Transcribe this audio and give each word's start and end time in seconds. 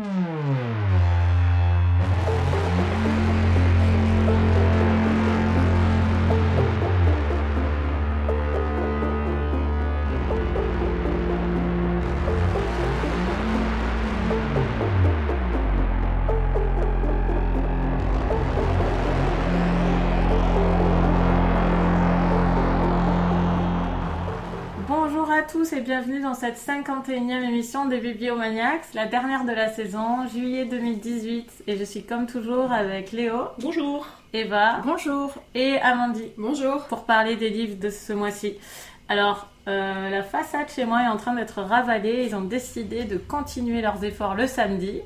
Bonjour 0.00 1.09
tous 25.52 25.72
et 25.72 25.80
bienvenue 25.80 26.20
dans 26.20 26.34
cette 26.34 26.56
51e 26.56 27.42
émission 27.42 27.86
des 27.86 27.98
Bibliomaniacs, 27.98 28.94
la 28.94 29.06
dernière 29.06 29.44
de 29.44 29.50
la 29.52 29.68
saison, 29.68 30.26
juillet 30.28 30.64
2018. 30.64 31.64
Et 31.66 31.76
je 31.76 31.82
suis 31.84 32.04
comme 32.04 32.26
toujours 32.26 32.70
avec 32.70 33.10
Léo, 33.10 33.48
Bonjour. 33.58 34.06
Eva 34.32 34.80
Bonjour. 34.84 35.32
et 35.56 35.78
Amandie 35.78 36.30
Bonjour. 36.38 36.84
pour 36.84 37.04
parler 37.04 37.34
des 37.34 37.50
livres 37.50 37.80
de 37.80 37.90
ce 37.90 38.12
mois-ci. 38.12 38.54
Alors, 39.08 39.48
euh, 39.66 40.08
la 40.10 40.22
façade 40.22 40.68
chez 40.68 40.84
moi 40.84 41.02
est 41.02 41.08
en 41.08 41.16
train 41.16 41.34
d'être 41.34 41.62
ravalée. 41.62 42.26
Ils 42.28 42.36
ont 42.36 42.42
décidé 42.42 43.04
de 43.04 43.16
continuer 43.16 43.80
leurs 43.80 44.04
efforts 44.04 44.36
le 44.36 44.46
samedi. 44.46 45.00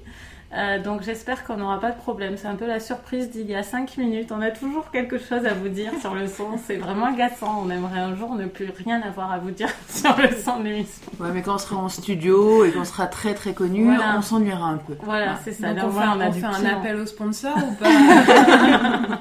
Euh, 0.56 0.78
donc 0.80 1.02
j'espère 1.02 1.44
qu'on 1.44 1.56
n'aura 1.56 1.80
pas 1.80 1.90
de 1.90 1.96
problème. 1.98 2.36
C'est 2.36 2.46
un 2.46 2.54
peu 2.54 2.66
la 2.66 2.78
surprise 2.78 3.30
d'il 3.30 3.46
y 3.50 3.54
a 3.56 3.62
5 3.64 3.96
minutes. 3.96 4.30
On 4.30 4.40
a 4.40 4.50
toujours 4.52 4.90
quelque 4.92 5.18
chose 5.18 5.44
à 5.46 5.54
vous 5.54 5.68
dire 5.68 5.90
sur 6.00 6.14
le 6.14 6.28
son. 6.28 6.58
C'est 6.64 6.76
vraiment 6.76 7.06
agaçant. 7.06 7.62
On 7.66 7.70
aimerait 7.70 7.98
un 8.00 8.14
jour 8.14 8.34
ne 8.36 8.46
plus 8.46 8.70
rien 8.84 9.02
avoir 9.02 9.32
à 9.32 9.38
vous 9.38 9.50
dire 9.50 9.68
sur 9.88 10.16
le 10.16 10.28
son 10.36 10.60
de 10.60 10.64
l'émission. 10.64 11.02
Ouais, 11.18 11.30
mais 11.34 11.42
quand 11.42 11.56
on 11.56 11.58
sera 11.58 11.76
en 11.76 11.88
studio 11.88 12.64
et 12.64 12.70
qu'on 12.70 12.84
sera 12.84 13.06
très 13.08 13.34
très 13.34 13.52
connu, 13.52 13.84
Voilà. 13.84 14.14
on 14.16 14.22
s'ennuiera 14.22 14.66
un 14.68 14.76
peu. 14.78 14.94
Voilà, 15.02 15.38
c'est 15.44 15.52
ça. 15.52 15.68
Donc 15.74 15.76
Là, 15.78 15.86
on 15.88 15.92
fait, 15.92 16.22
a 16.24 16.28
on 16.28 16.30
du 16.30 16.40
fait 16.40 16.46
un 16.46 16.64
appel 16.66 16.96
au 16.96 17.06
sponsor 17.06 17.56
ou 17.56 17.74
pas 17.74 17.88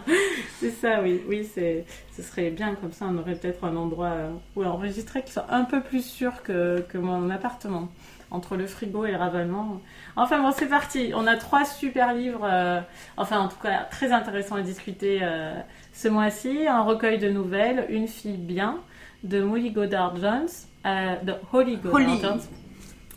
C'est 0.59 0.71
ça, 0.71 1.01
oui. 1.01 1.21
Oui, 1.27 1.49
c'est, 1.53 1.85
ce 2.15 2.21
serait 2.21 2.49
bien 2.49 2.75
comme 2.75 2.91
ça. 2.93 3.05
On 3.09 3.17
aurait 3.17 3.35
peut-être 3.35 3.63
un 3.65 3.75
endroit 3.75 4.07
euh, 4.07 4.31
où 4.55 4.63
enregistrer 4.63 5.23
qui 5.23 5.33
soit 5.33 5.47
un 5.49 5.63
peu 5.65 5.81
plus 5.81 6.05
sûr 6.05 6.41
que, 6.43 6.85
que 6.89 6.97
mon 6.97 7.29
appartement. 7.29 7.89
Entre 8.31 8.55
le 8.55 8.65
frigo 8.65 9.05
et 9.05 9.11
le 9.11 9.17
ravalement. 9.17 9.79
Enfin 10.15 10.41
bon, 10.41 10.51
c'est 10.51 10.67
parti. 10.67 11.11
On 11.15 11.25
a 11.25 11.35
trois 11.37 11.65
super 11.65 12.13
livres, 12.13 12.47
euh, 12.49 12.79
enfin 13.17 13.39
en 13.39 13.47
tout 13.47 13.57
cas 13.61 13.87
très 13.89 14.11
intéressants 14.11 14.55
à 14.55 14.61
discuter 14.61 15.19
euh, 15.23 15.53
ce 15.91 16.07
mois-ci. 16.07 16.67
Un 16.67 16.81
recueil 16.83 17.17
de 17.17 17.29
nouvelles, 17.29 17.85
Une 17.89 18.07
fille 18.07 18.37
bien, 18.37 18.79
de 19.23 19.41
Molly 19.41 19.71
Goddard 19.71 20.15
Jones, 20.17 20.47
euh, 20.85 21.15
de 21.23 21.33
Holly 21.51 21.77
Goddard 21.77 21.93
Holly. 21.95 22.19
Jones, 22.21 22.41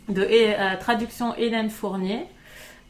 de 0.09 0.23
et, 0.23 0.55
euh, 0.55 0.75
traduction 0.79 1.35
Hélène 1.35 1.69
Fournier. 1.69 2.25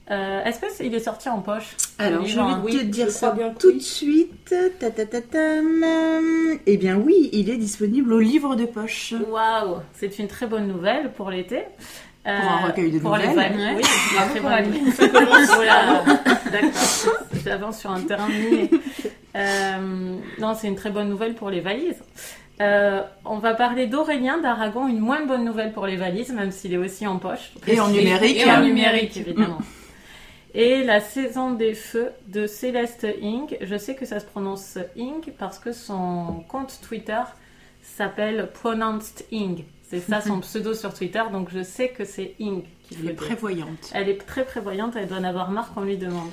Euh, 0.10 0.42
est-ce 0.46 0.62
que 0.62 0.68
c'est- 0.72 0.86
il 0.88 0.96
est 0.96 1.02
sorti 1.02 1.28
en 1.28 1.42
poche 1.42 1.76
Alors, 2.00 2.26
je 2.26 2.36
vais 2.36 2.42
hein? 2.42 2.64
te 2.66 2.82
dire 2.86 3.10
ça 3.12 3.32
bien 3.32 3.50
tout 3.50 3.68
oui. 3.68 3.74
de 3.80 3.82
suite. 3.82 4.56
Ta, 4.80 4.90
ta, 4.90 5.06
ta, 5.06 5.20
tam. 5.22 5.84
Eh 6.66 6.78
bien 6.78 6.96
oui, 6.96 7.30
il 7.34 7.50
est 7.50 7.58
disponible 7.58 8.14
au 8.14 8.20
livre 8.20 8.56
de 8.56 8.64
poche. 8.66 9.14
Waouh, 9.30 9.80
c'est 9.92 10.18
une 10.20 10.30
très 10.30 10.48
bonne 10.48 10.66
nouvelle 10.68 11.12
pour 11.12 11.30
l'été. 11.30 11.64
Euh, 12.26 12.40
Pour 12.42 12.52
un 12.52 12.68
recueil 12.68 12.92
de 12.92 13.00
pour 13.00 13.16
les 13.16 13.28
nouvelles. 13.28 13.56
Ouais. 13.56 13.76
Oui, 13.78 13.84
c'est 13.84 14.36
une 14.36 14.42
Bravo 14.42 14.66
très 14.66 15.06
pour. 15.46 15.56
Voilà, 15.56 16.04
d'accord. 16.52 17.14
J'avance 17.46 17.80
sur 17.80 17.92
un 17.92 18.02
terrain 18.02 18.28
miné. 18.28 18.70
Euh, 19.36 20.18
non, 20.40 20.54
c'est 20.56 20.68
une 20.68 20.76
très 20.76 20.90
bonne 20.90 21.10
nouvelle 21.10 21.36
pour 21.36 21.50
les 21.50 21.62
valises. 21.62 22.04
Euh, 22.60 23.02
on 23.24 23.38
va 23.38 23.54
parler 23.54 23.86
d'Aurélien 23.86 24.40
d'Aragon, 24.40 24.88
une 24.88 25.00
moins 25.00 25.26
bonne 25.26 25.46
nouvelle 25.46 25.72
pour 25.74 25.86
les 25.86 25.96
valises, 25.96 26.34
même 26.34 26.52
s'il 26.52 26.74
est 26.74 26.78
aussi 26.78 27.06
en 27.06 27.18
poche. 27.18 27.52
Et 27.68 27.80
en 27.80 27.90
numérique. 27.90 28.38
Et 28.38 28.52
en 28.52 28.62
numérique, 28.62 29.16
évidemment. 29.18 29.60
Et 30.54 30.84
la 30.84 31.00
saison 31.02 31.52
des 31.52 31.76
feux 31.76 32.10
de 32.28 32.48
Céleste 32.48 33.06
Inc. 33.22 33.56
Je 33.62 33.78
sais 33.78 33.94
que 33.96 34.06
ça 34.06 34.20
se 34.20 34.26
prononce 34.26 34.80
Inc. 34.98 35.32
parce 35.38 35.60
que 35.60 35.72
son 35.72 36.44
compte 36.48 36.80
Twitter 36.82 37.22
s'appelle 37.84 38.50
Pronounced 38.54 39.24
Inc. 39.32 39.66
C'est 39.90 40.02
ça 40.02 40.20
son 40.20 40.42
pseudo 40.42 40.74
sur 40.74 40.94
Twitter, 40.94 41.24
donc 41.32 41.50
je 41.50 41.64
sais 41.64 41.90
que 41.90 42.04
c'est 42.04 42.36
Inc. 42.42 42.66
qui 42.84 42.96
Il 42.96 43.06
le 43.06 43.12
est 43.12 43.14
prévoyante. 43.14 43.92
Elle 43.94 44.10
est 44.10 44.18
très 44.18 44.44
prévoyante, 44.44 44.96
elle 44.98 45.08
doit 45.08 45.18
en 45.18 45.24
avoir 45.24 45.50
marre 45.50 45.74
qu'on 45.74 45.82
lui 45.82 45.98
demande. 45.98 46.30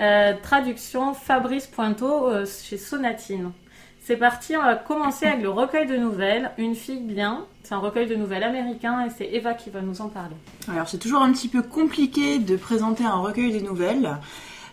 Euh, 0.00 0.32
traduction 0.42 1.14
Fabrice 1.14 1.66
Pointeau 1.66 2.28
euh, 2.28 2.46
chez 2.46 2.78
Sonatine. 2.78 3.52
C'est 4.00 4.16
parti, 4.16 4.56
on 4.56 4.62
va 4.62 4.76
commencer 4.76 5.26
avec 5.26 5.42
le 5.42 5.50
recueil 5.50 5.86
de 5.86 5.96
nouvelles, 5.96 6.50
Une 6.58 6.74
fille 6.74 7.00
bien. 7.00 7.46
C'est 7.62 7.74
un 7.74 7.78
recueil 7.78 8.06
de 8.06 8.14
nouvelles 8.14 8.42
américain 8.42 9.06
et 9.06 9.10
c'est 9.10 9.26
Eva 9.26 9.54
qui 9.54 9.70
va 9.70 9.80
nous 9.80 10.00
en 10.00 10.08
parler. 10.08 10.36
Alors 10.68 10.88
c'est 10.88 10.98
toujours 10.98 11.22
un 11.22 11.32
petit 11.32 11.48
peu 11.48 11.62
compliqué 11.62 12.38
de 12.38 12.56
présenter 12.56 13.04
un 13.04 13.16
recueil 13.16 13.52
de 13.52 13.64
nouvelles. 13.64 14.18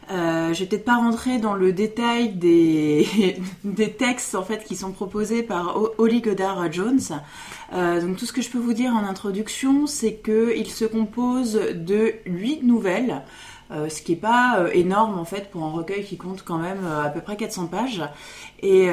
Euh, 0.09 0.53
je 0.53 0.59
vais 0.59 0.65
peut-être 0.65 0.85
pas 0.85 0.97
rentrer 0.97 1.37
dans 1.37 1.53
le 1.53 1.71
détail 1.71 2.29
des, 2.33 3.07
textes 3.97 4.35
en 4.35 4.43
fait 4.43 4.63
qui 4.63 4.75
sont 4.75 4.91
proposés 4.91 5.43
par 5.43 5.77
Holly 5.97 6.21
Goddard 6.21 6.71
Jones. 6.71 6.99
Euh, 7.73 8.01
donc 8.01 8.17
tout 8.17 8.25
ce 8.25 8.33
que 8.33 8.41
je 8.41 8.49
peux 8.49 8.59
vous 8.59 8.73
dire 8.73 8.93
en 8.93 9.05
introduction, 9.05 9.87
c'est 9.87 10.15
que 10.15 10.53
il 10.57 10.69
se 10.69 10.85
compose 10.85 11.53
de 11.53 12.13
huit 12.25 12.63
nouvelles. 12.63 13.21
euh, 13.71 13.87
ce 13.87 14.01
qui 14.01 14.13
est 14.13 14.15
pas 14.17 14.57
euh, 14.59 14.69
énorme 14.73 15.17
en 15.17 15.23
fait 15.23 15.49
pour 15.49 15.63
un 15.63 15.71
recueil 15.71 16.03
qui 16.03 16.17
compte 16.17 16.43
quand 16.43 16.57
même 16.57 16.85
à 16.85 17.09
peu 17.09 17.21
près 17.21 17.37
400 17.37 17.67
pages. 17.67 18.03
Et 18.61 18.89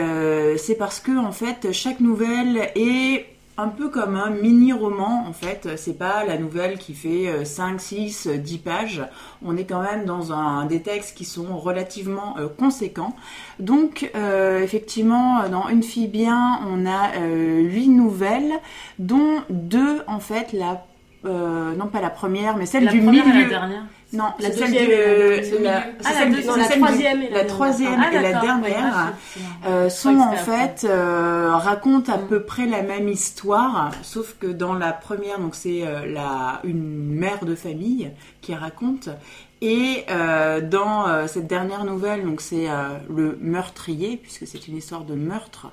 c'est 0.56 0.76
parce 0.76 1.00
que 1.00 1.16
en 1.18 1.32
fait 1.32 1.72
chaque 1.72 2.00
nouvelle 2.00 2.70
est 2.74 3.26
un 3.58 3.68
peu 3.68 3.88
comme 3.88 4.16
un 4.16 4.30
mini-roman 4.30 5.24
en 5.28 5.32
fait. 5.32 5.68
C'est 5.76 5.98
pas 5.98 6.24
la 6.24 6.38
nouvelle 6.38 6.78
qui 6.78 6.94
fait 6.94 7.28
euh, 7.28 7.44
5, 7.44 7.80
6, 7.80 8.28
10 8.28 8.58
pages. 8.58 9.02
On 9.44 9.56
est 9.56 9.64
quand 9.64 9.82
même 9.82 10.04
dans 10.06 10.32
un, 10.32 10.64
des 10.64 10.80
textes 10.80 11.16
qui 11.16 11.24
sont 11.24 11.58
relativement 11.58 12.36
euh, 12.38 12.48
conséquents. 12.48 13.14
Donc 13.58 14.10
euh, 14.14 14.62
effectivement, 14.62 15.48
dans 15.50 15.68
Une 15.68 15.82
fille 15.82 16.08
bien, 16.08 16.60
on 16.68 16.86
a 16.86 17.16
euh, 17.18 17.60
8 17.60 17.88
nouvelles, 17.88 18.52
dont 18.98 19.42
deux 19.50 20.02
en 20.06 20.20
fait 20.20 20.52
la... 20.52 20.84
euh, 21.24 21.74
non 21.74 21.88
pas 21.88 22.00
la 22.00 22.10
première, 22.10 22.56
mais 22.56 22.64
celle 22.66 22.84
la 22.84 22.92
du 22.92 23.00
milieu. 23.00 23.42
la 23.42 23.48
dernière. 23.48 23.82
Non, 24.10 24.24
La 24.40 24.48
deuxième 24.48 24.70
du... 24.70 24.76
et 24.78 25.58
la 25.58 25.70
la- 25.70 25.84
Ah, 26.04 26.12
la 26.20 26.26
deuxième. 26.30 26.46
Non, 26.46 26.56
la 26.56 26.64
celle 26.64 26.78
du- 26.78 26.84
troisième 26.84 27.22
et 27.22 27.24
la 27.24 27.30
la 27.30 27.30
dernière. 27.30 27.46
troisième 27.46 28.00
Ah, 28.02 28.10
et 28.10 28.14
la 28.14 28.22
d'accord. 28.22 28.40
dernière 28.42 28.92
Ah, 28.94 29.08
effectivement. 29.12 29.54
euh, 29.66 29.88
sont 29.90 30.18
en 30.18 30.32
fait 30.36 30.86
euh, 30.88 31.50
racontent 31.52 32.12
à 32.14 32.16
peu 32.18 32.42
près 32.42 32.64
la 32.66 32.82
même 32.82 33.06
histoire, 33.08 33.90
sauf 34.02 34.36
que 34.40 34.46
dans 34.46 34.72
la 34.72 34.92
première, 34.92 35.38
donc 35.38 35.54
c'est 35.54 35.82
euh, 35.86 36.06
la 36.06 36.60
une 36.64 36.80
mère 37.14 37.44
de 37.44 37.54
famille 37.54 38.10
qui 38.40 38.54
raconte, 38.54 39.10
et 39.60 40.04
euh, 40.08 40.60
dans 40.60 41.08
euh, 41.08 41.26
cette 41.26 41.48
dernière 41.48 41.84
nouvelle, 41.84 42.24
c'est 42.38 42.70
euh, 42.70 42.98
le 43.08 43.36
meurtrier, 43.40 44.16
puisque 44.16 44.46
c'est 44.46 44.68
une 44.68 44.76
histoire 44.76 45.04
de 45.04 45.14
meurtre 45.14 45.72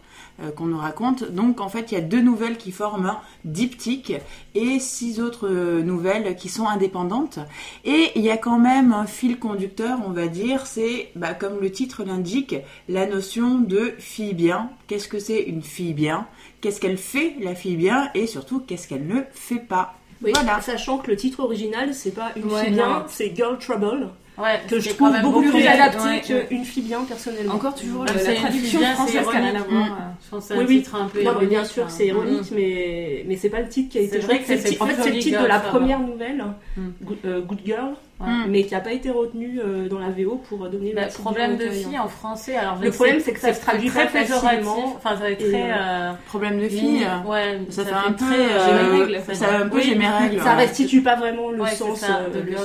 qu'on 0.58 0.66
nous 0.66 0.78
raconte. 0.78 1.32
Donc 1.32 1.62
en 1.62 1.70
fait, 1.70 1.92
il 1.92 1.96
y 1.96 1.98
a 1.98 2.02
deux 2.02 2.22
nouvelles 2.22 2.58
qui 2.58 2.74
forment 2.74 3.06
un 3.06 3.22
diptyque 3.46 4.14
et 4.54 4.80
six 4.80 5.22
autres 5.22 5.48
nouvelles 5.48 6.36
qui 6.36 6.50
sont 6.50 6.68
indépendantes. 6.68 7.40
Et 7.86 8.12
il 8.16 8.22
y 8.22 8.30
a 8.30 8.36
quand 8.36 8.60
même 8.60 8.92
un 8.92 9.06
fil 9.06 9.40
conducteur, 9.40 10.00
on 10.06 10.12
va 10.12 10.28
dire, 10.28 10.66
c'est, 10.66 11.12
bah, 11.16 11.34
comme 11.34 11.62
le 11.62 11.72
titre 11.72 12.04
l'indique, 12.04 12.56
la 12.90 13.06
notion 13.06 13.60
de 13.60 13.94
fille 13.98 14.34
bien. 14.34 14.72
Qu'est-ce 14.88 15.08
que 15.08 15.20
c'est 15.20 15.42
une 15.42 15.64
fille 15.64 15.94
bien? 15.94 16.28
Qu'est-ce 16.60 16.82
qu'elle 16.82 16.98
fait, 16.98 17.36
la 17.40 17.56
fille 17.56 17.78
bien? 17.78 18.10
Et 18.14 18.28
surtout, 18.28 18.60
qu'est-ce 18.60 18.90
qu'elle 18.90 19.08
ne 19.08 19.22
fait 19.32 19.60
pas? 19.60 19.96
Oui, 20.22 20.32
Voilà. 20.34 20.62
sachant 20.62 20.98
que 20.98 21.12
le 21.12 21.18
titre 21.18 21.42
original, 21.42 21.94
c'est 21.94 22.12
pas 22.12 22.32
Une 22.36 22.46
Ouais, 22.46 22.72
c'est 23.10 23.36
Girl 23.36 23.58
Trouble, 23.60 24.10
Ouais, 24.38 24.60
que 24.68 24.80
je 24.80 24.90
c'est 24.90 24.96
trouve 24.96 25.08
quand 25.08 25.14
même 25.14 25.22
beaucoup 25.22 25.42
plus 25.42 25.66
adapté 25.66 25.98
Ouais, 26.04 26.22
ouais. 26.34 26.46
qu'Une 26.50 26.66
fille 26.66 26.84
bien, 26.84 27.04
personnellement. 27.06 27.54
Encore 27.56 27.74
toujours 27.76 28.04
la, 28.04 28.18
c'est 28.18 28.36
traduction 28.36 28.82
française 28.82 29.16
c'est 29.24 29.30
qui 29.32 29.38
a 29.38 29.40
rien 29.40 29.46
à 29.48 29.52
ironique. 29.60 29.70
voir. 29.70 29.86
Mm. 29.86 30.16
Je 30.26 30.30
pense 30.30 30.42
que 30.44 30.48
c'est 30.48 30.54
Oui, 30.60 30.64
un 30.64 30.68
oui. 30.68 30.78
titre 30.78 30.96
un 30.96 31.08
peu 31.08 31.24
Non, 31.24 31.32
mais 31.40 31.46
bien 31.48 31.64
sûr, 31.66 31.90
c'est 31.90 32.04
hein. 32.04 32.08
ironique, 32.08 32.52
mais, 32.54 33.24
mais 33.28 33.36
c'est 33.38 33.50
pas 33.50 33.62
le 33.62 33.70
titre 33.70 33.92
qui 33.92 33.98
a 33.98 34.02
été 34.02 34.12
C'est 34.20 34.26
vrai 34.26 34.34
retenu. 34.40 34.46
que 34.58 34.62
c'est 34.62 34.68
C'est 34.74 34.82
En 34.82 34.86
fait, 34.88 34.96
c'est 35.02 35.12
le 35.12 35.20
titre 35.20 35.42
de 35.42 35.48
la 35.48 35.60
première 35.60 36.00
nouvelle, 36.00 36.44
Mm. 36.76 36.82
Good, 37.04 37.18
euh, 37.26 37.42
Good 37.42 37.60
Girl, 37.66 37.94
Ouais. 38.20 38.28
Mm. 38.28 38.46
mais 38.50 38.64
qui 38.64 38.74
n'a 38.74 38.80
pas 38.82 38.92
été 38.94 39.10
retenu 39.10 39.60
euh, 39.60 39.88
dans 39.90 40.00
la 40.00 40.10
VO 40.10 40.42
pour 40.50 40.70
donner 40.70 40.94
Bah, 40.94 41.04
le 41.04 41.08
titre 41.08 41.22
problème 41.22 41.56
de 41.58 41.70
fille 41.70 41.98
en 42.00 42.08
français. 42.10 42.56
Alors, 42.58 42.78
Le 42.82 42.92
problème, 42.92 43.20
c'est 43.24 43.32
que 43.34 43.40
ça 43.40 43.54
se 43.54 43.62
traduit 43.62 43.90
très 43.90 44.08
facilement. 44.08 44.96
Enfin, 44.98 45.12
ça 45.12 45.16
va 45.16 45.32
être 45.32 45.40
très. 45.50 45.72
euh, 45.74 46.12
Problème 46.28 46.60
de 46.60 46.68
fille 46.68 47.06
Ouais, 47.26 47.60
ça, 47.70 47.84
fait 47.84 47.90
fait 47.90 47.96
un 47.96 48.12
peu, 48.12 48.26
euh, 48.26 48.66
j'ai 48.66 48.74
mes 48.74 49.00
règles, 49.04 49.20
ça 49.28 49.34
ça. 49.34 49.46
fait 49.48 49.56
un 49.56 49.68
peu 49.70 49.76
Oui. 49.78 49.84
j'ai 49.86 49.96
mes 49.96 50.08
règles. 50.10 50.42
Ça 50.42 50.56
restitue 50.56 51.02
pas 51.02 51.16
vraiment 51.16 51.52
le 51.52 51.62
Ouais, 51.62 51.70
c'est 51.70 51.76
sens, 51.78 52.00
ça, 52.00 52.20
euh, 52.34 52.42
le 52.44 52.56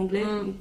anglais. 0.00 0.24
Mm. 0.24 0.52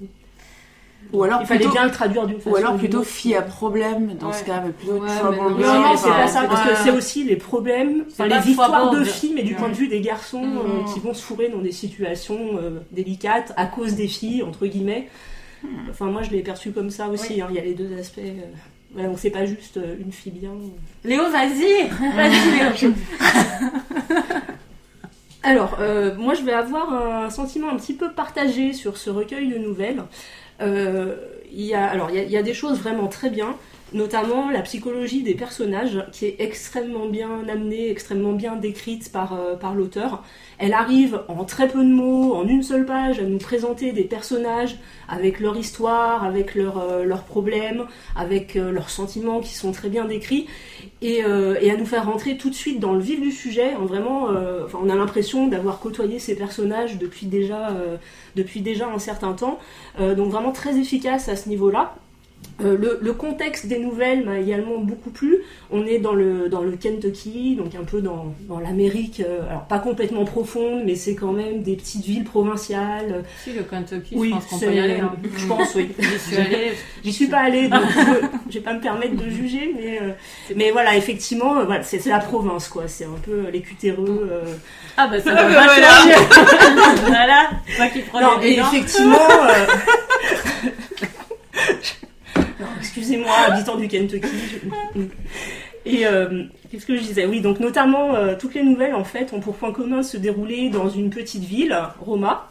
Ou 1.14 1.24
alors 1.24 1.42
Il 1.42 1.48
fallait 1.48 1.60
plutôt, 1.60 1.74
bien 1.74 1.86
le 1.86 1.92
traduire 1.92 2.26
d'une 2.26 2.38
façon. 2.40 2.52
ou 2.52 2.56
alors 2.56 2.78
plutôt 2.78 3.04
fille 3.04 3.36
à 3.36 3.42
problème 3.42 4.16
dans 4.20 4.28
Ouais. 4.28 4.34
ce 4.34 4.44
cas, 4.46 4.62
mais 4.66 4.72
plutôt 4.72 4.94
Ouais, 4.94 5.00
mais 5.02 5.38
non, 5.38 5.50
Non, 5.50 5.80
non, 5.82 5.98
c'est 5.98 6.10
pas 6.10 6.28
ça, 6.28 6.46
parce 6.48 6.62
que 6.62 6.70
Ouais. 6.70 6.76
c'est 6.84 6.92
aussi 6.92 7.24
les 7.26 7.36
problèmes, 7.36 8.06
enfin, 8.10 8.28
les 8.28 8.50
histoires 8.50 8.92
de 8.92 9.04
filles, 9.04 9.34
mais 9.36 9.44
du 9.44 9.54
Ouais. 9.54 9.60
point 9.60 9.70
de 9.70 9.74
vue 9.76 9.88
des 9.90 10.00
garçons 10.02 10.46
Mm. 10.46 10.58
euh, 10.58 10.94
qui 10.94 11.00
vont 11.02 11.14
se 11.14 11.22
fourrer 11.22 11.50
dans 11.50 11.60
des 11.60 11.74
situations 11.74 12.58
euh, 12.58 12.80
délicates 12.92 13.52
à 13.58 13.66
cause 13.66 13.96
des 13.96 14.08
filles, 14.08 14.42
entre 14.44 14.66
guillemets. 14.68 15.10
Enfin, 15.90 16.06
moi, 16.06 16.22
je 16.24 16.32
l'ai 16.32 16.42
perçu 16.42 16.72
comme 16.72 16.90
ça 16.90 17.08
aussi, 17.10 17.34
Oui. 17.34 17.42
hein, 17.42 17.48
il 17.50 17.56
y 17.56 17.60
a 17.60 17.64
les 17.64 17.74
deux 17.76 17.96
aspects. 18.00 18.20
euh, 18.20 18.32
Voilà, 18.94 19.10
donc 19.10 19.20
c'est 19.20 19.30
pas 19.30 19.46
juste 19.46 19.80
une 20.00 20.12
fille 20.12 20.32
bien. 20.34 20.52
Léo, 21.04 21.24
vas-y 21.30 21.88
Vas-y, 22.16 22.82
Léo 22.82 22.94
Alors, 25.44 25.78
euh, 25.80 26.16
moi, 26.18 26.36
je 26.36 26.44
vais 26.44 26.54
avoir 26.54 26.94
un 26.94 27.30
sentiment 27.32 27.70
un 27.72 27.76
petit 27.78 27.94
peu 27.94 28.12
partagé 28.12 28.74
sur 28.74 28.98
ce 28.98 29.10
recueil 29.10 29.48
de 29.50 29.58
nouvelles. 29.58 30.04
Euh, 30.62 31.16
il 31.54 31.66
y 31.66 31.74
a, 31.74 31.86
alors, 31.86 32.10
il 32.12 32.32
y 32.32 32.42
des 32.42 32.54
choses 32.54 32.80
vraiment 32.80 33.08
très 33.08 33.30
bien, 33.30 33.58
notamment 33.92 34.50
la 34.52 34.62
psychologie 34.62 35.22
des 35.22 35.36
personnages, 35.36 36.06
qui 36.14 36.26
est 36.26 36.38
extrêmement 36.40 37.08
bien 37.08 37.46
amenée, 37.50 37.90
extrêmement 37.90 38.32
bien 38.32 38.56
décrite 38.56 39.12
par, 39.12 39.34
euh, 39.34 39.56
par 39.58 39.76
l'auteur. 39.76 40.24
Elle 40.60 40.72
arrive 40.74 41.24
en 41.28 41.44
très 41.44 41.68
peu 41.68 41.84
de 41.84 41.90
mots, 41.90 42.36
en 42.36 42.48
une 42.48 42.64
seule 42.64 42.86
page, 42.86 43.20
à 43.20 43.24
nous 43.24 43.38
présenter 43.38 43.92
des 43.92 44.06
personnages 44.06 44.78
avec 45.10 45.42
leur 45.42 45.58
histoire, 45.58 46.24
avec 46.24 46.56
leurs 46.56 46.78
euh, 46.78 47.04
leurs 47.04 47.24
problèmes, 47.24 47.86
avec 48.16 48.56
leurs 48.56 48.90
sentiments 48.90 49.42
qui 49.42 49.54
sont 49.54 49.74
très 49.74 49.90
bien 49.90 50.06
décrits, 50.06 50.48
et, 51.02 51.24
euh, 51.24 51.58
et 51.62 51.72
à 51.72 51.78
nous 51.78 51.86
faire 51.86 52.06
rentrer 52.06 52.38
tout 52.38 52.50
de 52.50 52.56
suite 52.56 52.80
dans 52.80 52.94
le 52.94 53.00
vif 53.00 53.20
du 53.20 53.32
sujet. 53.32 53.76
En 53.76 53.86
vraiment, 53.86 54.30
euh, 54.30 54.68
on 54.74 54.90
a 54.90 54.96
l'impression 54.96 55.48
d'avoir 55.48 55.80
côtoyé 55.80 56.20
ces 56.20 56.36
personnages 56.36 56.98
depuis 56.98 57.26
déjà, 57.26 57.70
euh, 57.70 57.98
depuis 58.36 58.62
déjà 58.62 58.88
un 58.88 59.00
certain 59.00 59.34
temps. 59.34 59.60
Donc 60.00 60.32
vraiment 60.32 60.52
très 60.52 60.78
efficace 60.78 61.30
à 61.30 61.36
ce 61.36 61.50
niveau-là. 61.50 61.96
Euh, 62.64 62.78
le, 62.78 63.00
le 63.02 63.14
contexte 63.14 63.66
des 63.66 63.80
nouvelles 63.80 64.24
m'a 64.24 64.38
également 64.38 64.78
beaucoup 64.78 65.10
plu. 65.10 65.38
On 65.72 65.84
est 65.88 65.98
dans 65.98 66.14
le, 66.14 66.48
dans 66.48 66.62
le 66.62 66.74
Kentucky, 66.74 67.56
donc 67.56 67.74
un 67.74 67.84
peu 67.84 68.02
dans, 68.02 68.36
dans 68.48 68.60
l'Amérique, 68.60 69.20
euh, 69.26 69.50
alors 69.50 69.64
pas 69.64 69.80
complètement 69.80 70.26
profonde, 70.26 70.84
mais 70.86 70.94
c'est 70.94 71.16
quand 71.16 71.32
même 71.32 71.64
des 71.64 71.76
petites 71.76 72.06
villes 72.06 72.24
provinciales. 72.24 73.24
Si, 73.44 73.54
le 73.54 73.64
Kentucky, 73.64 74.14
oui, 74.16 74.28
je 74.30 74.34
pense 74.36 74.46
qu'on 74.46 74.60
peut 74.60 74.76
y 74.76 74.80
aller. 74.80 75.00
hein. 75.00 75.14
Je 75.38 75.48
pense, 75.48 75.74
oui. 75.74 75.90
J'y 75.98 76.20
suis 76.20 76.38
allée. 76.38 76.72
J'y 77.04 77.12
suis 77.14 77.28
pas 77.28 77.40
allée, 77.40 77.68
donc 77.68 77.82
je, 77.96 78.28
je 78.52 78.54
vais 78.60 78.64
pas 78.64 78.74
me 78.76 78.82
permettre 78.82 79.16
de 79.16 79.28
juger, 79.28 79.74
mais, 79.76 79.98
euh, 80.00 80.12
mais 80.56 80.70
voilà, 80.70 80.96
effectivement, 80.96 81.66
voilà, 81.66 81.82
c'est 81.82 81.98
c'est 81.98 82.12
la 82.12 82.20
province, 82.20 82.68
quoi. 82.68 82.84
C'est 82.88 83.06
un 83.06 83.18
peu 83.26 83.48
les 83.52 83.62
cutéreux. 83.62 84.30
Ah 84.98 85.08
bah 85.08 85.20
ça 85.20 85.32
Ah, 85.36 85.44
doit 85.46 85.52
bah, 85.52 85.66
pas 85.66 85.74
voilà. 85.74 85.88
changer. 85.88 87.02
voilà, 87.08 87.50
toi 87.76 87.88
qui 87.88 88.00
prends 88.02 88.22
Non, 88.22 88.38
les 88.40 88.50
et 88.50 88.60
effectivement. 88.60 89.18
Excusez-moi, 92.80 93.32
habitant 93.48 93.76
du 93.76 93.88
Kentucky. 93.88 94.28
Et 95.86 96.06
euh, 96.06 96.44
qu'est-ce 96.70 96.86
que 96.86 96.96
je 96.96 97.02
disais? 97.02 97.26
Oui, 97.26 97.42
donc 97.42 97.60
notamment, 97.60 98.16
euh, 98.16 98.36
toutes 98.40 98.54
les 98.54 98.64
nouvelles, 98.64 98.94
en 98.94 99.04
fait, 99.04 99.34
ont 99.34 99.40
pour 99.40 99.56
point 99.56 99.72
commun 99.72 100.04
se 100.04 100.16
dérouler 100.16 100.70
dans 100.70 100.90
une 100.90 101.10
petite 101.10 101.44
ville, 101.44 101.76
Roma. 102.00 102.50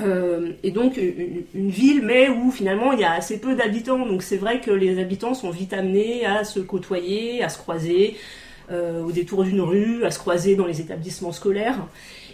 Euh, 0.00 0.52
et 0.62 0.70
donc, 0.70 0.96
une, 0.96 1.42
une 1.54 1.70
ville, 1.70 2.02
mais 2.02 2.28
où 2.30 2.50
finalement, 2.50 2.92
il 2.92 3.00
y 3.00 3.04
a 3.04 3.12
assez 3.12 3.38
peu 3.38 3.54
d'habitants. 3.54 4.06
Donc, 4.06 4.22
c'est 4.22 4.38
vrai 4.38 4.60
que 4.60 4.70
les 4.70 4.98
habitants 4.98 5.34
sont 5.34 5.50
vite 5.50 5.74
amenés 5.74 6.24
à 6.24 6.44
se 6.44 6.60
côtoyer, 6.60 7.42
à 7.42 7.48
se 7.48 7.58
croiser 7.58 8.16
au 8.72 9.12
détour 9.12 9.44
d'une 9.44 9.60
rue, 9.60 10.06
à 10.06 10.10
se 10.10 10.18
croiser 10.18 10.56
dans 10.56 10.64
les 10.64 10.80
établissements 10.80 11.32
scolaires. 11.32 11.76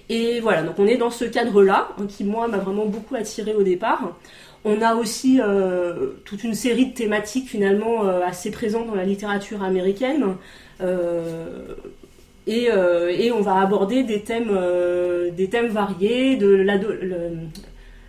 Et 0.08 0.40
voilà, 0.40 0.62
donc 0.62 0.78
on 0.78 0.86
est 0.86 0.96
dans 0.96 1.10
ce 1.10 1.24
cadre-là, 1.24 1.88
hein, 1.98 2.06
qui 2.08 2.24
moi 2.24 2.48
m'a 2.48 2.58
vraiment 2.58 2.86
beaucoup 2.86 3.14
attiré 3.14 3.54
au 3.54 3.62
départ. 3.62 4.16
On 4.64 4.82
a 4.82 4.94
aussi 4.94 5.40
euh, 5.40 6.10
toute 6.24 6.44
une 6.44 6.54
série 6.54 6.86
de 6.86 6.94
thématiques 6.94 7.48
finalement 7.48 8.04
euh, 8.06 8.20
assez 8.24 8.50
présentes 8.50 8.86
dans 8.88 8.94
la 8.94 9.04
littérature 9.04 9.62
américaine. 9.62 10.36
Euh, 10.82 11.74
et, 12.46 12.68
euh, 12.70 13.08
et 13.16 13.32
on 13.32 13.40
va 13.40 13.60
aborder 13.60 14.02
des 14.02 14.20
thèmes, 14.22 14.50
euh, 14.50 15.30
des 15.30 15.48
thèmes 15.48 15.68
variés, 15.68 16.36
de 16.36 16.48
l'ado- 16.48 16.92
le- 16.92 17.30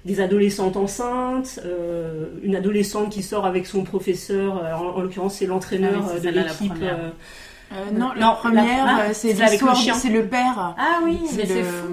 des 0.03 0.19
adolescentes 0.19 0.77
enceintes, 0.77 1.59
euh, 1.65 2.25
une 2.43 2.55
adolescente 2.55 3.11
qui 3.11 3.21
sort 3.23 3.45
avec 3.45 3.67
son 3.67 3.83
professeur, 3.83 4.57
euh, 4.63 4.73
en, 4.73 4.97
en 4.97 5.01
l'occurrence 5.01 5.35
c'est 5.35 5.45
l'entraîneur 5.45 5.93
Ah 5.95 6.01
oui, 6.13 6.19
c'est 6.21 6.31
de 6.31 6.35
l'équipe. 6.39 6.73
euh, 6.81 7.09
Euh, 7.73 7.75
non, 7.93 8.07
Non, 8.07 8.11
la 8.17 8.31
première, 8.31 9.13
c'est 9.13 9.41
avec 9.41 9.61
le 9.61 9.73
chien. 9.75 9.93
c'est 9.93 10.09
le 10.09 10.25
père. 10.25 10.75
Ah 10.77 10.99
oui, 11.05 11.17
C'est 11.29 11.37
mais 11.37 11.45
c'est 11.45 11.59
le- 11.59 11.63
fou. 11.63 11.87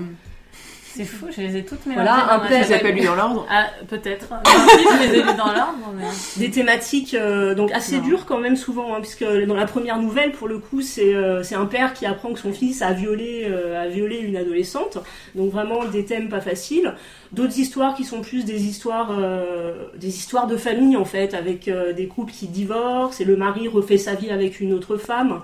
C'est 0.95 1.05
fou, 1.05 1.27
je 1.31 1.41
les 1.43 1.57
ai 1.59 1.65
toutes 1.65 1.87
mélangées. 1.87 2.09
Voilà, 2.11 2.33
un 2.35 2.39
père, 2.41 2.63
Ils 2.63 2.67
tête. 2.67 2.81
appellent 2.81 2.95
lui 2.95 3.05
dans 3.05 3.15
l'ordre. 3.15 3.47
Ah, 3.51 3.67
peut-être. 3.89 4.27
Je 4.45 5.09
les 5.13 5.19
ai 5.19 5.23
lus 5.23 5.37
dans 5.37 5.47
l'ordre. 5.47 5.93
mais- 5.97 6.05
des 6.39 6.51
thématiques 6.51 7.15
euh, 7.15 7.55
donc 7.55 7.71
assez 7.73 7.99
Non. 7.99 8.03
dures 8.05 8.27
quand 8.27 8.39
même 8.39 8.57
souvent 8.57 8.95
hein, 8.95 8.99
puisque 9.01 9.25
dans 9.47 9.55
la 9.55 9.67
première 9.67 9.99
nouvelle 9.99 10.33
pour 10.33 10.49
le 10.49 10.59
coup 10.59 10.81
c'est 10.81 11.15
euh, 11.15 11.43
c'est 11.43 11.55
un 11.55 11.67
père 11.67 11.93
qui 11.93 12.07
apprend 12.07 12.33
que 12.33 12.39
son 12.41 12.53
fils 12.53 12.83
a 12.83 12.93
violé 12.93 13.47
euh, 13.49 13.81
a 13.83 13.89
violé 13.89 14.19
une 14.19 14.37
adolescente 14.37 14.99
donc 15.35 15.51
vraiment 15.53 15.85
des 15.85 16.05
thèmes 16.05 16.29
pas 16.29 16.41
faciles 16.41 16.95
d'autres 17.33 17.59
histoires 17.59 17.95
qui 17.95 18.05
sont 18.05 18.21
plus 18.21 18.45
des 18.45 18.65
histoires 18.67 19.11
euh, 19.19 19.87
des 19.97 20.09
histoires 20.09 20.47
de 20.47 20.57
famille 20.57 20.97
en 20.97 21.05
fait 21.05 21.35
avec 21.35 21.69
euh, 21.69 21.93
des 21.93 22.07
couples 22.07 22.33
qui 22.33 22.47
divorcent 22.49 23.21
et 23.21 23.25
le 23.25 23.37
mari 23.37 23.69
refait 23.69 23.99
sa 23.99 24.15
vie 24.15 24.31
avec 24.31 24.61
une 24.61 24.73
autre 24.73 24.97
femme 24.97 25.41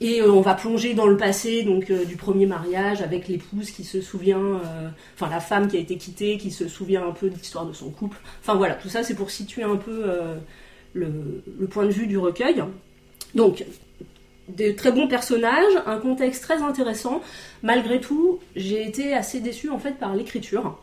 et 0.00 0.20
euh, 0.20 0.32
on 0.32 0.40
va 0.40 0.54
plonger 0.54 0.94
dans 0.94 1.06
le 1.06 1.16
passé 1.16 1.62
donc 1.62 1.90
euh, 1.90 2.04
du 2.04 2.16
premier 2.16 2.46
mariage 2.46 3.02
avec 3.02 3.28
l'épouse 3.28 3.70
qui 3.70 3.84
se 3.84 4.00
souvient, 4.00 4.38
euh, 4.38 4.88
enfin 5.14 5.30
la 5.30 5.40
femme 5.40 5.68
qui 5.68 5.76
a 5.76 5.80
été 5.80 5.96
quittée, 5.96 6.38
qui 6.38 6.50
se 6.50 6.68
souvient 6.68 7.06
un 7.06 7.12
peu 7.12 7.28
de 7.28 7.34
l'histoire 7.34 7.66
de 7.66 7.72
son 7.72 7.90
couple. 7.90 8.16
Enfin 8.40 8.54
voilà, 8.54 8.74
tout 8.74 8.88
ça 8.88 9.02
c'est 9.02 9.14
pour 9.14 9.30
situer 9.30 9.62
un 9.62 9.76
peu 9.76 10.06
le, 10.94 11.42
le 11.58 11.66
point 11.66 11.84
de 11.84 11.90
vue 11.90 12.06
du 12.06 12.18
recueil. 12.18 12.62
Donc 13.34 13.64
des 14.48 14.74
très 14.74 14.90
bons 14.90 15.06
personnages, 15.06 15.72
un 15.86 15.98
contexte 15.98 16.42
très 16.42 16.62
intéressant. 16.62 17.20
Malgré 17.62 18.00
tout, 18.00 18.40
j'ai 18.56 18.86
été 18.86 19.14
assez 19.14 19.40
déçue 19.40 19.70
en 19.70 19.78
fait 19.78 19.92
par 19.98 20.16
l'écriture. 20.16 20.78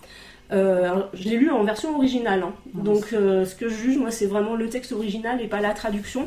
Euh, 0.51 1.01
je 1.13 1.27
l'ai 1.29 1.35
lu 1.37 1.51
en 1.51 1.63
version 1.65 1.95
originale, 1.95 2.41
hein. 2.43 2.53
donc 2.73 3.11
euh, 3.11 3.43
ce 3.43 3.53
que 3.53 3.67
je 3.67 3.75
juge 3.75 3.97
moi 3.97 4.11
c'est 4.11 4.27
vraiment 4.27 4.55
le 4.55 4.69
texte 4.69 4.93
original 4.93 5.41
et 5.41 5.47
pas 5.47 5.59
la 5.59 5.73
traduction. 5.73 6.25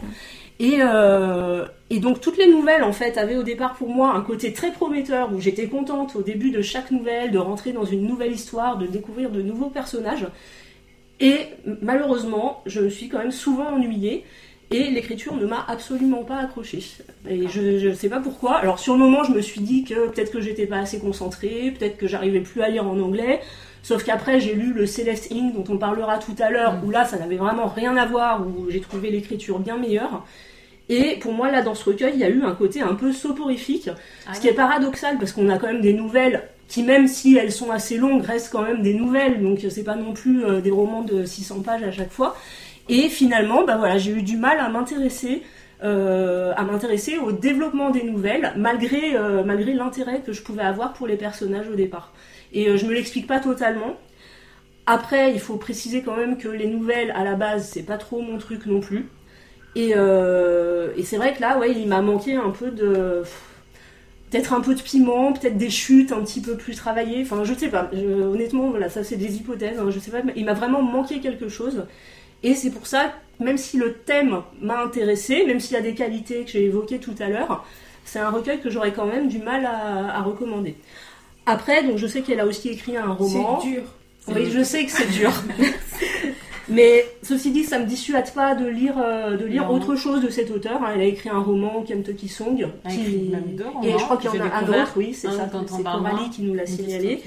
Et, 0.60 0.76
euh, 0.80 1.64
et 1.88 2.00
donc 2.00 2.20
toutes 2.20 2.36
les 2.36 2.46
nouvelles 2.46 2.84
en 2.84 2.92
fait 2.92 3.16
avaient 3.16 3.38
au 3.38 3.42
départ 3.42 3.72
pour 3.72 3.88
moi 3.88 4.12
un 4.12 4.20
côté 4.20 4.52
très 4.52 4.70
prometteur 4.70 5.32
où 5.32 5.40
j'étais 5.40 5.68
contente 5.68 6.14
au 6.16 6.22
début 6.22 6.50
de 6.50 6.60
chaque 6.60 6.90
nouvelle 6.90 7.30
de 7.30 7.38
rentrer 7.38 7.72
dans 7.72 7.86
une 7.86 8.06
nouvelle 8.06 8.32
histoire, 8.32 8.76
de 8.76 8.86
découvrir 8.86 9.30
de 9.30 9.40
nouveaux 9.40 9.70
personnages. 9.70 10.26
Et 11.18 11.38
malheureusement, 11.80 12.62
je 12.66 12.82
me 12.82 12.90
suis 12.90 13.08
quand 13.08 13.20
même 13.20 13.30
souvent 13.30 13.68
ennuyée 13.68 14.26
et 14.70 14.90
l'écriture 14.90 15.34
ne 15.34 15.46
m'a 15.46 15.64
absolument 15.66 16.24
pas 16.24 16.36
accrochée. 16.36 16.84
Et 17.26 17.48
je 17.48 17.88
ne 17.88 17.94
sais 17.94 18.10
pas 18.10 18.20
pourquoi. 18.20 18.56
Alors 18.56 18.78
sur 18.78 18.92
le 18.92 19.00
moment, 19.00 19.24
je 19.24 19.32
me 19.32 19.40
suis 19.40 19.62
dit 19.62 19.84
que 19.84 20.08
peut-être 20.08 20.30
que 20.30 20.42
j'étais 20.42 20.66
pas 20.66 20.80
assez 20.80 20.98
concentrée, 20.98 21.74
peut-être 21.78 21.96
que 21.96 22.06
j'arrivais 22.06 22.40
plus 22.40 22.60
à 22.60 22.68
lire 22.68 22.86
en 22.86 23.00
anglais. 23.00 23.40
Sauf 23.82 24.04
qu'après, 24.04 24.40
j'ai 24.40 24.54
lu 24.54 24.74
le 24.74 24.84
Celeste 24.84 25.32
Inc. 25.32 25.54
dont 25.54 25.64
on 25.72 25.78
parlera 25.78 26.18
tout 26.18 26.36
à 26.38 26.50
l'heure, 26.50 26.76
où 26.84 26.90
là, 26.90 27.06
ça 27.06 27.18
n'avait 27.18 27.36
vraiment 27.36 27.66
rien 27.66 27.96
à 27.96 28.04
voir, 28.04 28.46
où 28.46 28.68
j'ai 28.68 28.80
trouvé 28.80 29.10
l'écriture 29.10 29.58
bien 29.58 29.78
meilleure. 29.78 30.26
Et 30.90 31.16
pour 31.20 31.32
moi, 31.32 31.52
là, 31.52 31.62
dans 31.62 31.76
ce 31.76 31.84
recueil, 31.84 32.14
il 32.14 32.20
y 32.20 32.24
a 32.24 32.28
eu 32.28 32.42
un 32.42 32.52
côté 32.52 32.80
un 32.80 32.96
peu 32.96 33.12
soporifique, 33.12 33.88
Ah 34.26 34.34
ce 34.34 34.40
qui 34.40 34.48
est 34.48 34.52
paradoxal, 34.52 35.18
parce 35.18 35.30
qu'on 35.30 35.48
a 35.48 35.56
quand 35.56 35.68
même 35.68 35.80
des 35.80 35.92
nouvelles 35.92 36.42
qui, 36.66 36.82
même 36.82 37.06
si 37.06 37.36
elles 37.36 37.52
sont 37.52 37.70
assez 37.70 37.96
longues, 37.96 38.24
restent 38.24 38.50
quand 38.50 38.62
même 38.62 38.82
des 38.82 38.94
nouvelles, 38.94 39.40
donc 39.40 39.64
c'est 39.70 39.84
pas 39.84 39.94
non 39.94 40.12
plus 40.12 40.44
euh, 40.44 40.60
des 40.60 40.72
romans 40.72 41.02
de 41.02 41.24
600 41.24 41.60
pages 41.60 41.84
à 41.84 41.92
chaque 41.92 42.10
fois. 42.10 42.36
Et 42.88 43.08
finalement, 43.08 43.64
bah 43.64 43.76
voilà, 43.76 43.98
j'ai 43.98 44.10
eu 44.10 44.22
du 44.22 44.36
mal 44.36 44.58
à 44.58 44.68
m'intéresser, 44.68 45.42
euh, 45.84 46.52
à 46.56 46.64
m'intéresser 46.64 47.18
au 47.18 47.30
développement 47.30 47.90
des 47.90 48.02
nouvelles, 48.02 48.52
malgré, 48.56 49.14
euh, 49.14 49.44
malgré 49.44 49.74
l'intérêt 49.74 50.22
que 50.26 50.32
je 50.32 50.42
pouvais 50.42 50.62
avoir 50.62 50.92
pour 50.92 51.06
les 51.06 51.16
personnages 51.16 51.68
au 51.68 51.76
départ. 51.76 52.12
Et 52.52 52.76
je 52.76 52.84
me 52.84 52.92
l'explique 52.92 53.28
pas 53.28 53.38
totalement. 53.38 53.96
Après, 54.86 55.32
il 55.32 55.38
faut 55.38 55.54
préciser 55.54 56.02
quand 56.02 56.16
même 56.16 56.36
que 56.36 56.48
les 56.48 56.66
nouvelles, 56.66 57.12
à 57.12 57.22
la 57.22 57.36
base, 57.36 57.68
c'est 57.72 57.84
pas 57.84 57.96
trop 57.96 58.22
mon 58.22 58.38
truc 58.38 58.66
non 58.66 58.80
plus. 58.80 59.06
Et, 59.76 59.92
euh, 59.96 60.88
et 60.96 61.04
c'est 61.04 61.16
vrai 61.16 61.34
que 61.34 61.40
là, 61.40 61.58
ouais, 61.58 61.72
il 61.72 61.86
m'a 61.86 62.02
manqué 62.02 62.34
un 62.34 62.50
peu 62.50 62.70
de. 62.70 63.22
Peut-être 64.30 64.52
un 64.52 64.60
peu 64.60 64.74
de 64.76 64.80
piment, 64.80 65.32
peut-être 65.32 65.56
des 65.58 65.70
chutes 65.70 66.12
un 66.12 66.22
petit 66.22 66.40
peu 66.40 66.56
plus 66.56 66.76
travaillées. 66.76 67.22
Enfin, 67.22 67.42
je 67.44 67.52
sais 67.54 67.68
pas. 67.68 67.90
Je- 67.92 67.98
honnêtement, 68.22 68.70
voilà, 68.70 68.88
ça 68.88 69.02
c'est 69.02 69.16
des 69.16 69.36
hypothèses. 69.36 69.78
hein, 69.78 69.90
je 69.90 69.98
sais 69.98 70.10
pas. 70.12 70.22
mais 70.22 70.32
il 70.36 70.44
m'a 70.44 70.54
vraiment 70.54 70.82
manqué 70.82 71.20
quelque 71.20 71.48
chose. 71.48 71.84
Et 72.42 72.54
c'est 72.54 72.70
pour 72.70 72.86
ça, 72.86 73.12
même 73.40 73.58
si 73.58 73.76
le 73.76 73.92
thème 73.94 74.42
m'a 74.62 74.82
intéressé, 74.82 75.44
même 75.46 75.60
s'il 75.60 75.74
y 75.74 75.78
a 75.78 75.82
des 75.82 75.94
qualités 75.94 76.44
que 76.44 76.50
j'ai 76.52 76.64
évoquées 76.64 76.98
tout 76.98 77.14
à 77.18 77.28
l'heure, 77.28 77.64
c'est 78.04 78.18
un 78.20 78.30
recueil 78.30 78.60
que 78.60 78.70
j'aurais 78.70 78.92
quand 78.92 79.06
même 79.06 79.28
du 79.28 79.38
mal 79.38 79.66
à, 79.66 80.16
à 80.16 80.22
recommander. 80.22 80.74
Après, 81.46 81.82
donc 81.82 81.96
je 81.98 82.06
sais 82.06 82.22
qu'elle 82.22 82.40
a 82.40 82.46
aussi 82.46 82.68
écrit 82.68 82.96
un 82.96 83.12
roman. 83.12 83.60
C'est 83.60 83.68
dur. 83.68 83.82
Oui, 84.28 84.50
je 84.52 84.62
sais 84.62 84.84
que 84.84 84.90
c'est 84.92 85.10
dur. 85.10 85.32
Mais 86.70 87.04
ceci 87.22 87.50
dit, 87.50 87.64
ça 87.64 87.78
me 87.78 87.84
dissuade 87.86 88.32
pas 88.32 88.54
de 88.54 88.66
lire, 88.66 88.94
euh, 89.02 89.36
de 89.36 89.44
lire 89.44 89.64
Non. 89.66 89.74
autre 89.74 89.96
chose 89.96 90.22
de 90.22 90.28
cet 90.28 90.50
auteur. 90.50 90.82
hein. 90.82 90.92
Elle 90.94 91.00
a 91.00 91.04
écrit 91.04 91.28
un 91.28 91.40
roman, 91.40 91.82
Kentucky 91.82 92.28
Song, 92.28 92.56
Elle 92.84 92.90
a 92.90 92.94
qui... 92.94 93.32
et 93.82 93.92
je 93.92 94.04
crois 94.04 94.16
qu'il 94.16 94.30
y 94.34 94.40
en 94.40 94.44
a 94.46 94.54
un 94.54 94.68
autre, 94.68 94.92
oui, 94.96 95.12
c'est 95.12 95.28
hein, 95.28 95.32
ça. 95.36 95.50
C'est 95.66 95.82
Coralie 95.82 96.30
qui 96.30 96.42
nous 96.42 96.54
l'a 96.54 96.66
signalé. 96.66 97.22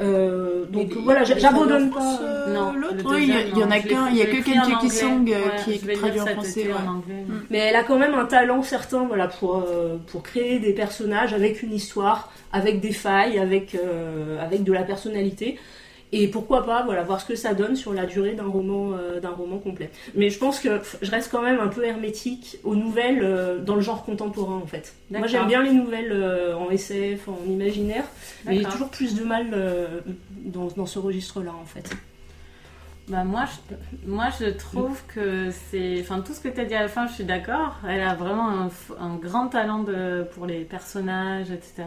Euh, 0.00 0.64
donc 0.66 0.92
Et 0.92 0.94
voilà, 1.02 1.22
il 1.22 1.38
j'abandonne 1.38 1.90
pas. 1.90 2.18
Euh, 2.22 2.54
Non, 2.54 2.72
l'autre, 2.72 2.94
le 2.96 3.10
oui, 3.16 3.24
il 3.28 3.34
y, 3.34 3.56
il 3.56 3.62
en 3.62 3.66
non, 3.66 3.70
a 3.72 3.80
qu'un, 3.80 4.08
il 4.10 4.16
y 4.16 4.22
a 4.22 4.26
que 4.26 4.42
Kentucky. 4.42 4.90
Song 4.90 5.30
euh, 5.30 5.48
qui 5.64 5.72
est 5.72 5.94
traduit 5.94 6.20
en 6.20 6.26
français. 6.26 6.66
Mais 7.50 7.58
elle 7.58 7.76
a 7.76 7.82
quand 7.82 7.98
même 7.98 8.14
un 8.14 8.26
talent 8.26 8.62
certain 8.62 9.04
voilà, 9.06 9.28
pour, 9.28 9.56
euh, 9.56 9.96
pour 10.06 10.22
créer 10.22 10.58
des 10.60 10.72
personnages 10.72 11.32
avec 11.32 11.62
une 11.62 11.72
histoire, 11.72 12.32
avec 12.52 12.80
des 12.80 12.92
failles, 12.92 13.38
avec, 13.38 13.74
euh, 13.74 14.40
avec 14.40 14.62
de 14.62 14.72
la 14.72 14.82
personnalité. 14.82 15.58
Et 16.14 16.28
pourquoi 16.28 16.64
pas 16.64 16.84
voilà 16.84 17.02
voir 17.02 17.20
ce 17.20 17.26
que 17.26 17.34
ça 17.34 17.54
donne 17.54 17.74
sur 17.74 17.92
la 17.92 18.06
durée 18.06 18.34
d'un 18.34 18.46
roman 18.46 18.92
euh, 18.92 19.20
d'un 19.20 19.30
roman 19.30 19.58
complet 19.58 19.90
mais 20.14 20.30
je 20.30 20.38
pense 20.38 20.60
que 20.60 20.80
je 21.02 21.10
reste 21.10 21.30
quand 21.30 21.42
même 21.42 21.58
un 21.58 21.68
peu 21.68 21.84
hermétique 21.84 22.58
aux 22.62 22.76
nouvelles 22.76 23.22
euh, 23.22 23.58
dans 23.58 23.74
le 23.74 23.80
genre 23.80 24.04
contemporain 24.04 24.56
en 24.56 24.66
fait 24.66 24.94
moi 25.10 25.26
j'aime 25.26 25.48
bien 25.48 25.62
les 25.62 25.72
nouvelles 25.72 26.12
euh, 26.12 26.56
en 26.56 26.70
SF 26.70 27.28
en 27.28 27.38
imaginaire 27.48 28.04
mais 28.44 28.58
j'ai 28.58 28.64
toujours 28.64 28.90
plus 28.90 29.14
de 29.14 29.24
mal 29.24 29.46
dans, 30.30 30.68
dans, 30.68 30.86
ce 30.86 30.98
registre 30.98 31.42
là 31.42 31.52
en 31.60 31.66
fait 31.66 31.90
bah 33.06 33.22
moi, 33.22 33.44
je, 33.44 34.08
moi, 34.08 34.28
je 34.40 34.46
trouve 34.46 34.98
que 35.08 35.50
c'est. 35.50 36.00
Enfin, 36.00 36.22
tout 36.22 36.32
ce 36.32 36.40
que 36.40 36.48
tu 36.48 36.58
as 36.58 36.64
dit 36.64 36.74
à 36.74 36.80
la 36.80 36.88
fin, 36.88 37.06
je 37.06 37.12
suis 37.12 37.24
d'accord. 37.24 37.76
Elle 37.86 38.00
a 38.00 38.14
vraiment 38.14 38.48
un, 38.48 38.70
un 38.98 39.16
grand 39.16 39.48
talent 39.48 39.80
de, 39.80 40.26
pour 40.34 40.46
les 40.46 40.60
personnages, 40.60 41.50
etc. 41.50 41.84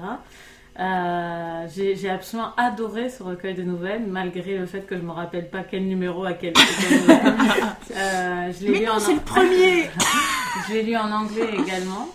Euh, 0.79 1.67
j'ai 1.74 2.10
absolument 2.10 2.53
adoré 2.55 3.10
ce 3.10 3.24
recueil 3.24 3.55
de 3.55 3.63
nouvelles, 3.63 4.05
malgré 4.05 4.57
le 4.57 4.65
fait 4.67 4.81
que 4.81 4.96
je 4.96 5.01
me 5.01 5.12
rappelle 5.12 5.50
pas 5.50 5.63
quel 5.63 5.88
numéro 5.88 6.24
à 6.24 6.34
quel. 6.34 6.53
euh, 6.55 8.51
je 8.53 8.65
l'ai 8.65 8.79
lu 8.79 8.88
en 8.88 9.00
c'est 9.00 9.15
le 9.15 9.22
premier. 9.22 9.89
je 10.67 10.74
l'ai 10.74 10.84
lu 10.84 10.96
en 10.96 11.12
anglais 11.12 11.50
également. 11.57 12.07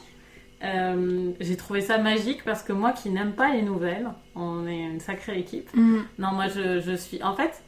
Euh, 0.63 1.33
j'ai 1.41 1.57
trouvé 1.57 1.81
ça 1.81 1.99
magique 1.99 2.45
parce 2.45 2.63
que 2.63 2.73
moi 2.73 2.93
qui 2.93 3.11
n'aime 3.11 3.33
pas 3.33 3.53
les 3.53 3.63
nouvelles, 3.63 4.09
on 4.37 4.67
est 4.69 4.81
une 4.81 5.01
sacrée 5.01 5.39
équipe. 5.39 5.69
Mm. 5.75 5.99
Non, 6.19 6.31
moi 6.33 6.47
je, 6.47 6.81
je, 6.81 6.95
suis. 6.95 7.21
En 7.23 7.35
fait, 7.35 7.63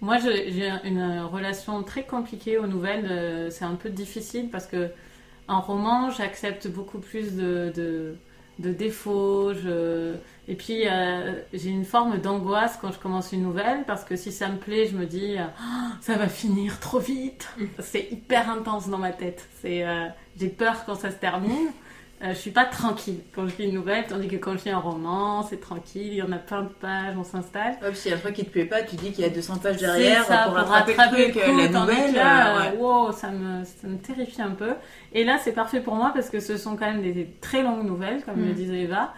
moi 0.00 0.16
j'ai 0.18 0.70
une 0.84 1.20
relation 1.30 1.82
très 1.82 2.04
compliquée 2.04 2.56
aux 2.56 2.66
nouvelles. 2.66 3.06
Euh, 3.10 3.50
c'est 3.50 3.66
un 3.66 3.74
peu 3.74 3.90
difficile 3.90 4.48
parce 4.50 4.66
que 4.66 4.88
en 5.46 5.60
roman, 5.60 6.10
j'accepte 6.10 6.68
beaucoup 6.68 6.98
plus 6.98 7.34
de, 7.34 7.72
de, 7.74 8.14
de 8.58 8.72
défauts. 8.72 9.52
Je 9.54 10.14
et 10.50 10.54
puis, 10.54 10.88
euh, 10.88 11.34
j'ai 11.52 11.68
une 11.68 11.84
forme 11.84 12.18
d'angoisse 12.18 12.78
quand 12.80 12.90
je 12.90 12.98
commence 12.98 13.32
une 13.32 13.42
nouvelle, 13.42 13.84
parce 13.86 14.02
que 14.02 14.16
si 14.16 14.32
ça 14.32 14.48
me 14.48 14.56
plaît, 14.56 14.86
je 14.86 14.96
me 14.96 15.04
dis, 15.04 15.36
oh, 15.38 15.92
ça 16.00 16.14
va 16.14 16.26
finir 16.26 16.80
trop 16.80 16.98
vite. 16.98 17.50
Mm. 17.58 17.64
C'est 17.80 18.08
hyper 18.10 18.50
intense 18.50 18.88
dans 18.88 18.96
ma 18.96 19.12
tête. 19.12 19.46
C'est, 19.60 19.86
euh, 19.86 20.06
j'ai 20.40 20.48
peur 20.48 20.86
quand 20.86 20.94
ça 20.94 21.10
se 21.10 21.16
termine. 21.16 21.68
Euh, 22.20 22.30
je 22.30 22.38
suis 22.38 22.50
pas 22.50 22.64
tranquille 22.64 23.20
quand 23.32 23.46
je 23.46 23.56
lis 23.58 23.68
une 23.68 23.74
nouvelle, 23.74 24.04
tandis 24.08 24.26
que 24.26 24.34
quand 24.34 24.56
je 24.58 24.64
lis 24.64 24.70
un 24.70 24.78
roman, 24.78 25.44
c'est 25.44 25.60
tranquille, 25.60 26.08
il 26.08 26.14
y 26.14 26.22
en 26.22 26.32
a 26.32 26.38
plein 26.38 26.62
de 26.62 26.68
pages, 26.68 27.14
on 27.16 27.22
s'installe. 27.22 27.78
Ouais, 27.80 27.94
si 27.94 28.08
y 28.08 28.12
a 28.12 28.16
un 28.16 28.18
truc 28.18 28.34
qui 28.34 28.44
te 28.44 28.50
plaît 28.50 28.64
pas, 28.64 28.82
tu 28.82 28.96
dis 28.96 29.12
qu'il 29.12 29.22
y 29.22 29.24
a 29.24 29.30
200 29.30 29.58
pages 29.58 29.76
derrière 29.76 30.24
ça, 30.24 30.44
pour, 30.46 30.54
rattraper, 30.54 30.92
le 31.26 31.30
truc, 31.30 31.44
la 31.46 31.68
nouvelle. 31.68 32.14
Là, 32.14 32.74
wow, 32.74 33.12
ça 33.12 33.30
me, 33.30 33.64
ça 33.64 33.86
me 33.86 33.98
terrifie 33.98 34.42
un 34.42 34.50
peu. 34.50 34.72
Et 35.12 35.22
là, 35.22 35.38
c'est 35.42 35.52
parfait 35.52 35.80
pour 35.80 35.94
moi 35.94 36.10
parce 36.12 36.28
que 36.28 36.40
ce 36.40 36.56
sont 36.56 36.76
quand 36.76 36.86
même 36.86 37.02
des, 37.02 37.28
très 37.40 37.62
longues 37.62 37.86
nouvelles, 37.86 38.24
comme 38.24 38.44
le 38.44 38.50
mm. 38.50 38.54
disait 38.54 38.80
Eva. 38.80 39.14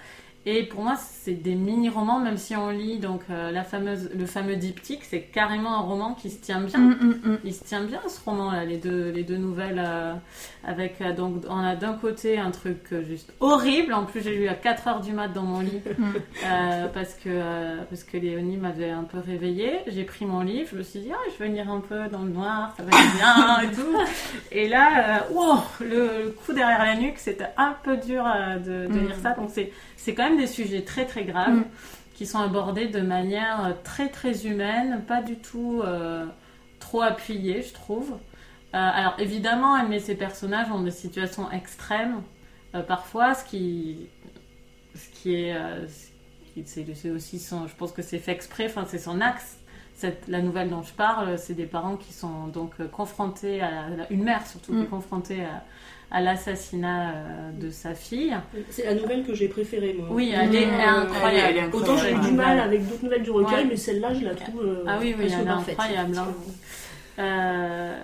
Et 0.47 0.63
pour 0.63 0.83
moi, 0.83 0.97
c'est 0.97 1.35
des 1.35 1.55
mini-romans, 1.55 2.19
même 2.19 2.39
si 2.39 2.57
on 2.57 2.71
lit 2.71 2.99
donc 2.99 3.21
euh, 3.29 3.51
la 3.51 3.63
fameuse, 3.63 4.09
le 4.15 4.25
fameux 4.25 4.57
diptyque, 4.57 5.05
c'est 5.05 5.21
carrément 5.21 5.75
un 5.75 5.81
roman 5.81 6.15
qui 6.15 6.31
se 6.31 6.41
tient 6.41 6.63
bien. 6.63 6.79
Mm, 6.79 6.97
mm, 6.99 7.31
mm. 7.31 7.39
Il 7.45 7.55
se 7.55 7.63
tient 7.63 7.85
bien 7.85 8.01
ce 8.09 8.25
roman-là, 8.25 8.65
les 8.65 8.79
deux, 8.79 9.11
les 9.11 9.23
deux 9.23 9.37
nouvelles. 9.37 9.83
Euh, 9.87 10.15
avec 10.65 11.01
euh, 11.01 11.15
donc 11.15 11.45
on 11.49 11.59
a 11.59 11.77
d'un 11.77 11.93
côté 11.93 12.39
un 12.39 12.51
truc 12.51 12.95
juste 13.07 13.35
horrible. 13.41 13.93
En 13.93 14.07
plus, 14.07 14.23
j'ai 14.23 14.35
lu 14.35 14.49
à 14.49 14.55
4 14.55 14.89
heures 14.89 15.01
du 15.01 15.13
mat 15.13 15.29
dans 15.29 15.43
mon 15.43 15.61
lit 15.61 15.81
parce 16.95 17.15
que 17.15 17.79
parce 17.91 18.05
que 18.05 18.17
Léonie 18.17 18.57
m'avait 18.57 18.91
un 18.91 19.05
peu 19.05 19.19
réveillée. 19.19 19.81
J'ai 19.89 20.05
pris 20.05 20.25
mon 20.25 20.41
livre, 20.41 20.71
je 20.73 20.79
me 20.79 20.83
suis 20.83 21.01
dit 21.01 21.11
ah, 21.13 21.31
je 21.35 21.43
vais 21.43 21.51
lire 21.51 21.71
un 21.71 21.81
peu 21.81 22.09
dans 22.09 22.23
le 22.23 22.31
noir, 22.31 22.75
ça 22.79 22.83
va 22.83 22.89
être 22.89 23.15
bien 23.17 23.71
et 23.71 23.75
tout. 23.75 24.30
Et 24.53 24.69
là, 24.69 25.27
wow, 25.31 25.59
le, 25.81 26.31
coup 26.31 26.53
derrière 26.53 26.85
la 26.85 26.97
nuque, 26.97 27.19
c'était 27.19 27.51
un 27.57 27.77
peu 27.85 27.97
dur 27.97 28.25
de, 28.65 28.87
de 28.93 28.99
lire 28.99 29.17
ça. 29.23 29.31
Donc 29.33 29.51
c'est 29.97 30.15
quand 30.15 30.25
même 30.25 30.39
des 30.39 30.47
sujets 30.47 30.83
très 30.83 31.07
très 31.07 31.25
graves 31.25 31.55
mm. 31.55 31.65
qui 32.15 32.27
sont 32.27 32.41
abordés 32.41 32.89
de 32.89 33.01
manière 33.01 33.77
très 33.85 34.09
très 34.09 34.47
humaine, 34.47 35.03
pas 35.07 35.23
du 35.23 35.37
tout 35.37 35.83
euh, 35.85 36.27
trop 36.81 37.03
appuyée, 37.03 37.63
je 37.63 37.73
trouve. 37.73 38.13
Euh, 38.13 38.17
alors 38.73 39.15
évidemment, 39.19 39.77
elle 39.77 39.89
met 39.89 40.01
ses 40.01 40.17
personnages 40.17 40.69
dans 40.69 40.83
des 40.83 40.91
situations 40.91 41.51
extrêmes 41.51 42.23
euh, 42.75 42.83
parfois, 42.83 43.35
ce 43.35 43.45
qui, 43.45 44.09
ce 44.95 45.09
qui 45.11 45.35
est, 45.35 45.57
c'est 46.65 47.11
aussi 47.11 47.39
son, 47.39 47.67
je 47.67 47.75
pense 47.75 47.93
que 47.93 48.03
c'est 48.03 48.19
fait 48.19 48.33
exprès, 48.33 48.67
enfin 48.67 48.85
c'est 48.89 48.99
son 48.99 49.21
axe. 49.21 49.59
Cette, 50.01 50.29
la 50.29 50.41
nouvelle 50.41 50.71
dont 50.71 50.83
je 50.83 50.95
parle, 50.95 51.39
c'est 51.39 51.53
des 51.53 51.67
parents 51.67 51.97
qui 51.97 52.15
sont 52.15 52.47
donc 52.47 52.73
confrontés 52.91 53.61
à, 53.61 53.85
une 54.09 54.25
mère 54.25 54.47
surtout 54.47 54.73
qui 54.73 54.79
est 54.79 54.85
mm. 54.85 54.89
confrontée 54.89 55.45
à, 55.45 55.63
à 56.11 56.21
l'assassinat 56.21 57.11
euh, 57.11 57.51
de 57.53 57.71
sa 57.71 57.95
fille. 57.95 58.37
C'est 58.69 58.85
la 58.85 58.95
nouvelle 58.95 59.25
que 59.25 59.35
j'ai 59.35 59.49
préférée, 59.49 59.95
moi. 59.97 60.09
Oui, 60.11 60.33
elle 60.35 60.55
est, 60.55 60.67
incroyable. 60.67 61.75
Autant 61.75 61.97
j'ai 61.97 62.13
eu 62.13 62.19
du 62.19 62.33
mal 62.33 62.59
avec 62.59 62.87
d'autres 62.89 63.05
nouvelles 63.05 63.23
du 63.23 63.31
recueil, 63.31 63.67
mais 63.69 63.77
celle-là, 63.77 64.15
je 64.15 64.25
la 64.25 64.35
trouve 64.35 64.63
euh, 64.63 64.85
ah 64.87 64.99
oui, 65.01 65.15
oui, 65.17 65.27
elle 65.27 65.47
est 65.47 65.51
incroyable. 65.51 66.19
Hein. 66.19 66.35
Euh, 67.19 67.97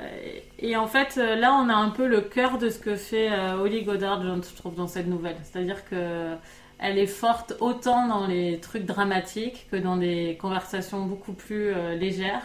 et 0.58 0.76
en 0.76 0.86
fait, 0.86 1.16
là, 1.16 1.54
on 1.54 1.68
a 1.68 1.74
un 1.74 1.90
peu 1.90 2.06
le 2.06 2.20
cœur 2.20 2.58
de 2.58 2.68
ce 2.68 2.78
que 2.78 2.96
fait 2.96 3.30
Holly 3.58 3.82
Goddard, 3.82 4.22
je 4.22 4.56
trouve, 4.56 4.74
dans 4.74 4.88
cette 4.88 5.06
nouvelle. 5.06 5.36
C'est-à-dire 5.42 5.84
que 5.88 6.34
elle 6.78 6.98
est 6.98 7.06
forte 7.06 7.54
autant 7.60 8.06
dans 8.06 8.26
les 8.26 8.58
trucs 8.60 8.84
dramatiques 8.84 9.66
que 9.70 9.76
dans 9.76 9.96
des 9.96 10.36
conversations 10.40 11.06
beaucoup 11.06 11.32
plus 11.32 11.72
légères. 11.98 12.42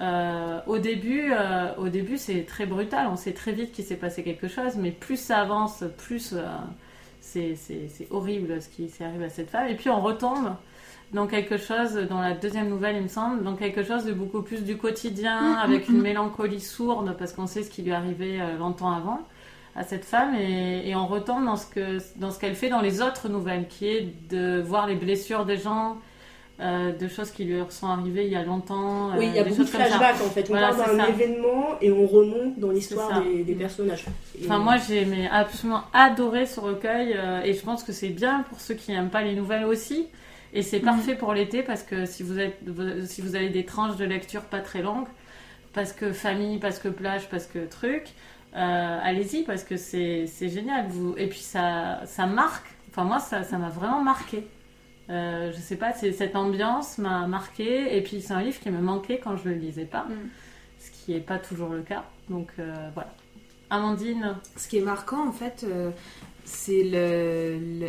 Euh, 0.00 0.60
au 0.66 0.78
début, 0.78 1.32
euh, 1.32 1.74
au 1.76 1.88
début 1.88 2.18
c'est 2.18 2.44
très 2.44 2.66
brutal. 2.66 3.08
On 3.10 3.16
sait 3.16 3.32
très 3.32 3.52
vite 3.52 3.72
qu'il 3.72 3.84
s'est 3.84 3.96
passé 3.96 4.22
quelque 4.22 4.48
chose, 4.48 4.76
mais 4.76 4.90
plus 4.90 5.16
ça 5.16 5.38
avance, 5.38 5.84
plus 5.96 6.34
euh, 6.34 6.44
c'est 7.20 7.56
horrible 8.10 8.62
ce 8.62 8.68
qui 8.68 8.88
s'est 8.88 9.04
arrivé 9.04 9.24
à 9.24 9.30
cette 9.30 9.50
femme. 9.50 9.68
Et 9.68 9.74
puis 9.74 9.90
on 9.90 10.00
retombe 10.00 10.54
dans 11.12 11.26
quelque 11.26 11.56
chose, 11.56 11.94
dans 11.94 12.20
la 12.20 12.34
deuxième 12.34 12.68
nouvelle, 12.68 12.96
il 12.96 13.02
me 13.02 13.08
semble, 13.08 13.42
dans 13.42 13.56
quelque 13.56 13.82
chose 13.82 14.04
de 14.04 14.12
beaucoup 14.12 14.42
plus 14.42 14.62
du 14.62 14.76
quotidien, 14.76 15.56
mm, 15.56 15.58
avec 15.58 15.88
mm, 15.88 15.92
une 15.92 15.98
mm. 15.98 16.02
mélancolie 16.02 16.60
sourde, 16.60 17.16
parce 17.18 17.32
qu'on 17.32 17.46
sait 17.46 17.62
ce 17.62 17.70
qui 17.70 17.82
lui 17.82 17.90
est 17.90 17.94
arrivé 17.94 18.38
longtemps 18.58 18.92
avant 18.92 19.20
à 19.78 19.84
cette 19.84 20.04
femme, 20.04 20.34
et, 20.34 20.88
et 20.88 20.96
on 20.96 21.06
retombe 21.06 21.44
dans 21.44 21.56
ce 21.56 21.66
que 21.66 21.98
dans 22.16 22.30
ce 22.30 22.38
qu'elle 22.38 22.56
fait 22.56 22.68
dans 22.68 22.80
les 22.80 23.00
autres 23.00 23.28
nouvelles, 23.28 23.68
qui 23.68 23.86
est 23.86 24.28
de 24.28 24.60
voir 24.60 24.86
les 24.86 24.96
blessures 24.96 25.44
des 25.44 25.56
gens 25.56 25.98
euh, 26.60 26.90
de 26.90 27.06
choses 27.06 27.30
qui 27.30 27.44
lui 27.44 27.56
sont 27.68 27.86
arrivées 27.86 28.26
il 28.26 28.32
y 28.32 28.36
a 28.36 28.42
longtemps. 28.42 29.16
Oui, 29.16 29.28
il 29.28 29.34
y 29.36 29.38
a 29.38 29.42
euh, 29.42 29.44
beaucoup 29.44 29.62
de 29.62 29.68
flashbacks 29.68 30.20
en 30.20 30.28
fait. 30.30 30.44
On 30.50 30.54
parle 30.54 30.96
d'un 30.96 31.06
événement 31.06 31.76
et 31.80 31.92
on 31.92 32.04
remonte 32.04 32.58
dans 32.58 32.72
l'histoire 32.72 33.22
des, 33.22 33.54
personnages. 33.54 34.06
Enfin, 34.44 34.58
moi 34.58 34.74
j'ai 34.76 35.06
absolument 35.30 35.84
adoré 35.92 36.46
ce 36.46 36.58
recueil 36.58 37.14
euh, 37.16 37.42
et 37.44 37.52
je 37.54 37.62
pense 37.62 37.84
que 37.84 37.92
c'est 37.92 38.08
bien 38.08 38.44
pour 38.48 38.58
ceux 38.60 38.74
qui 38.74 38.90
n'aiment 38.90 39.10
pas 39.10 39.22
les 39.22 39.36
nouvelles 39.36 39.66
aussi. 39.66 40.08
Et 40.52 40.62
c'est 40.62 40.80
mhm. 40.80 40.86
parfait 40.86 41.14
pour 41.14 41.32
l'été 41.32 41.62
parce 41.62 41.84
que 41.84 42.06
si 42.06 42.24
vous, 42.24 42.40
êtes, 42.40 42.58
si 43.06 43.20
vous 43.20 43.36
avez 43.36 43.50
des 43.50 43.64
tranches 43.64 43.96
de 43.96 44.04
lecture 44.04 44.42
pas 44.42 44.58
très 44.58 44.82
longues, 44.82 45.06
parce 45.74 45.92
que 45.92 46.12
famille, 46.12 46.58
parce 46.58 46.80
que 46.80 46.88
plage, 46.88 47.28
parce 47.28 47.46
que 47.46 47.60
truc, 47.66 48.08
allez-y 48.54 49.42
parce 49.44 49.64
que 49.64 49.76
c'est 49.76 50.26
génial. 50.48 50.88
Vous... 50.88 51.14
Et 51.16 51.26
puis 51.28 51.40
ça, 51.40 52.02
ça 52.06 52.26
marque. 52.26 52.66
Enfin, 52.90 53.04
moi, 53.04 53.18
ça 53.20 53.58
m'a 53.58 53.68
vraiment 53.68 54.02
marqué. 54.02 54.44
Euh, 55.10 55.52
je 55.52 55.58
sais 55.58 55.76
pas, 55.76 55.92
cette 55.92 56.36
ambiance 56.36 56.98
m'a 56.98 57.26
marqué 57.26 57.96
et 57.96 58.02
puis 58.02 58.20
c'est 58.20 58.34
un 58.34 58.42
livre 58.42 58.60
qui 58.60 58.70
me 58.70 58.80
manquait 58.80 59.18
quand 59.18 59.36
je 59.36 59.48
le 59.48 59.54
lisais 59.54 59.86
pas, 59.86 60.04
mm. 60.04 60.28
ce 60.78 60.90
qui 60.90 61.12
n'est 61.12 61.20
pas 61.20 61.38
toujours 61.38 61.70
le 61.70 61.80
cas. 61.80 62.04
Donc 62.28 62.48
euh, 62.58 62.90
voilà. 62.92 63.14
Amandine 63.70 64.36
Ce 64.56 64.68
qui 64.68 64.78
est 64.78 64.82
marquant 64.82 65.26
en 65.26 65.32
fait, 65.32 65.64
euh, 65.64 65.90
c'est 66.44 66.82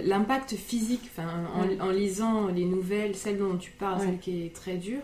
l'impact 0.05 0.55
physique. 0.55 1.11
en, 1.17 1.65
mm. 1.65 1.81
en, 1.81 1.89
lisant 1.89 2.47
les 2.47 2.65
nouvelles, 2.65 3.15
celle 3.15 3.37
dont 3.37 3.57
tu 3.57 3.71
parles, 3.71 3.99
celle 3.99 4.19
qui 4.19 4.45
est 4.45 4.55
très 4.55 4.77
dure, 4.77 5.03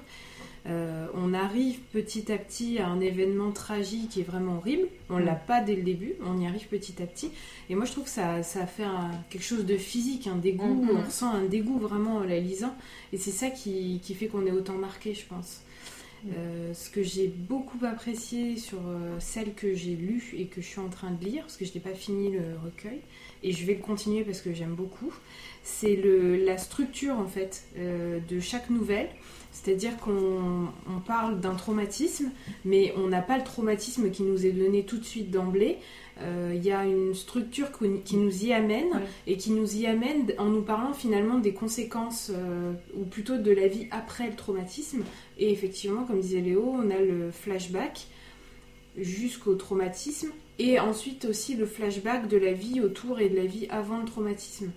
euh, 0.67 1.05
on 1.13 1.33
arrive 1.35 1.77
petit 1.93 2.31
à 2.31 2.37
petit 2.37 2.79
à 2.79 2.87
un 2.87 2.99
événement 2.99 3.51
tragique 3.51 4.09
qui 4.09 4.21
est 4.21 4.23
vraiment 4.23 4.57
horrible. 4.57 4.87
On 5.09 5.19
ne 5.19 5.23
l'a 5.23 5.33
mm. 5.33 5.45
pas 5.47 5.61
dès 5.61 5.75
le 5.75 5.83
début, 5.83 6.13
on 6.25 6.39
y 6.39 6.47
arrive 6.47 6.67
petit 6.67 7.01
à 7.03 7.05
petit. 7.05 7.31
Et 7.69 7.75
moi, 7.75 7.85
je 7.85 7.91
trouve 7.91 8.05
que 8.05 8.09
ça, 8.09 8.41
ça 8.41 8.65
fait 8.65 8.85
quelque 9.29 9.43
chose 9.43 9.65
de 9.65 9.77
physique, 9.77 10.27
un 10.27 10.37
dégoût. 10.37 10.73
Mm, 10.73 10.85
mm. 10.85 10.97
On 10.97 11.01
ressent 11.03 11.31
un 11.31 11.45
dégoût 11.45 11.77
vraiment 11.77 12.17
en 12.17 12.23
la 12.23 12.39
lisant. 12.39 12.75
Et 13.13 13.17
c'est 13.17 13.31
ça 13.31 13.49
qui, 13.49 13.99
fait 14.17 14.27
qu'on 14.27 14.45
est 14.47 14.51
autant 14.51 14.73
marqué, 14.73 15.13
je 15.13 15.25
pense. 15.25 15.61
Euh, 16.35 16.73
ce 16.73 16.89
que 16.89 17.03
j'ai 17.03 17.27
beaucoup 17.27 17.77
apprécié 17.85 18.57
sur 18.57 18.79
euh, 18.87 19.19
celle 19.19 19.53
que 19.53 19.75
j'ai 19.75 19.95
lue 19.95 20.33
et 20.35 20.47
que 20.47 20.59
je 20.59 20.65
suis 20.65 20.79
en 20.79 20.89
train 20.89 21.11
de 21.11 21.23
lire, 21.23 21.43
parce 21.43 21.55
que 21.55 21.65
je 21.65 21.73
n'ai 21.75 21.79
pas 21.79 21.93
fini 21.93 22.31
le 22.31 22.57
recueil, 22.63 23.01
et 23.43 23.51
je 23.51 23.63
vais 23.63 23.75
le 23.75 23.81
continuer 23.81 24.23
parce 24.23 24.41
que 24.41 24.51
j'aime 24.51 24.73
beaucoup, 24.73 25.13
c'est 25.61 25.95
la 25.95 26.57
structure 26.57 27.19
en 27.19 27.27
fait 27.27 27.67
de 27.77 28.39
chaque 28.39 28.71
nouvelle. 28.71 29.09
C'est-à-dire 29.55 29.95
qu'on 29.97 30.67
parle 31.07 31.39
d'un 31.39 31.55
traumatisme, 31.55 32.29
mais 32.65 32.93
on 32.97 33.07
n'a 33.07 33.21
pas 33.21 33.37
le 33.37 33.43
traumatisme 33.45 34.11
qui 34.11 34.23
nous 34.23 34.45
est 34.45 34.51
donné 34.51 34.83
tout 34.83 34.97
de 34.97 35.05
suite 35.05 35.31
d'emblée. 35.31 35.77
Euh, 36.19 36.51
il 36.53 36.63
y 36.63 36.73
a 36.73 36.85
une 36.85 37.13
structure 37.13 37.69
qui 38.03 38.17
nous 38.17 38.43
y 38.43 38.51
amène 38.51 39.01
et 39.27 39.37
qui 39.37 39.51
nous 39.51 39.77
y 39.77 39.87
amène 39.87 40.27
en 40.39 40.47
nous 40.49 40.61
parlant 40.61 40.93
finalement 40.93 41.39
des 41.39 41.53
conséquences, 41.53 42.31
euh, 42.35 42.73
ou 42.95 43.05
plutôt 43.05 43.37
de 43.37 43.51
la 43.51 43.67
vie 43.69 43.87
après 43.91 44.27
le 44.27 44.35
traumatisme. 44.35 45.03
Et 45.37 45.53
effectivement, 45.53 46.03
comme 46.03 46.19
disait 46.19 46.41
Léo, 46.41 46.75
on 46.75 46.91
a 46.91 46.99
le 46.99 47.31
flashback 47.31 48.07
jusqu'au 48.97 49.55
traumatisme 49.55 50.31
et 50.59 50.81
ensuite 50.81 51.23
aussi 51.23 51.55
le 51.55 51.65
flashback 51.65 52.27
de 52.27 52.37
la 52.37 52.51
vie 52.51 52.81
autour 52.81 53.21
et 53.21 53.29
de 53.29 53.37
la 53.37 53.45
vie 53.45 53.67
avant 53.69 53.99
le 53.99 54.05
traumatisme. 54.05 54.71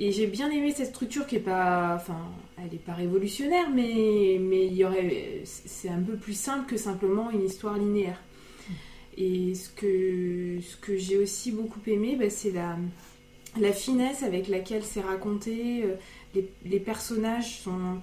Et 0.00 0.12
j'ai 0.12 0.28
bien 0.28 0.48
aimé 0.50 0.72
cette 0.76 0.88
structure 0.90 1.26
qui 1.26 1.36
est 1.36 1.40
pas, 1.40 1.94
enfin, 1.96 2.20
elle 2.56 2.72
est 2.72 2.78
pas 2.84 2.94
révolutionnaire, 2.94 3.68
mais 3.70 4.38
mais 4.40 4.66
il 4.66 4.74
y 4.74 4.84
aurait, 4.84 5.42
c'est 5.44 5.88
un 5.88 6.00
peu 6.00 6.14
plus 6.16 6.34
simple 6.38 6.66
que 6.70 6.76
simplement 6.76 7.30
une 7.30 7.44
histoire 7.44 7.76
linéaire. 7.76 8.20
Et 9.16 9.54
ce 9.56 9.68
que 9.70 10.60
ce 10.62 10.76
que 10.76 10.96
j'ai 10.96 11.18
aussi 11.18 11.50
beaucoup 11.50 11.80
aimé, 11.88 12.16
bah, 12.18 12.30
c'est 12.30 12.52
la 12.52 12.78
la 13.58 13.72
finesse 13.72 14.22
avec 14.22 14.46
laquelle 14.48 14.84
c'est 14.84 15.00
raconté. 15.00 15.82
euh, 15.82 15.96
Les, 16.34 16.46
les 16.64 16.78
personnages 16.78 17.58
sont, 17.62 17.98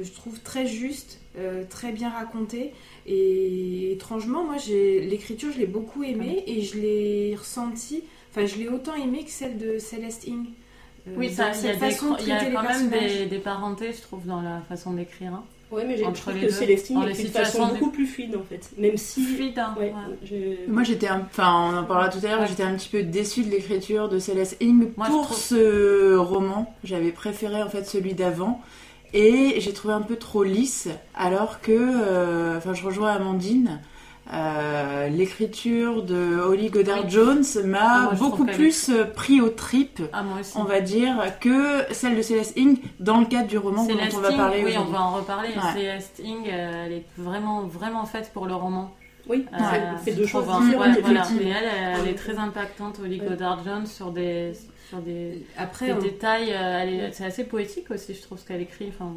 je 0.00 0.10
trouve, 0.12 0.40
très 0.40 0.66
justes, 0.66 1.20
euh, 1.36 1.64
très 1.68 1.92
bien 1.92 2.08
racontés. 2.08 2.72
Et 3.06 3.92
étrangement, 3.92 4.44
moi, 4.44 4.56
j'ai 4.56 5.00
l'écriture, 5.00 5.50
je 5.52 5.58
l'ai 5.58 5.66
beaucoup 5.66 6.04
aimée 6.04 6.42
et 6.46 6.62
je 6.62 6.78
l'ai 6.78 7.34
ressentie. 7.36 8.04
Enfin, 8.30 8.46
je 8.46 8.56
l'ai 8.56 8.68
autant 8.68 8.94
aimée 8.94 9.24
que 9.24 9.30
celle 9.30 9.58
de 9.58 9.78
Celeste 9.78 10.26
Ing. 10.26 10.46
Euh, 11.06 11.10
Oui, 11.16 11.30
ça, 11.30 11.50
il 11.54 11.66
y 11.66 11.68
a, 11.70 11.74
des- 11.76 11.96
il 12.22 12.28
y 12.28 12.32
a 12.32 12.44
quand 12.50 12.62
même 12.62 12.88
des, 12.88 13.26
des 13.26 13.38
parentés, 13.38 13.92
je 13.92 14.00
trouve, 14.02 14.24
dans 14.26 14.40
la 14.40 14.60
façon 14.68 14.92
d'écrire. 14.94 15.32
hein. 15.34 15.44
Ouais, 15.70 15.84
mais 15.86 15.96
j'ai 15.96 16.04
trouvé 16.12 16.40
que 16.40 16.46
deux. 16.46 16.50
Célestine 16.52 17.02
écrit 17.02 17.24
de 17.24 17.28
façon 17.30 17.50
situations 17.52 17.66
beaucoup 17.68 17.90
plus 17.90 18.06
fluide 18.06 18.36
en 18.36 18.42
fait. 18.44 18.70
Même 18.78 18.96
si. 18.96 19.22
Fluide, 19.24 19.58
hein, 19.58 19.74
Ouais, 19.76 19.86
ouais. 19.86 20.16
j'ai- 20.22 20.60
Moi 20.68 20.82
j'étais, 20.84 21.08
un- 21.08 21.22
enfin 21.28 21.72
on 21.72 21.76
en 21.78 21.84
parlera 21.84 22.08
tout 22.10 22.18
à 22.24 22.28
l'heure, 22.28 22.40
Ouais. 22.42 22.46
j'étais 22.46 22.62
un 22.62 22.74
petit 22.76 22.88
peu 22.90 23.02
déçue 23.02 23.42
de 23.42 23.50
l'écriture 23.50 24.08
de 24.08 24.18
Céleste 24.20 24.56
Moi, 24.62 24.84
je 25.06 25.10
pour 25.10 25.22
trouve- 25.24 25.36
ce 25.36 26.14
roman. 26.16 26.72
J'avais 26.84 27.10
préféré 27.10 27.60
en 27.62 27.68
fait 27.68 27.84
celui 27.84 28.14
d'avant 28.14 28.60
et 29.14 29.56
j'ai 29.58 29.72
trouvé 29.72 29.94
un 29.94 30.02
peu 30.02 30.16
trop 30.16 30.44
lisse. 30.44 30.88
Alors 31.14 31.60
que, 31.60 31.72
euh, 31.72 32.58
enfin 32.58 32.72
je 32.72 32.84
rejoins 32.84 33.10
Amandine. 33.10 33.80
Euh, 34.32 35.08
l'écriture 35.08 36.02
de 36.02 36.38
Holly 36.40 36.70
Goddard 36.70 37.04
Oui. 37.04 37.10
Jones 37.10 37.44
Moi, 37.56 37.64
m'a 37.66 38.06
trouve 38.06 38.18
beaucoup 38.30 38.44
plus 38.46 38.88
euh, 38.88 39.04
pris 39.04 39.40
aux 39.40 39.50
tripes, 39.50 40.02
Ah, 40.12 40.24
on 40.56 40.64
va 40.64 40.80
dire, 40.80 41.14
que 41.40 41.84
celle 41.92 42.16
de 42.16 42.22
Céleste 42.22 42.56
Ing 42.56 42.78
dans 43.00 43.20
le 43.20 43.26
cadre 43.26 43.48
du 43.48 43.58
roman 43.58 43.82
dont 43.82 43.88
Céleste 43.88 44.16
on 44.16 44.20
va 44.20 44.30
Ing, 44.30 44.36
parler 44.36 44.62
oui, 44.64 44.74
on 44.78 44.84
va 44.84 45.02
en 45.02 45.12
reparler. 45.14 45.48
Ouais. 45.50 45.72
Céleste 45.74 46.20
Ing, 46.24 46.48
euh, 46.48 46.84
elle 46.86 46.92
est 46.92 47.04
vraiment, 47.18 47.62
vraiment 47.62 48.06
faite 48.06 48.30
pour 48.32 48.46
le 48.46 48.54
roman. 48.54 48.94
Oui, 49.28 49.46
Euh, 49.54 49.56
c'est- 50.04 50.12
deux 50.12 50.26
choses 50.26 50.44
différentes. 50.44 50.64
Ouais, 50.94 51.00
voilà. 51.00 51.26
Mais 51.42 51.48
elle, 51.50 51.98
elle 52.02 52.08
est 52.08 52.14
très 52.14 52.36
impactante, 52.36 52.98
Holly 53.02 53.20
Ouais. 53.20 53.26
Goddard 53.28 53.64
Jones, 53.64 53.86
sur 53.86 54.10
des, 54.10 54.52
sur 54.88 54.98
des, 54.98 55.46
Après, 55.56 55.86
des 55.86 55.92
on, 55.94 55.98
détails. 55.98 56.52
euh, 56.52 57.08
c'est 57.12 57.24
assez 57.24 57.44
poétique 57.44 57.90
aussi, 57.90 58.12
je 58.14 58.20
trouve, 58.22 58.38
ce 58.38 58.46
qu'elle 58.46 58.60
écrit. 58.60 58.88
Enfin, 58.88 59.12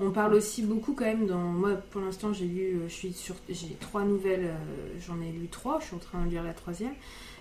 on 0.00 0.10
parle 0.10 0.34
aussi 0.34 0.62
beaucoup 0.62 0.92
quand 0.94 1.04
même 1.04 1.26
dans. 1.26 1.38
Moi, 1.38 1.72
pour 1.90 2.00
l'instant, 2.00 2.32
j'ai 2.32 2.44
lu. 2.46 2.74
euh, 2.76 2.88
Je 2.88 2.92
suis 2.94 3.12
sur. 3.12 3.34
J'ai 3.48 3.76
trois 3.80 4.02
nouvelles. 4.02 4.46
euh, 4.46 4.98
J'en 5.06 5.20
ai 5.20 5.30
lu 5.32 5.48
trois. 5.50 5.78
Je 5.80 5.86
suis 5.86 5.94
en 5.96 5.98
train 5.98 6.24
de 6.24 6.30
lire 6.30 6.42
la 6.42 6.52
troisième. 6.54 6.92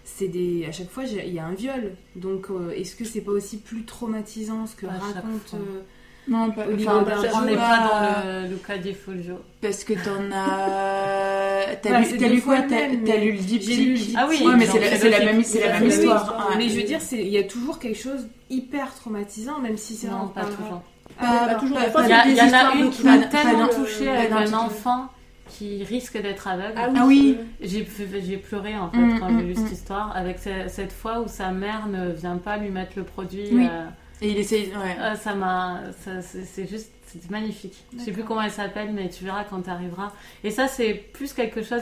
C'est 0.04 0.28
des. 0.28 0.66
À 0.68 0.72
chaque 0.72 0.90
fois, 0.90 1.04
il 1.04 1.34
y 1.34 1.40
a 1.40 1.46
un 1.46 1.54
viol. 1.54 1.94
Donc, 2.16 2.48
euh, 2.50 2.72
est-ce 2.76 2.96
que 2.96 3.06
c'est 3.06 3.22
pas 3.22 3.32
aussi 3.32 3.58
plus 3.58 3.84
traumatisant 3.86 4.66
ce 4.68 4.76
que 4.76 4.86
À 4.86 4.92
raconte 4.92 5.54
euh, 5.56 5.82
Non, 6.28 6.52
pas, 6.52 6.64
enfin, 6.64 7.06
on 7.36 7.42
n'est 7.46 7.56
dans 7.56 8.44
le 8.44 8.48
Luca 8.50 8.78
Di 8.78 8.94
Fulgio. 8.94 9.36
Parce 9.62 9.84
que 9.84 9.94
t'en 9.94 10.32
as. 10.34 11.76
T'as 11.82 11.92
Ouais, 12.02 12.12
lu, 12.12 12.18
t'as 12.18 12.42
quoi? 12.42 12.62
T'as 12.64 12.88
mais 12.90 13.26
lu 13.26 13.32
le 13.32 13.38
diptyque? 13.40 14.14
Ah 14.18 14.28
oui, 14.30 14.44
Ouais, 14.46 14.56
mais 14.58 14.66
c'est 14.66 14.80
la, 14.80 14.98
c'est 14.98 15.26
même, 15.26 15.44
c'est 15.44 15.60
la 15.62 15.68
Oui, 15.68 15.74
même 15.74 15.84
oui, 15.84 15.90
histoire. 15.90 16.54
Mais 16.58 16.70
je 16.70 16.76
veux 16.80 16.84
dire, 16.84 17.02
c'est- 17.02 17.22
il 17.22 17.30
y 17.30 17.38
a 17.38 17.44
toujours 17.44 17.80
quelque 17.80 17.98
chose 17.98 18.28
hyper 18.50 18.94
traumatisant, 18.94 19.60
même 19.60 19.78
si 19.78 19.96
c'est 19.96 20.08
Non, 20.08 20.24
un 20.24 20.28
pas 20.28 20.46
toujours. 20.46 20.82
Ah, 21.20 21.58
Il 21.62 22.34
y, 22.34 22.36
y 22.38 22.42
en 22.42 22.54
a 22.54 22.74
une 22.76 22.90
qui 22.90 23.04
m'a 23.04 23.18
tellement 23.20 23.68
touchée 23.68 24.10
avec 24.10 24.32
un 24.32 24.54
enfant 24.54 25.08
qui 25.50 25.84
risque 25.84 26.22
d'être 26.22 26.48
aveugle. 26.48 26.74
Ah 26.78 26.90
oui. 27.06 27.38
J'ai 27.62 27.86
j'ai 28.26 28.38
pleuré 28.38 28.76
en 28.78 28.90
fait 28.90 28.98
Mm, 28.98 29.20
quand 29.20 29.30
mm, 29.30 29.40
j'ai 29.40 29.46
lu 29.46 29.56
cette 29.56 29.70
mm. 29.70 29.74
histoire 29.74 30.16
avec 30.16 30.40
ce- 30.40 30.68
cette 30.70 30.94
fois 30.94 31.20
où 31.20 31.28
sa 31.28 31.52
mère 31.52 31.88
ne 31.88 32.12
vient 32.12 32.38
pas 32.38 32.58
lui 32.58 32.70
mettre 32.70 32.94
le 32.96 33.04
produit. 33.04 33.50
Oui. 33.52 33.68
euh, 33.70 33.86
Et 34.22 34.30
il 34.32 34.38
essaye. 34.38 34.68
Ouais. 34.68 34.96
euh, 35.00 35.16
ça 35.16 35.36
m'a, 35.36 35.82
ça- 36.00 36.22
c'est 36.22 36.46
c'est 36.46 36.68
juste, 36.70 36.92
c'est 37.06 37.30
magnifique. 37.30 37.84
Je 37.94 37.98
sais 38.00 38.06
plus 38.06 38.22
D'accord. 38.22 38.28
comment 38.38 38.42
elle 38.44 38.52
s'appelle, 38.52 38.92
mais 38.94 39.10
tu 39.10 39.26
verras 39.26 39.44
quand 39.44 39.62
tu 39.62 39.70
arriveras. 39.70 40.12
Et 40.46 40.52
ça, 40.52 40.68
c'est 40.68 40.94
plus 40.94 41.34
quelque 41.34 41.62
chose. 41.64 41.82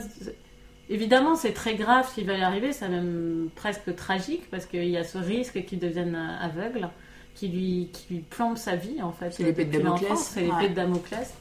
Évidemment, 0.90 1.36
c'est 1.36 1.54
très 1.54 1.76
grave 1.76 2.08
ce 2.10 2.16
qui 2.16 2.24
va 2.24 2.34
lui 2.34 2.42
arriver, 2.42 2.74
c'est 2.74 2.90
même 2.90 3.50
presque 3.56 3.96
tragique 3.96 4.50
parce 4.50 4.66
qu'il 4.66 4.86
y 4.90 4.98
a 4.98 5.04
ce 5.04 5.20
risque 5.20 5.64
qu'il 5.66 5.78
devienne 5.78 6.16
euh, 6.16 6.46
aveugle, 6.46 6.90
qui 7.36 7.48
lui, 7.48 7.90
qui 7.94 8.14
lui 8.16 8.20
plombe 8.22 8.58
sa 8.58 8.76
vie 8.76 9.02
en 9.02 9.12
fait. 9.12 9.32
C'est 9.32 9.44
l'épée 9.44 9.66
de 9.66 9.78
Damoclès. 9.78 10.18
C'est 10.18 10.42
l'épée 10.42 10.54
Ouais. 10.54 10.70
de 10.70 10.74
Damoclès. 10.76 11.34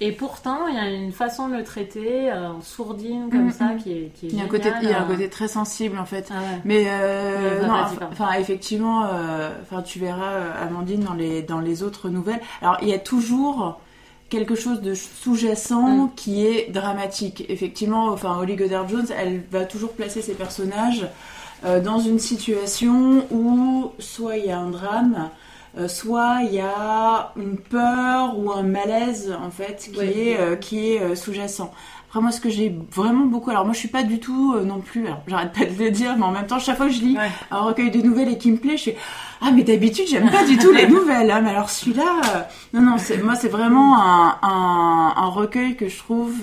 Et 0.00 0.10
pourtant, 0.10 0.66
il 0.66 0.74
y 0.74 0.78
a 0.78 0.88
une 0.90 1.12
façon 1.12 1.48
de 1.48 1.54
le 1.56 1.62
traiter 1.62 2.28
euh, 2.32 2.50
en 2.54 2.60
sourdine 2.60 3.28
comme 3.30 3.46
Mm, 3.48 3.52
ça 3.52 3.68
qui 3.80 3.92
est, 3.92 4.10
qui 4.14 4.26
est 4.26 4.30
Il 4.30 4.38
y 4.38 4.40
a 4.40 4.44
un 4.44 4.48
côté, 4.48 4.64
géniale, 4.64 4.82
il 4.82 4.90
y 4.90 4.92
a 4.92 5.00
un 5.00 5.04
euh. 5.04 5.06
côté 5.12 5.28
très 5.30 5.46
sensible 5.46 5.96
en 5.98 6.04
fait. 6.04 6.28
Ah 6.32 6.40
ouais. 6.40 6.60
Mais 6.64 6.84
euh, 6.88 7.64
non, 7.64 7.74
enfin, 8.10 8.32
effectivement, 8.32 9.04
euh, 9.06 9.50
tu 9.84 10.00
verras 10.00 10.50
Amandine 10.60 11.00
dans 11.04 11.14
les 11.14 11.42
dans 11.42 11.60
les 11.60 11.84
autres 11.84 12.08
nouvelles. 12.08 12.40
Alors 12.62 12.78
il 12.82 12.88
y 12.88 12.94
a 12.94 12.98
toujours 12.98 13.78
quelque 14.28 14.54
chose 14.56 14.80
de 14.80 14.94
sous-jacent 14.94 16.06
Mm. 16.06 16.10
qui 16.16 16.46
est 16.46 16.70
dramatique. 16.72 17.44
Effectivement, 17.48 18.06
enfin 18.08 18.36
Holly 18.38 18.56
Goddard 18.56 18.88
Jones, 18.88 19.06
elle 19.16 19.42
va 19.52 19.66
toujours 19.66 19.92
placer 19.92 20.20
ses 20.20 20.34
personnages 20.34 21.06
euh, 21.64 21.80
dans 21.80 21.98
une 21.98 22.18
situation 22.18 23.26
où 23.30 23.92
soit 23.98 24.36
il 24.36 24.46
y 24.46 24.50
a 24.50 24.58
un 24.58 24.70
drame, 24.70 25.28
euh, 25.78 25.88
soit 25.88 26.40
il 26.42 26.54
y 26.54 26.60
a 26.60 27.32
une 27.36 27.56
peur 27.56 28.38
ou 28.38 28.50
un 28.52 28.62
malaise 28.62 29.34
en 29.42 29.50
fait 29.50 29.88
qui 29.92 29.98
Ouais. 29.98 30.16
est 30.18 30.40
euh, 30.40 30.56
qui 30.56 30.88
est 30.90 31.14
sous-jacent. 31.16 31.72
Après 32.08 32.20
moi 32.20 32.30
ce 32.30 32.42
que 32.42 32.50
j'ai 32.50 32.76
vraiment 32.94 33.24
beaucoup 33.24 33.48
alors 33.48 33.64
moi 33.64 33.72
je 33.72 33.78
suis 33.78 33.88
pas 33.88 34.02
du 34.02 34.20
tout 34.20 34.54
non 34.66 34.80
plus 34.80 35.06
alors 35.06 35.22
j'arrête 35.26 35.52
pas 35.54 35.64
de 35.64 35.82
le 35.82 35.90
dire 35.90 36.14
mais 36.18 36.24
en 36.24 36.30
même 36.30 36.46
temps 36.46 36.58
chaque 36.58 36.76
fois 36.76 36.84
que 36.88 36.92
je 36.92 37.00
lis 37.00 37.16
Ouais. 37.16 37.30
un 37.50 37.60
recueil 37.60 37.90
de 37.90 38.02
nouvelles 38.02 38.28
et 38.28 38.36
qui 38.36 38.52
me 38.52 38.58
plaît 38.58 38.76
je 38.76 38.82
suis 38.82 38.94
ah 39.40 39.50
mais 39.50 39.62
d'habitude 39.62 40.04
j'aime 40.06 40.30
pas 40.30 40.44
du 40.44 40.58
tout 40.58 40.72
les 40.72 40.86
nouvelles 40.96 41.30
hein, 41.30 41.40
mais 41.40 41.48
alors 41.48 41.70
celui-là 41.70 42.20
non 42.74 42.82
non 42.82 42.98
c'est 42.98 43.16
moi 43.22 43.34
c'est 43.34 43.48
vraiment 43.48 43.96
un, 43.98 44.36
un, 44.42 45.14
un 45.16 45.26
recueil 45.28 45.74
que 45.74 45.88
je 45.88 45.96
trouve 45.96 46.34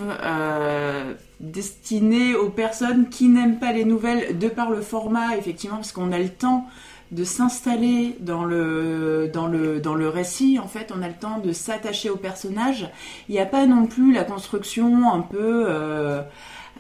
destiné 1.40 2.36
aux 2.36 2.50
personnes 2.50 3.10
qui 3.10 3.28
n'aiment 3.30 3.60
pas 3.60 3.72
les 3.72 3.86
nouvelles 3.86 4.38
de 4.38 4.48
par 4.50 4.70
le 4.70 4.82
format 4.82 5.38
effectivement 5.38 5.78
parce 5.78 5.92
qu'on 5.92 6.12
a 6.12 6.20
le 6.20 6.30
temps 6.30 6.68
de 7.12 7.24
s'installer 7.24 8.16
dans 8.20 8.44
le, 8.46 9.32
dans, 9.34 9.48
le, 9.48 9.80
dans 9.80 9.96
le 9.96 10.08
récit, 10.10 10.60
en 10.62 10.68
fait, 10.68 10.94
on 10.96 11.02
a 11.02 11.08
le 11.08 11.16
temps 11.16 11.40
de 11.40 11.52
s'attacher 11.54 12.12
au 12.12 12.18
personnage. 12.18 12.88
Il 13.28 13.32
n'y 13.34 13.42
a 13.42 13.48
pas 13.48 13.66
non 13.66 13.88
plus 13.88 14.14
la 14.14 14.24
construction 14.24 15.12
un 15.12 15.22
peu, 15.22 15.66
euh, 15.68 16.22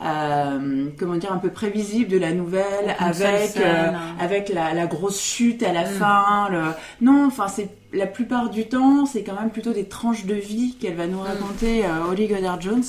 euh, 0.06 0.86
comment 1.00 1.16
dire, 1.16 1.34
un 1.34 1.40
peu 1.40 1.50
prévisible 1.50 2.12
de 2.12 2.20
la 2.20 2.32
nouvelle 2.32 2.96
Une 3.00 3.06
avec, 3.08 3.50
scène, 3.50 3.64
euh, 3.66 3.90
hein. 3.96 4.16
avec 4.20 4.50
la, 4.50 4.76
la 4.76 4.86
grosse 4.86 5.20
chute 5.20 5.64
à 5.64 5.74
la 5.74 5.86
Mm. 5.86 5.94
fin. 5.94 6.48
Le... 6.52 6.62
Non, 7.02 7.26
enfin, 7.26 7.48
c'est 7.48 7.70
la 7.92 8.06
plupart 8.06 8.52
du 8.52 8.68
temps, 8.68 9.08
c'est 9.08 9.24
quand 9.24 9.34
même 9.34 9.50
plutôt 9.50 9.74
des 9.74 9.86
tranches 9.86 10.26
de 10.26 10.36
vie 10.36 10.76
qu'elle 10.80 10.96
va 10.96 11.08
nous 11.08 11.22
raconter, 11.22 11.86
Holly 12.08 12.28
Goddard 12.28 12.62
Jones. 12.62 12.84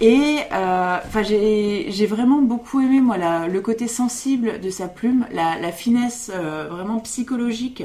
Et 0.00 0.38
euh, 0.52 0.98
j'ai 1.24 2.06
vraiment 2.06 2.40
beaucoup 2.40 2.80
aimé 2.80 3.00
moi 3.00 3.18
la- 3.18 3.48
le 3.48 3.60
côté 3.60 3.88
sensible 3.88 4.60
de 4.60 4.70
sa 4.70 4.86
plume, 4.86 5.26
la, 5.32 5.58
la 5.58 5.72
finesse 5.72 6.30
euh, 6.32 6.68
vraiment 6.70 7.00
psychologique 7.00 7.82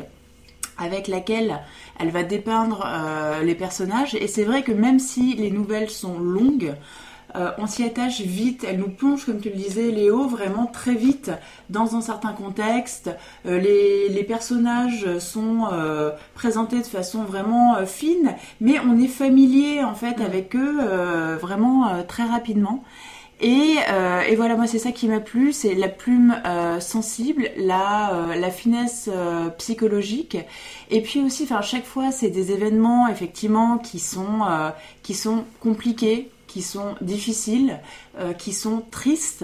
avec 0.77 1.07
laquelle 1.07 1.59
elle 1.99 2.09
va 2.11 2.23
dépeindre 2.23 2.83
euh, 2.85 3.43
les 3.43 3.55
personnages. 3.55 4.13
Et 4.15 4.27
c'est 4.27 4.43
vrai 4.43 4.63
que 4.63 4.71
même 4.71 4.99
si 4.99 5.33
les 5.35 5.49
nouvelles 5.49 5.89
sont 5.89 6.19
longues, 6.19 6.75
euh, 7.35 7.51
on 7.57 7.67
s'y 7.67 7.83
attache 7.83 8.21
vite. 8.21 8.65
Elle 8.67 8.79
nous 8.79 8.89
plonge, 8.89 9.25
comme 9.25 9.39
tu 9.39 9.49
le 9.49 9.55
disais, 9.55 9.91
Léo, 9.91 10.27
vraiment 10.27 10.65
très 10.65 10.95
vite 10.95 11.31
dans 11.69 11.95
un 11.95 12.01
certain 12.01 12.33
contexte. 12.33 13.09
Euh, 13.45 13.59
les, 13.59 14.09
les 14.09 14.23
personnages 14.23 15.17
sont 15.19 15.67
euh, 15.71 16.11
présentés 16.35 16.79
de 16.79 16.83
façon 16.83 17.23
vraiment 17.23 17.85
fine, 17.85 18.35
mais 18.61 18.79
on 18.79 18.99
est 18.99 19.07
familier 19.07 19.83
en 19.83 19.95
fait 19.95 20.21
avec 20.21 20.55
eux 20.55 20.79
vraiment 21.39 22.03
très 22.07 22.23
rapidement. 22.23 22.83
Et, 23.41 23.75
et 24.29 24.35
voilà, 24.35 24.55
moi 24.55 24.67
c'est 24.67 24.79
ça 24.79 24.91
qui 24.91 25.07
m'a 25.07 25.19
plu, 25.19 25.51
c'est 25.51 25.73
la 25.73 25.89
plume 25.89 26.35
sensible, 26.79 27.49
la, 27.57 28.27
la 28.39 28.51
finesse 28.51 29.09
psychologique, 29.57 30.37
et 30.89 31.01
puis 31.01 31.21
aussi, 31.21 31.43
enfin 31.43 31.61
chaque 31.61 31.85
fois 31.85 32.11
c'est 32.11 32.29
des 32.29 32.51
événements 32.51 33.07
effectivement 33.07 33.77
qui 33.77 33.99
sont 33.99 34.39
qui 35.01 35.13
sont 35.13 35.43
compliqués, 35.59 36.29
qui 36.53 36.61
sont 36.61 36.93
difficiles, 37.01 37.79
euh, 38.19 38.33
qui 38.33 38.53
sont 38.53 38.83
tristes, 38.91 39.43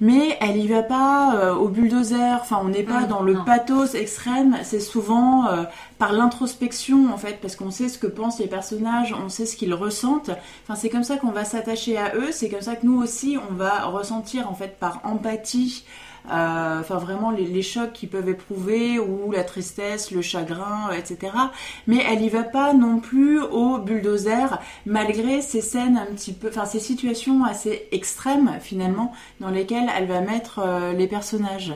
mais 0.00 0.38
elle 0.40 0.56
y 0.56 0.68
va 0.68 0.84
pas 0.84 1.34
euh, 1.34 1.52
au 1.52 1.66
bulldozer. 1.66 2.38
Enfin, 2.40 2.60
on 2.62 2.68
n'est 2.68 2.84
pas 2.84 3.02
dans 3.02 3.22
le 3.22 3.34
non. 3.34 3.44
pathos 3.44 3.96
extrême. 3.96 4.56
C'est 4.62 4.78
souvent 4.78 5.48
euh, 5.48 5.64
par 5.98 6.12
l'introspection 6.12 7.12
en 7.12 7.16
fait, 7.16 7.40
parce 7.42 7.56
qu'on 7.56 7.72
sait 7.72 7.88
ce 7.88 7.98
que 7.98 8.06
pensent 8.06 8.38
les 8.38 8.46
personnages, 8.46 9.12
on 9.20 9.28
sait 9.28 9.46
ce 9.46 9.56
qu'ils 9.56 9.74
ressentent. 9.74 10.30
Enfin, 10.62 10.76
c'est 10.76 10.90
comme 10.90 11.02
ça 11.02 11.16
qu'on 11.16 11.32
va 11.32 11.44
s'attacher 11.44 11.98
à 11.98 12.14
eux. 12.14 12.30
C'est 12.30 12.48
comme 12.48 12.62
ça 12.62 12.76
que 12.76 12.86
nous 12.86 13.02
aussi, 13.02 13.36
on 13.50 13.54
va 13.54 13.86
ressentir 13.86 14.48
en 14.48 14.54
fait 14.54 14.78
par 14.78 15.00
empathie. 15.02 15.84
Euh, 16.30 16.80
Enfin, 16.80 16.96
vraiment 16.96 17.30
les, 17.30 17.62
chocs 17.62 17.92
qu'ils 17.92 18.08
peuvent 18.08 18.28
éprouver 18.28 18.98
ou 18.98 19.30
la 19.32 19.44
tristesse, 19.44 20.10
le 20.10 20.22
chagrin, 20.22 20.90
etc. 20.92 21.32
Mais 21.86 22.04
elle 22.10 22.22
y 22.22 22.28
va 22.28 22.42
pas 22.42 22.72
non 22.72 23.00
plus 23.00 23.40
au 23.40 23.78
bulldozer, 23.78 24.60
malgré 24.86 25.40
ces 25.40 25.60
scènes 25.60 25.96
un 25.96 26.12
petit 26.14 26.32
peu, 26.32 26.48
enfin 26.48 26.66
ces 26.66 26.80
situations 26.80 27.44
assez 27.44 27.88
extrêmes 27.92 28.58
finalement 28.60 29.12
dans 29.40 29.50
lesquelles 29.50 29.90
elle 29.96 30.06
va 30.06 30.20
mettre 30.20 30.60
euh, 30.60 30.92
les 30.92 31.06
personnages. 31.06 31.74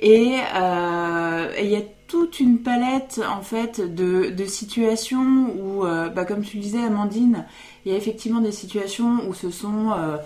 Et 0.00 0.38
euh, 0.54 1.52
et 1.56 1.64
il 1.64 1.70
y 1.70 1.76
a 1.76 1.82
toute 2.06 2.38
une 2.38 2.58
palette 2.58 3.20
en 3.28 3.42
fait 3.42 3.80
de, 3.80 4.30
de 4.30 4.44
situations 4.44 5.48
où, 5.58 5.82
bah, 6.14 6.24
comme 6.24 6.42
tu 6.42 6.58
disais 6.58 6.82
Amandine, 6.82 7.46
il 7.84 7.92
y 7.92 7.94
a 7.94 7.98
effectivement 7.98 8.40
des 8.40 8.52
situations 8.52 9.28
où 9.28 9.34
ce 9.34 9.50
sont 9.50 9.90
euh, 9.90 10.16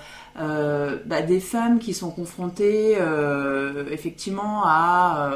euh, 0.40 0.98
bah, 1.07 1.22
des 1.22 1.40
femmes 1.40 1.79
qui 1.79 1.94
sont 1.94 2.11
confrontées 2.11 2.96
euh, 3.01 3.85
effectivement 3.90 4.62
à 4.64 5.31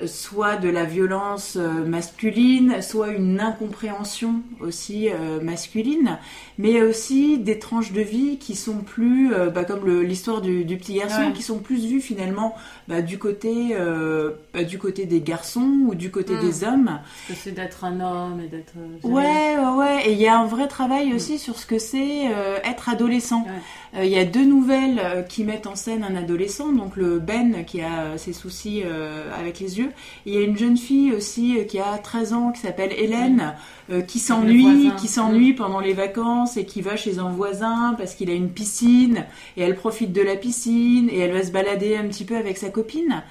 euh, 0.00 0.06
soit 0.06 0.56
de 0.56 0.68
la 0.68 0.84
violence 0.84 1.54
masculine, 1.56 2.82
soit 2.82 3.08
une 3.10 3.38
incompréhension 3.40 4.36
aussi 4.60 5.08
masculine, 5.42 6.18
mais 6.58 6.82
aussi 6.82 7.38
des 7.38 7.60
tranches 7.60 7.92
de 7.92 8.00
vie 8.00 8.38
qui 8.38 8.56
sont 8.56 8.78
plus, 8.78 9.32
bah, 9.54 9.62
comme 9.64 9.88
l'histoire 10.00 10.40
du, 10.40 10.64
du 10.64 10.76
petit 10.76 10.94
garçon, 10.94 11.26
Ouais. 11.26 11.32
qui 11.32 11.42
sont 11.42 11.58
plus 11.58 11.86
vues 11.86 12.00
finalement 12.00 12.56
bah, 12.88 13.00
du 13.00 13.18
côté 13.18 13.76
du 14.68 14.78
côté 14.78 15.06
des 15.06 15.20
garçons 15.20 15.70
ou 15.86 15.94
du 15.94 16.10
côté 16.10 16.34
Mm. 16.34 16.40
des 16.40 16.64
hommes. 16.64 16.98
Ce 17.28 17.32
que 17.34 17.38
c'est 17.38 17.52
d'être 17.52 17.84
un 17.84 18.00
homme 18.00 18.40
et 18.44 18.48
d'être. 18.48 18.72
Ouais, 19.04 19.56
ouais, 19.56 19.74
ouais. 19.78 20.02
Et 20.08 20.12
il 20.14 20.18
y 20.18 20.26
a 20.26 20.36
un 20.36 20.46
vrai 20.46 20.66
travail 20.66 21.12
aussi 21.14 21.38
sur 21.38 21.56
ce 21.58 21.66
que 21.66 21.78
c'est 21.78 22.24
être 22.64 22.88
adolescent. 22.88 23.42
Ouais. 23.44 23.60
Euh, 23.94 24.04
Il 24.04 24.10
y 24.10 24.18
a 24.18 24.24
deux 24.24 24.44
nouvelles 24.44 25.00
euh, 25.02 25.22
qui 25.22 25.44
mettent 25.44 25.66
en 25.66 25.74
scène 25.74 26.04
un 26.04 26.16
adolescent, 26.16 26.72
donc 26.72 26.96
le 26.96 27.18
Ben 27.18 27.64
qui 27.64 27.82
a 27.82 28.02
euh, 28.02 28.18
ses 28.18 28.32
soucis 28.32 28.82
avec 29.38 29.60
les 29.60 29.78
yeux. 29.78 29.90
Il 30.26 30.34
y 30.34 30.38
a 30.38 30.40
une 30.40 30.56
jeune 30.56 30.76
fille 30.76 31.12
aussi 31.12 31.58
qui 31.68 31.78
a 31.78 31.98
13 31.98 32.32
ans 32.32 32.52
qui 32.52 32.60
s'appelle 32.60 32.92
Hélène, 32.92 33.54
qui 34.06 34.18
s'ennuie, 34.18 34.90
qui 34.98 35.08
s'ennuie 35.08 35.52
pendant 35.52 35.80
les 35.80 35.92
vacances 35.92 36.56
et 36.56 36.64
qui 36.64 36.80
va 36.80 36.96
chez 36.96 37.18
un 37.18 37.30
voisin 37.30 37.94
parce 37.98 38.14
qu'il 38.14 38.30
a 38.30 38.34
une 38.34 38.50
piscine 38.50 39.26
et 39.56 39.62
elle 39.62 39.76
profite 39.76 40.12
de 40.12 40.22
la 40.22 40.36
piscine 40.36 41.08
et 41.10 41.18
elle 41.18 41.32
va 41.32 41.42
se 41.42 41.50
balader 41.50 41.96
un 41.96 42.04
petit 42.04 42.24
peu 42.24 42.36
avec 42.36 42.58
sa 42.58 42.70
copine. 42.70 43.22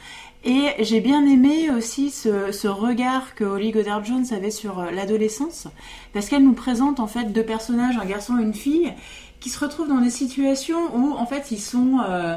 Et 0.43 0.69
j'ai 0.79 1.01
bien 1.01 1.25
aimé 1.27 1.69
aussi 1.69 2.09
ce, 2.09 2.51
ce 2.51 2.67
regard 2.67 3.35
que 3.35 3.43
Holly 3.43 3.71
Goddard 3.71 4.03
Jones 4.03 4.25
avait 4.31 4.49
sur 4.49 4.83
l'adolescence, 4.91 5.67
parce 6.13 6.29
qu'elle 6.29 6.43
nous 6.43 6.53
présente 6.53 6.99
en 6.99 7.07
fait 7.07 7.31
deux 7.31 7.43
personnages, 7.43 7.97
un 7.97 8.05
garçon 8.05 8.39
et 8.39 8.43
une 8.43 8.55
fille, 8.55 8.91
qui 9.41 9.49
se 9.49 9.59
retrouvent 9.59 9.89
dans 9.89 9.99
des 9.99 10.11
situations 10.11 10.95
où 10.95 11.13
en 11.13 11.25
fait 11.25 11.51
ils 11.51 11.59
sont 11.59 11.99
euh, 12.07 12.35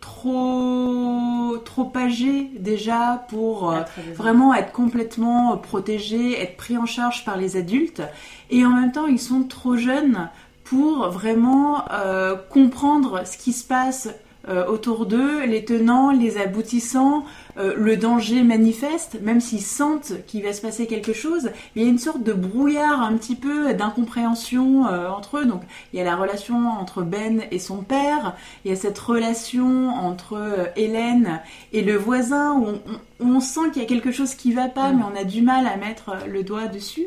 trop 0.00 1.56
trop 1.64 1.92
âgés 1.96 2.50
déjà 2.58 3.26
pour 3.28 3.72
euh, 3.72 3.82
vraiment 4.14 4.54
être 4.54 4.72
complètement 4.72 5.58
protégés, 5.58 6.40
être 6.40 6.56
pris 6.56 6.78
en 6.78 6.86
charge 6.86 7.24
par 7.24 7.36
les 7.36 7.56
adultes, 7.56 8.02
et 8.50 8.64
en 8.64 8.70
même 8.70 8.92
temps 8.92 9.06
ils 9.06 9.20
sont 9.20 9.42
trop 9.42 9.76
jeunes 9.76 10.30
pour 10.62 11.10
vraiment 11.10 11.84
euh, 11.90 12.36
comprendre 12.36 13.26
ce 13.26 13.36
qui 13.36 13.52
se 13.52 13.66
passe 13.66 14.08
euh, 14.48 14.66
autour 14.66 15.06
d'eux, 15.06 15.44
les 15.44 15.64
tenants, 15.64 16.10
les 16.10 16.36
aboutissants, 16.38 17.24
euh, 17.56 17.72
le 17.76 17.96
danger 17.96 18.42
manifeste, 18.42 19.18
même 19.22 19.40
s'ils 19.40 19.62
sentent 19.62 20.12
qu'il 20.26 20.42
va 20.42 20.52
se 20.52 20.60
passer 20.60 20.86
quelque 20.86 21.12
chose, 21.14 21.50
il 21.74 21.82
y 21.82 21.86
a 21.86 21.88
une 21.88 21.98
sorte 21.98 22.22
de 22.22 22.32
brouillard 22.32 23.00
un 23.00 23.16
petit 23.16 23.36
peu 23.36 23.72
d'incompréhension 23.74 24.86
euh, 24.86 25.08
entre 25.08 25.38
eux. 25.38 25.44
Donc 25.46 25.62
il 25.92 25.98
y 25.98 26.02
a 26.02 26.04
la 26.04 26.16
relation 26.16 26.68
entre 26.68 27.02
Ben 27.02 27.42
et 27.50 27.58
son 27.58 27.78
père, 27.78 28.34
il 28.64 28.70
y 28.70 28.74
a 28.74 28.76
cette 28.76 28.98
relation 28.98 29.88
entre 29.88 30.70
Hélène 30.76 31.40
et 31.72 31.82
le 31.82 31.96
voisin 31.96 32.52
où 32.54 32.66
on, 32.66 32.80
on- 33.20 33.34
on 33.36 33.40
sent 33.40 33.70
qu'il 33.72 33.80
y 33.82 33.84
a 33.84 33.88
quelque 33.88 34.12
chose 34.12 34.34
qui 34.34 34.52
va 34.52 34.68
pas, 34.68 34.90
Mm. 34.92 34.96
mais 34.98 35.04
on 35.14 35.20
a 35.20 35.24
du 35.24 35.40
mal 35.40 35.66
à 35.66 35.76
mettre 35.76 36.16
le 36.30 36.42
doigt 36.42 36.66
dessus. 36.66 37.06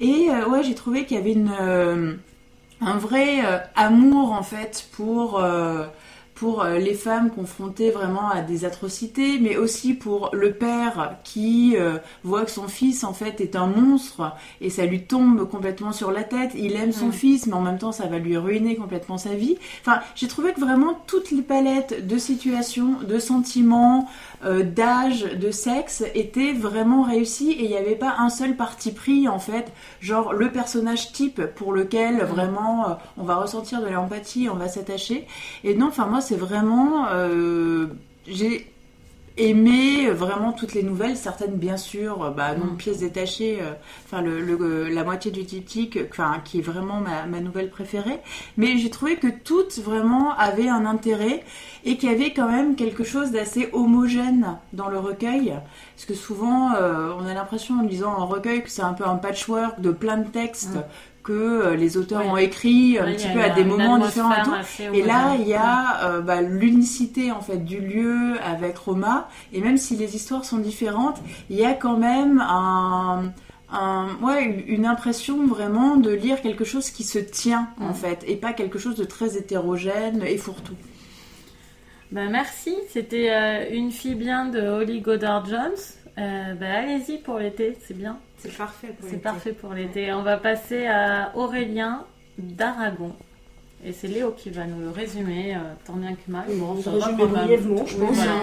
Et 0.00 0.28
ouais, 0.50 0.62
j'ai 0.64 0.74
trouvé 0.74 1.04
qu'il 1.04 1.16
y 1.16 1.20
avait 1.20 1.32
une, 1.34 1.52
un 2.80 2.96
vrai 2.96 3.38
amour 3.76 4.32
en 4.32 4.42
fait 4.42 4.88
pour 4.96 5.40
pour 6.44 6.62
euh, 6.62 6.76
les 6.78 6.92
femmes 6.92 7.30
confrontées 7.30 7.90
vraiment 7.90 8.28
à 8.28 8.42
des 8.42 8.66
atrocités, 8.66 9.38
mais 9.40 9.56
aussi 9.56 9.94
pour 9.94 10.28
le 10.34 10.52
père 10.52 11.16
qui 11.24 11.74
euh, 11.78 11.96
voit 12.22 12.44
que 12.44 12.50
son 12.50 12.68
fils 12.68 13.02
en 13.02 13.14
fait 13.14 13.40
est 13.40 13.56
un 13.56 13.66
monstre 13.66 14.34
et 14.60 14.68
ça 14.68 14.84
lui 14.84 15.04
tombe 15.04 15.48
complètement 15.48 15.92
sur 15.92 16.12
la 16.12 16.22
tête. 16.22 16.50
Il 16.54 16.76
aime 16.76 16.92
son 16.92 17.06
Mm. 17.08 17.12
fils, 17.12 17.46
mais 17.46 17.54
en 17.54 17.62
même 17.62 17.78
temps 17.78 17.92
ça 17.92 18.08
va 18.08 18.18
lui 18.18 18.36
ruiner 18.36 18.76
complètement 18.76 19.16
sa 19.16 19.30
vie. 19.34 19.56
Enfin, 19.80 20.00
j'ai 20.16 20.28
trouvé 20.28 20.52
que 20.52 20.60
vraiment 20.60 21.00
toutes 21.06 21.30
les 21.30 21.40
palettes 21.40 22.06
de 22.06 22.18
situations, 22.18 22.98
de 23.08 23.18
sentiments, 23.18 24.06
euh, 24.44 24.62
d'âge, 24.62 25.22
de 25.22 25.50
sexe 25.50 26.04
étaient 26.14 26.52
vraiment 26.52 27.02
réussies 27.02 27.52
et 27.52 27.64
il 27.64 27.70
n'y 27.70 27.76
avait 27.76 27.96
pas 27.96 28.16
un 28.18 28.28
seul 28.28 28.56
parti 28.56 28.92
pris 28.92 29.28
en 29.28 29.38
fait, 29.38 29.72
genre 30.00 30.32
le 30.32 30.50
personnage 30.50 31.12
type 31.12 31.42
pour 31.54 31.72
lequel 31.72 32.22
vraiment 32.24 32.88
euh, 32.88 32.94
on 33.16 33.24
va 33.24 33.36
ressentir 33.36 33.80
de 33.80 33.88
l'empathie, 33.88 34.48
on 34.50 34.56
va 34.56 34.68
s'attacher. 34.68 35.26
Et 35.62 35.74
non, 35.74 35.86
enfin 35.86 36.06
moi 36.06 36.20
c'est 36.20 36.36
vraiment, 36.36 37.06
euh, 37.10 37.86
j'ai 38.26 38.73
aimé 39.36 40.10
vraiment 40.10 40.52
toutes 40.52 40.74
les 40.74 40.82
nouvelles, 40.84 41.16
certaines 41.16 41.56
bien 41.56 41.76
sûr, 41.76 42.22
euh, 42.22 42.30
bah 42.30 42.54
non 42.54 42.66
Mm. 42.72 42.76
pièces 42.76 42.98
détachées, 43.00 43.58
euh, 43.60 43.72
enfin 44.04 44.22
le, 44.22 44.40
le- 44.40 44.88
la 44.88 45.02
moitié 45.04 45.30
du 45.32 45.42
diptyque, 45.42 45.98
enfin 46.10 46.40
qui 46.44 46.58
est 46.58 46.62
vraiment 46.62 47.00
ma, 47.00 47.26
ma 47.26 47.40
nouvelle 47.40 47.68
préférée. 47.70 48.20
Mais 48.56 48.78
j'ai 48.78 48.90
trouvé 48.90 49.16
que 49.16 49.26
toutes 49.26 49.78
vraiment 49.78 50.36
avaient 50.38 50.68
un 50.68 50.86
intérêt 50.86 51.42
et 51.84 51.96
qu'il 51.96 52.10
y 52.10 52.14
avait 52.14 52.32
quand 52.32 52.48
même 52.48 52.76
quelque 52.76 53.02
chose 53.04 53.32
d'assez 53.32 53.68
homogène 53.72 54.56
dans 54.72 54.88
le 54.88 54.98
recueil. 54.98 55.52
Parce 55.96 56.06
que 56.06 56.14
souvent, 56.14 56.72
euh, 56.74 57.12
on 57.18 57.26
a 57.26 57.34
l'impression 57.34 57.80
en 57.80 57.82
lisant 57.82 58.12
un 58.12 58.24
recueil 58.24 58.62
que 58.62 58.70
c'est 58.70 58.82
un 58.82 58.92
peu 58.94 59.04
un 59.06 59.16
patchwork 59.16 59.80
de 59.80 59.90
plein 59.90 60.18
de 60.18 60.28
textes 60.28 60.76
Mm. 60.76 60.82
Que 61.24 61.32
euh, 61.32 61.74
les 61.74 61.96
auteurs 61.96 62.20
Ouais. 62.20 62.30
ont 62.30 62.36
écrits 62.36 62.98
un 62.98 63.06
Ouais, 63.06 63.14
petit 63.16 63.28
peu 63.32 63.42
à 63.42 63.50
des 63.50 63.64
moments 63.64 63.98
différents 63.98 64.32
et 64.32 64.42
tout. 64.44 64.52
Et 64.94 65.02
là, 65.02 65.34
il 65.40 65.48
y 65.48 65.54
a 65.54 66.04
euh, 66.04 66.20
bah, 66.20 66.42
l'unicité 66.42 67.32
en 67.32 67.40
fait 67.40 67.64
du 67.64 67.80
lieu 67.80 68.34
avec 68.44 68.76
Roma. 68.78 69.28
Et 69.52 69.60
même 69.60 69.78
si 69.78 69.96
les 69.96 70.14
histoires 70.14 70.44
sont 70.44 70.58
différentes, 70.58 71.18
il 71.50 71.56
y 71.56 71.64
a 71.64 71.72
quand 71.72 71.96
même 71.96 72.40
un, 72.46 73.32
un- 73.72 74.08
ouais, 74.22 74.64
une 74.68 74.84
impression 74.86 75.46
vraiment 75.46 75.96
de 75.96 76.10
lire 76.10 76.42
quelque 76.42 76.64
chose 76.64 76.90
qui 76.90 77.02
se 77.04 77.18
tient 77.18 77.68
en 77.80 77.88
Mm. 77.90 77.94
fait, 77.94 78.24
et 78.28 78.36
pas 78.36 78.52
quelque 78.52 78.78
chose 78.78 78.94
de 78.94 79.04
très 79.04 79.36
hétérogène 79.36 80.22
et 80.24 80.36
fourre-tout. 80.36 80.76
Ben, 82.12 82.30
merci, 82.30 82.74
c'était 82.90 83.30
euh, 83.32 83.64
une 83.72 83.90
fille 83.90 84.14
bien 84.14 84.46
de 84.46 84.60
Holly 84.60 85.00
Goddard 85.00 85.46
Jones. 85.46 85.72
Euh, 86.18 86.54
ben, 86.54 86.70
allez-y 86.70 87.18
pour 87.18 87.38
l'été, 87.38 87.76
c'est 87.84 87.96
bien, 87.96 88.18
C'est 88.44 88.56
parfait 88.56 88.88
pour 88.88 89.04
c'est 89.04 89.10
l'été. 89.12 89.22
parfait 89.22 89.52
pour 89.52 89.72
l'été. 89.74 90.12
On 90.12 90.22
va 90.22 90.36
passer 90.36 90.86
à 90.86 91.32
Aurélien 91.34 92.04
d'Aragon. 92.38 93.12
Et 93.84 93.92
c'est 93.92 94.08
Léo 94.08 94.30
qui 94.32 94.50
va 94.50 94.64
nous 94.66 94.80
le 94.80 94.90
résumer, 94.90 95.54
euh, 95.54 95.58
tant 95.84 95.94
bien 95.94 96.14
que 96.14 96.30
mal. 96.30 96.44
Bon, 96.56 96.76
Je 96.76 96.82
ça 96.82 96.90
va 96.90 97.12
brièvement, 97.12 97.84
je 97.86 97.96
pense. 97.96 98.16
voilà. 98.16 98.32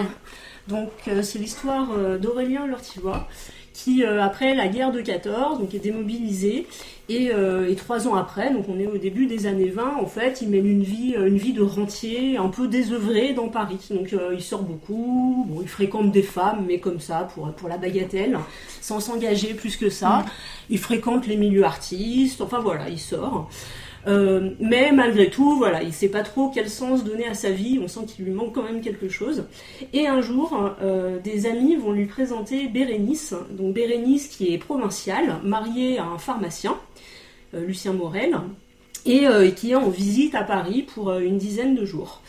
Donc 0.68 0.90
euh, 1.08 1.22
c'est 1.22 1.38
l'histoire 1.38 1.88
euh, 1.92 2.18
d'Aurélien 2.18 2.66
Lortivois 2.66 3.28
qui, 3.72 4.04
euh, 4.04 4.22
après 4.22 4.54
la 4.54 4.68
guerre 4.68 4.92
de 4.92 5.00
14, 5.00 5.58
donc 5.58 5.74
est 5.74 5.78
démobilisé 5.78 6.66
et, 7.08 7.30
euh, 7.32 7.68
et 7.68 7.74
trois 7.74 8.06
ans 8.06 8.14
après, 8.14 8.52
donc 8.52 8.66
on 8.68 8.78
est 8.78 8.86
au 8.86 8.98
début 8.98 9.26
des 9.26 9.46
années 9.46 9.70
20, 9.70 9.96
en 9.96 10.06
fait, 10.06 10.40
il 10.42 10.50
mène 10.50 10.66
une 10.66 10.82
vie, 10.82 11.14
une 11.16 11.36
vie 11.36 11.52
de 11.52 11.62
rentier 11.62 12.36
un 12.36 12.48
peu 12.48 12.68
désœuvré 12.68 13.32
dans 13.32 13.48
Paris. 13.48 13.78
Donc 13.90 14.12
euh, 14.12 14.34
il 14.34 14.42
sort 14.42 14.62
beaucoup, 14.62 15.46
bon, 15.48 15.60
il 15.62 15.68
fréquente 15.68 16.12
des 16.12 16.22
femmes, 16.22 16.64
mais 16.66 16.78
comme 16.78 17.00
ça, 17.00 17.28
pour, 17.34 17.50
pour 17.52 17.68
la 17.68 17.78
bagatelle, 17.78 18.38
sans 18.80 19.00
s'engager 19.00 19.54
plus 19.54 19.76
que 19.76 19.90
ça. 19.90 20.24
Il 20.70 20.78
fréquente 20.78 21.26
les 21.26 21.36
milieux 21.36 21.64
artistes, 21.64 22.40
enfin 22.40 22.60
voilà, 22.60 22.88
il 22.88 23.00
sort. 23.00 23.48
Euh, 24.06 24.50
mais 24.58 24.92
malgré 24.92 25.30
tout, 25.30 25.56
voilà, 25.56 25.82
il 25.82 25.92
sait 25.92 26.08
pas 26.08 26.22
trop 26.22 26.50
quel 26.52 26.68
sens 26.68 27.04
donner 27.04 27.26
à 27.26 27.34
sa 27.34 27.50
vie. 27.50 27.80
On 27.82 27.88
sent 27.88 28.00
qu'il 28.06 28.24
lui 28.24 28.32
manque 28.32 28.54
quand 28.54 28.62
même 28.62 28.80
quelque 28.80 29.08
chose. 29.08 29.44
Et 29.92 30.06
un 30.06 30.20
jour, 30.20 30.74
euh, 30.82 31.18
des 31.20 31.46
amis 31.46 31.76
vont 31.76 31.92
lui 31.92 32.06
présenter 32.06 32.68
Bérénice. 32.68 33.34
Donc 33.50 33.74
Bérénice 33.74 34.28
qui 34.28 34.52
est 34.52 34.58
provinciale, 34.58 35.38
mariée 35.44 35.98
à 35.98 36.04
un 36.04 36.18
pharmacien, 36.18 36.76
euh, 37.54 37.64
Lucien 37.64 37.92
Morel, 37.92 38.36
et 39.04 39.26
qui 39.56 39.72
est 39.72 39.74
en 39.74 39.88
visite 39.88 40.36
à 40.36 40.44
Paris 40.44 40.82
pour 40.82 41.12
une 41.12 41.36
dizaine 41.36 41.74
de 41.74 41.84
jours. 41.84 42.22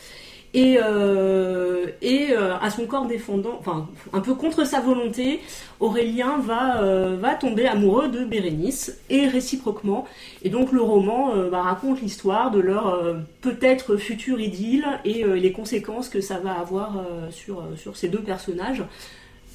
Et, 0.56 0.78
euh, 0.80 1.86
et 2.00 2.28
euh, 2.30 2.56
à 2.62 2.70
son 2.70 2.86
corps 2.86 3.06
défendant, 3.06 3.56
enfin 3.58 3.88
un 4.12 4.20
peu 4.20 4.34
contre 4.34 4.64
sa 4.64 4.80
volonté, 4.80 5.40
Aurélien 5.80 6.38
va, 6.38 6.80
euh, 6.80 7.16
va 7.20 7.34
tomber 7.34 7.66
amoureux 7.66 8.06
de 8.06 8.24
Bérénice 8.24 8.96
et 9.10 9.26
réciproquement. 9.26 10.06
Et 10.44 10.50
donc 10.50 10.70
le 10.70 10.80
roman 10.80 11.32
bah, 11.50 11.62
raconte 11.62 12.00
l'histoire 12.00 12.52
de 12.52 12.60
leur 12.60 13.02
peut-être 13.40 13.96
future 13.96 14.40
idylle 14.40 14.86
et 15.04 15.24
les 15.24 15.50
conséquences 15.52 16.08
que 16.08 16.20
ça 16.20 16.38
va 16.38 16.52
avoir 16.52 17.04
sur, 17.30 17.62
sur 17.76 17.96
ces 17.96 18.08
deux 18.08 18.22
personnages. 18.22 18.84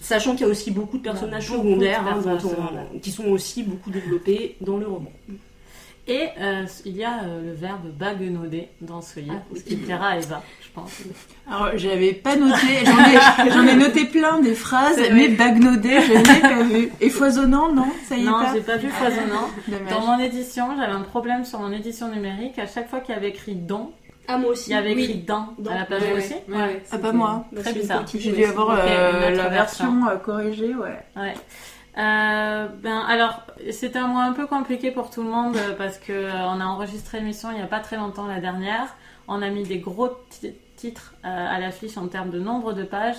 Sachant 0.02 0.32
qu'il 0.32 0.42
y 0.42 0.50
a 0.50 0.52
aussi 0.52 0.72
beaucoup 0.72 0.98
de 0.98 1.04
personnages 1.04 1.50
beaucoup 1.50 1.64
de 1.64 1.70
secondaires 1.70 2.06
hein, 2.08 2.22
dont 2.22 2.50
on- 2.96 3.00
qui 3.00 3.12
sont 3.12 3.26
aussi 3.28 3.64
beaucoup 3.64 3.90
développés 3.92 4.56
dans 4.62 4.78
le 4.78 4.86
roman. 4.88 5.12
Et 6.12 6.28
euh, 6.41 6.65
il 6.86 6.98
y 6.98 7.04
a 7.04 7.19
euh, 7.24 7.41
le 7.45 7.54
verbe 7.54 7.86
baguenauder 7.98 8.69
dans 8.82 9.00
ce 9.02 9.19
livre, 9.19 9.36
Ah, 9.38 9.56
ce 9.56 9.62
qui 9.63 9.76
plaira 9.76 10.08
à 10.08 10.17
Eva, 10.17 10.41
je 10.60 10.69
pense. 10.74 11.02
Alors, 11.48 11.69
j'avais 11.76 12.13
pas 12.13 12.36
noté, 12.36 12.58
j'en 12.84 13.45
ai, 13.45 13.52
j'en 13.52 13.67
ai 13.67 13.76
noté 13.76 14.06
plein 14.06 14.39
des 14.41 14.56
phrases, 14.56 15.00
mais 15.13 15.28
bagnodet, 15.30 16.02
je 16.02 16.13
n'ai 16.13 16.39
pas 16.41 16.63
vu. 16.63 16.89
Et 17.00 17.12
foisonnant, 17.12 17.72
non 17.72 17.86
Ça 18.08 18.15
y 18.17 18.22
est 18.24 18.26
Non, 18.26 18.32
pas 18.43 18.54
j'ai 18.56 18.62
pas 18.62 18.78
vu 18.78 18.89
foisonnant. 18.89 19.50
Dommage. 19.67 19.89
Dans 19.91 20.02
mon 20.02 20.19
édition, 20.19 20.65
j'avais 20.78 20.91
un 20.93 21.02
problème 21.02 21.45
sur 21.45 21.60
mon 21.60 21.72
édition 21.72 22.08
numérique. 22.08 22.58
À 22.58 22.65
chaque 22.65 22.89
fois 22.89 23.02
qu'il 23.02 23.13
y 23.13 23.17
avait 23.17 23.30
écrit 23.30 23.54
don, 23.54 23.91
Ah, 24.28 24.39
moi 24.39 24.50
aussi. 24.50 24.72
Il 24.72 24.74
y 24.74 24.78
avait 24.78 24.95
oui. 24.95 25.04
écrit 25.04 25.19
dans, 25.19 25.50
Dans. 25.60 25.69
à 25.72 25.76
la 25.76 25.98
Ouais, 26.00 26.13
aussi. 26.17 26.34
ouais, 26.48 26.58
ouais, 26.58 26.84
Ah, 26.91 26.98
pas 26.98 27.12
moi. 27.12 27.45
Très 27.56 27.74
bizarre. 27.74 28.04
J'ai 28.12 28.32
dû 28.32 28.45
avoir 28.45 28.72
euh, 28.80 29.30
la 29.30 29.48
version. 29.50 29.86
version 30.02 30.19
corrigée, 30.26 30.74
ouais. 30.74 31.34
Euh, 31.97 32.67
ben 32.67 32.99
alors, 33.08 33.41
c'était 33.71 33.99
un 33.99 34.08
mois 34.08 34.23
un 34.23 34.34
peu 34.34 34.47
compliqué 34.47 34.91
pour 34.91 35.10
tout 35.10 35.23
le 35.23 35.30
monde 35.30 35.58
euh, 35.58 35.75
parce 35.75 35.97
que 35.97 36.13
euh, 36.13 36.32
on 36.47 36.62
a 36.62 36.65
enregistré 36.65 37.19
l'émission 37.19 37.49
il 37.52 37.56
n'y 37.58 37.62
a 37.62 37.67
pas 37.67 37.80
très 37.80 37.97
longtemps 37.97 38.28
la 38.28 38.39
dernière. 38.39 38.95
On 39.28 39.41
a 39.41 39.49
mis 39.49 39.63
des 39.63 39.80
gros 39.80 40.10
ti- 40.30 40.54
titres 40.75 41.13
à 41.23 41.60
l'affiche 41.60 41.97
en 41.97 42.08
termes 42.08 42.30
de 42.30 42.39
nombre 42.39 42.73
de 42.73 42.84
pages 42.84 43.17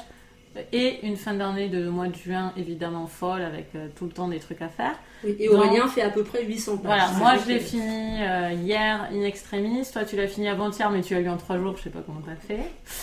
et 0.72 1.06
une 1.06 1.16
fin 1.16 1.34
d'année 1.34 1.68
de 1.68 1.88
mois 1.88 2.08
de 2.08 2.14
juin 2.16 2.52
évidemment 2.56 3.06
folle 3.06 3.42
avec 3.42 3.70
tout 3.96 4.06
le 4.06 4.10
temps 4.10 4.26
des 4.28 4.40
trucs 4.40 4.62
à 4.62 4.68
faire. 4.68 4.94
Oui, 5.24 5.36
Et 5.38 5.48
Aurélien 5.48 5.86
fait 5.88 6.02
à 6.02 6.10
peu 6.10 6.22
près 6.24 6.44
800 6.44 6.78
pages. 6.78 6.84
Voilà, 6.86 7.10
moi 7.18 7.32
je 7.44 7.48
l'ai 7.52 7.58
que- 7.58 7.64
fini 7.64 8.22
euh, 8.22 8.52
hier 8.52 9.08
in 9.12 9.22
extremis. 9.22 9.86
Toi 9.92 10.04
tu 10.04 10.16
l'as 10.16 10.26
fini 10.28 10.48
avant-hier 10.48 10.90
mais 10.90 11.02
tu 11.02 11.14
l'as 11.14 11.20
lu 11.20 11.28
en 11.28 11.36
trois 11.36 11.58
jours. 11.58 11.74
Je 11.76 11.82
sais 11.84 11.90
pas 11.90 12.00
comment 12.06 12.22
t'as 12.24 12.36
fait. 12.36 12.60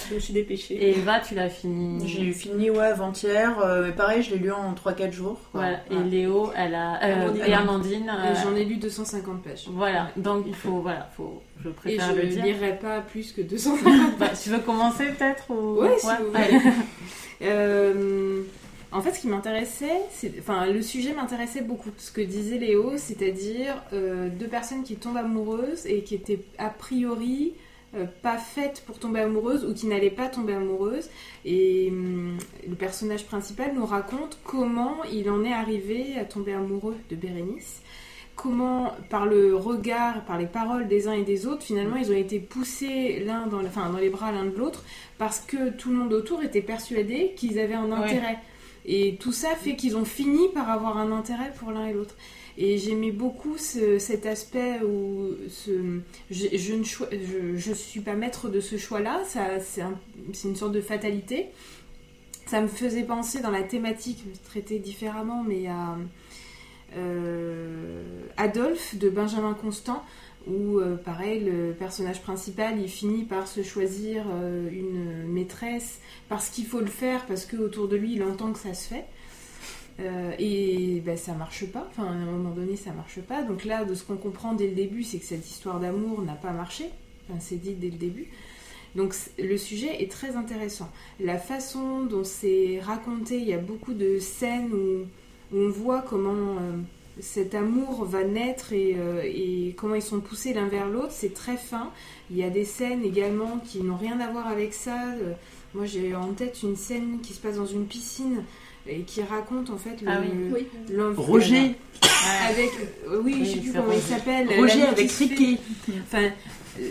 Je 0.10 0.16
me 0.16 0.20
suis 0.20 0.34
dépêchée. 0.34 0.74
Et 0.76 0.98
Eva 0.98 1.20
tu 1.20 1.36
l'as 1.36 1.50
fini. 1.50 2.08
J'ai 2.08 2.32
fini, 2.32 2.70
ouais, 2.70 2.86
avant-hier, 2.88 3.60
euh, 3.64 3.86
mais 3.86 3.92
pareil, 3.92 4.24
je 4.24 4.32
l'ai 4.32 4.38
lu 4.40 4.52
en 4.52 4.74
3-4 4.74 5.12
jours. 5.12 5.40
quoi. 5.52 5.62
Voilà. 5.62 5.80
Ouais. 5.92 5.98
Et 6.08 6.10
Léo 6.10 6.52
elle 6.56 6.74
a 6.76 7.00
euh, 7.04 7.34
et 7.46 7.54
Amandine. 7.54 8.12
Et 8.26 8.28
euh, 8.30 8.34
J'en 8.44 8.56
ai 8.56 8.66
lu 8.66 8.78
250 8.78 9.44
pages. 9.44 9.66
Voilà, 9.72 10.10
donc 10.18 10.46
il 10.48 10.56
faut, 10.56 10.80
voilà, 10.82 11.10
faut, 11.16 11.42
je 11.64 11.70
Et 11.70 11.72
préfère 11.74 12.16
je 12.16 12.22
le 12.22 12.28
dire. 12.28 12.44
lirai 12.46 12.78
pas 12.82 13.02
plus 13.02 13.32
que 13.32 13.42
250 13.42 14.18
Bah, 14.20 14.30
tu 14.42 14.50
veux 14.50 14.60
commencer 14.60 15.06
peut-être 15.18 15.50
ou... 15.52 15.82
Ouais, 15.82 15.98
si 16.00 16.08
vous 16.08 16.26
voulez. 16.32 16.44
allez. 16.44 16.60
Euh, 17.44 18.42
en 18.92 19.02
fait, 19.02 19.14
ce 19.14 19.22
qui 19.22 19.28
m'intéressait, 19.28 20.02
c'est, 20.12 20.34
enfin, 20.40 20.66
le 20.66 20.82
sujet 20.82 21.14
m'intéressait 21.14 21.62
beaucoup. 21.62 21.90
Ce 21.98 22.12
que 22.12 22.22
disait 22.22 22.58
Léo, 22.58 22.94
c'est-à-dire 22.98 23.84
euh, 23.94 24.30
deux 24.30 24.48
personnes 24.48 24.84
qui 24.84 24.96
tombent 24.96 25.18
amoureuses 25.18 25.86
et 25.86 26.04
qui 26.04 26.16
étaient 26.16 26.40
a 26.58 26.70
priori 26.70 27.54
euh, 27.96 28.06
pas 28.22 28.38
faites 28.38 28.84
pour 28.86 29.00
tomber 29.00 29.20
amoureuses 29.20 29.66
ou 29.66 29.74
qui 29.74 29.88
n'allaient 29.88 30.10
pas 30.10 30.28
tomber 30.28 30.54
amoureuses. 30.54 31.10
Et 31.44 31.90
hum, 31.92 32.38
le 32.68 32.76
personnage 32.76 33.26
principal 33.26 33.74
nous 33.76 33.86
raconte 33.86 34.40
comment 34.46 35.04
il 35.12 35.30
en 35.30 35.44
est 35.44 35.54
arrivé 35.54 36.18
à 36.18 36.24
tomber 36.24 36.54
amoureux 36.54 36.96
de 37.10 37.16
Bérénice. 37.16 37.82
Comment, 38.38 38.92
par 39.10 39.26
le 39.26 39.56
regard, 39.56 40.24
par 40.26 40.38
les 40.38 40.46
paroles 40.46 40.88
des 40.88 41.08
uns 41.08 41.14
et 41.14 41.24
des 41.24 41.48
autres, 41.48 41.64
finalement, 41.64 41.96
ils 41.96 42.12
ont 42.12 42.16
été 42.16 42.40
poussés 42.40 43.24
l'un 43.26 43.48
dans, 43.48 43.64
dans 43.64 43.98
les 43.98 44.10
bras 44.10 44.32
l'un 44.32 44.46
de 44.46 44.56
l'autre 44.56 44.84
parce 45.18 45.40
que 45.40 45.72
tout 45.72 45.90
le 45.90 45.96
monde 45.96 46.14
autour 46.14 46.44
était 46.44 46.62
persuadé 46.62 47.34
qu'ils 47.36 47.60
avaient 47.60 47.74
un 47.74 47.92
Ouais. 47.92 48.38
Et 48.88 49.18
tout 49.20 49.34
ça 49.34 49.50
fait 49.56 49.76
qu'ils 49.76 49.98
ont 49.98 50.06
fini 50.06 50.48
par 50.54 50.70
avoir 50.70 50.98
un 50.98 51.12
intérêt 51.12 51.52
pour 51.60 51.72
l'un 51.72 51.88
et 51.88 51.94
l'autre. 51.94 52.16
Et 52.58 52.78
j'aimais 52.78 53.12
beaucoup 53.12 53.58
ce- 53.58 54.00
cet 54.00 54.26
aspect 54.26 54.80
où 54.82 55.32
je, 56.32 56.74
ne 56.74 57.74
suis 57.74 58.00
pas 58.00 58.14
maître 58.16 58.50
de 58.50 58.60
ce 58.62 58.78
choix-là, 58.78 59.22
c'est 59.26 60.48
une 60.48 60.56
sorte 60.56 60.72
de 60.72 60.82
fatalité. 60.82 61.48
Ça 62.46 62.62
me 62.62 62.68
faisait 62.68 63.04
penser 63.04 63.42
dans 63.42 63.52
la 63.52 63.62
thématique, 63.64 64.24
traitée 64.46 64.80
différemment, 64.80 65.44
mais 65.44 65.68
à 65.68 65.98
euh, 66.96 68.02
Adolphe 68.38 68.96
de 68.98 69.10
Benjamin 69.10 69.54
Constant, 69.54 70.04
où 70.48 70.80
euh, 70.80 70.96
pareil, 70.96 71.42
le 71.44 71.74
personnage 71.74 72.22
principal, 72.22 72.80
il 72.80 72.90
finit 72.90 73.24
par 73.24 73.48
se 73.48 73.64
choisir 73.64 74.26
euh, 74.30 74.70
une 74.72 75.28
maîtresse 75.28 76.00
parce 76.30 76.50
qu'il 76.50 76.66
faut 76.66 76.80
le 76.80 76.88
faire, 76.88 77.26
parce 77.26 77.46
qu'autour 77.46 77.88
de 77.88 77.96
lui, 77.96 78.14
il 78.14 78.24
entend 78.24 78.52
que 78.54 78.60
ça 78.60 78.74
se 78.74 78.88
fait. 78.88 79.06
Euh, 80.00 80.32
et 80.38 81.02
ben, 81.04 81.18
ça 81.18 81.34
marche 81.34 81.66
pas, 81.66 81.88
enfin 81.90 82.06
à 82.06 82.12
un 82.12 82.26
moment 82.26 82.52
donné 82.52 82.76
ça 82.76 82.92
marche 82.92 83.20
pas. 83.22 83.42
Donc 83.42 83.66
là, 83.66 83.84
de 83.84 83.96
ce 83.96 84.04
qu'on 84.04 84.18
comprend 84.18 84.54
dès 84.54 84.68
le 84.68 84.76
début, 84.76 85.04
c'est 85.04 85.18
que 85.18 85.26
cette 85.26 85.50
histoire 85.50 85.80
d'amour 85.80 86.22
n'a 86.22 86.36
pas 86.36 86.52
marché. 86.52 86.86
C'est 87.40 87.60
dit 87.60 87.74
dès 87.74 87.90
le 87.90 87.98
début. 87.98 88.28
Donc 88.96 89.14
le 89.38 89.58
sujet 89.58 90.02
est 90.02 90.10
très 90.10 90.36
intéressant. 90.36 90.90
La 91.20 91.38
façon 91.38 92.06
dont 92.06 92.24
c'est 92.24 92.80
raconté, 92.80 93.40
il 93.40 93.48
y 93.48 93.54
a 93.54 93.58
beaucoup 93.58 93.94
de 93.94 94.20
scènes 94.20 94.72
où, 94.72 95.06
on 95.56 95.70
voit 95.70 96.02
comment 96.02 96.58
cet 97.20 97.56
amour 97.56 98.06
va 98.06 98.24
naître 98.24 98.74
et, 98.74 98.96
euh, 98.98 99.22
et 99.24 99.74
comment 99.78 99.96
ils 99.96 100.02
sont 100.02 100.20
poussés 100.20 100.54
l'un 100.54 100.68
vers 100.68 100.88
l'autre. 100.88 101.12
C'est 101.12 101.34
très 101.34 101.58
fin. 101.58 101.92
Il 102.32 102.38
y 102.38 102.44
a 102.44 102.50
des 102.50 102.66
scènes 102.66 103.04
également 103.04 103.60
qui 103.66 103.82
n'ont 103.82 103.98
rien 103.98 104.20
à 104.20 104.30
voir 104.32 104.48
avec 104.48 104.74
ça. 104.74 104.98
Euh, 105.22 105.34
moi 105.74 105.86
j'ai 105.86 106.16
en 106.16 106.34
tête 106.34 106.62
une 106.64 106.76
scène 106.76 107.20
qui 107.22 107.34
se 107.34 107.40
passe 107.40 107.56
dans 107.58 107.66
une 107.66 107.86
piscine 107.86 108.44
et 108.88 109.02
qui 109.02 109.22
raconte 109.22 109.70
en 109.70 109.78
fait 109.78 110.02
le, 110.02 110.08
Ah 110.10 110.22
oui. 110.22 110.66
Oui. 110.90 111.04
Roger, 111.18 111.76
avec 112.50 112.72
euh, 113.08 113.22
oui, 113.22 113.36
Oui, 113.40 113.46
je 113.46 113.52
sais 113.52 113.60
plus 113.60 113.72
comment 113.74 113.84
il 113.92 113.96
Roger. 113.96 114.02
s'appelle 114.02 114.48
Roger 114.58 114.82
avec 114.84 115.12
enfin 116.04 116.30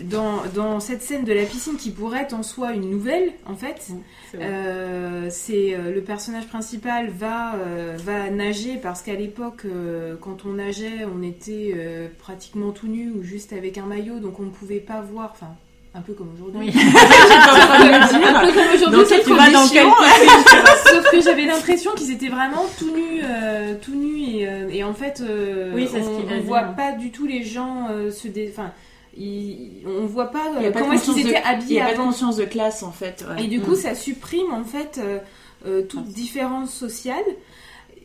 dans, 0.05 0.42
dans 0.55 0.81
cette 0.81 1.03
scène 1.03 1.25
de 1.25 1.33
la 1.33 1.44
piscine 1.44 1.77
qui 1.77 1.90
pourrait 1.90 2.22
être 2.22 2.35
en 2.35 2.42
soi 2.42 2.72
une 2.72 2.90
nouvelle 2.90 3.33
en 3.46 3.55
fait 3.55 3.88
euh, 4.35 5.29
c'est 5.31 5.75
euh, 5.75 5.94
le 5.94 6.01
personnage 6.03 6.46
principal 6.46 7.09
va 7.11 7.55
euh, 7.55 7.96
va 8.05 8.31
nager 8.31 8.79
parce 8.83 9.03
qu'à 9.03 9.14
l'époque 9.14 9.62
euh, 9.64 10.16
quand 10.20 10.44
on 10.44 10.55
nageait 10.55 11.07
on 11.16 11.22
était 11.22 11.72
euh, 11.77 12.09
pratiquement 12.18 12.70
tout 12.70 12.88
nu 12.88 13.11
ou 13.11 13.22
juste 13.22 13.53
avec 13.53 13.79
un 13.79 13.87
maillot 13.87 14.18
donc 14.18 14.40
on 14.40 14.44
ne 14.44 14.51
pouvait 14.51 14.81
pas 14.81 15.01
voir 15.01 15.31
enfin 15.33 15.49
un 15.94 16.03
peu 16.03 16.12
comme 16.12 16.29
aujourd'hui 16.35 16.61
Oui. 16.61 16.72
un 16.77 18.46
peu 18.46 18.53
comme 18.53 18.75
aujourd'hui 18.75 19.07
sauf 19.07 19.25
que- 19.25 19.33
vas 19.33 19.51
dans 19.51 19.68
quel 19.68 19.87
sauf 20.92 21.11
que 21.11 21.20
j'avais 21.22 21.46
l'impression 21.46 21.92
qu'ils 21.92 22.11
étaient 22.12 22.29
vraiment 22.29 22.66
tout 22.79 22.90
nus 22.94 23.20
euh, 23.25 23.75
tout 23.81 23.94
nus 23.94 24.18
et, 24.18 24.49
et 24.79 24.85
en 24.85 24.92
fait 24.94 25.22
euh, 25.27 25.72
Oui, 25.75 25.88
c'est 25.90 26.03
ce 26.03 26.07
on, 26.09 26.20
dit, 26.20 26.40
voit 26.44 26.61
hein. 26.61 26.75
pas 26.77 26.92
du 26.92 27.11
tout 27.11 27.27
les 27.27 27.44
gens 27.44 27.88
euh, 27.90 28.11
se 28.11 28.29
dé... 28.29 28.53
enfin 28.53 28.72
ils- 29.16 29.83
on 29.87 30.07
voit 30.07 30.31
pas, 30.31 30.44
Il 30.61 30.66
euh, 30.66 30.70
comment 30.72 30.92
est-ce 30.92 31.05
qu'ils 31.12 31.20
étaient 31.20 31.29
de- 31.31 31.35
Il 31.35 31.46
habillés 31.46 31.74
n'y 31.74 31.81
a 31.81 31.87
pas 31.87 31.92
de 31.92 31.98
conscience 31.98 32.37
de 32.37 32.44
classe 32.44 32.83
en 32.83 32.92
fait. 32.92 33.24
ouais. 33.29 33.44
et 33.44 33.48
du 33.48 33.59
Mm. 33.59 33.62
coup, 33.62 33.74
ça 33.74 33.94
supprime 33.94 34.52
en 34.52 34.64
fait 34.64 34.98
euh, 35.02 35.18
euh, 35.66 35.83
toute 35.83 36.05
différence 36.07 36.72
sociale. 36.72 37.24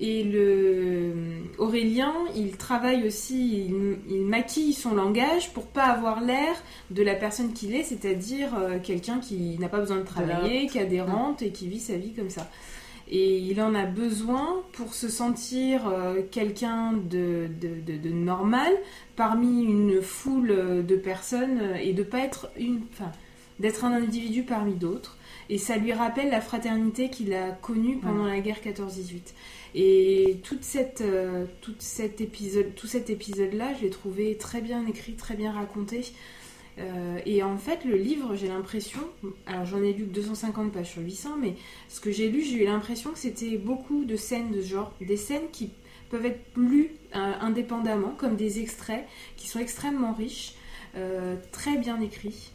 Et 0.03 0.23
le 0.23 1.13
Aurélien, 1.59 2.13
il 2.35 2.57
travaille 2.57 3.05
aussi, 3.05 3.65
il, 3.67 3.97
il 4.09 4.21
maquille 4.25 4.73
son 4.73 4.95
langage 4.95 5.51
pour 5.53 5.67
pas 5.67 5.83
avoir 5.83 6.21
l'air 6.21 6.55
de 6.89 7.03
la 7.03 7.13
personne 7.13 7.53
qu'il 7.53 7.75
est, 7.75 7.83
c'est-à-dire 7.83 8.49
euh, 8.57 8.79
quelqu'un 8.81 9.19
qui 9.19 9.57
n'a 9.59 9.69
pas 9.69 9.77
besoin 9.79 9.97
de 9.97 10.03
travailler, 10.05 10.65
qui 10.65 10.79
a 10.79 10.85
des 10.85 11.01
rentes 11.01 11.43
et 11.43 11.51
qui 11.51 11.67
vit 11.67 11.79
sa 11.79 11.97
vie 11.97 12.13
comme 12.13 12.31
ça. 12.31 12.49
Et 13.13 13.37
il 13.39 13.61
en 13.61 13.75
a 13.75 13.85
besoin 13.85 14.63
pour 14.71 14.93
se 14.93 15.09
sentir 15.09 15.87
euh, 15.87 16.21
quelqu'un 16.31 16.93
de, 16.93 17.47
de, 17.59 17.81
de- 17.85 17.97
de 17.97 18.09
normal 18.09 18.71
parmi 19.17 19.63
une 19.63 20.01
foule 20.01 20.85
de 20.87 20.95
personnes 20.95 21.59
euh, 21.61 21.75
et 21.75 21.91
de 21.93 22.03
pas 22.03 22.19
être 22.19 22.49
une, 22.57 22.81
enfin, 22.93 23.11
d'être 23.59 23.83
un 23.83 23.91
individu 23.91 24.43
parmi 24.43 24.75
d'autres. 24.75 25.17
Et 25.49 25.57
ça 25.57 25.75
lui 25.75 25.91
rappelle 25.91 26.29
la 26.29 26.39
fraternité 26.39 27.09
qu'il 27.09 27.33
a 27.33 27.51
connue 27.51 27.97
pendant 27.97 28.23
la 28.25 28.39
guerre 28.39 28.59
14-18. 28.65 29.33
Et 29.75 30.37
toute 30.43 30.63
cette, 30.63 31.01
euh, 31.01 31.45
toute 31.61 31.81
cet 31.81 32.21
épisode, 32.21 32.73
tout 32.75 32.87
cet 32.87 33.09
épisode-là, 33.09 33.73
je 33.77 33.83
l'ai 33.83 33.89
trouvé 33.89 34.37
très 34.37 34.61
bien 34.61 34.85
écrit, 34.87 35.13
très 35.13 35.35
bien 35.35 35.51
raconté. 35.51 36.05
Euh, 36.79 37.19
et 37.25 37.43
en 37.43 37.57
fait, 37.57 37.85
le 37.85 37.95
livre, 37.95 38.35
j'ai 38.35 38.47
l'impression, 38.47 39.01
alors 39.45 39.65
j'en 39.65 39.83
ai 39.83 39.93
lu 39.93 40.05
que 40.05 40.13
250 40.13 40.71
pages 40.71 40.91
sur 40.91 41.01
800, 41.01 41.37
mais 41.39 41.55
ce 41.89 41.99
que 41.99 42.11
j'ai 42.11 42.29
lu, 42.29 42.41
j'ai 42.41 42.63
eu 42.63 42.65
l'impression 42.65 43.11
que 43.11 43.19
c'était 43.19 43.57
beaucoup 43.57 44.05
de 44.05 44.15
scènes 44.15 44.51
de 44.51 44.61
ce 44.61 44.69
genre, 44.69 44.93
des 45.01 45.17
scènes 45.17 45.49
qui 45.51 45.71
peuvent 46.09 46.25
être 46.25 46.41
lues 46.55 46.91
euh, 47.15 47.33
indépendamment, 47.41 48.13
comme 48.17 48.35
des 48.35 48.59
extraits, 48.59 49.05
qui 49.37 49.47
sont 49.47 49.59
extrêmement 49.59 50.13
riches, 50.13 50.55
euh, 50.95 51.35
très 51.51 51.77
bien 51.77 51.99
écrits, 52.01 52.51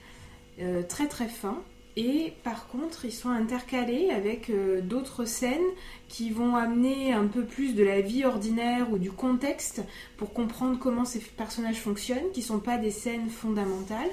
très 0.88 1.06
très 1.06 1.28
fins. 1.28 1.62
Et 1.96 2.34
par 2.44 2.68
contre, 2.68 3.06
ils 3.06 3.12
sont 3.12 3.30
intercalés 3.30 4.10
avec 4.10 4.50
euh, 4.50 4.82
d'autres 4.82 5.24
scènes 5.24 5.64
qui 6.08 6.28
vont 6.28 6.54
amener 6.54 7.14
un 7.14 7.26
peu 7.26 7.44
plus 7.44 7.74
de 7.74 7.82
la 7.82 8.02
vie 8.02 8.26
ordinaire 8.26 8.92
ou 8.92 8.98
du 8.98 9.10
contexte 9.10 9.82
pour 10.18 10.34
comprendre 10.34 10.78
comment 10.78 11.06
ces 11.06 11.20
personnages 11.20 11.80
fonctionnent, 11.80 12.30
qui 12.34 12.42
sont 12.42 12.58
pas 12.58 12.76
des 12.76 12.90
scènes 12.90 13.30
fondamentales. 13.30 14.10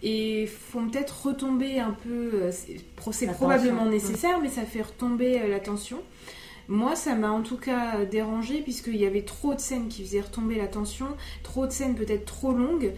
Et 0.00 0.46
font 0.46 0.88
peut-être 0.88 1.26
retomber 1.26 1.80
un 1.80 1.90
peu, 1.90 2.30
euh, 2.34 2.52
c'est 2.52 3.26
probablement 3.26 3.86
nécessaire, 3.86 4.40
mais 4.40 4.48
ça 4.48 4.62
fait 4.62 4.82
retomber 4.82 5.40
euh, 5.40 5.48
la 5.48 5.58
tension. 5.58 5.98
Moi, 6.68 6.94
ça 6.94 7.16
m'a 7.16 7.32
en 7.32 7.42
tout 7.42 7.56
cas 7.56 8.04
dérangé 8.04 8.60
puisqu'il 8.60 8.96
y 8.96 9.06
avait 9.06 9.22
trop 9.22 9.54
de 9.54 9.60
scènes 9.60 9.88
qui 9.88 10.04
faisaient 10.04 10.20
retomber 10.20 10.54
la 10.54 10.68
tension, 10.68 11.08
trop 11.42 11.66
de 11.66 11.72
scènes 11.72 11.96
peut-être 11.96 12.26
trop 12.26 12.52
longues. 12.52 12.92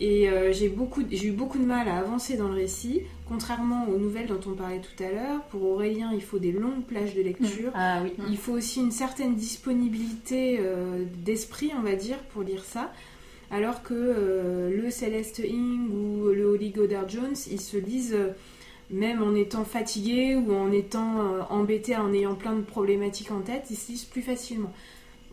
Et 0.00 0.28
euh, 0.28 0.52
j'ai 0.52 0.66
eu 0.66 1.32
beaucoup 1.32 1.58
de 1.58 1.64
mal 1.64 1.88
à 1.88 1.98
avancer 1.98 2.36
dans 2.36 2.48
le 2.48 2.54
récit, 2.54 3.02
contrairement 3.28 3.88
aux 3.88 3.98
nouvelles 3.98 4.26
dont 4.26 4.40
on 4.46 4.54
parlait 4.54 4.80
tout 4.80 5.02
à 5.02 5.10
l'heure. 5.10 5.42
Pour 5.50 5.62
Aurélien, 5.64 6.10
il 6.12 6.22
faut 6.22 6.38
des 6.38 6.52
longues 6.52 6.84
plages 6.84 7.14
de 7.14 7.22
lecture. 7.22 7.70
Ah 7.74 8.00
oui. 8.02 8.12
Il 8.28 8.36
faut 8.36 8.52
aussi 8.52 8.80
une 8.80 8.90
certaine 8.90 9.34
disponibilité 9.34 10.58
euh, 10.60 11.04
d'esprit, 11.24 11.72
on 11.76 11.82
va 11.82 11.94
dire, 11.94 12.18
pour 12.32 12.42
lire 12.42 12.64
ça. 12.64 12.92
Alors 13.50 13.82
que 13.82 13.94
euh, 13.94 14.70
le 14.76 14.90
Celeste 14.90 15.38
Ing 15.38 15.88
ou 15.90 16.28
le 16.28 16.44
Holly 16.44 16.70
Goddard 16.70 17.08
Jones, 17.08 17.36
ils 17.50 17.60
se 17.60 17.76
lisent 17.76 18.14
euh, 18.14 18.32
même 18.90 19.22
en 19.22 19.34
étant 19.34 19.64
fatigués 19.64 20.36
ou 20.36 20.52
en 20.54 20.70
étant 20.70 21.46
embêtés, 21.48 21.96
en 21.96 22.12
ayant 22.12 22.34
plein 22.34 22.54
de 22.54 22.62
problématiques 22.62 23.30
en 23.30 23.40
tête, 23.40 23.64
ils 23.70 23.76
se 23.76 23.92
lisent 23.92 24.04
plus 24.04 24.22
facilement. 24.22 24.72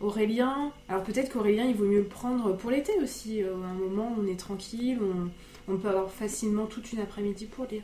Aurélien, 0.02 0.72
alors 0.88 1.04
peut-être 1.04 1.32
qu'Aurélien, 1.32 1.66
il 1.66 1.76
vaut 1.76 1.86
mieux 1.86 2.00
le 2.00 2.06
prendre 2.06 2.56
pour 2.56 2.72
l'été 2.72 2.94
aussi. 3.04 3.44
à 3.44 3.48
un 3.48 3.74
moment, 3.74 4.16
on 4.20 4.26
est 4.26 4.40
tranquille, 4.40 4.98
on, 5.02 5.30
on 5.72 5.78
peut 5.78 5.90
avoir 5.90 6.10
facilement 6.12 6.66
toute 6.66 6.92
une 6.94 7.00
après-midi 7.02 7.46
pour 7.46 7.66
lire. 7.66 7.84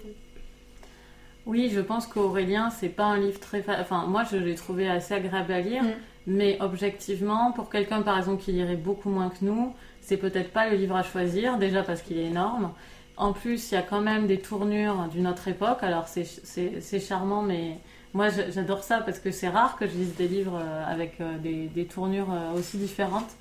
Oui, 1.45 1.71
je 1.73 1.79
pense 1.79 2.07
qu'Aurélien, 2.07 2.69
c'est 2.69 2.89
pas 2.89 3.05
un 3.05 3.17
livre 3.19 3.39
très. 3.39 3.61
fa- 3.61 3.79
Enfin, 3.79 4.05
moi, 4.07 4.23
je 4.29 4.35
l'ai 4.37 4.55
trouvé 4.55 4.89
assez 4.89 5.13
agréable 5.13 5.53
à 5.53 5.61
lire, 5.61 5.83
Mm. 5.83 5.87
mais 6.27 6.57
objectivement, 6.59 7.51
pour 7.53 7.69
quelqu'un, 7.69 8.01
par 8.01 8.17
exemple, 8.17 8.43
qui 8.43 8.51
lirait 8.51 8.75
beaucoup 8.75 9.09
moins 9.09 9.29
que 9.29 9.43
nous, 9.45 9.73
c'est 10.01 10.17
peut-être 10.17 10.51
pas 10.51 10.69
le 10.69 10.75
livre 10.75 10.95
à 10.95 11.03
choisir, 11.03 11.57
déjà 11.57 11.83
parce 11.83 12.01
qu'il 12.01 12.17
est 12.17 12.25
énorme. 12.25 12.71
En 13.15 13.31
plus, 13.33 13.71
il 13.71 13.75
y 13.75 13.77
a 13.77 13.81
quand 13.81 14.01
même 14.01 14.27
des 14.27 14.39
tournures 14.39 15.07
d'une 15.09 15.25
autre 15.27 15.47
époque, 15.47 15.79
alors 15.81 16.07
c'est- 16.07 16.25
c'est 16.25 16.81
c'est 16.81 16.99
charmant, 16.99 17.41
mais 17.41 17.77
moi, 18.13 18.27
j'adore 18.29 18.83
ça 18.83 18.99
parce 18.99 19.19
que 19.19 19.31
c'est 19.31 19.47
rare 19.49 19.77
que 19.77 19.87
je 19.87 19.93
lise 19.95 20.15
des 20.15 20.27
livres 20.27 20.59
euh, 20.61 20.83
avec 20.85 21.19
euh, 21.21 21.37
des, 21.37 21.67
des 21.67 21.85
tournures 21.85 22.31
euh, 22.31 22.53
aussi 22.59 22.77
différentes. 22.77 23.31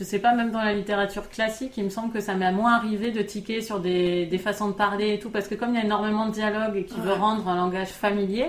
Je 0.00 0.04
sais 0.06 0.18
pas, 0.18 0.32
même 0.34 0.50
dans 0.50 0.62
la 0.62 0.72
littérature 0.72 1.28
classique, 1.28 1.74
il 1.76 1.84
me 1.84 1.90
semble 1.90 2.10
que 2.10 2.20
ça 2.20 2.34
m'est 2.34 2.50
moins 2.52 2.72
arrivé 2.72 3.10
de 3.10 3.20
tiquer 3.20 3.60
sur 3.60 3.80
des, 3.80 4.24
des 4.24 4.38
façons 4.38 4.68
de 4.68 4.72
parler 4.72 5.12
et 5.12 5.18
tout, 5.18 5.28
parce 5.28 5.46
que 5.46 5.54
comme 5.54 5.74
il 5.74 5.76
y 5.76 5.78
a 5.78 5.84
énormément 5.84 6.24
de 6.26 6.32
dialogue 6.32 6.74
et 6.76 6.84
qui 6.84 6.98
veut 7.00 7.10
Ouais. 7.10 7.18
rendre 7.18 7.46
un 7.48 7.56
langage 7.56 7.88
familier, 7.88 8.46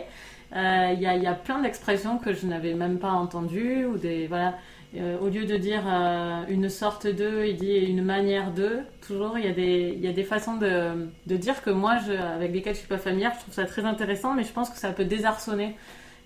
euh, 0.56 0.92
il 0.94 1.02
y, 1.02 1.08
a, 1.08 1.18
y 1.18 1.28
a 1.28 1.34
plein 1.34 1.60
d'expressions 1.62 2.18
que 2.20 2.32
je 2.34 2.48
n'avais 2.48 2.74
même 2.74 3.00
pas 3.00 3.10
entendues, 3.12 3.86
ou 3.86 3.98
des, 3.98 4.28
voilà, 4.28 4.54
euh, 4.96 5.18
au 5.20 5.28
lieu 5.28 5.44
de 5.46 5.58
dire 5.58 5.84
euh, 5.86 6.44
une 6.48 6.70
sorte 6.70 7.06
de, 7.06 7.46
il 7.46 7.58
dit 7.58 7.76
une 7.80 8.02
manière 8.04 8.52
de, 8.54 8.80
toujours, 9.06 9.38
il 9.38 9.44
y 9.44 9.50
a 9.50 9.54
des, 9.54 9.94
il 9.98 10.02
y 10.06 10.08
a 10.08 10.14
des 10.14 10.24
façons 10.24 10.56
de, 10.56 11.10
de 11.28 11.36
dire 11.36 11.62
que 11.64 11.70
moi, 11.70 11.98
je, 12.08 12.14
avec 12.14 12.54
lesquelles 12.54 12.76
je 12.76 12.80
suis 12.80 12.88
pas 12.88 12.98
familière, 12.98 13.34
je 13.36 13.42
trouve 13.42 13.54
ça 13.54 13.66
très 13.66 13.84
intéressant, 13.84 14.34
mais 14.34 14.44
je 14.46 14.54
pense 14.54 14.70
que 14.70 14.78
ça 14.78 14.92
peut 14.94 15.04
désarçonner 15.06 15.76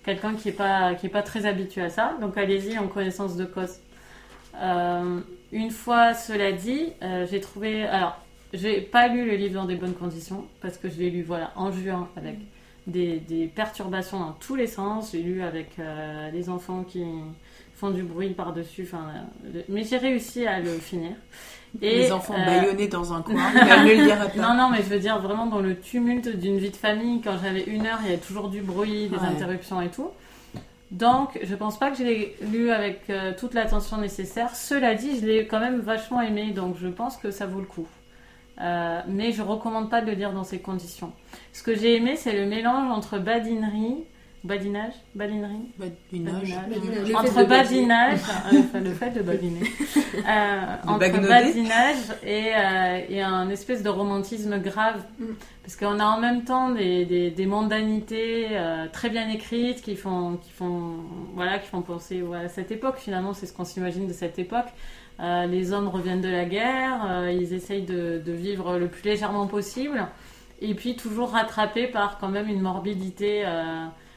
quelqu'un 0.04 0.34
qui 0.34 0.50
est 0.50 0.52
pas, 0.52 0.94
qui 0.94 1.06
est 1.06 1.10
pas 1.18 1.22
très 1.22 1.46
habitué 1.46 1.82
à 1.82 1.90
ça. 1.90 2.14
Donc 2.20 2.38
allez-y 2.38 2.78
en 2.78 2.86
connaissance 2.86 3.36
de 3.36 3.44
cause. 3.44 3.80
Euh, 4.60 5.20
une 5.52 5.70
fois 5.70 6.14
cela 6.14 6.52
dit, 6.52 6.92
euh, 7.02 7.26
j'ai 7.30 7.40
trouvé. 7.40 7.84
Alors, 7.84 8.18
j'ai 8.52 8.80
pas 8.80 9.08
lu 9.08 9.24
le 9.26 9.36
livre 9.36 9.54
dans 9.54 9.66
des 9.66 9.76
bonnes 9.76 9.94
conditions 9.94 10.44
parce 10.60 10.78
que 10.78 10.88
je 10.88 10.98
l'ai 10.98 11.10
lu 11.10 11.22
voilà 11.22 11.52
en 11.56 11.72
juin 11.72 12.08
avec 12.16 12.36
des, 12.86 13.18
des 13.18 13.46
perturbations 13.46 14.20
dans 14.20 14.32
tous 14.32 14.54
les 14.54 14.66
sens. 14.66 15.10
J'ai 15.12 15.22
lu 15.22 15.42
avec 15.42 15.70
euh, 15.78 16.30
les 16.30 16.48
enfants 16.48 16.84
qui 16.84 17.04
font 17.74 17.90
du 17.90 18.02
bruit 18.02 18.30
par-dessus. 18.30 18.84
Enfin, 18.84 19.06
euh, 19.54 19.62
mais 19.68 19.84
j'ai 19.84 19.98
réussi 19.98 20.46
à 20.46 20.60
le 20.60 20.70
finir. 20.78 21.12
Et, 21.82 21.98
Les 21.98 22.12
enfants 22.12 22.34
euh, 22.38 22.44
bâillonnés 22.44 22.88
dans 22.88 23.12
un 23.12 23.20
coin, 23.22 23.52
le 23.52 24.36
non, 24.40 24.54
non, 24.54 24.70
mais 24.70 24.78
je 24.78 24.88
veux 24.88 24.98
dire 24.98 25.18
vraiment 25.20 25.46
dans 25.46 25.60
le 25.60 25.78
tumulte 25.78 26.34
d'une 26.36 26.58
vie 26.58 26.70
de 26.70 26.76
famille, 26.76 27.20
quand 27.20 27.36
j'avais 27.42 27.64
une 27.64 27.84
heure, 27.84 27.98
il 28.02 28.06
y 28.06 28.12
avait 28.14 28.22
toujours 28.22 28.48
du 28.48 28.62
bruit, 28.62 29.08
des 29.08 29.16
Ouais. 29.16 29.26
interruptions 29.26 29.82
et 29.82 29.88
tout. 29.90 30.08
Donc, 30.90 31.38
je 31.42 31.54
pense 31.54 31.78
pas 31.78 31.90
que 31.90 31.98
je 31.98 32.04
l'ai 32.04 32.36
lu 32.52 32.70
avec 32.70 33.10
euh, 33.10 33.32
toute 33.36 33.54
l'attention 33.54 33.96
nécessaire. 33.96 34.54
Cela 34.54 34.94
dit, 34.94 35.18
je 35.18 35.26
l'ai 35.26 35.46
quand 35.46 35.58
même 35.58 35.80
vachement 35.80 36.20
aimé, 36.20 36.52
donc 36.52 36.76
je 36.78 36.86
pense 36.88 37.16
que 37.16 37.30
ça 37.30 37.46
vaut 37.46 37.60
le 37.60 37.66
coup. 37.66 37.88
Euh, 38.60 39.00
mais 39.08 39.32
je 39.32 39.42
recommande 39.42 39.90
pas 39.90 40.00
de 40.00 40.06
le 40.06 40.12
lire 40.12 40.32
dans 40.32 40.44
ces 40.44 40.60
conditions. 40.60 41.12
Ce 41.52 41.62
que 41.62 41.74
j'ai 41.74 41.96
aimé, 41.96 42.16
c'est 42.16 42.32
le 42.32 42.46
mélange 42.46 42.90
entre 42.90 43.18
badinerie, 43.18 44.04
badinage, 44.46 44.94
badinerie, 45.14 45.68
Badinage. 45.78 46.54
Entre 47.14 47.44
badinage, 47.44 48.20
euh, 48.52 48.58
enfin, 48.60 48.80
le 48.80 48.92
fait 48.92 49.10
de 49.10 49.22
badiner, 49.22 49.60
euh, 50.16 50.76
entre 50.86 50.98
bagnoder. 50.98 51.28
badinage 51.28 51.96
et, 52.24 52.52
euh, 52.56 53.00
et 53.08 53.22
un 53.22 53.50
espèce 53.50 53.82
de 53.82 53.88
romantisme 53.88 54.58
grave. 54.58 55.02
Mm. 55.18 55.24
Parce 55.62 55.76
qu'on 55.76 55.98
a 55.98 56.04
en 56.04 56.20
même 56.20 56.44
temps 56.44 56.70
des, 56.70 57.04
des, 57.04 57.30
des 57.30 57.46
mondanités 57.46 58.46
euh, 58.52 58.86
très 58.92 59.10
bien 59.10 59.28
écrites 59.28 59.82
qui 59.82 59.96
font, 59.96 60.36
qui 60.36 60.52
font, 60.52 60.94
voilà, 61.34 61.58
qui 61.58 61.68
font 61.68 61.82
penser 61.82 62.22
ouais, 62.22 62.44
à 62.44 62.48
cette 62.48 62.70
époque. 62.70 62.98
Finalement, 62.98 63.34
c'est 63.34 63.46
ce 63.46 63.52
qu'on 63.52 63.64
s'imagine 63.64 64.06
de 64.06 64.12
cette 64.12 64.38
époque. 64.38 64.68
Euh, 65.18 65.46
les 65.46 65.72
hommes 65.72 65.88
reviennent 65.88 66.20
de 66.20 66.28
la 66.28 66.44
guerre, 66.44 67.04
euh, 67.10 67.32
ils 67.32 67.52
essayent 67.52 67.82
de, 67.84 68.22
de 68.24 68.32
vivre 68.32 68.78
le 68.78 68.86
plus 68.86 69.02
légèrement 69.02 69.46
possible, 69.46 70.06
et 70.60 70.74
puis 70.74 70.94
toujours 70.94 71.30
rattrapés 71.30 71.88
par 71.88 72.18
quand 72.18 72.28
même 72.28 72.48
une 72.48 72.60
morbidité. 72.60 73.44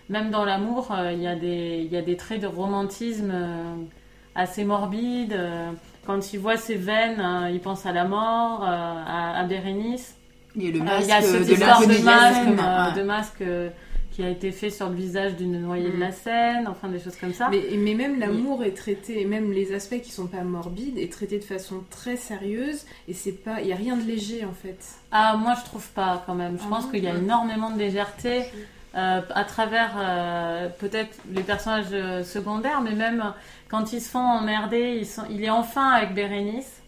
Même 0.10 0.32
dans 0.32 0.44
l'amour, 0.46 0.92
euh, 0.92 1.12
il 1.14 1.22
y, 1.22 1.28
a 1.28 1.36
des- 1.36 1.82
il 1.86 1.92
y 1.92 1.98
a 1.98 2.02
des 2.02 2.18
traits 2.18 2.42
de 2.42 2.48
romantisme 2.48 3.32
euh, 3.34 3.76
assez 4.36 4.64
morbides. 4.66 5.34
euh, 5.34 5.72
quand 6.06 6.34
il 6.34 6.40
voit 6.40 6.58
ses 6.58 6.76
veines, 6.76 7.20
euh, 7.20 7.50
il 7.52 7.60
pense 7.60 7.86
à 7.86 7.92
la 7.92 8.06
mort, 8.06 8.64
euh, 8.64 8.68
à, 8.68 9.40
à 9.40 9.44
Bérénice. 9.44 10.16
Il 10.56 10.64
y 10.64 10.68
a 10.68 10.72
le 10.72 10.80
Euh, 10.82 10.84
masque 10.84 11.04
il 11.04 11.10
y 11.10 11.12
a 11.12 11.22
cette 11.22 11.48
de 11.48 11.52
histoire 11.54 11.82
de 11.82 11.86
l'inconnu 11.88 12.04
masque, 12.04 12.48
euh, 12.48 12.90
Ouais. 12.90 13.00
de 13.00 13.04
masque 13.08 13.42
euh, 13.42 13.70
qui 14.12 14.24
a 14.24 14.30
été 14.30 14.52
fait 14.52 14.72
sur 14.72 14.90
le 14.90 14.96
visage 14.96 15.36
d'une 15.36 15.62
noyée 15.62 15.92
de 15.92 15.96
Mm. 15.98 16.00
la 16.00 16.12
Seine, 16.12 16.68
enfin 16.68 16.90
des 16.90 17.00
choses 17.00 17.16
comme 17.16 17.34
ça. 17.34 17.48
Mais, 17.52 17.62
mais 17.78 17.94
même 17.94 18.20
l'amour 18.20 18.64
est 18.64 18.72
traité, 18.76 19.22
et 19.22 19.26
même 19.26 19.52
les 19.52 19.72
aspects 19.74 20.02
qui 20.02 20.12
sont 20.12 20.26
pas 20.28 20.42
morbides, 20.42 20.98
est 20.98 21.12
traité 21.12 21.38
de 21.38 21.44
façon 21.44 21.84
très 21.92 22.18
sérieuse, 22.18 22.86
et 23.08 23.14
c'est 23.14 23.32
pas, 23.44 23.62
il 23.62 23.68
y 23.68 23.74
a 23.74 23.76
rien 23.76 23.96
de 23.96 24.04
léger 24.04 24.44
en 24.46 24.52
fait. 24.54 24.80
Ah, 25.12 25.38
moi 25.38 25.54
je 25.60 25.64
trouve 25.66 25.88
pas 25.92 26.24
quand 26.26 26.34
même. 26.36 26.58
Je 26.58 26.64
Ah 26.66 26.70
pense 26.70 26.88
qu'il 26.88 27.04
y 27.04 27.08
a 27.08 27.16
énormément 27.16 27.70
de 27.70 27.78
légèreté 27.78 28.46
euh, 28.96 29.22
à 29.30 29.44
travers 29.44 29.92
euh, 29.98 30.70
peut-être 30.80 31.18
les 31.30 31.44
personnages 31.44 32.24
secondaires, 32.24 32.82
mais 32.82 32.94
même 32.94 33.34
quand 33.70 33.94
ils 33.94 34.02
se 34.02 34.10
font 34.10 34.20
emmerder, 34.20 34.98
ils 35.00 35.06
sont, 35.06 35.24
il 35.30 35.44
est 35.44 35.50
enfin 35.50 35.90
avec 35.92 36.14
Bérénice. 36.14 36.79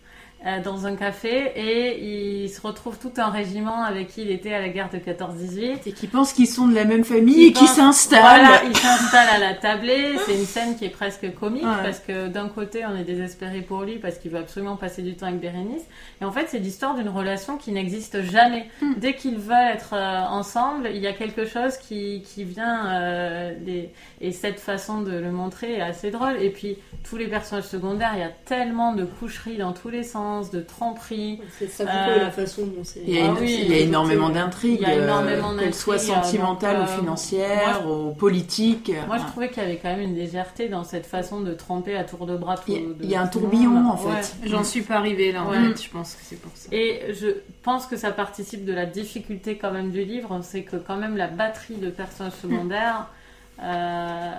Euh, 0.45 0.61
dans 0.63 0.87
un 0.87 0.95
café 0.95 1.51
et 1.55 2.43
il 2.43 2.49
se 2.49 2.59
retrouve 2.61 2.97
tout 2.97 3.11
un 3.17 3.29
régiment 3.29 3.83
avec 3.83 4.07
qui 4.07 4.21
il 4.23 4.31
était 4.31 4.53
à 4.53 4.59
la 4.59 4.69
guerre 4.69 4.89
de 4.91 4.97
14-18 4.97 5.79
Et 5.85 5.91
qui 5.91 6.07
pensent 6.07 6.33
qu'ils 6.33 6.47
sont 6.47 6.67
de 6.67 6.73
la 6.75 6.85
même 6.85 7.03
famille 7.03 7.45
et 7.45 7.53
qui 7.53 7.67
s'installent. 7.67 8.21
Voilà, 8.21 8.63
il 8.65 8.75
s'installe 8.75 9.27
à 9.29 9.37
la 9.37 9.53
tablée. 9.53 10.15
C'est 10.25 10.33
une 10.35 10.45
scène 10.45 10.75
qui 10.77 10.85
est 10.85 10.89
presque 10.89 11.31
comique 11.35 11.61
Ouais. 11.63 11.83
parce 11.83 11.99
que 11.99 12.27
d'un 12.27 12.49
côté, 12.49 12.83
on 12.85 12.95
est 12.95 13.03
désespéré 13.03 13.61
pour 13.61 13.83
lui 13.83 13.97
parce 13.99 14.17
qu'il 14.17 14.31
veut 14.31 14.39
absolument 14.39 14.77
passer 14.77 15.01
du 15.03 15.15
temps 15.15 15.27
avec 15.27 15.39
Bérénice. 15.39 15.83
Et 16.21 16.25
en 16.25 16.31
fait, 16.31 16.47
c'est 16.49 16.59
l'histoire 16.59 16.95
d'une 16.95 17.09
relation 17.09 17.57
qui 17.57 17.71
n'existe 17.71 18.21
jamais. 18.23 18.67
Hmm. 18.81 18.93
Dès 18.97 19.13
qu'ils 19.15 19.37
veulent 19.37 19.71
être 19.73 19.93
euh, 19.93 20.21
ensemble, 20.29 20.89
il 20.93 21.01
y 21.01 21.07
a 21.07 21.13
quelque 21.13 21.45
chose 21.45 21.77
qui, 21.77 22.23
qui 22.25 22.43
vient. 22.45 22.87
euh, 22.93 23.53
les... 23.65 23.91
Et 24.21 24.31
cette 24.31 24.59
façon 24.59 25.01
de 25.01 25.11
le 25.11 25.31
montrer 25.31 25.75
est 25.77 25.81
assez 25.81 26.09
drôle. 26.09 26.37
Et 26.41 26.49
puis, 26.49 26.77
tous 27.07 27.17
les 27.17 27.27
personnages 27.27 27.65
secondaires, 27.65 28.11
il 28.15 28.19
y 28.21 28.23
a 28.23 28.31
tellement 28.45 28.93
de 28.93 29.03
coucheries 29.05 29.57
dans 29.57 29.73
tous 29.73 29.89
les 29.89 30.03
sens, 30.03 30.30
de 30.39 30.61
tromperies. 30.61 31.39
C'est 31.59 31.69
ça 31.69 31.83
Euh, 31.83 32.15
et 32.15 32.19
la 32.19 32.31
façon 32.31 32.65
dont 32.65 32.83
c'est. 32.83 33.01
Il 33.05 33.13
y 33.13 33.19
a, 33.19 33.25
Ah 33.31 33.35
oui, 33.39 33.59
il 33.63 33.71
y 33.71 33.73
a 33.75 33.77
énormément 33.79 34.29
d'intrigues, 34.29 34.77
Il 34.81 34.87
y 34.87 34.91
a 34.91 34.95
énormément 34.95 35.51
euh, 35.51 35.59
qu'elles 35.59 35.73
soient 35.73 35.95
euh, 35.95 35.97
sentimentales 35.97 36.77
donc, 36.79 36.87
ou 36.87 36.91
euh, 36.91 36.97
financières, 36.97 37.81
ou 37.89 38.11
politiques. 38.13 38.91
Moi, 39.07 39.17
je 39.17 39.25
trouvais 39.27 39.49
qu'il 39.49 39.61
y 39.61 39.65
avait 39.65 39.77
quand 39.77 39.89
même 39.89 40.01
une 40.01 40.15
légèreté 40.15 40.69
dans 40.69 40.83
cette 40.83 41.05
façon 41.05 41.41
de 41.41 41.53
tremper 41.53 41.95
à 41.95 42.03
tour 42.03 42.25
de 42.25 42.37
bras 42.37 42.55
tout 42.55 42.63
Il 42.67 42.73
y 42.73 42.77
a- 42.77 42.79
de- 42.81 42.95
il 43.03 43.09
y 43.11 43.15
a 43.15 43.21
un 43.21 43.27
tourbillon, 43.27 43.69
monde. 43.71 43.91
en 43.91 43.97
fait. 43.97 44.09
Ouais. 44.43 44.49
J'en 44.49 44.63
suis 44.63 44.81
pas 44.81 44.95
arrivée 44.95 45.31
là, 45.31 45.43
en 45.43 45.49
Ouais. 45.51 45.57
fait, 45.75 45.83
je 45.83 45.89
pense 45.89 46.15
que 46.15 46.21
c'est 46.23 46.39
pour 46.41 46.51
ça. 46.55 46.69
Et 46.71 47.13
je 47.13 47.27
pense 47.63 47.85
que 47.85 47.97
ça 47.97 48.11
participe 48.11 48.65
de 48.65 48.73
la 48.73 48.85
difficulté 48.85 49.57
quand 49.57 49.71
même 49.71 49.91
du 49.91 50.03
livre, 50.05 50.39
c'est 50.43 50.63
que 50.63 50.77
quand 50.77 50.97
même 50.97 51.17
la 51.17 51.27
batterie 51.27 51.75
de 51.75 51.89
personnages 51.89 52.33
secondaires, 52.41 53.07
euh, 53.63 54.31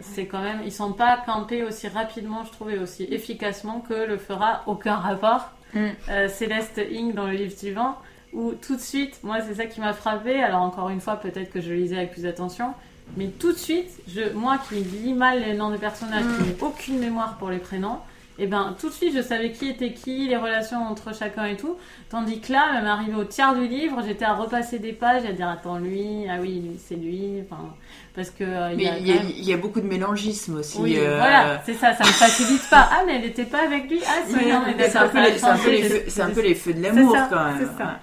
c'est 0.00 0.26
quand 0.26 0.42
même, 0.42 0.60
ils 0.64 0.72
sont 0.72 0.92
pas 0.92 1.22
campés 1.24 1.64
aussi 1.64 1.88
rapidement, 1.88 2.44
je 2.44 2.52
trouvais, 2.52 2.78
aussi 2.78 3.04
efficacement 3.10 3.80
que 3.80 3.94
le 3.94 4.18
fera 4.18 4.62
aucun 4.66 4.96
rapport. 4.96 5.50
Mm. 5.74 5.86
Euh, 6.08 6.28
Céleste 6.28 6.80
Ing 6.90 7.12
dans 7.12 7.26
le 7.26 7.32
livre 7.32 7.56
suivant, 7.56 7.96
où 8.32 8.52
tout 8.52 8.76
de 8.76 8.80
suite, 8.80 9.20
moi 9.22 9.40
c'est 9.40 9.54
ça 9.54 9.66
qui 9.66 9.80
m'a 9.80 9.92
frappé. 9.92 10.40
Alors 10.42 10.62
encore 10.62 10.90
une 10.90 11.00
fois, 11.00 11.16
peut-être 11.16 11.50
que 11.50 11.60
je 11.60 11.72
lisais 11.72 11.96
avec 11.96 12.12
plus 12.12 12.22
d'attention, 12.22 12.74
mais 13.16 13.28
tout 13.28 13.52
de 13.52 13.58
suite, 13.58 13.90
je, 14.08 14.32
moi 14.32 14.58
qui 14.68 14.76
lis 14.76 15.14
mal 15.14 15.40
les 15.40 15.54
noms 15.54 15.70
des 15.70 15.78
personnages, 15.78 16.24
qui 16.36 16.44
n'ai 16.44 16.56
aucune 16.60 16.98
mémoire 16.98 17.36
pour 17.38 17.50
les 17.50 17.58
prénoms, 17.58 17.98
et 18.38 18.46
ben 18.46 18.74
tout 18.80 18.88
de 18.88 18.94
suite 18.94 19.12
je 19.16 19.22
savais 19.22 19.52
qui 19.52 19.68
était 19.68 19.92
qui, 19.92 20.28
les 20.28 20.36
relations 20.36 20.82
entre 20.86 21.14
chacun 21.14 21.44
et 21.46 21.56
tout. 21.56 21.76
Tandis 22.10 22.40
que 22.40 22.52
là, 22.52 22.72
même 22.74 22.86
arrivé 22.86 23.14
au 23.14 23.24
tiers 23.24 23.54
du 23.54 23.66
livre, 23.66 24.02
j'étais 24.06 24.24
à 24.24 24.34
repasser 24.34 24.78
des 24.78 24.92
pages 24.92 25.24
et 25.24 25.28
à 25.28 25.32
dire 25.32 25.48
attends 25.48 25.78
lui, 25.78 26.26
ah 26.30 26.36
oui 26.40 26.62
c'est 26.86 26.94
lui, 26.96 27.42
enfin 27.44 27.62
parce 28.14 28.30
que 28.30 28.44
euh, 28.44 28.74
Mais 28.76 28.84
il 28.84 28.86
y 28.86 28.88
a 28.88 28.96
il 28.98 29.06
y, 29.06 29.12
a, 29.12 29.16
quand 29.16 29.22
même- 29.24 29.32
il 29.36 29.44
y 29.44 29.52
a 29.52 29.56
beaucoup 29.56 29.80
de 29.80 29.86
mélangisme 29.86 30.56
aussi. 30.58 30.78
oui, 30.80 30.96
euh, 30.98 31.16
voilà, 31.16 31.62
c'est 31.66 31.74
ça, 31.74 31.94
ça 31.94 32.04
me 32.04 32.08
facilite 32.10 32.68
pas. 32.70 32.88
Ah, 32.92 33.02
mais 33.06 33.16
elle 33.16 33.24
était 33.26 33.44
pas 33.44 33.62
avec 33.64 33.88
lui. 33.90 34.00
Ah, 34.06 34.22
C'est 34.26 34.96
un, 34.96 35.08
peu 35.10 35.20
les- 35.70 36.08
c'est 36.08 36.22
un 36.22 36.30
peu 36.30 36.40
les 36.42 36.54
feux- 36.54 36.74
de 36.74 36.82
l'amour 36.82 37.16
quand 37.30 37.44
même. 37.44 37.70
Ça. 37.78 37.98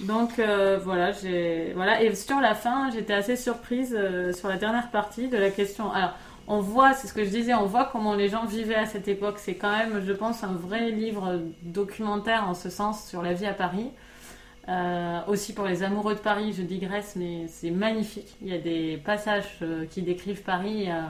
Donc 0.00 0.38
euh, 0.38 0.78
voilà, 0.82 1.12
j'ai 1.12 1.72
voilà 1.74 2.02
et 2.02 2.14
sur 2.14 2.40
la 2.40 2.54
fin, 2.54 2.90
j'étais 2.90 3.12
assez 3.12 3.36
surprise 3.36 3.94
euh, 3.98 4.32
sur 4.32 4.48
la 4.48 4.56
dernière 4.56 4.88
partie 4.90 5.28
de 5.28 5.36
la 5.36 5.50
question. 5.50 5.92
Alors, 5.92 6.14
on 6.52 6.60
voit, 6.60 6.92
c'est 6.94 7.06
ce 7.06 7.12
que 7.14 7.24
je 7.24 7.30
disais, 7.30 7.54
on 7.54 7.66
voit 7.66 7.86
comment 7.92 8.14
les 8.14 8.28
gens 8.28 8.44
vivaient 8.44 8.74
à 8.74 8.86
cette 8.86 9.08
époque. 9.08 9.36
C'est 9.38 9.54
quand 9.54 9.70
même, 9.70 10.02
je 10.04 10.12
pense, 10.12 10.42
un 10.44 10.52
vrai 10.52 10.90
livre 10.90 11.40
documentaire 11.62 12.48
en 12.48 12.54
ce 12.54 12.68
sens 12.70 13.06
sur 13.08 13.22
la 13.22 13.32
vie 13.32 13.46
à 13.46 13.54
Paris. 13.54 13.88
Euh, 14.68 15.20
aussi 15.26 15.52
pour 15.54 15.64
les 15.66 15.82
amoureux 15.82 16.14
de 16.14 16.20
Paris, 16.20 16.52
je 16.56 16.62
digresse, 16.62 17.14
mais 17.16 17.46
c'est 17.48 17.70
magnifique. 17.70 18.36
Il 18.42 18.48
y 18.48 18.54
a 18.54 18.58
des 18.58 19.00
passages 19.04 19.58
euh, 19.62 19.84
qui 19.86 20.02
décrivent 20.02 20.42
Paris 20.42 20.90
euh, 20.90 21.00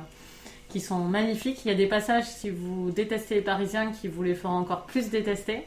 qui 0.69 0.81
sont 0.81 1.01
magnifiques. 1.01 1.65
Il 1.65 1.69
y 1.69 1.75
a 1.75 1.77
des 1.77 1.89
passages, 1.89 2.25
si 2.27 2.49
vous 2.49 2.91
détestez 2.91 3.37
les 3.37 3.41
Parisiens, 3.43 3.91
qui 3.93 4.09
vous 4.09 4.23
les 4.23 4.35
feront 4.35 4.55
encore 4.55 4.85
plus 4.87 5.11
détester. 5.11 5.65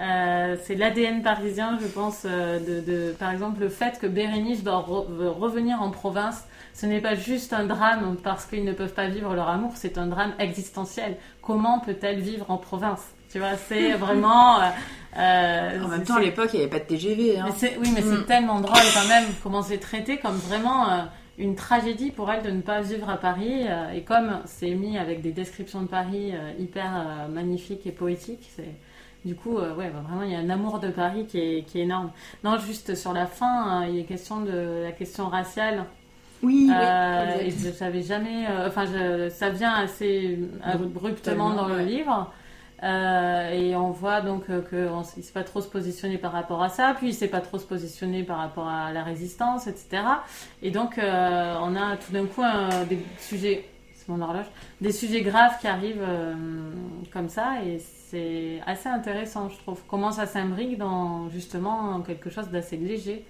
Euh, 0.00 0.56
c'est 0.64 0.74
l'ADN 0.74 1.22
parisien, 1.22 1.78
je 1.80 1.86
pense, 1.86 2.24
de, 2.26 2.80
de- 2.80 3.12
par 3.18 3.30
exemple, 3.30 3.60
le 3.60 3.68
fait 3.68 3.98
que 4.00 4.08
Bérénice 4.08 4.64
doit 4.64 4.80
re- 4.80 5.28
revenir 5.28 5.80
en 5.80 5.90
province. 5.90 6.44
Ce 6.74 6.86
n'est 6.86 7.00
pas 7.00 7.14
juste 7.14 7.52
un 7.52 7.64
drame 7.66 8.16
parce 8.22 8.46
qu'ils 8.46 8.64
ne 8.64 8.72
peuvent 8.72 8.94
pas 8.94 9.06
vivre 9.08 9.34
leur 9.34 9.48
amour, 9.48 9.72
c'est 9.74 9.98
un 9.98 10.06
drame 10.06 10.32
existentiel. 10.38 11.16
Comment 11.42 11.78
peut-elle 11.80 12.20
vivre 12.20 12.50
en 12.50 12.56
province? 12.58 13.02
Tu 13.30 13.38
vois, 13.38 13.56
c'est 13.56 13.92
vraiment. 14.04 14.60
euh, 14.60 14.66
euh, 15.18 15.84
En 15.84 15.88
même 15.88 16.04
temps, 16.04 16.16
à 16.16 16.20
l'époque, 16.20 16.50
il 16.52 16.56
n'y 16.56 16.62
avait 16.62 16.70
pas 16.70 16.78
de 16.78 16.84
TGV. 16.84 17.38
Hein. 17.38 17.46
mais 17.62 17.76
oui, 17.80 17.90
mais 17.94 18.00
Mm. 18.00 18.16
c'est 18.20 18.26
tellement 18.26 18.60
drôle 18.60 18.78
quand 18.94 19.08
même 19.08 19.24
comment 19.42 19.62
c'est 19.62 19.78
traité 19.78 20.18
comme 20.18 20.36
vraiment 20.36 20.90
euh, 20.90 21.02
une 21.38 21.54
tragédie 21.54 22.10
pour 22.10 22.30
elle 22.30 22.42
de 22.42 22.50
ne 22.50 22.60
pas 22.62 22.80
vivre 22.80 23.08
à 23.10 23.16
Paris. 23.18 23.66
euh, 23.68 23.90
et 23.92 24.02
comme 24.02 24.40
c'est 24.46 24.70
mis 24.70 24.96
avec 24.98 25.20
des 25.22 25.32
descriptions 25.32 25.82
de 25.82 25.86
Paris 25.88 26.32
hyper 26.58 27.26
magnifiques 27.30 27.86
et 27.86 27.92
poétiques, 27.92 28.50
c'est 28.56 28.74
du 29.24 29.34
coup, 29.34 29.56
ouais, 29.58 29.90
bah, 29.90 30.00
vraiment, 30.02 30.22
il 30.22 30.30
y 30.30 30.34
a 30.34 30.38
un 30.38 30.48
amour 30.48 30.78
de 30.78 30.88
Paris 30.88 31.26
qui 31.26 31.38
est, 31.38 31.62
qui 31.64 31.78
est 31.78 31.82
énorme. 31.82 32.10
Non, 32.42 32.56
juste 32.58 32.94
sur 32.94 33.12
la 33.12 33.26
fin, 33.26 33.82
euh, 33.82 33.88
il 33.90 33.98
est 33.98 34.04
question 34.04 34.40
de 34.40 34.82
la 34.82 34.92
question 34.92 35.28
raciale. 35.28 35.84
Oui, 36.42 36.70
Euh, 36.72 37.38
et 37.40 37.50
je 37.50 37.70
savais 37.70 38.02
jamais. 38.02 38.46
euh, 38.48 38.68
enfin, 38.68 38.84
je- 38.86 39.28
ça 39.28 39.50
vient 39.50 39.74
assez 39.74 40.38
abruptement 40.62 41.50
dans 41.54 41.68
le 41.68 41.80
livre. 41.80 42.32
Euh, 42.82 43.50
et 43.50 43.76
on 43.76 43.90
voit 43.90 44.22
donc 44.22 44.44
euh, 44.48 44.62
qu'il 44.62 44.78
ne 45.18 45.22
sait 45.22 45.32
pas 45.34 45.44
trop 45.44 45.60
se 45.60 45.68
positionner 45.68 46.16
par 46.16 46.32
rapport 46.32 46.62
à 46.62 46.70
ça, 46.70 46.94
puis 46.96 47.08
il 47.08 47.10
ne 47.10 47.14
sait 47.14 47.28
pas 47.28 47.40
trop 47.42 47.58
se 47.58 47.66
positionner 47.66 48.22
par 48.22 48.38
rapport 48.38 48.66
à 48.68 48.90
la 48.90 49.02
résistance, 49.04 49.66
etc. 49.66 50.02
Et 50.62 50.70
donc 50.70 50.96
euh, 50.96 51.56
on 51.60 51.76
a 51.76 51.98
tout 51.98 52.10
d'un 52.10 52.24
coup 52.24 52.40
des 52.88 52.98
sujets, 53.18 53.66
c'est 53.94 54.08
mon 54.08 54.22
horloge, 54.22 54.46
des 54.80 54.92
sujets 54.92 55.20
graves 55.20 55.58
qui 55.60 55.66
arrivent 55.68 56.02
euh, 56.02 56.32
comme 57.12 57.28
ça, 57.28 57.62
et 57.66 57.80
c'est 58.08 58.62
assez 58.66 58.88
intéressant, 58.88 59.50
je 59.50 59.58
trouve. 59.58 59.82
Comment 59.86 60.10
ça 60.12 60.24
s'imbrique 60.24 60.78
dans 60.78 61.28
justement 61.28 62.00
quelque 62.00 62.30
chose 62.30 62.48
d'assez 62.48 62.78
léger 62.78 63.26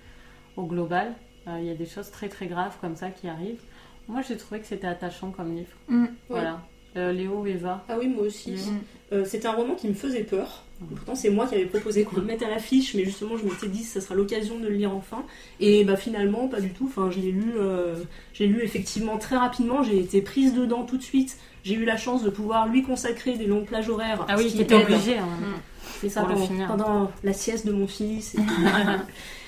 au 0.57 0.63
global. 0.63 1.09
Euh, 1.51 1.61
Il 1.61 1.67
y 1.67 1.71
a 1.71 1.75
des 1.75 1.87
choses 1.87 2.11
très 2.11 2.29
très 2.29 2.47
graves 2.47 2.77
comme 2.81 2.97
ça 2.97 3.11
qui 3.11 3.29
arrivent. 3.29 3.61
Moi 4.09 4.21
j'ai 4.27 4.37
trouvé 4.37 4.61
que 4.61 4.67
c'était 4.67 4.87
attachant 4.87 5.31
comme 5.31 5.55
livre. 5.55 5.77
Mm. 5.89 6.07
Voilà. 6.29 6.61
Euh, 6.97 7.13
Léo, 7.13 7.47
Eva. 7.47 7.85
Ah 7.89 7.95
oui, 8.01 8.09
moi 8.09 8.25
aussi. 8.25 8.53
Mm. 8.53 8.81
Euh, 9.13 9.25
C'était 9.25 9.47
un 9.47 9.53
roman 9.53 9.75
qui 9.75 9.87
me 9.89 9.95
faisait 9.95 10.25
peur. 10.25 10.65
Pourtant, 10.89 11.15
c'est 11.15 11.29
moi 11.31 11.47
qui 11.47 11.55
avais 11.57 11.67
proposé 11.67 12.05
qu'on 12.05 12.17
le 12.17 12.23
mette 12.23 12.43
à 12.43 12.49
l'affiche, 12.49 12.95
mais 12.95 13.05
justement, 13.05 13.37
je 13.37 13.45
m'étais 13.45 13.69
dit 13.69 13.85
ça 13.85 14.01
sera 14.01 14.15
l'occasion 14.15 14.59
de 14.59 14.67
le 14.67 14.75
lire 14.75 14.93
enfin. 14.95 15.25
Et 15.61 15.85
bah 15.85 15.97
finalement, 15.97 16.49
pas 16.49 16.61
du 16.61 16.71
tout. 16.71 16.87
Enfin, 16.87 17.11
je 17.11 17.21
l'ai 17.21 17.31
lu, 17.33 17.53
euh, 17.57 17.97
j'ai 18.33 18.47
lu 18.47 18.63
effectivement 18.63 19.19
très 19.19 19.37
rapidement. 19.37 19.83
J'ai 19.83 19.99
été 20.01 20.23
prise 20.23 20.55
dedans 20.55 20.85
tout 20.85 20.97
de 20.97 21.03
suite. 21.03 21.37
J'ai 21.65 21.75
eu 21.75 21.85
la 21.85 21.99
chance 21.99 22.23
de 22.25 22.31
pouvoir 22.31 22.67
lui 22.67 22.83
consacrer 22.83 23.37
des 23.37 23.45
longues 23.47 23.67
plages 23.67 23.91
horaires. 23.91 24.25
Ah 24.27 24.37
oui, 24.39 24.47
qui 24.47 24.63
était 24.63 24.75
obligé. 24.75 25.19
hein. 25.19 25.29
C'est 26.01 26.09
ça 26.09 26.21
pour 26.23 26.31
le 26.31 26.35
pendant, 26.37 26.47
finir. 26.47 26.67
pendant 26.69 27.11
la 27.23 27.33
sieste 27.35 27.67
de 27.67 27.73
mon 27.73 27.87
fils. 27.87 28.35
Et, 28.37 28.39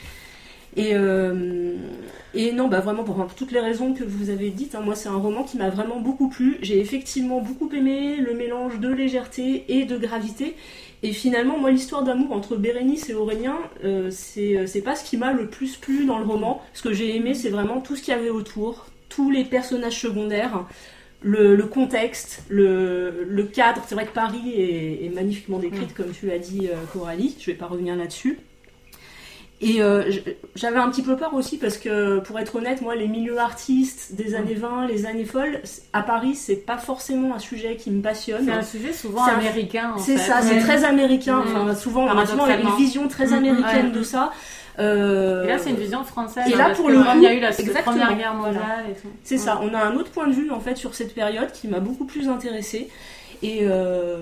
et, 0.77 0.95
euh, 0.95 1.75
et 2.35 2.53
non, 2.53 2.68
bah 2.68 2.81
vraiment 2.81 3.05
pour, 3.05 3.16
pour 3.16 3.35
toutes 3.35 3.53
les 3.53 3.61
raisons 3.61 3.93
que 3.95 4.05
vous 4.05 4.31
avez 4.31 4.51
dites, 4.51 4.75
hein, 4.75 4.81
moi 4.81 4.95
c'est 4.95 5.09
un 5.09 5.16
roman 5.16 5.43
qui 5.43 5.57
m'a 5.59 5.70
vraiment 5.70 6.01
beaucoup 6.01 6.29
plu. 6.29 6.59
J'ai 6.62 6.81
effectivement 6.81 7.41
beaucoup 7.41 7.70
aimé 7.75 8.16
le 8.16 8.35
mélange 8.35 8.81
de 8.81 8.89
légèreté 8.89 9.64
et 9.68 9.85
de 9.85 9.97
gravité. 9.99 10.57
Et 11.05 11.12
finalement, 11.12 11.59
moi, 11.59 11.73
l'histoire 11.73 12.05
d'amour 12.05 12.31
entre 12.31 12.57
Bérénice 12.57 13.11
et 13.11 13.14
Aurélien, 13.14 13.57
euh, 13.85 14.09
c'est 14.12 14.68
c'est 14.68 14.83
pas 14.83 14.95
ce 14.95 15.05
qui 15.05 15.16
m'a 15.16 15.33
le 15.33 15.49
plus 15.49 15.77
plu 15.77 16.05
dans 16.05 16.18
le 16.20 16.25
roman. 16.25 16.62
Ce 16.75 16.83
que 16.83 16.93
j'ai 16.93 17.16
aimé, 17.16 17.35
c'est 17.35 17.51
vraiment 17.51 17.81
tout 17.81 17.97
ce 17.97 18.03
qu'il 18.03 18.14
y 18.14 18.16
avait 18.16 18.31
autour, 18.31 18.87
tous 19.09 19.29
les 19.29 19.45
personnages 19.45 19.99
secondaires, 19.99 20.64
le, 21.20 21.57
le 21.57 21.66
contexte, 21.66 22.45
le, 22.49 23.25
le 23.29 23.45
cadre. 23.45 23.83
C'est 23.89 23.97
vrai 23.97 24.07
que 24.07 24.12
Paris 24.12 24.53
est, 24.55 25.05
est 25.05 25.09
magnifiquement 25.12 25.59
décrite, 25.59 25.93
comme 25.93 26.12
tu 26.12 26.27
l'as 26.27 26.39
dit, 26.39 26.68
euh, 26.68 26.77
Coralie. 26.93 27.35
Je 27.41 27.47
vais 27.51 27.57
pas 27.57 27.66
revenir 27.66 27.97
là-dessus. 27.97 28.39
Et 29.64 29.80
euh, 29.80 30.10
j'avais 30.56 30.78
un 30.78 30.90
petit 30.90 31.02
peu 31.02 31.16
peur 31.16 31.34
aussi 31.34 31.56
parce 31.56 31.78
que, 31.78 32.18
pour 32.18 32.38
être 32.40 32.56
honnête, 32.56 32.82
moi, 32.82 32.96
les 32.96 33.06
milieux 33.06 33.38
artistes 33.38 34.14
des 34.16 34.34
années 34.34 34.54
20, 34.54 34.86
les 34.88 35.06
années 35.06 35.24
folles, 35.24 35.60
à 35.92 36.02
Paris, 36.02 36.34
c'est 36.34 36.56
pas 36.56 36.78
forcément 36.78 37.34
un 37.34 37.38
sujet 37.38 37.76
qui 37.76 37.90
me 37.92 38.02
passionne. 38.02 38.44
C'est 38.44 38.52
un 38.52 38.62
sujet 38.62 38.92
souvent 38.92 39.22
un- 39.24 39.34
américain. 39.38 39.94
C'est 39.98 40.18
ça, 40.18 40.42
c'est 40.42 40.58
très 40.58 40.82
américain. 40.84 41.38
Mm. 41.44 41.56
Enfin, 41.56 41.74
souvent, 41.76 42.04
on 42.06 42.18
a 42.18 42.56
une 42.56 42.76
vision 42.76 43.06
très 43.06 43.28
Mm. 43.28 43.32
américaine 43.34 43.86
Ouais. 43.86 43.92
de 43.98 44.02
ça. 44.02 44.32
Euh, 44.78 45.44
Et 45.44 45.48
là, 45.48 45.58
c'est 45.58 45.70
une 45.70 45.76
vision 45.76 46.02
française. 46.02 46.44
Et 46.50 46.56
là, 46.56 46.70
pour 46.70 46.88
le 46.88 46.96
comme 46.96 47.18
il 47.18 47.22
y 47.22 47.26
a 47.26 47.30
coup, 47.30 47.36
eu 47.36 47.40
la 47.40 47.50
exactement, 47.50 47.82
Première 47.98 48.16
Guerre 48.16 48.34
mondiale 48.34 48.84
et 48.90 48.94
tout. 49.00 49.08
C'est 49.22 49.38
ça, 49.38 49.60
on 49.62 49.72
a 49.74 49.78
un 49.78 49.94
autre 49.96 50.10
point 50.10 50.26
de 50.26 50.32
vue 50.32 50.50
en 50.50 50.60
fait 50.60 50.76
sur 50.76 50.94
cette 50.94 51.14
période 51.14 51.52
qui 51.52 51.68
m'a 51.68 51.78
beaucoup 51.78 52.04
plus 52.06 52.28
intéressée. 52.28 52.88
Et 53.42 53.60
euh, 53.62 54.16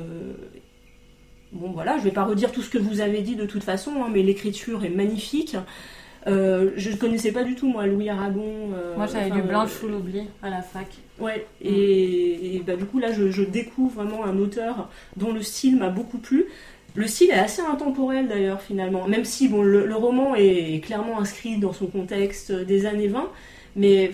bon 1.53 1.71
voilà, 1.71 1.99
je 1.99 2.05
vais 2.05 2.11
pas 2.11 2.25
redire 2.25 2.53
tout 2.53 2.63
ce 2.63 2.71
que 2.71 2.79
vous 2.79 3.01
avez 3.01 3.23
dit 3.23 3.37
de 3.37 3.47
toute 3.47 3.65
façon, 3.65 3.91
hein, 4.03 4.09
mais 4.13 4.23
l'écriture 4.23 4.85
est 4.85 4.91
magnifique. 4.91 5.57
Euh, 6.27 6.73
je 6.77 6.91
ne 6.91 6.97
connaissais 6.97 7.33
pas 7.33 7.45
du 7.45 7.55
tout 7.55 7.67
moi 7.67 7.87
Louis 7.87 8.11
Aragon. 8.11 8.45
euh, 8.75 8.95
Moi, 8.95 9.07
j'avais 9.07 9.31
lu 9.31 9.41
Blanche 9.41 9.71
euh, 9.71 9.81
sous 9.81 9.89
l'oubli 9.89 10.23
à 10.43 10.51
la 10.51 10.61
fac. 10.61 10.87
Ouais, 11.19 11.47
et, 11.63 12.57
et 12.57 12.59
bah, 12.61 12.77
du 12.77 12.85
coup 12.85 12.99
là 12.99 13.11
je, 13.13 13.31
je 13.31 13.43
découvre 13.43 14.03
vraiment 14.03 14.25
un 14.27 14.37
auteur 14.39 14.91
dont 15.17 15.33
le 15.33 15.43
style 15.43 15.77
m'a 15.79 15.89
beaucoup 15.89 16.19
plu. 16.19 16.45
Le 16.95 17.07
style 17.07 17.31
est 17.31 17.39
assez 17.39 17.63
intemporel 17.63 18.29
d'ailleurs 18.29 18.61
finalement, 18.61 19.07
même 19.09 19.25
si 19.25 19.49
bon, 19.49 19.63
le, 19.63 19.87
le 19.87 19.95
roman 19.95 20.35
est 20.35 20.85
clairement 20.85 21.21
inscrit 21.21 21.57
dans 21.57 21.73
son 21.73 21.87
contexte 21.87 22.53
des 22.53 22.85
années 22.85 23.09
20, 23.09 23.31
mais 23.77 24.11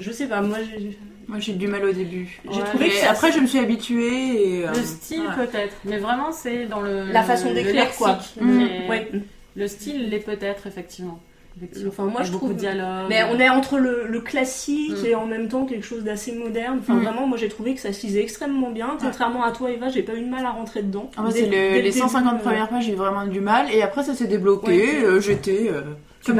je 0.00 0.10
sais 0.10 0.26
pas, 0.26 0.40
moi 0.40 0.58
j'ai- 0.78 0.98
Moi, 1.28 1.38
j'ai 1.38 1.52
eu 1.52 1.56
du 1.56 1.68
mal 1.68 1.84
au 1.84 1.92
début. 1.92 2.40
J'ai 2.50 2.58
Ouais, 2.58 2.64
trouvé 2.64 2.88
que 2.88 3.08
après, 3.08 3.30
je 3.30 3.38
me 3.38 3.46
suis 3.46 3.60
habituée. 3.60 4.58
Et, 4.58 4.64
euh, 4.66 4.72
Le 4.74 4.82
style, 4.82 5.20
ouais. 5.20 5.46
peut-être. 5.46 5.76
Mais 5.84 5.98
vraiment, 5.98 6.32
c'est 6.32 6.66
dans 6.66 6.80
le. 6.80 7.04
La 7.12 7.22
façon 7.22 7.54
d'écrire, 7.54 7.88
quoi. 7.96 8.18
Mm. 8.40 8.50
Mais 8.50 8.88
ouais. 8.90 9.10
Le 9.54 9.68
style 9.68 10.08
l'est 10.10 10.18
peut-être, 10.18 10.66
effectivement. 10.66 11.20
Effectivement. 11.56 11.90
Enfin, 11.90 12.04
moi, 12.06 12.22
je 12.24 12.32
beaucoup 12.32 12.46
trouve- 12.46 12.56
de 12.56 12.60
dialogues. 12.60 13.06
Mais 13.08 13.22
on 13.30 13.38
est 13.38 13.48
entre 13.48 13.78
le, 13.78 14.06
le 14.08 14.20
classique 14.20 15.02
Mm. 15.04 15.06
et 15.06 15.14
en 15.14 15.26
même 15.26 15.46
temps 15.48 15.66
quelque 15.66 15.86
chose 15.86 16.02
d'assez 16.02 16.32
moderne. 16.32 16.78
Enfin, 16.80 16.94
Mm. 16.94 17.02
vraiment, 17.02 17.26
moi 17.28 17.38
j'ai 17.38 17.48
trouvé 17.48 17.74
que 17.76 17.80
ça 17.80 17.92
se 17.92 18.04
lisait 18.06 18.22
extrêmement 18.22 18.70
bien. 18.70 18.96
Contrairement 19.00 19.44
à 19.44 19.52
toi, 19.52 19.70
Eva, 19.70 19.88
j'ai 19.88 20.02
pas 20.02 20.14
eu 20.14 20.22
de 20.22 20.28
mal 20.30 20.44
à 20.44 20.50
rentrer 20.50 20.82
dedans. 20.82 21.10
Ah, 21.16 21.22
moi, 21.22 21.30
Dès- 21.32 21.40
c'est 21.40 21.44
le- 21.46 21.50
dès 21.52 21.68
le 21.70 21.74
les 21.76 21.82
début, 21.82 21.98
150 21.98 22.34
euh, 22.40 22.42
premières 22.42 22.68
pages, 22.68 22.86
j'ai 22.86 22.94
vraiment 22.96 23.24
du 23.26 23.40
mal. 23.40 23.66
Et 23.72 23.82
après, 23.82 24.02
ça 24.02 24.14
s'est 24.14 24.26
débloqué. 24.26 24.66
Ouais. 24.66 25.04
euh, 25.04 25.20
J'étais 25.20 25.68
euh, 25.70 25.82
comme, 26.26 26.38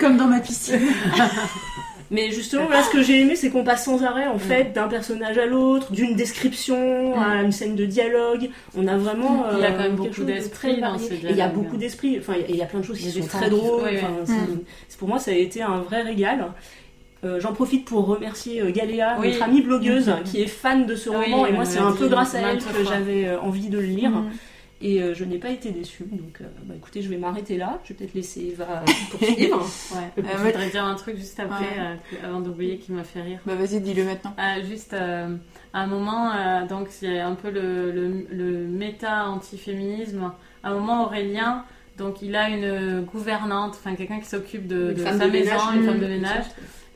comme 0.00 0.16
dans 0.16 0.28
ma 0.28 0.40
piscine. 0.40 0.80
Mais 2.12 2.32
justement, 2.32 2.68
là, 2.68 2.82
ce 2.82 2.90
que 2.90 3.02
j'ai 3.02 3.20
aimé, 3.20 3.36
c'est 3.36 3.50
qu'on 3.50 3.62
passe 3.62 3.84
sans 3.84 4.02
arrêt, 4.02 4.26
en 4.26 4.38
fait, 4.38 4.72
d'un 4.72 4.88
personnage 4.88 5.38
à 5.38 5.46
l'autre, 5.46 5.92
d'une 5.92 6.16
description 6.16 7.14
Mm. 7.16 7.22
à 7.22 7.42
une 7.42 7.52
scène 7.52 7.76
de 7.76 7.84
dialogue. 7.84 8.50
On 8.76 8.86
a 8.88 8.96
vraiment. 8.96 9.44
Il 9.52 9.60
y 9.60 9.62
a 9.64 9.68
euh, 9.68 9.70
quand 9.72 9.82
même 9.84 9.98
quelque 10.00 10.16
beaucoup 10.16 10.24
d'esprit 10.24 10.80
dans 10.80 10.96
il 10.98 11.36
y 11.36 11.40
a 11.40 11.48
beaucoup 11.48 11.76
d'esprit. 11.76 12.18
Enfin, 12.18 12.34
il 12.48 12.56
y 12.56 12.62
a- 12.62 12.66
plein 12.66 12.80
de 12.80 12.84
choses 12.84 12.98
qui 12.98 13.10
sont 13.10 13.26
très 13.26 13.48
drôles. 13.48 13.82
Mm. 14.26 14.58
pour 14.98 15.08
moi, 15.08 15.18
ça 15.18 15.30
a 15.30 15.34
été 15.34 15.62
un 15.62 15.78
vrai 15.80 16.02
régal. 16.02 16.46
Euh, 17.22 17.38
J'en 17.38 17.52
profite 17.52 17.84
pour 17.84 18.06
remercier 18.06 18.62
euh, 18.62 18.70
Galéa, 18.72 19.18
Oui. 19.20 19.28
notre 19.28 19.42
amie 19.44 19.60
blogueuse, 19.60 20.10
qui 20.24 20.40
est 20.42 20.46
fan 20.46 20.86
de 20.86 20.96
ce 20.96 21.10
Oui, 21.10 21.16
roman. 21.16 21.46
Et 21.46 21.52
moi, 21.52 21.64
c'est 21.66 21.78
un 21.78 21.92
peu 21.92 22.08
grâce 22.08 22.34
à 22.34 22.40
elle 22.40 22.58
que 22.58 22.82
j'avais 22.82 23.26
euh, 23.28 23.40
envie 23.40 23.68
de 23.68 23.78
le 23.78 23.84
lire. 23.86 24.10
Mm. 24.10 24.30
Et 24.82 25.02
euh, 25.02 25.12
je 25.14 25.24
n'ai 25.24 25.36
pas 25.36 25.50
été 25.50 25.72
déçue. 25.72 26.04
Donc, 26.10 26.38
euh, 26.40 26.44
bah, 26.64 26.74
écoutez, 26.74 27.02
je 27.02 27.10
vais 27.10 27.18
m'arrêter 27.18 27.58
là. 27.58 27.78
Je 27.84 27.90
vais 27.90 27.94
peut-être 27.96 28.14
laisser 28.14 28.40
Eva 28.52 28.82
poursuivre. 29.10 29.58
Ouais. 29.94 30.22
Euh, 30.24 30.28
je 30.32 30.42
voudrais 30.44 30.70
dire 30.70 30.84
un 30.84 30.94
truc 30.94 31.16
juste 31.16 31.38
après, 31.38 31.64
Ouais. 31.64 31.98
euh, 32.22 32.26
avant 32.26 32.40
d'oublier, 32.40 32.78
qui 32.78 32.92
m'a 32.92 33.04
fait 33.04 33.20
rire. 33.20 33.40
Bah, 33.44 33.54
vas-y, 33.56 33.80
dis-le 33.80 34.04
maintenant. 34.04 34.34
Juste 34.66 34.94
à 34.94 35.26
un 35.74 35.86
moment, 35.86 36.32
donc 36.66 36.88
il 37.02 37.12
y 37.12 37.18
a 37.18 37.26
un 37.26 37.34
peu 37.34 37.50
le, 37.50 37.90
le, 37.92 38.26
le 38.30 38.66
méta-antiféminisme. 38.68 40.32
À 40.62 40.70
un 40.70 40.74
moment, 40.74 41.04
Aurélien, 41.04 41.64
donc 41.98 42.22
il 42.22 42.34
a 42.36 42.48
une 42.48 43.02
gouvernante, 43.02 43.76
enfin 43.78 43.94
quelqu'un 43.94 44.20
qui 44.20 44.26
s'occupe 44.26 44.66
de, 44.66 44.94
sa 44.96 45.12
de 45.12 45.30
maison, 45.30 45.52
ménage. 45.54 45.60
une 45.74 45.84
femme 45.84 46.00
de 46.00 46.06
ménage, 46.06 46.44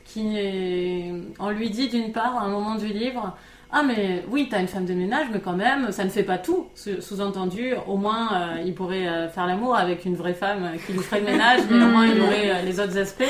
qui 0.05 0.37
est... 0.39 1.13
On 1.39 1.51
lui 1.51 1.71
dit 1.71 1.89
d'une 1.89 2.13
part, 2.13 2.37
à 2.39 2.43
un 2.45 2.49
moment 2.51 2.75
du 2.77 2.87
livre, 2.89 3.37
ah 3.75 3.83
mais 3.83 4.25
oui, 4.31 4.49
t'as 4.51 4.61
une 4.61 4.69
femme 4.69 4.87
de 4.87 4.95
ménage, 4.95 5.27
mais 5.33 5.41
quand 5.41 5.53
même, 5.57 5.91
ça 5.93 6.05
ne 6.05 6.09
fait 6.09 6.23
pas 6.23 6.39
tout. 6.39 6.69
Sous- 6.75 7.01
Sous-entendu, 7.03 7.75
au 7.87 7.97
moins, 7.97 8.33
euh, 8.33 8.63
il 8.65 8.75
pourrait 8.75 9.07
euh, 9.09 9.29
faire 9.29 9.47
l'amour 9.47 9.77
avec 9.77 10.05
une 10.05 10.15
vraie 10.17 10.33
femme 10.35 10.65
euh, 10.65 10.77
qui 10.87 10.93
lui 10.93 11.01
ferait 11.01 11.21
le 11.21 11.27
ménage, 11.27 11.61
mais 11.71 11.83
au 11.83 11.89
moins 11.89 12.07
il 12.07 12.21
aurait 12.21 12.51
euh, 12.51 12.63
les 12.63 12.79
autres 12.81 12.97
aspects. 12.97 13.25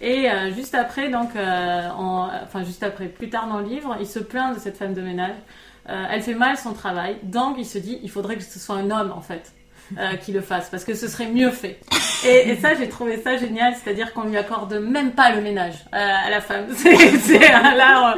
Et 0.00 0.26
juste 0.56 0.74
après, 0.74 1.10
donc, 1.10 1.30
en- 1.36 2.28
enfin 2.42 2.64
juste 2.64 2.82
après, 2.82 3.06
plus 3.06 3.28
tard 3.30 3.46
dans 3.48 3.58
le 3.58 3.66
livre, 3.66 3.96
il 4.00 4.06
se 4.06 4.18
plaint 4.18 4.54
de 4.54 4.58
cette 4.60 4.76
femme 4.76 4.94
de 4.94 5.02
ménage. 5.02 5.36
Elle 5.86 6.22
fait 6.22 6.34
mal 6.34 6.56
son 6.56 6.72
travail, 6.72 7.16
donc 7.24 7.56
il 7.58 7.66
se 7.66 7.78
dit, 7.78 7.98
il 8.02 8.10
faudrait 8.10 8.36
que 8.36 8.42
ce 8.44 8.58
soit 8.58 8.76
un 8.76 8.90
homme 8.90 9.12
en 9.14 9.20
fait. 9.20 9.52
Euh, 9.98 10.16
qui 10.16 10.32
le 10.32 10.40
fasse 10.40 10.68
parce 10.70 10.84
que 10.84 10.94
ce 10.94 11.08
serait 11.08 11.28
mieux 11.28 11.50
fait 11.50 11.78
et, 12.24 12.50
et 12.50 12.56
ça 12.56 12.74
j'ai 12.74 12.88
trouvé 12.88 13.20
ça 13.22 13.36
génial 13.36 13.74
c'est 13.82 13.90
à 13.90 13.94
dire 13.94 14.12
qu'on 14.12 14.24
lui 14.24 14.36
accorde 14.36 14.74
même 14.74 15.12
pas 15.12 15.32
le 15.34 15.40
ménage 15.42 15.74
euh, 15.94 15.98
à 16.26 16.30
la 16.30 16.40
femme 16.40 16.66
c'est 16.74 17.52
un, 17.52 17.74
euh, 17.74 18.14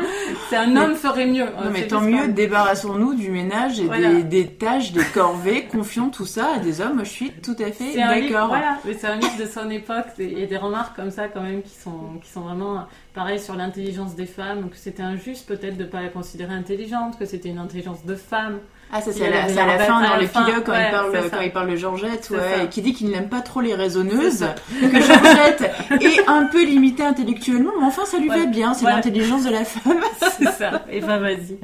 un 0.57 0.77
homme 0.77 0.95
ferait 0.95 1.27
mieux 1.27 1.45
Non, 1.47 1.70
mais 1.72 1.87
tant 1.87 2.01
mieux, 2.01 2.29
débarrassons-nous 2.29 3.14
du 3.14 3.31
ménage 3.31 3.81
et 3.81 3.85
Voilà. 3.85 4.09
des, 4.12 4.22
des 4.22 4.47
tâches, 4.47 4.93
des 4.93 5.05
corvées, 5.05 5.64
confions 5.64 6.11
tout 6.11 6.27
ça 6.27 6.55
à 6.57 6.59
des 6.59 6.81
hommes. 6.81 7.01
Je 7.05 7.11
suis 7.11 7.31
tout 7.31 7.57
à 7.59 7.70
fait 7.72 7.97
d'accord. 7.97 8.49
voilà, 8.49 8.79
mais 8.85 8.95
c'est 8.95 9.07
un 9.07 9.16
livre 9.16 9.37
de 9.39 9.47
son 9.47 9.68
époque. 9.70 10.07
et 10.18 10.25
Il 10.25 10.39
y 10.39 10.43
a 10.43 10.47
des 10.47 10.57
remarques 10.57 10.97
comme 10.97 11.11
ça 11.11 11.29
quand 11.29 11.43
même 11.43 11.62
qui 11.62 11.75
sont, 11.75 12.18
qui 12.22 12.31
sont 12.31 12.43
vraiment 12.43 12.85
pareilles 13.14 13.41
sur 13.41 13.55
l'intelligence 13.57 14.14
des 14.14 14.27
femmes, 14.27 14.70
que 14.70 14.77
c'était 14.77 15.03
injuste 15.03 15.47
peut-être 15.47 15.77
de 15.77 15.85
ne 15.85 15.89
pas 15.89 16.03
la 16.03 16.09
considérer 16.09 16.55
intelligente, 16.55 17.18
que 17.18 17.25
c'était 17.27 17.49
une 17.49 17.59
intelligence 17.59 18.05
de 18.05 18.14
femme. 18.14 18.59
Ah, 18.93 19.01
ça, 19.01 19.11
c'est 19.12 19.26
à 19.26 19.30
la, 19.30 19.78
fin 19.78 20.01
dans 20.01 20.07
fin, 20.09 20.18
l'épilogue 20.18 20.62
quand, 20.64 20.72
ouais, 20.72 20.87
il 20.87 20.91
parle, 20.93 21.30
quand 21.30 21.41
il 21.41 21.53
parle 21.53 21.70
de 21.70 21.76
Georgette, 21.76 22.28
ouais, 22.30 22.64
et 22.64 22.68
qui 22.68 22.80
dit 22.80 22.95
qu'il 22.95 23.11
n'aime 23.11 23.28
pas 23.28 23.41
trop 23.41 23.61
les 23.61 23.74
raisonneuses, 23.74 24.47
que 24.80 25.01
Georgette 25.01 25.70
est 26.01 26.28
un 26.28 26.45
peu 26.45 26.64
limitée 26.64 27.03
intellectuellement, 27.03 27.72
mais 27.80 27.87
enfin 27.87 28.05
ça 28.05 28.18
lui 28.18 28.28
va 28.28 28.47
bien, 28.47 28.72
c'est 28.74 28.85
l'intelligence 28.87 29.45
de 29.45 29.51
la 29.51 29.64
femme. 29.64 29.99
C'est 30.39 30.51
ça. 30.51 30.82
Et 30.91 31.01
ben 31.01 31.18
vas-y. 31.18 31.59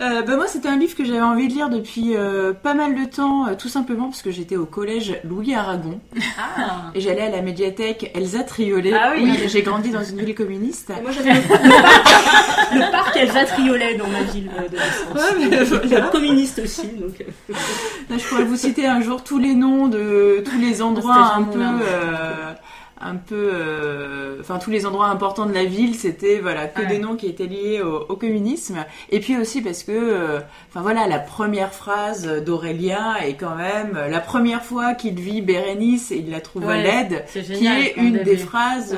Euh, 0.00 0.22
bah 0.22 0.36
moi 0.36 0.46
c'était 0.48 0.68
un 0.68 0.76
livre 0.76 0.96
que 0.96 1.04
j'avais 1.04 1.20
envie 1.20 1.46
de 1.48 1.52
lire 1.52 1.68
depuis 1.70 2.16
euh, 2.16 2.52
pas 2.52 2.74
mal 2.74 2.94
de 2.94 3.04
temps, 3.04 3.46
euh, 3.46 3.54
tout 3.54 3.68
simplement 3.68 4.06
parce 4.06 4.22
que 4.22 4.30
j'étais 4.32 4.56
au 4.56 4.66
collège 4.66 5.20
Louis 5.24 5.54
Aragon 5.54 6.00
Ah. 6.38 6.90
et 6.94 7.00
j'allais 7.00 7.22
à 7.22 7.30
la 7.30 7.42
médiathèque 7.42 8.10
Elsa 8.14 8.42
Triolet. 8.42 8.92
Ah 8.94 9.12
oui. 9.16 9.32
j'ai 9.46 9.62
grandi 9.62 9.90
dans 9.90 10.02
une 10.02 10.18
ville 10.20 10.34
communiste. 10.34 10.90
Et 10.90 11.02
moi 11.02 11.10
j'avais 11.12 11.32
le, 11.34 12.80
le 12.80 12.90
parc, 12.90 13.16
Elsa 13.16 13.44
Triolet 13.44 13.94
dans 13.94 14.08
ma 14.08 14.22
ville 14.22 14.50
euh, 14.58 14.68
de 14.68 14.76
naissance. 14.76 15.14
Ouais, 15.14 15.48
mais 15.50 15.64
voilà. 15.64 16.06
Communiste 16.34 16.58
aussi, 16.64 16.86
donc. 16.88 17.20
euh, 17.20 17.54
Là, 18.10 18.16
je 18.18 18.24
pourrais 18.28 18.44
vous 18.44 18.56
citer 18.56 18.86
un 18.86 19.00
jour 19.00 19.22
tous 19.24 19.38
les 19.38 19.54
noms 19.54 19.88
de 19.88 20.42
tous 20.44 20.58
les 20.60 20.82
endroits 20.82 21.32
C'était 21.36 21.40
un 21.40 21.42
peu, 21.44 21.58
Moulin. 21.58 21.80
euh, 21.82 22.52
un 23.00 23.16
peu, 23.16 23.50
euh, 23.52 24.36
enfin 24.40 24.58
tous 24.58 24.70
les 24.70 24.86
endroits 24.86 25.08
importants 25.08 25.44
de 25.46 25.52
la 25.52 25.64
ville, 25.64 25.94
c'était 25.94 26.38
voilà 26.40 26.66
que 26.66 26.80
Ouais. 26.80 26.86
des 26.86 26.98
noms 26.98 27.16
qui 27.16 27.26
étaient 27.26 27.46
liés 27.46 27.82
au, 27.82 28.06
au 28.08 28.16
communisme. 28.16 28.84
Et 29.10 29.20
puis 29.20 29.36
aussi 29.36 29.60
parce 29.62 29.82
que, 29.82 29.92
euh, 29.92 30.38
enfin 30.70 30.80
voilà, 30.80 31.06
la 31.06 31.18
première 31.18 31.72
phrase 31.74 32.26
d'Aurélien 32.44 33.16
est 33.16 33.34
quand 33.34 33.56
même 33.56 33.98
la 34.10 34.20
première 34.20 34.64
fois 34.64 34.94
qu'il 34.94 35.18
vit 35.20 35.42
Bérénice, 35.42 36.12
il 36.16 36.30
la 36.30 36.40
trouve 36.40 36.64
Ouais, 36.66 36.82
laide. 36.82 37.24
Qui 37.32 37.66
est 37.66 37.94
une 37.96 38.22
des 38.22 38.36
phrases, 38.38 38.96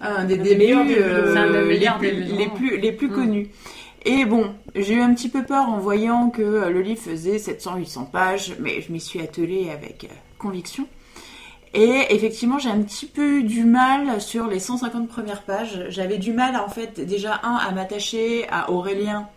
Un 0.00 0.24
des- 0.24 0.38
un 0.38 0.42
débuts, 0.44 0.94
les, 2.38 2.48
plus, 2.48 2.76
les 2.78 2.92
plus 2.92 3.08
Mm. 3.08 3.14
connus. 3.14 3.48
Et 4.04 4.24
bon, 4.24 4.54
j'ai 4.74 4.94
eu 4.94 5.00
un 5.00 5.12
petit 5.14 5.28
peu 5.28 5.44
peur 5.44 5.68
en 5.68 5.78
voyant 5.78 6.30
que 6.30 6.42
euh, 6.42 6.70
le 6.70 6.80
livre 6.80 7.00
faisait 7.00 7.36
700-800 7.36 8.10
pages, 8.10 8.54
mais 8.58 8.80
je 8.80 8.92
m'y 8.92 9.00
suis 9.00 9.20
attelée 9.20 9.70
avec 9.70 10.04
euh, 10.04 10.14
conviction. 10.38 10.86
Et 11.74 12.06
effectivement, 12.08 12.58
j'ai 12.58 12.70
un 12.70 12.80
petit 12.80 13.06
peu 13.06 13.38
eu 13.38 13.42
du 13.44 13.64
mal 13.64 14.20
sur 14.20 14.46
les 14.46 14.58
150 14.58 15.08
premières 15.08 15.42
pages. 15.42 15.84
J'avais 15.90 16.18
du 16.18 16.32
mal, 16.32 16.56
en 16.56 16.68
fait, 16.68 16.98
déjà, 17.00 17.40
un, 17.42 17.54
à 17.54 17.70
m'attacher 17.72 18.48
à 18.50 18.70
Aurélien. 18.70 19.28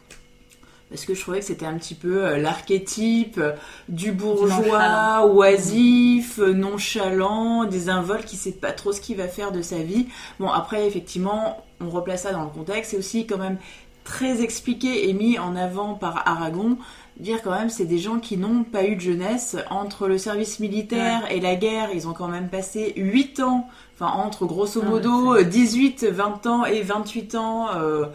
Parce 0.89 1.05
que 1.05 1.13
je 1.13 1.21
trouvais 1.21 1.39
que 1.39 1.45
c'était 1.45 1.65
un 1.65 1.77
petit 1.77 1.95
peu 1.95 2.25
euh, 2.25 2.37
l'archétype 2.37 3.41
du 3.89 4.11
bourgeois, 4.11 5.25
oisif, 5.25 6.37
nonchalant, 6.37 7.65
désinvolte, 7.65 8.25
qui 8.25 8.37
sait 8.37 8.51
pas 8.51 8.71
trop 8.71 8.93
ce 8.93 9.01
qu'il 9.01 9.17
va 9.17 9.27
faire 9.27 9.51
de 9.51 9.61
sa 9.61 9.79
vie. 9.79 10.07
Bon, 10.39 10.49
après, 10.49 10.87
effectivement, 10.87 11.63
on 11.81 11.89
replace 11.89 12.23
ça 12.23 12.31
dans 12.31 12.43
le 12.43 12.49
contexte. 12.49 12.91
C'est 12.91 12.97
aussi 12.97 13.27
quand 13.27 13.37
même 13.37 13.57
très 14.03 14.41
expliqué 14.41 15.09
et 15.09 15.13
mis 15.13 15.39
en 15.39 15.55
avant 15.55 15.93
par 15.93 16.27
Aragon. 16.27 16.77
Dire 17.17 17.41
quand 17.43 17.51
même, 17.51 17.69
c'est 17.69 17.85
des 17.85 17.99
gens 17.99 18.19
qui 18.19 18.37
n'ont 18.37 18.63
pas 18.63 18.85
eu 18.85 18.95
de 18.95 19.01
jeunesse. 19.01 19.55
Entre 19.69 20.07
le 20.07 20.17
service 20.17 20.59
militaire 20.59 21.31
et 21.31 21.39
la 21.39 21.55
guerre, 21.55 21.89
ils 21.93 22.07
ont 22.07 22.13
quand 22.13 22.27
même 22.27 22.49
passé 22.49 22.93
8 22.95 23.39
ans, 23.41 23.69
enfin 23.95 24.11
entre 24.11 24.45
grosso 24.45 24.81
Ah, 24.83 24.89
modo 24.89 25.43
18, 25.43 26.05
20 26.05 26.47
ans 26.47 26.65
et 26.65 26.81
28 26.81 27.35
ans 27.35 27.67
euh, 27.75 28.05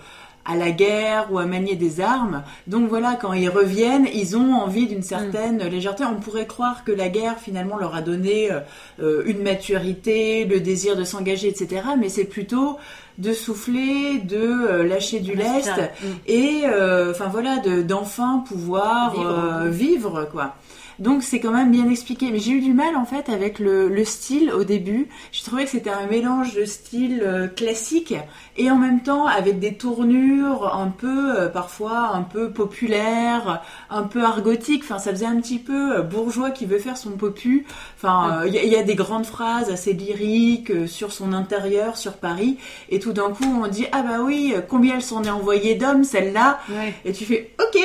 à 0.49 0.57
la 0.57 0.70
guerre 0.72 1.30
ou 1.30 1.39
à 1.39 1.47
manier 1.47 1.76
des 1.76 2.01
armes. 2.01 2.43
Donc 2.66 2.89
voilà, 2.89 3.14
quand 3.14 3.34
ils 3.34 3.51
reviennent, 3.51 4.09
ils 4.12 4.36
ont 4.36 4.55
envie 4.55 4.86
d'une 4.86 5.03
certaine 5.03 5.62
légèreté. 5.62 6.05
On 6.05 6.18
pourrait 6.18 6.47
croire 6.47 6.84
que 6.84 6.91
la 6.91 7.09
guerre 7.09 7.39
finalement 7.39 7.76
leur 7.76 7.95
a 7.95 8.01
donné 8.03 8.51
euh, 8.51 8.61
euh, 9.01 9.22
une 9.26 9.43
maturité, 9.43 10.45
le 10.47 10.59
désir 10.61 10.97
de 10.97 11.05
s'engager, 11.05 11.49
etc. 11.49 11.82
Mais 12.01 12.09
c'est 12.09 12.24
plutôt 12.24 12.78
de 13.18 13.32
souffler, 13.32 14.18
de 14.18 14.36
euh, 14.38 14.84
lâcher 14.86 15.20
du 15.20 15.34
lest. 15.34 15.68
Mm. 15.76 16.06
et 16.26 16.62
euh, 16.66 17.10
enfin 17.10 17.26
voilà 17.26 17.58
de 17.58 17.82
d'enfin 17.82 18.44
pouvoir 18.46 19.12
Vivre. 19.12 19.60
euh, 19.64 19.68
vivre 19.68 20.28
quoi. 20.30 20.54
Donc 20.99 21.22
c'est 21.22 21.38
quand 21.40 21.53
même 21.53 21.70
bien 21.70 21.88
expliqué. 21.88 22.30
Mais 22.32 22.38
j'ai 22.40 22.53
eu 22.53 22.61
du 22.61 22.72
mal 22.72 22.96
en 22.96 23.05
fait 23.05 23.28
avec 23.28 23.59
le, 23.59 23.88
le 23.88 24.05
style 24.05 24.51
au 24.53 24.64
début. 24.64 25.09
J'ai 25.32 25.44
trouvé 25.44 25.64
que 25.64 25.70
c'était 25.70 25.90
un 25.90 26.07
mélange 26.07 26.55
de 26.55 26.64
style 26.64 27.22
euh, 27.24 27.46
classique 27.46 28.14
et 28.57 28.70
en 28.70 28.76
même 28.76 29.01
temps 29.03 29.26
avec 29.26 29.61
des 29.61 29.74
tournures 29.74 30.74
un 30.74 30.88
peu 30.88 31.38
euh, 31.38 31.49
parfois 31.49 32.11
un 32.14 32.22
peu 32.22 32.51
populaires, 32.51 33.62
un 33.90 34.03
peu 34.03 34.24
argotiques. 34.24 34.82
Enfin 34.84 34.99
ça 34.99 35.11
faisait 35.11 35.26
un 35.26 35.40
petit 35.40 35.59
peu 35.59 35.99
euh, 35.99 36.03
bourgeois 36.03 36.51
qui 36.51 36.66
veut 36.66 36.78
faire 36.78 36.96
son 36.96 37.11
popu. 37.11 37.64
Enfin 37.96 38.40
euh, 38.42 38.49
il 38.49 38.55
y, 38.55 38.59
a- 38.59 38.62
il 38.64 38.72
y 38.72 38.76
a 38.76 38.82
des 38.82 38.94
grandes 38.96 39.26
phrases 39.26 39.70
assez 39.70 39.92
lyriques 39.92 40.70
euh, 40.70 40.86
sur 40.86 41.12
son 41.12 41.32
intérieur, 41.32 41.96
sur 41.96 42.14
Paris. 42.14 42.59
Et 42.88 42.99
tout 42.99 43.12
d'un 43.12 43.30
coup 43.30 43.44
on 43.62 43.68
dit 43.68 43.86
ah 43.92 44.03
bah 44.03 44.18
oui 44.22 44.55
combien 44.68 44.96
elle 44.96 45.03
s'en 45.03 45.22
est 45.22 45.30
envoyée 45.30 45.74
d'hommes 45.76 46.03
celle-là? 46.05 46.59
Ouais. 46.70 46.94
Et 47.05 47.12
tu 47.12 47.24
fais 47.24 47.51
ok. 47.61 47.80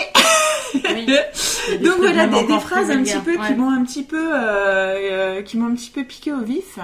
Oui. 0.76 1.06
Des 1.70 1.78
Donc 1.80 1.98
voilà 1.98 2.28
des, 2.28 2.60
phrases 2.60 2.90
un 2.92 3.02
petit 3.04 3.18
peu 3.20 3.34
qui 3.34 3.54
m'ont 3.56 3.72
un 3.72 3.84
petit 3.84 4.04
peu 4.04 4.18
euh, 4.34 4.38
euh, 4.38 5.42
qui 5.42 5.58
m'ont 5.58 5.68
un 5.68 5.76
petit 5.76 5.90
peu 5.92 6.04
piqué 6.04 6.32
au 6.34 6.40
vif. 6.42 6.80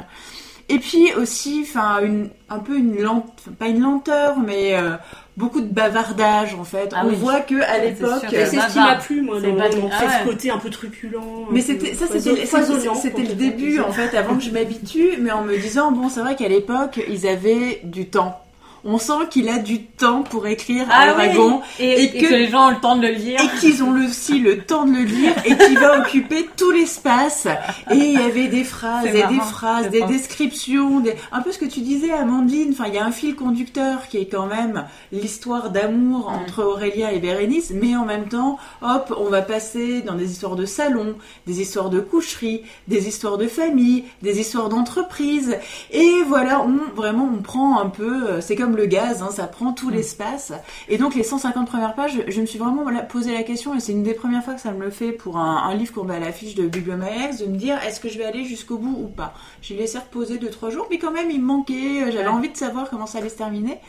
Et 0.71 0.77
puis 0.77 1.11
aussi, 1.19 1.65
enfin, 1.67 1.99
une, 2.03 2.29
un 2.47 2.59
peu 2.59 2.77
une 2.77 3.01
lente, 3.01 3.25
enfin, 3.39 3.51
pas 3.57 3.67
une 3.67 3.81
lenteur, 3.81 4.37
mais 4.37 4.77
euh, 4.77 4.91
beaucoup 5.35 5.61
de 5.61 5.65
bavardage 5.73 6.53
en 6.53 6.63
fait. 6.63 6.91
Ah 6.95 7.01
On 7.05 7.09
oui. 7.09 7.15
voit 7.15 7.39
que 7.39 7.59
à 7.59 7.73
c'est 7.73 7.81
l'époque, 7.85 8.23
Euh, 8.31 8.45
c'est 8.47 8.59
ce 8.59 8.73
qui 8.73 8.77
m'a 8.77 8.95
plu, 8.97 9.21
moi, 9.23 9.37
C'est 9.41 9.51
dans, 9.51 9.57
pas- 9.57 9.69
dans 9.69 9.89
ah 9.91 9.95
fait 9.97 10.05
ouais. 10.05 10.11
ce 10.23 10.27
côté 10.29 10.51
un 10.51 10.59
peu 10.59 10.69
truculent. 10.69 11.47
mais 11.49 11.61
c'était 11.61 11.95
ça, 11.95 12.05
foison- 12.05 12.93
c'était 12.95 13.23
le 13.23 13.33
début 13.33 13.79
en 13.79 13.91
fait, 13.91 14.15
avant 14.15 14.35
que 14.35 14.43
je 14.43 14.51
m'habitue, 14.51 15.13
mais 15.19 15.31
en 15.31 15.43
me 15.43 15.57
disant 15.57 15.91
bon, 15.91 16.07
c'est 16.07 16.19
vrai 16.21 16.35
qu'à 16.35 16.47
l'époque, 16.47 16.99
ils 17.09 17.25
avaient 17.27 17.81
du 17.83 18.05
temps. 18.07 18.39
On 18.85 18.97
sent 18.97 19.27
qu'il 19.29 19.49
a 19.49 19.57
du 19.59 19.83
temps 19.83 20.23
pour 20.23 20.47
écrire 20.47 20.85
Ah 20.89 21.01
Aragon. 21.09 21.61
oui. 21.79 21.85
Et, 21.85 22.03
et 22.03 22.17
et 22.17 22.21
que- 22.21 22.33
les 22.33 22.47
gens 22.49 22.67
ont 22.67 22.71
le 22.71 22.79
temps 22.79 22.95
de 22.95 23.01
le 23.07 23.13
lire. 23.13 23.39
et 23.41 23.59
qu'ils 23.59 23.83
ont 23.83 23.93
aussi 24.05 24.39
le 24.39 24.59
temps 24.59 24.85
de 24.85 24.93
le 24.93 25.03
lire 25.03 25.33
et 25.45 25.55
qui 25.57 25.75
va 25.75 25.99
occuper 25.99 26.47
tout 26.57 26.71
l'espace. 26.71 27.47
Et 27.91 27.95
il 27.95 28.13
y 28.13 28.17
avait 28.17 28.47
des 28.47 28.63
phrases 28.63 29.05
et 29.07 29.11
des 29.27 29.39
phrases, 29.39 29.89
des 29.89 29.99
pense. 29.99 30.11
descriptions, 30.11 30.99
des... 30.99 31.13
un 31.31 31.41
peu 31.41 31.51
ce 31.51 31.57
que 31.59 31.65
tu 31.65 31.81
disais 31.81 32.11
Amandine. 32.11 32.69
Enfin, 32.71 32.85
il 32.87 32.93
y 32.93 32.97
a 32.97 33.05
un 33.05 33.11
fil 33.11 33.35
conducteur 33.35 34.07
qui 34.07 34.17
est 34.17 34.27
quand 34.27 34.47
même 34.47 34.85
l'histoire 35.11 35.69
d'amour 35.69 36.29
Mm. 36.31 36.35
entre 36.43 36.63
Aurélia 36.63 37.11
et 37.13 37.19
Bérénice, 37.19 37.71
mais 37.73 37.95
en 37.95 38.05
même 38.05 38.27
temps, 38.27 38.57
hop, 38.81 39.13
on 39.19 39.29
va 39.29 39.41
passer 39.41 40.01
dans 40.01 40.15
des 40.15 40.31
histoires 40.31 40.55
de 40.55 40.65
salon, 40.65 41.15
des 41.47 41.61
histoires 41.61 41.89
de 41.89 41.99
coucherie, 41.99 42.61
des 42.87 43.07
histoires 43.07 43.37
de 43.37 43.47
famille, 43.47 44.05
des 44.21 44.39
histoires 44.39 44.69
d'entreprise. 44.69 45.57
Et 45.91 46.09
voilà, 46.27 46.61
on, 46.65 46.93
vraiment, 46.95 47.29
on 47.33 47.41
prend 47.41 47.79
un 47.79 47.87
peu, 47.89 48.27
euh, 48.27 48.41
c'est 48.41 48.55
comme 48.55 48.68
le 48.75 48.85
gaz, 48.85 49.21
hein, 49.23 49.29
ça 49.31 49.47
prend 49.47 49.71
Mm. 49.71 49.75
tout 49.75 49.89
l'espace. 49.89 50.51
Et 50.87 50.97
donc 50.97 51.15
les 51.15 51.23
150 51.23 51.67
premières 51.67 51.95
pages, 51.95 52.21
je, 52.27 52.41
me 52.41 52.45
suis 52.45 52.57
vraiment 52.59 52.85
posé 53.07 53.33
la 53.33 53.43
question, 53.43 53.75
et 53.75 53.79
c'est 53.79 53.91
une 53.91 54.03
des 54.03 54.13
premières 54.13 54.43
fois 54.43 54.53
que 54.53 54.61
ça 54.61 54.71
me 54.71 54.83
le 54.83 54.89
fait 54.91 55.11
pour 55.11 55.37
un, 55.37 55.57
un 55.69 55.75
livre 55.75 55.93
qu'on 55.93 56.03
met 56.03 56.15
à 56.15 56.19
l'affiche 56.19 56.55
de 56.55 56.67
Bibliomaex, 56.67 57.37
de 57.39 57.45
me 57.45 57.55
dire 57.57 57.77
est-ce 57.85 57.99
que 57.99 58.09
je 58.09 58.17
vais 58.17 58.25
aller 58.25 58.43
jusqu'au 58.45 58.77
bout 58.77 58.95
ou 59.03 59.07
pas? 59.07 59.33
J'ai 59.61 59.75
laissé 59.75 59.97
reposer 59.97 60.37
2-3 60.37 60.71
jours, 60.71 60.87
mais 60.89 60.97
quand 60.97 61.11
même 61.11 61.29
il 61.31 61.39
me 61.41 61.45
manquait, 61.45 62.03
euh, 62.03 62.11
j'avais 62.11 62.23
Ouais. 62.23 62.27
envie 62.27 62.49
de 62.49 62.57
savoir 62.57 62.89
comment 62.89 63.05
ça 63.05 63.19
allait 63.19 63.29
se 63.29 63.37
terminer. 63.37 63.79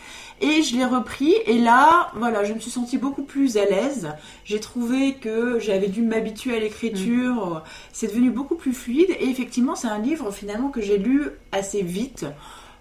Et 0.42 0.62
je 0.62 0.76
l'ai 0.76 0.84
repris, 0.86 1.34
et 1.46 1.58
là, 1.58 2.10
voilà, 2.16 2.44
je 2.44 2.52
me 2.54 2.58
suis 2.60 2.70
sentie 2.70 2.96
beaucoup 2.98 3.22
plus 3.24 3.56
à 3.58 3.64
l'aise. 3.66 4.08
J'ai 4.44 4.58
trouvé 4.60 5.14
que 5.14 5.58
j'avais 5.58 5.88
dû 5.88 6.02
m'habituer 6.02 6.56
à 6.56 6.60
l'écriture, 6.60 7.62
c'est 7.92 8.06
devenu 8.08 8.30
beaucoup 8.30 8.54
plus 8.54 8.72
fluide, 8.72 9.10
et 9.20 9.28
effectivement 9.28 9.74
c'est 9.74 9.88
un 9.88 9.98
livre 9.98 10.30
finalement 10.30 10.68
que 10.70 10.80
j'ai 10.80 10.98
lu 10.98 11.24
assez 11.52 11.82
vite. 11.82 12.26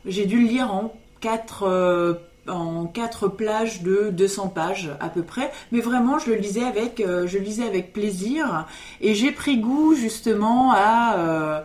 J'ai 0.06 0.26
dû 0.26 0.39
le 0.41 0.47
lire 0.47 0.74
en 0.74 0.93
4 1.22 2.20
en 2.49 2.86
quatre 2.86 3.28
plages 3.28 3.82
de 3.82 4.09
200 4.11 4.49
pages 4.49 4.91
à 4.99 5.09
peu 5.09 5.24
près, 5.24 5.51
mais 5.72 5.82
vraiment 5.82 6.20
je 6.20 6.32
le 6.32 6.38
lisais 6.38 6.63
avec, 6.63 6.99
euh, 6.99 7.28
je 7.28 7.38
lisais 7.38 7.65
avec 7.65 7.93
plaisir 7.93 8.65
et 9.01 9.13
j'ai 9.13 9.32
pris 9.32 9.57
goût 9.57 9.95
justement 9.95 10.72
à 10.74 11.15
euh, 11.17 11.61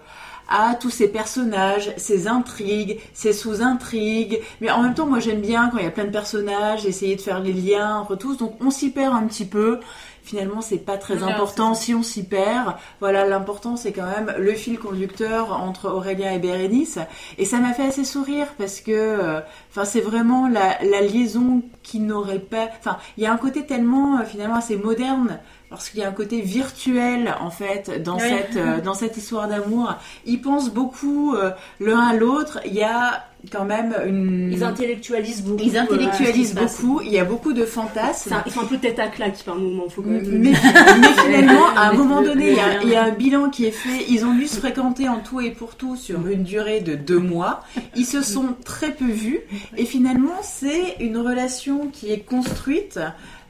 à 0.47 0.75
tous 0.75 0.91
ces 0.91 1.09
personnages, 1.09 1.91
ces 1.97 2.29
intrigues, 2.29 3.01
ces 3.15 3.33
sous-intrigues. 3.33 4.41
Mais 4.61 4.71
en 4.71 4.83
même 4.83 4.93
temps, 4.93 5.07
moi 5.07 5.19
j'aime 5.19 5.41
bien 5.41 5.71
quand 5.71 5.79
il 5.79 5.85
y 5.85 5.87
a 5.87 5.91
plein 5.91 6.05
de 6.05 6.11
personnages, 6.11 6.85
essayer 6.85 7.17
de 7.17 7.21
faire 7.23 7.41
les 7.41 7.55
liens 7.55 7.97
entre 7.97 8.17
tous. 8.17 8.37
Donc 8.37 8.57
on 8.61 8.71
s'y 8.71 8.91
perd 8.91 9.15
un 9.15 9.27
petit 9.27 9.47
peu. 9.47 9.81
Finalement, 10.25 10.63
c'est 10.63 10.79
pas 10.79 10.97
très 10.97 11.23
important 11.23 11.75
si 11.75 11.95
on 11.95 12.03
s'y 12.03 12.23
perd. 12.25 12.75
Voilà, 12.99 13.27
l'important 13.27 13.77
c'est 13.77 13.93
quand 13.93 14.07
même 14.07 14.33
le 14.39 14.53
fil 14.55 14.79
conducteur 14.79 15.53
entre 15.53 15.91
Aurélien 15.91 16.33
et 16.33 16.39
Bérénice. 16.39 16.99
Et 17.37 17.45
ça 17.45 17.59
m'a 17.59 17.75
fait 17.75 17.87
assez 17.89 18.05
sourire 18.07 18.47
parce 18.57 18.81
que, 18.81 18.91
euh, 18.91 19.41
enfin, 19.71 19.85
c'est 19.85 20.01
vraiment 20.01 20.49
la, 20.49 20.79
la 20.83 21.03
liaison 21.03 21.61
qui 21.83 22.01
n'aurait 22.01 22.39
pas. 22.39 22.69
Enfin, 22.81 22.97
il 23.19 23.25
y 23.25 23.27
a 23.27 23.33
un 23.33 23.37
côté 23.37 23.67
tellement 23.67 24.19
euh, 24.19 24.25
finalement 24.25 24.57
assez 24.57 24.77
moderne 24.79 25.39
parce 25.69 25.91
qu'il 25.91 26.01
y 26.01 26.05
a 26.05 26.09
un 26.09 26.13
côté 26.13 26.41
virtuel 26.41 27.35
en 27.41 27.51
fait 27.51 28.03
dans 28.03 28.17
Oui. 28.17 28.23
cette 28.27 28.57
euh, 28.57 28.81
dans 28.81 28.95
cette 28.95 29.19
histoire 29.19 29.47
d'amour. 29.47 29.95
Ils 30.25 30.41
pensent 30.41 30.71
beaucoup 30.71 31.37
l'un 31.81 32.01
à 32.01 32.15
l'autre. 32.15 32.61
Il 32.65 32.73
y 32.73 32.83
a 32.83 33.25
quand 33.51 33.65
même 33.65 33.95
une. 34.07 34.51
Ils 34.53 34.65
intellectualisent 34.65 35.43
beaucoup. 35.43 35.63
Ils 35.65 35.77
euh, 35.77 35.81
intellectualisent 35.83 36.55
beaucoup. 36.55 37.01
Il 37.05 37.13
y 37.13 37.19
a 37.19 37.25
beaucoup 37.25 37.53
de 37.53 37.65
fantasmes. 37.65 38.33
Un- 38.33 38.43
Ils 38.47 38.53
sont 38.53 38.61
un 38.63 38.67
peu 38.67 38.79
tête 38.79 38.99
à 38.99 39.09
claque 39.09 39.43
par 39.45 39.57
moment, 39.57 39.89
faut 39.89 40.03
quand 40.03 40.11
même 40.11 40.25
Mais, 40.27 40.53
mais 40.53 41.07
finalement, 41.25 41.67
à 41.77 41.89
un 41.91 41.93
moment 41.93 42.23
donné, 42.23 42.51
il 42.51 42.57
y, 42.57 42.61
a, 42.61 42.69
lien. 42.75 42.81
il 42.83 42.89
y 42.91 42.95
a 42.97 43.05
un 43.05 43.11
bilan 43.11 43.51
qui 43.51 43.65
est 43.67 43.71
fait. 43.71 44.05
Ils 44.09 44.25
ont 44.25 44.35
dû 44.35 44.47
se 44.47 44.59
fréquenter 44.59 45.09
en 45.09 45.21
tout 45.21 45.41
et 45.41 45.51
pour 45.51 45.75
tout 45.77 45.97
sur 45.97 46.27
une 46.29 46.43
durée 46.43 46.81
de 46.81 46.95
deux 46.95 47.19
mois. 47.19 47.63
Ils 47.97 48.07
se 48.07 48.23
sont 48.23 48.55
très 48.65 48.91
peu 48.93 49.07
vus. 49.07 49.41
Et 49.77 49.85
finalement, 49.85 50.35
c'est 50.43 50.97
une 51.01 51.19
relation 51.19 51.89
qui 51.93 52.13
est 52.13 52.21
construite 52.21 52.99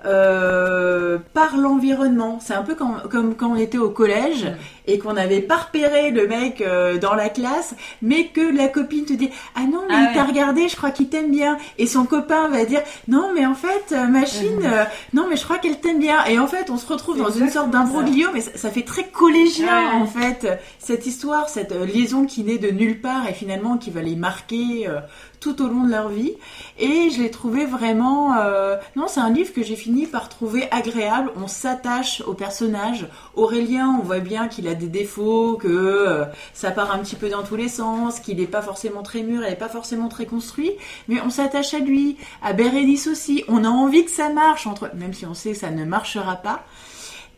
euh, 0.07 1.19
par 1.33 1.57
l'environnement. 1.57 2.39
C'est 2.41 2.55
un 2.55 2.63
peu 2.63 2.75
comme, 2.75 3.01
comme 3.11 3.35
quand 3.35 3.53
on 3.53 3.57
était 3.57 3.79
au 3.79 3.91
collège 3.91 4.47
et 4.87 4.99
qu'on 4.99 5.15
n'avait 5.15 5.41
pas 5.41 5.57
repéré 5.57 6.11
le 6.11 6.27
mec 6.27 6.61
euh, 6.61 6.99
dans 6.99 7.15
la 7.15 7.29
classe, 7.29 7.75
mais 8.03 8.27
que 8.29 8.41
la 8.55 8.69
copine 8.69 9.05
te 9.05 9.13
dit 9.13 9.31
ah 9.55 9.61
non 9.63 9.83
mais 9.89 9.95
Ah 9.97 10.07
il 10.11 10.15
t'a 10.15 10.25
regardé, 10.25 10.69
je 10.69 10.77
crois 10.77 10.91
qu'il 10.91 11.09
t'aime 11.09 11.31
bien, 11.31 11.57
et 11.79 11.87
son 11.87 12.05
copain 12.05 12.49
va 12.49 12.65
dire 12.65 12.83
non 13.09 13.31
mais 13.35 13.47
en 13.47 13.55
fait 13.55 13.93
euh, 13.93 14.07
machine, 14.07 14.61
euh, 14.65 14.85
non 15.13 15.27
mais 15.29 15.37
je 15.37 15.45
crois 15.45 15.59
qu'elle 15.59 15.81
t'aime 15.81 15.99
bien, 16.01 16.25
et 16.27 16.39
en 16.39 16.47
fait 16.47 16.71
on 16.71 16.77
se 16.77 16.87
retrouve 16.87 17.19
dans 17.19 17.31
une 17.31 17.49
sorte 17.51 17.71
d'imbroglio, 17.71 18.29
mais 18.35 18.41
ça, 18.41 18.51
ça 18.57 18.71
fait 18.71 18.83
très 18.83 19.05
collégien 19.09 19.65
Ouais. 19.65 19.97
en 20.03 20.07
fait 20.07 20.47
cette 20.79 21.07
histoire, 21.07 21.49
cette 21.49 21.73
euh, 21.73 21.87
liaison 21.87 22.27
qui 22.27 22.43
naît 22.45 22.59
de 22.59 22.71
nulle 22.71 23.01
part 23.01 23.29
et 23.29 23.33
finalement 23.33 23.79
qui 23.79 23.91
va 23.91 24.03
les 24.03 24.17
marquer 24.17 24.87
euh, 24.89 25.01
tout 25.41 25.63
au 25.63 25.69
long 25.69 25.85
de 25.85 25.91
leur 25.91 26.09
vie. 26.09 26.33
Et 26.79 27.11
je 27.11 27.21
l'ai 27.23 27.31
trouvé 27.31 27.67
vraiment... 27.67 28.35
euh, 28.39 28.77
Non, 28.97 29.09
c'est 29.09 29.21
un 29.21 29.29
livre 29.31 29.53
que 29.53 29.63
j'ai 29.63 29.77
fini 29.77 30.07
par 30.07 30.31
trouver 30.31 30.69
agréable. 30.71 31.31
On 31.37 31.47
s'attache 31.49 32.23
au 32.27 32.33
personnage. 32.33 33.07
Aurélien, 33.35 33.99
on 34.01 34.03
voit 34.03 34.21
bien 34.21 34.49
qu'il 34.49 34.67
a 34.69 34.74
des 34.75 34.87
défauts, 34.89 35.57
que 35.57 35.69
euh, 35.69 36.25
ça 36.53 36.71
part 36.71 36.93
un 36.93 36.99
petit 36.99 37.17
peu 37.17 37.29
dans 37.29 37.43
tous 37.43 37.57
les 37.57 37.69
sens, 37.69 38.21
qu'il 38.21 38.39
n'est 38.39 38.47
pas 38.47 38.63
forcément 38.63 39.03
très 39.03 39.23
mûr, 39.23 39.43
il 39.45 39.49
n'est 39.51 39.57
pas 39.57 39.69
forcément 39.69 40.09
très 40.09 40.27
construit. 40.27 40.73
Mais 41.09 41.21
on 41.25 41.31
s'attache 41.31 41.75
à 41.75 41.79
lui. 41.79 42.17
À 42.43 42.53
Bérénice 42.53 43.07
aussi. 43.07 43.45
On 43.49 43.65
a 43.65 43.69
envie 43.69 44.05
que 44.05 44.11
ça 44.11 44.29
marche, 44.31 44.67
entre... 44.67 44.91
même 44.95 45.13
si 45.15 45.27
on 45.27 45.35
sait 45.35 45.53
que 45.53 45.59
ça 45.59 45.71
ne 45.71 45.85
marchera 45.85 46.37
pas. 46.37 46.65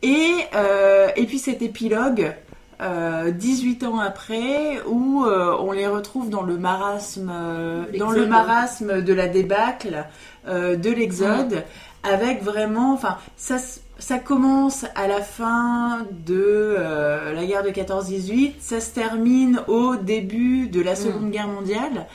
Et, 0.02 0.32
euh, 0.54 1.08
et 1.16 1.24
puis 1.24 1.38
cet 1.38 1.62
épilogue, 1.62 2.34
euh, 2.82 3.30
18 3.30 3.84
ans 3.84 3.98
après, 3.98 4.80
où 4.86 5.24
euh, 5.24 5.56
on 5.58 5.72
les 5.72 5.86
retrouve 5.86 6.28
dans 6.28 6.42
le 6.42 6.58
marasme, 6.58 7.32
euh, 7.34 7.84
dans 7.98 8.10
le 8.10 8.26
marasme 8.26 9.00
de 9.02 9.12
la 9.14 9.26
débâcle, 9.28 10.04
euh, 10.46 10.76
de 10.76 10.90
l'exode, 10.90 11.64
avec 12.02 12.42
vraiment, 12.44 12.92
enfin, 12.92 13.16
ça, 13.36 13.56
s- 13.56 13.80
ça 13.98 14.18
commence 14.18 14.84
à 14.94 15.08
la 15.08 15.22
fin 15.22 16.06
de 16.26 16.34
euh, 16.78 17.32
la 17.32 17.44
guerre 17.46 17.62
de 17.62 17.70
14-18, 17.70 18.54
ça 18.60 18.80
se 18.80 18.92
termine 18.92 19.62
au 19.68 19.96
début 19.96 20.68
de 20.68 20.82
la 20.82 20.94
Seconde 20.94 21.30
Guerre 21.30 21.48
mondiale. 21.48 22.06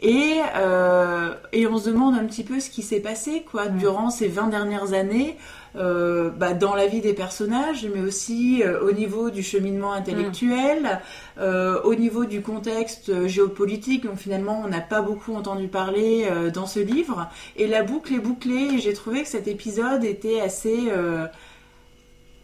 Et, 0.00 0.36
euh, 0.56 1.34
et 1.52 1.66
on 1.66 1.78
se 1.78 1.90
demande 1.90 2.14
un 2.14 2.24
petit 2.24 2.44
peu 2.44 2.60
ce 2.60 2.70
qui 2.70 2.82
s'est 2.82 3.00
passé 3.00 3.44
quoi 3.50 3.66
durant 3.66 4.10
ces 4.10 4.28
20 4.28 4.48
dernières 4.48 4.92
années 4.92 5.36
euh, 5.78 6.30
bah, 6.30 6.54
dans 6.54 6.74
la 6.74 6.86
vie 6.86 7.00
des 7.00 7.14
personnages, 7.14 7.86
mais 7.94 8.00
aussi 8.00 8.62
euh, 8.64 8.80
au 8.80 8.90
niveau 8.90 9.30
du 9.30 9.42
cheminement 9.42 9.92
intellectuel, 9.92 11.00
euh, 11.38 11.80
au 11.82 11.94
niveau 11.94 12.24
du 12.24 12.42
contexte 12.42 13.26
géopolitique 13.28 14.04
dont 14.04 14.16
finalement 14.16 14.60
on 14.64 14.68
n'a 14.68 14.80
pas 14.80 15.02
beaucoup 15.02 15.34
entendu 15.34 15.68
parler 15.68 16.28
dans 16.52 16.66
ce 16.66 16.80
livre. 16.80 17.28
Et 17.56 17.66
la 17.66 17.82
boucle 17.82 18.14
est 18.14 18.18
bouclée 18.18 18.74
et 18.74 18.78
j'ai 18.78 18.92
trouvé 18.92 19.22
que 19.22 19.28
cet 19.28 19.46
épisode 19.46 20.04
était 20.04 20.40
assez... 20.40 20.90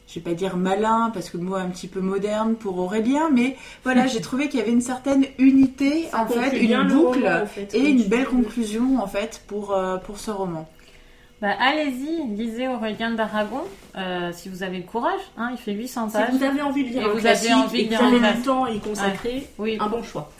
je 0.06 0.14
vais 0.14 0.20
pas 0.20 0.34
dire 0.34 0.56
malin 0.56 1.10
parce 1.12 1.30
que 1.30 1.36
le 1.36 1.42
mot 1.42 1.56
est 1.56 1.60
un 1.60 1.70
petit 1.70 1.88
peu 1.88 2.00
moderne 2.00 2.54
pour 2.54 2.78
Aurélien, 2.78 3.30
mais 3.32 3.56
voilà, 3.82 4.06
j'ai 4.06 4.20
trouvé 4.28 4.48
qu'il 4.48 4.60
y 4.60 4.62
avait 4.62 4.72
une 4.72 4.80
certaine 4.80 5.26
unité 5.38 6.06
Ça 6.10 6.22
en 6.22 6.26
fait, 6.26 6.56
une 6.58 6.76
le 6.76 6.84
boucle 6.84 7.24
roman, 7.24 7.42
en 7.42 7.46
fait, 7.46 7.74
et 7.74 7.88
une 7.88 8.04
belle 8.04 8.26
conclusion 8.26 8.98
en 9.02 9.06
fait 9.06 9.42
pour, 9.46 9.72
euh, 9.72 9.96
pour 9.96 10.18
ce 10.18 10.30
roman. 10.30 10.68
Bah, 11.44 11.56
allez-y, 11.60 12.26
lisez 12.34 12.68
Aurélien 12.68 13.10
d'Aragon, 13.10 13.60
euh, 13.98 14.30
si 14.32 14.48
vous 14.48 14.62
avez 14.62 14.78
le 14.78 14.84
courage. 14.84 15.20
Hein, 15.36 15.50
il 15.52 15.58
fait 15.58 15.72
800 15.72 16.08
Si 16.08 16.16
pages. 16.16 16.30
vous 16.32 16.42
avez 16.42 16.62
envie 16.62 16.84
de 16.84 16.88
lire 16.88 17.02
Et 17.02 17.04
un 17.04 17.08
vous 17.12 17.26
avez 17.26 17.52
envie 17.52 17.80
de 17.80 17.84
et 17.84 17.84
que 17.84 17.90
lire 17.90 17.98
vous 18.00 18.06
avez 18.06 18.18
classique. 18.18 18.38
du 18.38 18.42
temps 18.46 18.64
à 18.64 18.70
y 18.70 18.80
consacrer, 18.80 19.46
Oui, 19.58 19.76
un 19.78 19.88
bon 19.90 20.02
choix. 20.02 20.30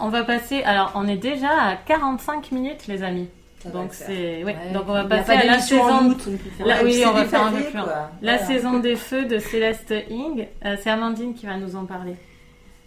on 0.00 0.08
va 0.08 0.24
passer. 0.24 0.64
Alors, 0.64 0.90
on 0.96 1.06
est 1.06 1.18
déjà 1.18 1.50
à 1.50 1.76
45 1.76 2.50
minutes, 2.50 2.88
les 2.88 3.04
amis. 3.04 3.28
Ça 3.62 3.70
Donc 3.70 3.94
c'est. 3.94 4.42
Ouais. 4.42 4.56
Donc 4.74 4.86
on 4.88 4.92
va 4.92 5.04
passer 5.04 5.34
pas 5.34 5.38
à 5.38 5.44
la 5.44 5.60
saison. 5.60 6.08
août, 6.08 6.28
on 6.28 6.84
oui, 6.84 7.04
on 7.06 7.12
va 7.12 7.22
des 7.22 7.28
faire 7.28 7.46
un 7.46 7.52
peu 7.52 7.62
plus. 7.62 7.78
La 8.20 8.38
saison 8.38 8.80
des 8.80 8.96
feux 8.96 9.24
de 9.24 9.38
Céleste 9.38 9.94
Ing. 10.10 10.48
Euh, 10.64 10.74
c'est 10.82 10.90
Amandine 10.90 11.32
qui 11.34 11.46
va 11.46 11.56
nous 11.58 11.76
en 11.76 11.84
parler. 11.84 12.16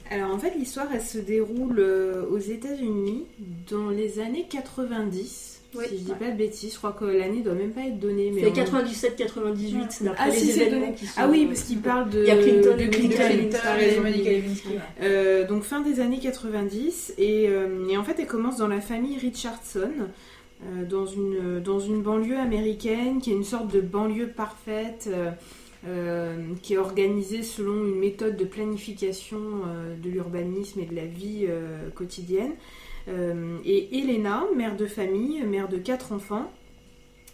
Alors 0.09 0.33
en 0.35 0.37
fait, 0.37 0.53
l'histoire, 0.57 0.87
elle 0.93 1.01
se 1.01 1.17
déroule 1.17 1.79
euh, 1.79 2.25
aux 2.29 2.39
États-Unis 2.39 3.23
dans 3.71 3.89
les 3.89 4.19
années 4.19 4.47
90. 4.49 5.60
Oui. 5.73 5.85
Si 5.87 5.97
je 5.99 6.03
dis 6.03 6.11
pas 6.19 6.29
de 6.31 6.37
bêtises, 6.37 6.73
je 6.73 6.77
crois 6.77 6.91
que 6.91 7.05
l'année 7.05 7.41
doit 7.41 7.53
même 7.53 7.71
pas 7.71 7.81
être 7.81 7.97
donnée. 7.99 8.31
Mais 8.33 8.41
C'est 8.41 8.49
on- 8.49 8.53
97-98, 8.53 10.03
d'après 10.03 10.23
Ah, 10.25 10.29
les 10.29 10.35
si, 10.35 10.51
événements 10.59 10.81
donné. 10.87 10.93
qui 10.95 11.05
sont... 11.05 11.13
Ah 11.17 11.27
oui, 11.29 11.45
parce 11.45 11.61
qu'il 11.63 11.79
parle 11.79 12.09
de, 12.09 12.19
Il 12.21 12.27
y 12.27 12.31
a 12.31 12.35
Clinton 12.37 12.75
de 12.77 12.81
et 12.83 12.89
Clinton. 12.89 13.23
Lewinsky, 13.79 14.67
ouais. 14.69 14.79
Euh, 15.01 15.47
donc 15.47 15.63
fin 15.63 15.81
des 15.81 15.99
années 15.99 16.19
90 16.19 17.13
et, 17.17 17.47
euh, 17.47 17.87
et 17.89 17.97
en 17.97 18.03
fait 18.03 18.15
elle 18.19 18.27
commence 18.27 18.57
dans 18.57 18.67
la 18.67 18.81
famille 18.81 19.17
Richardson 19.17 19.89
euh, 20.65 20.85
dans, 20.85 21.05
une, 21.05 21.59
dans 21.63 21.79
une 21.79 22.01
banlieue 22.01 22.37
américaine 22.37 23.19
qui 23.21 23.31
est 23.31 23.35
une 23.35 23.43
sorte 23.43 23.71
de 23.73 23.81
banlieue 23.81 24.27
parfaite 24.27 25.09
euh, 25.11 25.31
euh, 25.87 26.35
qui 26.61 26.73
est 26.73 26.77
organisée 26.77 27.41
selon 27.43 27.85
une 27.85 27.97
méthode 27.97 28.37
de 28.37 28.45
planification 28.45 29.39
euh, 29.67 29.95
de 29.95 30.09
l'urbanisme 30.09 30.79
et 30.81 30.85
de 30.85 30.95
la 30.95 31.05
vie 31.05 31.45
euh, 31.47 31.89
quotidienne. 31.95 32.51
Euh, 33.07 33.57
et 33.65 33.99
Elena, 33.99 34.43
mère 34.55 34.75
de 34.75 34.85
famille, 34.85 35.41
mère 35.43 35.69
de 35.69 35.77
quatre 35.77 36.11
enfants, 36.11 36.51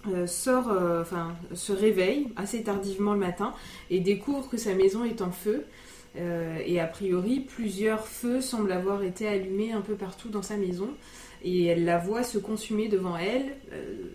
euh, 0.08 0.28
sort, 0.28 0.70
euh, 0.72 1.02
enfin, 1.02 1.36
se 1.54 1.74
réveille 1.74 2.30
assez 2.36 2.64
tardivement 2.64 3.14
le 3.14 3.20
matin 3.20 3.54
et 3.90 4.00
découvre 4.00 4.48
que 4.50 4.58
sa 4.58 4.74
maison 4.74 5.04
est 5.04 5.22
en 5.22 5.32
feu. 5.32 5.66
Et 6.66 6.80
a 6.80 6.88
priori, 6.88 7.42
plusieurs 7.42 8.08
feux 8.08 8.42
semblent 8.42 8.72
avoir 8.72 9.04
été 9.04 9.28
allumés 9.28 9.72
un 9.72 9.82
peu 9.82 9.94
partout 9.94 10.30
dans 10.30 10.42
sa 10.42 10.58
maison. 10.58 10.90
Et 11.44 11.66
elle 11.66 11.86
la 11.86 12.00
voit 12.00 12.24
se 12.24 12.40
consumer 12.40 12.88
devant 12.88 13.16
elle. 13.18 13.56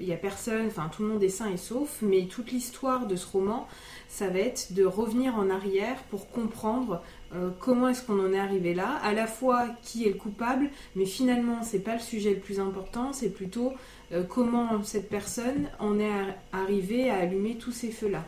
Il 0.01 0.07
n'y 0.07 0.13
a 0.13 0.17
personne, 0.17 0.67
enfin 0.67 0.91
tout 0.93 1.03
le 1.03 1.09
monde 1.11 1.23
est 1.23 1.29
sain 1.29 1.49
et 1.53 1.57
sauf. 1.57 1.99
Mais 2.03 2.27
toute 2.27 2.51
l'histoire 2.51 3.07
de 3.07 3.15
ce 3.15 3.31
roman, 3.31 3.69
ça 4.09 4.31
va 4.31 4.41
être 4.41 4.73
de 4.73 4.85
revenir 4.85 5.37
en 5.37 5.49
arrière 5.49 6.03
pour 6.11 6.29
comprendre 6.29 7.05
euh, 7.35 7.51
comment 7.59 7.89
est-ce 7.89 8.03
qu'on 8.03 8.19
en 8.19 8.33
est 8.33 8.39
arrivé 8.39 8.75
là? 8.75 8.99
À 9.03 9.13
la 9.13 9.27
fois 9.27 9.67
qui 9.83 10.05
est 10.05 10.11
le 10.11 10.15
coupable, 10.15 10.69
mais 10.97 11.07
finalement 11.07 11.63
c'est 11.63 11.81
pas 11.81 11.95
le 11.95 12.01
sujet 12.01 12.31
le 12.31 12.41
plus 12.41 12.61
important. 12.61 13.13
C'est 13.13 13.31
plutôt 13.31 13.73
euh, 14.13 14.23
comment 14.23 14.83
cette 14.83 15.09
personne 15.09 15.69
en 15.79 15.99
est 15.99 16.11
ar- 16.11 16.35
arrivée 16.53 17.11
à 17.11 17.17
allumer 17.19 17.57
tous 17.57 17.73
ces 17.73 17.91
feux-là. 17.91 18.25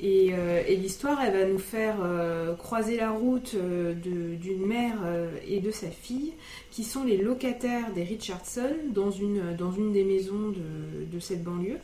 Et, 0.00 0.30
euh, 0.32 0.62
l'histoire, 0.68 1.22
elle 1.22 1.32
va 1.32 1.46
nous 1.46 1.58
faire 1.58 1.96
croiser 2.58 2.96
la 2.96 3.10
route 3.10 3.54
d'une 3.54 4.66
mère 4.66 4.98
et 5.46 5.60
de 5.60 5.70
sa 5.70 5.88
fille, 5.88 6.32
qui 6.72 6.82
sont 6.82 7.04
les 7.04 7.16
locataires 7.16 7.92
des 7.94 8.02
Richardson 8.02 8.74
dans 8.92 9.12
une, 9.12 9.54
des 9.92 10.02
maisons 10.02 10.52
de, 11.12 11.20
cette 11.20 11.44
banlieue, 11.44 11.78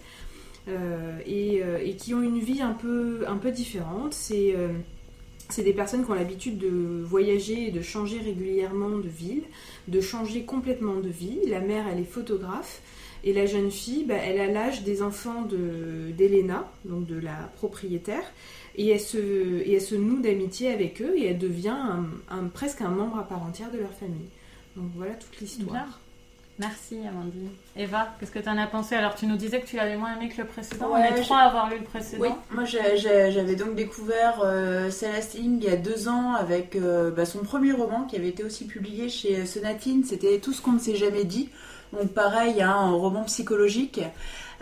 et, 1.27 1.95
qui 1.97 2.13
ont 2.13 2.23
une 2.23 2.41
vie 2.41 2.61
un 2.61 2.73
peu, 2.73 3.25
un 3.29 3.37
peu 3.37 3.53
différente. 3.53 4.15
C'est 4.15 4.57
c'est 5.49 5.63
des 5.63 5.73
personnes 5.73 6.05
qui 6.05 6.11
ont 6.11 6.15
l'habitude 6.15 6.59
de 6.59 7.03
voyager 7.03 7.69
et 7.69 7.71
de 7.71 7.81
changer 7.83 8.19
régulièrement 8.19 8.99
de 8.99 9.09
ville, 9.09 9.45
de 9.89 10.01
changer 10.01 10.43
complètement 10.43 10.97
de 11.01 11.09
vie. 11.09 11.39
La 11.47 11.61
mère, 11.61 11.87
elle 11.91 12.01
est 12.01 12.05
photographe. 12.05 12.83
Et 13.25 13.33
la 13.33 13.47
jeune 13.47 13.71
fille, 13.71 14.05
bah, 14.05 14.15
elle 14.15 14.39
a 14.39 14.47
l'âge 14.47 14.85
des 14.85 15.03
enfants 15.03 15.43
de- 15.43 16.13
d'Elena, 16.17 16.71
donc 16.85 17.07
de 17.07 17.19
la 17.19 17.51
propriétaire, 17.57 18.23
et 18.77 18.89
elle 18.91 19.01
se, 19.01 19.95
noue 19.97 20.21
d'amitié 20.21 20.71
avec 20.71 21.03
eux 21.03 21.15
et 21.17 21.27
elle 21.27 21.39
devient 21.39 21.77
presque 22.55 22.81
un 22.81 22.91
membre 22.91 23.19
à 23.19 23.27
part 23.27 23.43
entière 23.43 23.73
de 23.73 23.79
leur 23.79 23.93
famille. 23.93 24.29
Donc 24.77 24.87
voilà 24.97 25.15
toute 25.15 25.41
l'histoire. 25.41 26.01
Merci 26.59 26.97
Amandine. 27.09 27.51
Eva, 27.77 28.09
qu'est-ce 28.19 28.33
que 28.33 28.41
tu 28.41 28.49
en 28.49 28.59
as 28.59 28.67
pensé? 28.67 28.97
Alors 28.97 29.15
tu 29.15 29.27
nous 29.27 29.37
disais 29.37 29.61
que 29.61 29.67
tu 29.67 29.77
l'avais 29.77 29.97
moins 29.97 30.17
aimé 30.17 30.29
que 30.29 30.41
le 30.41 30.47
précédent. 30.47 30.93
Ouais, 30.93 31.09
On 31.11 31.15
est 31.15 31.21
trois 31.23 31.39
à 31.39 31.43
avoir 31.45 31.71
lu 31.71 31.79
le 31.79 31.85
précédent. 31.85 32.23
Oui, 32.23 32.31
moi 32.51 32.65
j'avais 32.65 33.55
donc 33.55 33.77
découvert 33.77 34.41
euh, 34.43 34.91
Celeste 34.91 35.37
Ing 35.37 35.63
il 35.63 35.69
y 35.69 35.73
a 35.73 35.77
deux 35.77 36.09
ans 36.09 36.35
avec 36.35 36.75
euh, 36.75 37.13
bah, 37.13 37.27
son 37.27 37.41
premier 37.41 37.73
roman 37.73 38.05
qui 38.05 38.17
avait 38.17 38.29
été 38.29 38.43
aussi 38.43 38.67
publié 38.67 39.09
chez 39.09 39.47
Sonatine, 39.47 40.03
c'était 40.05 40.39
Tout 40.39 40.53
ce 40.53 40.61
qu'on 40.61 40.73
ne 40.73 40.79
s'est 40.81 40.97
jamais 40.97 41.25
dit. 41.25 41.51
Donc 41.93 42.09
pareil, 42.13 42.61
hein, 42.61 42.71
un 42.71 42.91
roman 42.91 43.25
psychologique, 43.25 44.01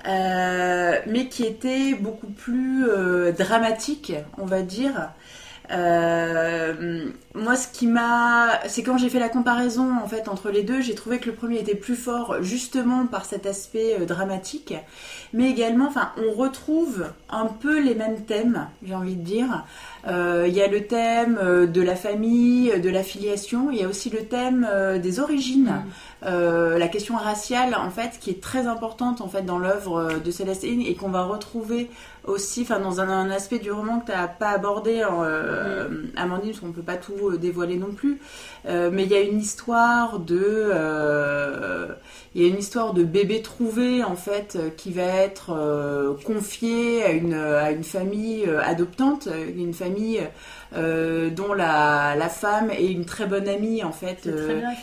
euh, 0.07 1.01
mais 1.07 1.29
qui 1.29 1.45
était 1.45 1.95
beaucoup 1.95 2.29
plus 2.29 2.89
euh, 2.89 3.33
dramatique, 3.33 4.13
on 4.39 4.47
va 4.47 4.63
dire. 4.63 5.11
Euh, 5.71 7.07
moi, 7.35 7.57
ce 7.57 7.69
qui 7.69 7.87
m'a, 7.87 8.61
c'est 8.67 8.83
quand 8.83 8.99
j'ai 8.99 9.09
fait 9.09 9.19
la 9.19 9.29
comparaison 9.29 9.91
en 10.03 10.07
fait 10.07 10.29
entre 10.29 10.51
les 10.51 10.63
deux, 10.63 10.81
j'ai 10.81 10.95
trouvé 10.95 11.19
que 11.19 11.27
le 11.27 11.35
premier 11.35 11.59
était 11.59 11.75
plus 11.75 11.97
fort 11.97 12.43
justement 12.43 13.07
par 13.07 13.25
cet 13.25 13.47
aspect 13.47 13.97
euh, 14.01 14.07
dramatique, 14.07 14.75
mais 15.33 15.51
également, 15.51 15.87
enfin, 15.89 16.13
on 16.19 16.33
retrouve 16.33 17.07
un 17.29 17.47
peu 17.47 17.81
les 17.81 17.95
mêmes 17.95 18.25
thèmes, 18.25 18.69
j'ai 18.85 18.95
envie 18.95 19.17
de 19.17 19.23
dire. 19.25 19.65
Euh, 20.07 20.47
Il 20.49 20.55
y 20.55 20.63
a 20.63 20.69
le 20.69 20.87
thème 20.87 21.39
de 21.67 21.83
la 21.83 21.97
famille, 21.97 22.81
de 22.81 22.91
la 22.91 23.03
filiation, 23.03 23.71
il 23.71 23.79
y 23.79 23.83
a 23.83 23.89
aussi 23.89 24.09
le 24.09 24.21
thème 24.21 24.69
des 25.03 25.21
origines. 25.21 25.83
Mm. 26.23 26.27
La 26.77 26.89
question 26.89 27.17
raciale 27.17 27.75
en 27.75 27.91
fait 27.91 28.19
qui 28.21 28.31
est 28.31 28.41
très 28.41 28.67
importante 28.67 29.21
en 29.21 29.29
fait 29.29 29.43
dans 29.43 29.59
l'œuvre 29.59 30.21
de 30.25 30.31
Célestine 30.31 30.81
et 30.81 30.95
qu'on 30.95 31.09
va 31.09 31.25
retrouver 31.25 31.91
aussi 32.27 32.63
enfin 32.63 32.81
dans 32.81 33.01
un, 33.01 33.09
un 33.09 33.31
aspect 33.31 33.59
du 33.59 33.71
roman 33.71 34.01
que 34.01 34.07
tu 34.07 34.13
n'as 34.13 34.29
pas 34.29 34.51
abordé 34.51 35.03
euh, 35.03 35.09
euh, 35.23 35.89
Amandine, 36.17 36.51
parce 36.51 36.61
qu'on 36.61 36.69
ne 36.69 36.73
peut 36.73 36.83
pas 36.83 36.97
tout 36.97 37.31
euh, 37.31 37.37
dévoiler 37.39 37.77
non 37.77 37.93
plus. 37.93 38.21
Euh, 38.67 38.91
mais 38.93 39.05
il 39.05 39.11
y 39.11 39.15
a 39.15 39.21
une 39.21 39.39
histoire 39.41 40.19
de, 40.19 40.73
il 42.35 42.43
y 42.43 42.45
a 42.45 42.49
une 42.49 42.59
histoire 42.59 42.93
de 42.95 43.05
bébé 43.05 43.43
trouvé 43.43 44.03
en 44.05 44.17
fait 44.17 44.59
qui 44.77 44.93
va 44.93 45.03
être 45.03 46.17
confié 46.25 47.05
à 47.05 47.13
une 47.13 47.35
à 47.35 47.71
une 47.71 47.85
famille 47.85 48.47
adoptante, 48.65 49.29
une 49.57 49.73
famille 49.73 50.21
dont 50.75 51.53
la, 51.55 52.17
la 52.17 52.29
femme 52.29 52.71
est 52.71 52.91
une 52.91 53.05
très 53.05 53.27
bonne 53.27 53.49
amie 53.49 53.85
en 53.85 53.93
fait 53.93 54.29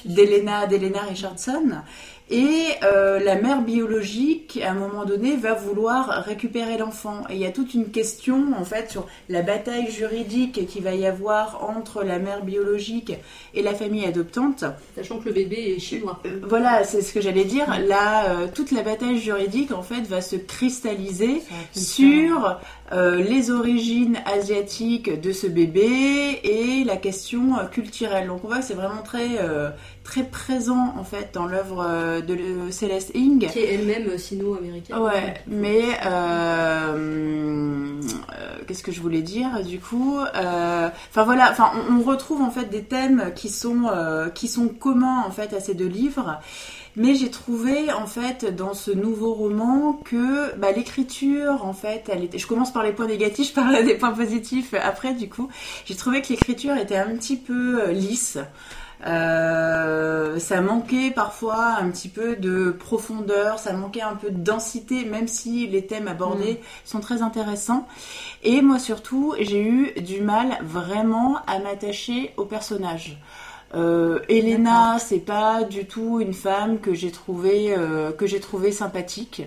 d'Elena 0.05 1.01
Richardson 1.01 1.81
et 2.29 2.67
euh, 2.83 3.19
la 3.19 3.35
mère 3.35 3.61
biologique, 3.61 4.59
à 4.63 4.71
un 4.71 4.75
moment 4.75 5.03
donné, 5.03 5.35
va 5.35 5.53
vouloir 5.53 6.23
récupérer 6.25 6.77
l'enfant. 6.77 7.23
Et 7.29 7.33
il 7.33 7.39
y 7.39 7.45
a 7.45 7.51
toute 7.51 7.73
une 7.73 7.91
question, 7.91 8.53
en 8.57 8.63
fait, 8.63 8.91
sur 8.91 9.07
la 9.27 9.41
bataille 9.41 9.91
juridique 9.91 10.65
qu'il 10.67 10.83
va 10.83 10.95
y 10.95 11.05
avoir 11.05 11.69
entre 11.69 12.03
la 12.03 12.19
mère 12.19 12.43
biologique 12.43 13.13
et 13.53 13.61
la 13.61 13.73
famille 13.75 14.05
adoptante. 14.05 14.63
Sachant 14.95 15.19
que 15.19 15.25
le 15.25 15.33
bébé 15.33 15.75
est 15.75 15.79
chinois. 15.79 16.21
Euh, 16.25 16.39
voilà, 16.47 16.85
c'est 16.85 17.01
ce 17.01 17.13
que 17.13 17.19
j'allais 17.19 17.43
dire. 17.43 17.67
Là, 17.87 18.29
euh, 18.29 18.47
toute 18.53 18.71
la 18.71 18.83
bataille 18.83 19.19
juridique, 19.19 19.73
en 19.73 19.83
fait, 19.83 20.01
va 20.03 20.21
se 20.21 20.37
cristalliser 20.37 21.41
sur 21.75 22.59
les 22.91 23.49
origines 23.49 24.19
asiatiques 24.27 25.19
de 25.19 25.31
ce 25.31 25.47
bébé 25.47 26.39
et 26.43 26.83
la 26.83 26.95
question 26.95 27.55
culturelle. 27.71 28.27
Donc 28.27 28.43
on 28.43 28.47
voit 28.47 28.59
que 28.59 28.65
c'est 28.65 28.75
vraiment 28.75 29.01
très 29.01 29.39
très 30.03 30.23
présent 30.23 30.93
en 30.97 31.03
fait 31.03 31.29
dans 31.33 31.45
l'œuvre 31.45 31.83
euh, 31.87 32.21
de 32.21 32.37
Céleste 32.71 33.11
Ing. 33.15 33.47
Qui 33.47 33.59
est 33.59 33.75
elle-même 33.75 34.17
sino-américaine. 34.17 34.97
Ouais, 34.97 35.33
mais 35.47 35.81
euh, 36.05 36.93
euh, 36.95 38.57
qu'est-ce 38.67 38.83
que 38.83 38.91
je 38.91 39.01
voulais 39.01 39.21
dire 39.21 39.63
du 39.63 39.79
coup 39.79 40.19
Enfin 40.19 41.23
voilà, 41.23 41.49
enfin 41.51 41.71
on, 41.89 42.01
retrouve 42.03 42.41
en 42.41 42.51
fait 42.51 42.65
des 42.65 42.83
thèmes 42.83 43.31
qui 43.35 43.49
sont 43.49 43.89
qui 44.35 44.47
sont 44.47 44.67
communs 44.67 45.23
en 45.25 45.31
fait 45.31 45.53
à 45.53 45.59
ces 45.59 45.73
deux 45.73 45.87
livres. 45.87 46.39
Mais 46.95 47.15
j'ai 47.15 47.31
trouvé 47.31 47.91
en 47.91 48.05
fait 48.05 48.55
dans 48.55 48.75
ce 48.75 48.91
nouveau 48.91 49.33
roman 49.33 49.93
que 49.93 50.55
bah, 50.57 50.71
l'écriture 50.71 51.65
en 51.65 51.73
fait, 51.73 52.03
elle 52.07 52.23
était. 52.23 52.37
Je 52.37 52.45
commence 52.45 52.71
par 52.71 52.83
les 52.83 52.91
points 52.91 53.07
négatifs, 53.07 53.49
je 53.49 53.53
parle 53.53 53.83
des 53.83 53.95
points 53.95 54.11
positifs 54.11 54.75
après 54.75 55.13
du 55.13 55.27
coup. 55.27 55.49
J'ai 55.85 55.95
trouvé 55.95 56.21
que 56.21 56.29
l'écriture 56.29 56.75
était 56.77 56.97
un 56.97 57.15
petit 57.15 57.37
peu 57.37 57.89
lisse. 57.89 58.37
Euh, 59.05 60.39
ça 60.39 60.61
manquait 60.61 61.11
parfois 61.11 61.75
un 61.79 61.89
petit 61.89 62.07
peu 62.07 62.35
de 62.35 62.71
profondeur, 62.71 63.59
ça 63.59 63.73
manquait 63.73 64.01
un 64.01 64.15
peu 64.15 64.29
de 64.29 64.37
densité, 64.37 65.03
même 65.03 65.27
si 65.27 65.67
les 65.67 65.85
thèmes 65.85 66.07
abordés 66.07 66.53
mm. 66.53 66.65
sont 66.85 66.99
très 66.99 67.21
intéressants. 67.21 67.87
Et 68.43 68.61
moi 68.61 68.79
surtout, 68.79 69.35
j'ai 69.39 69.61
eu 69.61 69.93
du 70.01 70.21
mal 70.21 70.57
vraiment 70.63 71.37
à 71.47 71.59
m'attacher 71.59 72.33
au 72.37 72.45
personnage. 72.45 73.17
Euh, 73.75 74.19
Elena, 74.29 74.99
c'est 74.99 75.19
pas 75.19 75.63
du 75.63 75.85
tout 75.85 76.19
une 76.19 76.33
femme 76.33 76.79
que 76.79 76.93
j'ai 76.93 77.11
trouvé 77.11 77.75
euh, 77.75 78.11
que 78.11 78.27
j'ai 78.27 78.39
trouvé 78.39 78.71
sympathique. 78.71 79.41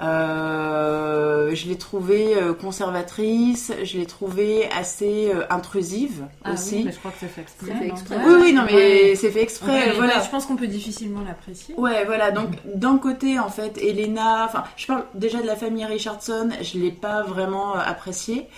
Euh, 0.00 1.54
je 1.54 1.68
l'ai 1.68 1.76
trouvée 1.76 2.34
euh, 2.36 2.54
conservatrice, 2.54 3.72
je 3.84 3.98
l'ai 3.98 4.06
trouvée 4.06 4.68
assez 4.70 5.30
euh, 5.34 5.44
intrusive 5.50 6.24
ah 6.44 6.52
aussi. 6.52 6.76
Oui, 6.76 6.82
mais 6.86 6.92
je 6.92 6.98
crois 6.98 7.10
que 7.10 7.18
c'est 7.20 7.28
fait 7.28 7.42
exprès. 7.42 8.16
Oui, 8.24 8.34
oui, 8.40 8.52
non, 8.52 8.62
mais 8.64 9.14
c'est 9.16 9.30
fait 9.30 9.42
exprès. 9.42 9.92
voilà. 9.96 10.20
je 10.20 10.30
pense 10.30 10.46
qu'on 10.46 10.56
peut 10.56 10.66
difficilement 10.66 11.20
l'apprécier. 11.26 11.74
Ouais, 11.76 12.04
voilà. 12.06 12.30
Donc, 12.30 12.48
d'un 12.74 12.96
côté, 12.96 13.38
en 13.38 13.50
fait, 13.50 13.78
Elena, 13.78 14.46
enfin, 14.46 14.64
je 14.76 14.86
parle 14.86 15.04
déjà 15.14 15.42
de 15.42 15.46
la 15.46 15.56
famille 15.56 15.84
Richardson, 15.84 16.48
je 16.60 16.78
l'ai 16.78 16.92
pas 16.92 17.22
vraiment 17.22 17.74
appréciée. 17.74 18.48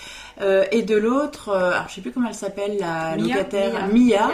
Euh, 0.41 0.64
et 0.72 0.82
de 0.82 0.97
l'autre, 0.97 1.51
euh, 1.51 1.70
alors 1.70 1.89
je 1.89 1.95
sais 1.95 2.01
plus 2.01 2.11
comment 2.11 2.28
elle 2.28 2.35
s'appelle, 2.35 2.76
la 2.80 3.16
locataire, 3.16 3.89
Mia. 3.93 4.30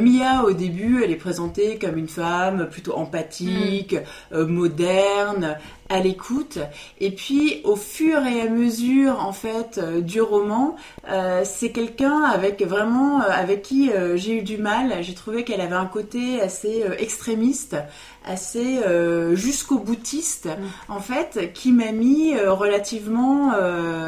Mia, 0.00 0.42
au 0.42 0.52
début, 0.52 1.02
elle 1.04 1.12
est 1.12 1.16
présentée 1.16 1.78
comme 1.78 1.96
une 1.96 2.08
femme 2.08 2.68
plutôt 2.68 2.96
empathique, 2.96 3.94
mm. 4.32 4.42
moderne, 4.42 5.56
à 5.88 6.00
l'écoute. 6.00 6.58
Et 7.00 7.10
puis, 7.10 7.60
au 7.64 7.76
fur 7.76 8.24
et 8.26 8.42
à 8.42 8.48
mesure, 8.48 9.20
en 9.24 9.32
fait, 9.32 9.78
euh, 9.78 10.00
du 10.00 10.20
roman, 10.20 10.76
euh, 11.08 11.42
c'est 11.44 11.70
quelqu'un 11.70 12.22
avec 12.22 12.62
vraiment, 12.62 13.22
euh, 13.22 13.28
avec 13.28 13.62
qui 13.62 13.90
j'ai 14.16 14.38
eu 14.38 14.42
du 14.42 14.58
mal. 14.58 15.02
J'ai 15.02 15.14
trouvé 15.14 15.44
qu'elle 15.44 15.60
avait 15.60 15.74
un 15.74 15.86
côté 15.86 16.40
assez 16.40 16.84
extrémiste, 16.98 17.76
assez 18.28 18.78
jusqu'au 19.34 19.78
boutiste, 19.78 20.46
mm. 20.46 20.92
en 20.92 21.00
fait, 21.00 21.52
qui 21.52 21.72
m'a 21.72 21.92
mis 21.92 22.38
relativement, 22.38 23.52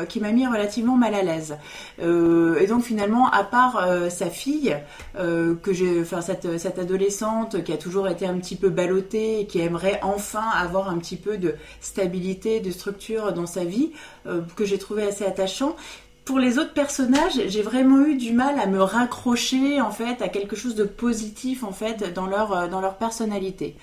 qui 0.09 0.21
m'a 0.21 0.33
mis 0.33 0.47
relativement 0.47 0.97
mal 0.97 1.15
à 1.15 1.23
l'aise. 1.23 1.57
et 1.99 2.67
donc, 2.67 2.83
finalement, 2.83 3.31
à 3.31 3.45
part 3.45 3.87
sa 4.11 4.27
fille, 4.27 4.77
que 5.15 5.73
j'ai, 5.73 6.01
enfin, 6.01 6.21
cette, 6.21 6.59
cette 6.59 6.79
adolescente 6.79 7.63
qui 7.65 7.73
a 7.73 7.77
toujours 7.77 8.09
été 8.09 8.27
un 8.27 8.39
petit 8.39 8.57
peu 8.57 8.69
ballottée 8.69 9.41
et 9.41 9.47
qui 9.47 9.61
aimerait 9.61 10.01
enfin 10.03 10.49
avoir 10.55 10.89
un 10.89 10.99
petit 10.99 11.17
peu 11.17 11.39
de 11.39 11.55
stabilité, 11.81 12.61
de 12.61 12.71
structure 12.71 13.33
dans 13.33 13.47
sa 13.47 13.65
vie, 13.65 13.93
euh, 14.27 14.43
que 14.57 14.65
j'ai 14.65 14.79
trouvé 14.79 15.03
assez 15.05 15.25
attachant. 15.25 15.77
Pour 16.25 16.39
les 16.39 16.59
autres 16.59 16.75
personnages, 16.75 17.41
j'ai 17.49 17.63
vraiment 17.63 18.05
eu 18.05 18.17
du 18.17 18.33
mal 18.33 18.61
à 18.61 18.67
me 18.67 18.81
raccrocher 18.81 19.81
en 19.81 19.91
fait 19.91 20.23
à 20.23 20.29
quelque 20.29 20.55
chose 20.55 20.75
de 20.75 20.85
positif 20.85 21.65
en 21.65 21.73
fait 21.73 22.13
dans 22.15 22.27
leur 22.27 22.53
euh, 22.53 22.69
dans 22.69 22.81
leur 22.81 22.97
personnalité. 22.97 23.77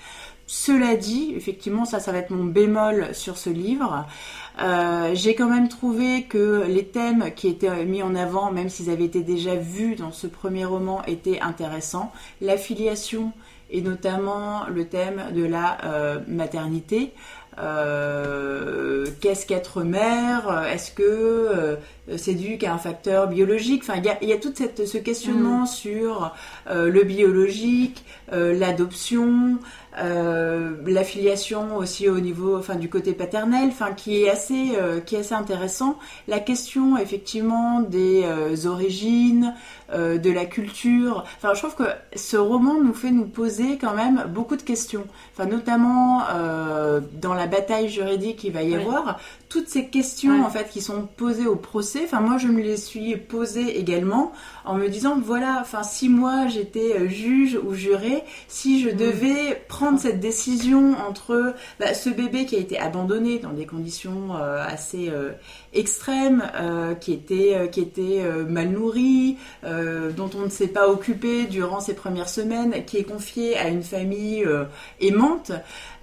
Cela 0.50 0.96
dit, 0.96 1.34
effectivement, 1.36 1.84
ça, 1.84 2.00
ça 2.00 2.10
va 2.10 2.18
être 2.18 2.30
mon 2.30 2.44
bémol 2.44 3.08
sur 3.12 3.36
ce 3.36 3.50
livre. 3.50 4.06
Euh, 4.60 5.10
j'ai 5.14 5.34
quand 5.34 5.48
même 5.48 5.68
trouvé 5.68 6.22
que 6.24 6.64
les 6.66 6.86
thèmes 6.86 7.32
qui 7.36 7.48
étaient 7.48 7.84
mis 7.84 8.02
en 8.02 8.14
avant, 8.14 8.50
même 8.50 8.70
s'ils 8.70 8.88
avaient 8.88 9.04
été 9.04 9.20
déjà 9.20 9.54
vus 9.54 9.94
dans 9.94 10.10
ce 10.10 10.26
premier 10.26 10.64
roman, 10.64 11.02
étaient 11.06 11.38
intéressants. 11.40 12.10
L'affiliation 12.40 13.32
et 13.70 13.82
notamment 13.82 14.64
le 14.68 14.88
thème 14.88 15.24
de 15.34 15.44
la 15.44 15.76
maternité. 16.26 17.12
Euh, 17.60 19.06
qu'est-ce 19.20 19.46
qu'être 19.46 19.82
mère? 19.82 20.66
Est-ce 20.72 20.92
que 20.92 21.02
euh, 21.02 21.76
c'est 22.16 22.34
dû 22.34 22.58
qu'à 22.58 22.72
un 22.72 22.78
facteur 22.78 23.28
biologique 23.28 23.82
Enfin, 23.82 24.00
il 24.22 24.28
y 24.28 24.32
a, 24.32 24.38
tout 24.38 24.52
cette, 24.54 24.86
ce 24.86 24.98
questionnement 24.98 25.62
mm. 25.62 25.66
sur 25.66 26.34
euh, 26.70 26.90
le 26.90 27.02
biologique, 27.04 28.04
l'adoption, 28.30 29.58
l'affiliation 29.96 31.76
aussi 31.76 32.08
au 32.08 32.20
niveau, 32.20 32.56
enfin, 32.56 32.76
du 32.76 32.88
côté 32.88 33.12
paternel, 33.12 33.68
enfin, 33.68 33.92
qui 33.92 34.22
est 34.22 34.30
assez, 34.30 34.72
qui 35.06 35.16
est 35.16 35.20
assez 35.20 35.34
intéressant. 35.34 35.98
La 36.28 36.38
question 36.38 36.98
effectivement 36.98 37.80
des 37.80 38.66
origines, 38.66 39.54
euh, 39.94 40.18
de 40.18 40.30
la 40.30 40.44
culture. 40.44 41.24
Enfin, 41.38 41.54
je 41.54 41.60
trouve 41.60 41.74
que 41.74 41.90
ce 42.14 42.36
roman 42.36 42.74
nous 42.78 42.92
fait 42.92 43.10
nous 43.10 43.24
poser 43.24 43.78
quand 43.78 43.94
même 43.94 44.26
beaucoup 44.28 44.56
de 44.56 44.60
questions. 44.60 45.06
Enfin, 45.32 45.48
notamment 45.48 46.24
euh, 46.30 47.00
dans 47.14 47.32
la 47.32 47.46
bataille 47.46 47.88
juridique 47.88 48.40
qu'il 48.40 48.52
va 48.52 48.62
y 48.62 48.74
avoir, 48.74 49.18
toutes 49.48 49.68
ces 49.68 49.86
questions 49.86 50.44
en 50.44 50.50
fait 50.50 50.68
qui 50.68 50.82
sont 50.82 51.08
posées 51.16 51.46
au 51.46 51.56
procès. 51.56 51.97
Enfin, 52.04 52.20
moi, 52.20 52.38
je 52.38 52.48
me 52.48 52.62
les 52.62 52.76
suis 52.76 53.16
posées 53.16 53.78
également 53.78 54.32
en 54.64 54.74
me 54.74 54.88
disant 54.88 55.18
voilà, 55.22 55.58
enfin, 55.60 55.82
si 55.82 56.08
moi 56.08 56.46
j'étais 56.46 56.98
euh, 56.98 57.08
juge 57.08 57.58
ou 57.64 57.74
juré, 57.74 58.24
si 58.48 58.82
je 58.82 58.90
mm. 58.90 58.96
devais 58.96 59.62
prendre 59.68 59.98
cette 59.98 60.20
décision 60.20 60.94
entre 61.08 61.54
bah, 61.80 61.94
ce 61.94 62.10
bébé 62.10 62.44
qui 62.44 62.56
a 62.56 62.58
été 62.58 62.78
abandonné 62.78 63.38
dans 63.38 63.52
des 63.52 63.66
conditions 63.66 64.34
assez 64.34 65.10
extrêmes, 65.72 66.42
qui 67.00 67.12
était 67.12 67.68
qui 67.70 67.80
était 67.80 68.22
mal 68.48 68.68
nourri. 68.68 69.36
Euh, 69.64 70.12
dont 70.12 70.30
on 70.36 70.42
ne 70.42 70.48
s'est 70.48 70.68
pas 70.68 70.88
occupé 70.88 71.44
durant 71.44 71.80
ces 71.80 71.94
premières 71.94 72.28
semaines, 72.28 72.84
qui 72.84 72.98
est 72.98 73.04
confié 73.04 73.56
à 73.56 73.68
une 73.68 73.82
famille 73.82 74.44
euh, 74.44 74.64
aimante, 75.00 75.52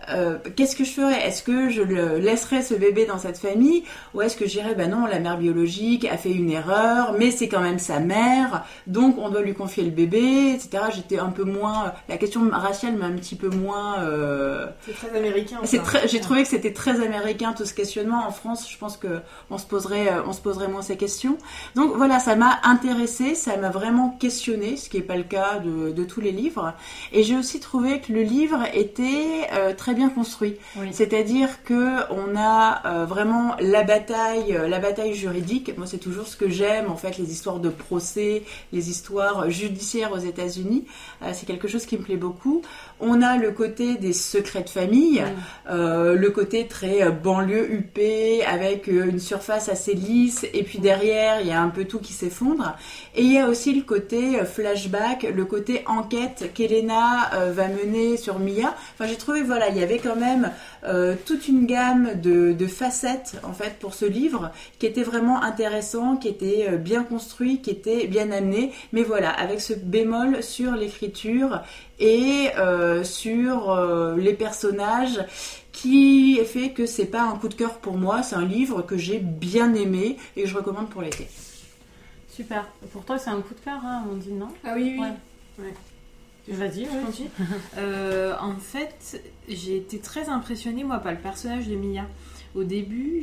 euh, 0.09 0.37
qu'est-ce 0.55 0.75
que 0.75 0.83
je 0.83 0.91
ferais? 0.91 1.27
Est-ce 1.27 1.43
que 1.43 1.69
je 1.69 1.81
le 1.81 2.17
laisserais 2.17 2.61
ce 2.61 2.73
bébé 2.73 3.05
dans 3.05 3.17
cette 3.17 3.37
famille? 3.37 3.83
Ou 4.13 4.21
est-ce 4.21 4.35
que 4.35 4.45
je 4.45 4.51
dirais 4.51 4.75
ben 4.75 4.89
non, 4.89 5.05
la 5.05 5.19
mère 5.19 5.37
biologique 5.37 6.05
a 6.05 6.17
fait 6.17 6.31
une 6.31 6.51
erreur, 6.51 7.15
mais 7.17 7.31
c'est 7.31 7.47
quand 7.47 7.61
même 7.61 7.79
sa 7.79 7.99
mère, 7.99 8.65
donc 8.87 9.17
on 9.17 9.29
doit 9.29 9.41
lui 9.41 9.53
confier 9.53 9.83
le 9.83 9.89
bébé, 9.89 10.53
etc. 10.53 10.85
J'étais 10.93 11.19
un 11.19 11.29
peu 11.29 11.43
moins, 11.43 11.93
la 12.09 12.17
question 12.17 12.49
raciale 12.51 12.95
m'a 12.95 13.05
un 13.05 13.13
petit 13.13 13.35
peu 13.35 13.49
moins. 13.49 13.99
Euh, 13.99 14.67
c'est 14.85 14.93
très 14.93 15.17
américain. 15.17 15.57
C'est 15.63 15.81
très, 15.81 16.07
j'ai 16.07 16.19
trouvé 16.19 16.43
que 16.43 16.49
c'était 16.49 16.73
très 16.73 17.03
américain 17.03 17.53
tout 17.53 17.65
ce 17.65 17.73
questionnement. 17.73 18.27
En 18.27 18.31
France, 18.31 18.69
je 18.69 18.77
pense 18.77 18.97
que 18.97 19.19
on 19.49 19.57
se 19.57 19.65
poserait, 19.65 20.09
euh, 20.09 20.21
on 20.25 20.33
se 20.33 20.41
poserait 20.41 20.67
moins 20.67 20.81
ces 20.81 20.97
questions. 20.97 21.37
Donc 21.75 21.95
voilà, 21.95 22.19
ça 22.19 22.35
m'a 22.35 22.59
intéressé, 22.63 23.35
ça 23.35 23.57
m'a 23.57 23.69
vraiment 23.69 24.09
questionné, 24.09 24.77
ce 24.77 24.89
qui 24.89 24.97
n'est 24.97 25.03
pas 25.03 25.17
le 25.17 25.23
cas 25.23 25.59
de, 25.59 25.91
de, 25.91 26.03
tous 26.03 26.21
les 26.21 26.31
livres. 26.31 26.73
Et 27.11 27.23
j'ai 27.23 27.35
aussi 27.35 27.59
trouvé 27.59 27.99
que 27.99 28.13
le 28.13 28.21
livre 28.21 28.63
était 28.73 29.49
très 29.75 29.94
bien 29.95 30.09
construit. 30.09 30.55
C'est-à-dire 30.91 31.63
que 31.63 32.11
on 32.11 32.35
a 32.37 32.81
euh, 32.85 33.05
vraiment 33.05 33.55
la 33.59 33.83
bataille, 33.83 34.55
euh, 34.55 34.67
la 34.67 34.79
bataille 34.79 35.15
juridique. 35.15 35.75
Moi, 35.77 35.87
c'est 35.87 35.97
toujours 35.97 36.27
ce 36.27 36.37
que 36.37 36.49
j'aime 36.49 36.91
en 36.91 36.97
fait, 36.97 37.17
les 37.17 37.31
histoires 37.31 37.59
de 37.59 37.69
procès, 37.69 38.43
les 38.71 38.89
histoires 38.89 39.49
judiciaires 39.49 40.11
aux 40.11 40.19
États-Unis. 40.19 40.85
Euh, 41.23 41.31
c'est 41.33 41.45
quelque 41.45 41.67
chose 41.67 41.85
qui 41.85 41.97
me 41.97 42.03
plaît 42.03 42.17
beaucoup. 42.17 42.61
On 43.01 43.21
a 43.21 43.35
le 43.35 43.51
côté 43.51 43.95
des 43.95 44.13
secrets 44.13 44.63
de 44.63 44.69
famille, 44.69 45.21
euh, 45.69 46.15
le 46.15 46.29
côté 46.29 46.65
très 46.65 47.03
euh, 47.03 47.11
banlieue 47.11 47.69
huppée 47.69 48.41
avec 48.45 48.87
euh, 48.87 49.09
une 49.09 49.19
surface 49.19 49.67
assez 49.67 49.93
lisse 49.93 50.45
et 50.53 50.63
puis 50.63 50.79
derrière 50.79 51.41
il 51.41 51.47
y 51.47 51.51
a 51.51 51.61
un 51.61 51.67
peu 51.67 51.83
tout 51.83 51.99
qui 51.99 52.13
s'effondre. 52.13 52.77
Et 53.13 53.23
il 53.23 53.33
y 53.33 53.37
a 53.37 53.49
aussi 53.49 53.73
le 53.73 53.81
côté 53.81 54.37
flashback, 54.45 55.23
le 55.23 55.43
côté 55.43 55.83
enquête 55.87 56.51
qu'Elena 56.53 57.33
euh, 57.33 57.51
va 57.51 57.67
mener 57.67 58.15
sur 58.15 58.39
Mia. 58.39 58.73
Enfin 58.93 59.07
j'ai 59.09 59.17
trouvé 59.17 59.43
voilà 59.43 59.67
il 59.67 59.77
y 59.77 59.83
avait 59.83 59.99
quand 59.99 60.15
même 60.15 60.51
euh, 60.85 61.15
toute 61.25 61.49
une 61.49 61.65
gamme 61.65 62.21
de, 62.21 62.53
de 62.53 62.67
facettes 62.67 63.35
en 63.43 63.51
fait 63.51 63.73
pour 63.77 63.93
ce 63.93 64.05
livre 64.05 64.51
qui 64.79 64.85
était 64.85 65.03
vraiment 65.03 65.43
intéressant, 65.43 66.15
qui 66.15 66.29
était 66.29 66.77
bien 66.77 67.03
construit, 67.03 67.59
qui 67.61 67.71
était 67.71 68.07
bien 68.07 68.31
amené. 68.31 68.71
Mais 68.93 69.03
voilà 69.03 69.31
avec 69.31 69.59
ce 69.59 69.73
bémol 69.73 70.41
sur 70.41 70.71
l'écriture 70.71 71.61
et 71.99 72.49
euh, 72.57 73.03
sur 73.03 73.71
euh, 73.71 74.15
les 74.17 74.33
personnages 74.33 75.19
qui 75.71 76.37
fait 76.45 76.71
que 76.71 76.85
c'est 76.85 77.05
pas 77.05 77.23
un 77.23 77.37
coup 77.37 77.47
de 77.49 77.53
cœur 77.53 77.79
pour 77.79 77.97
moi, 77.97 78.23
c'est 78.23 78.35
un 78.35 78.45
livre 78.45 78.81
que 78.81 78.97
j'ai 78.97 79.19
bien 79.19 79.73
aimé 79.73 80.17
et 80.35 80.43
que 80.43 80.47
je 80.49 80.55
recommande 80.55 80.89
pour 80.89 81.01
l'été. 81.01 81.27
Super. 82.29 82.67
Pour 82.91 83.05
toi, 83.05 83.17
c'est 83.17 83.29
un 83.29 83.41
coup 83.41 83.53
de 83.53 83.59
cœur, 83.59 83.79
hein, 83.85 84.05
on 84.11 84.15
dit 84.17 84.31
non? 84.31 84.49
Ah 84.63 84.73
oui, 84.75 84.95
oui. 84.97 84.99
Ouais. 84.99 85.65
Ouais. 85.65 85.73
Vas-y, 86.47 86.85
Je 86.85 86.89
oui. 87.23 87.29
Euh, 87.77 88.35
en 88.39 88.55
fait, 88.57 89.21
j'ai 89.47 89.77
été 89.77 89.99
très 89.99 90.29
impressionnée, 90.29 90.83
moi, 90.83 90.99
par 90.99 91.11
le 91.13 91.17
personnage 91.19 91.67
de 91.67 91.75
Mia. 91.75 92.05
Au 92.53 92.63
début, 92.63 93.21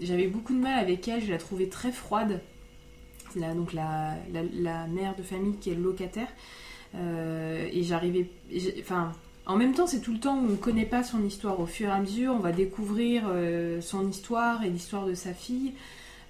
j'avais 0.00 0.26
beaucoup 0.26 0.54
de 0.54 0.58
mal 0.60 0.78
avec 0.78 1.06
elle, 1.08 1.24
je 1.24 1.30
la 1.30 1.38
trouvais 1.38 1.68
très 1.68 1.92
froide. 1.92 2.40
C'est 3.32 3.40
la- 3.40 3.54
donc 3.54 3.72
la, 3.74 4.14
la, 4.32 4.40
la 4.54 4.86
mère 4.86 5.14
de 5.16 5.22
famille 5.22 5.56
qui 5.58 5.70
est 5.70 5.74
le 5.74 5.82
locataire. 5.82 6.28
Euh, 6.94 7.68
et 7.72 7.82
j'arrivais. 7.82 8.30
Enfin, 8.80 9.12
en 9.46 9.56
même 9.56 9.74
temps, 9.74 9.86
c'est 9.86 10.00
tout 10.00 10.12
le 10.12 10.20
temps 10.20 10.36
où 10.36 10.46
on 10.46 10.52
ne 10.52 10.56
connaît 10.56 10.86
pas 10.86 11.02
son 11.02 11.24
histoire. 11.24 11.60
Au 11.60 11.66
fur 11.66 11.88
et 11.88 11.92
à 11.92 12.00
mesure, 12.00 12.34
on 12.34 12.40
va 12.40 12.52
découvrir 12.52 13.24
euh, 13.28 13.80
son 13.80 14.08
histoire 14.08 14.64
et 14.64 14.70
l'histoire 14.70 15.06
de 15.06 15.14
sa 15.14 15.32
fille. 15.32 15.72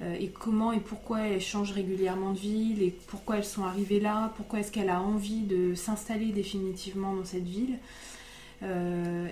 euh, 0.03 0.15
et 0.21 0.29
comment 0.29 0.73
et 0.73 0.81
pourquoi 0.81 1.23
elle 1.23 1.41
change 1.41 1.73
régulièrement 1.73 2.33
de 2.33 2.39
ville 2.39 2.83
et 2.83 2.95
pourquoi 3.09 3.39
elles 3.39 3.45
sont 3.45 3.65
arrivées 3.65 4.01
là, 4.01 4.33
pourquoi 4.37 4.61
est-ce 4.61 4.71
qu'elle 4.71 4.91
a 4.91 5.01
envie 5.01 5.41
de 5.41 5.75
s'installer 5.75 6.27
définitivement 6.27 7.15
dans 7.15 7.25
cette 7.25 7.47
ville. 7.47 7.79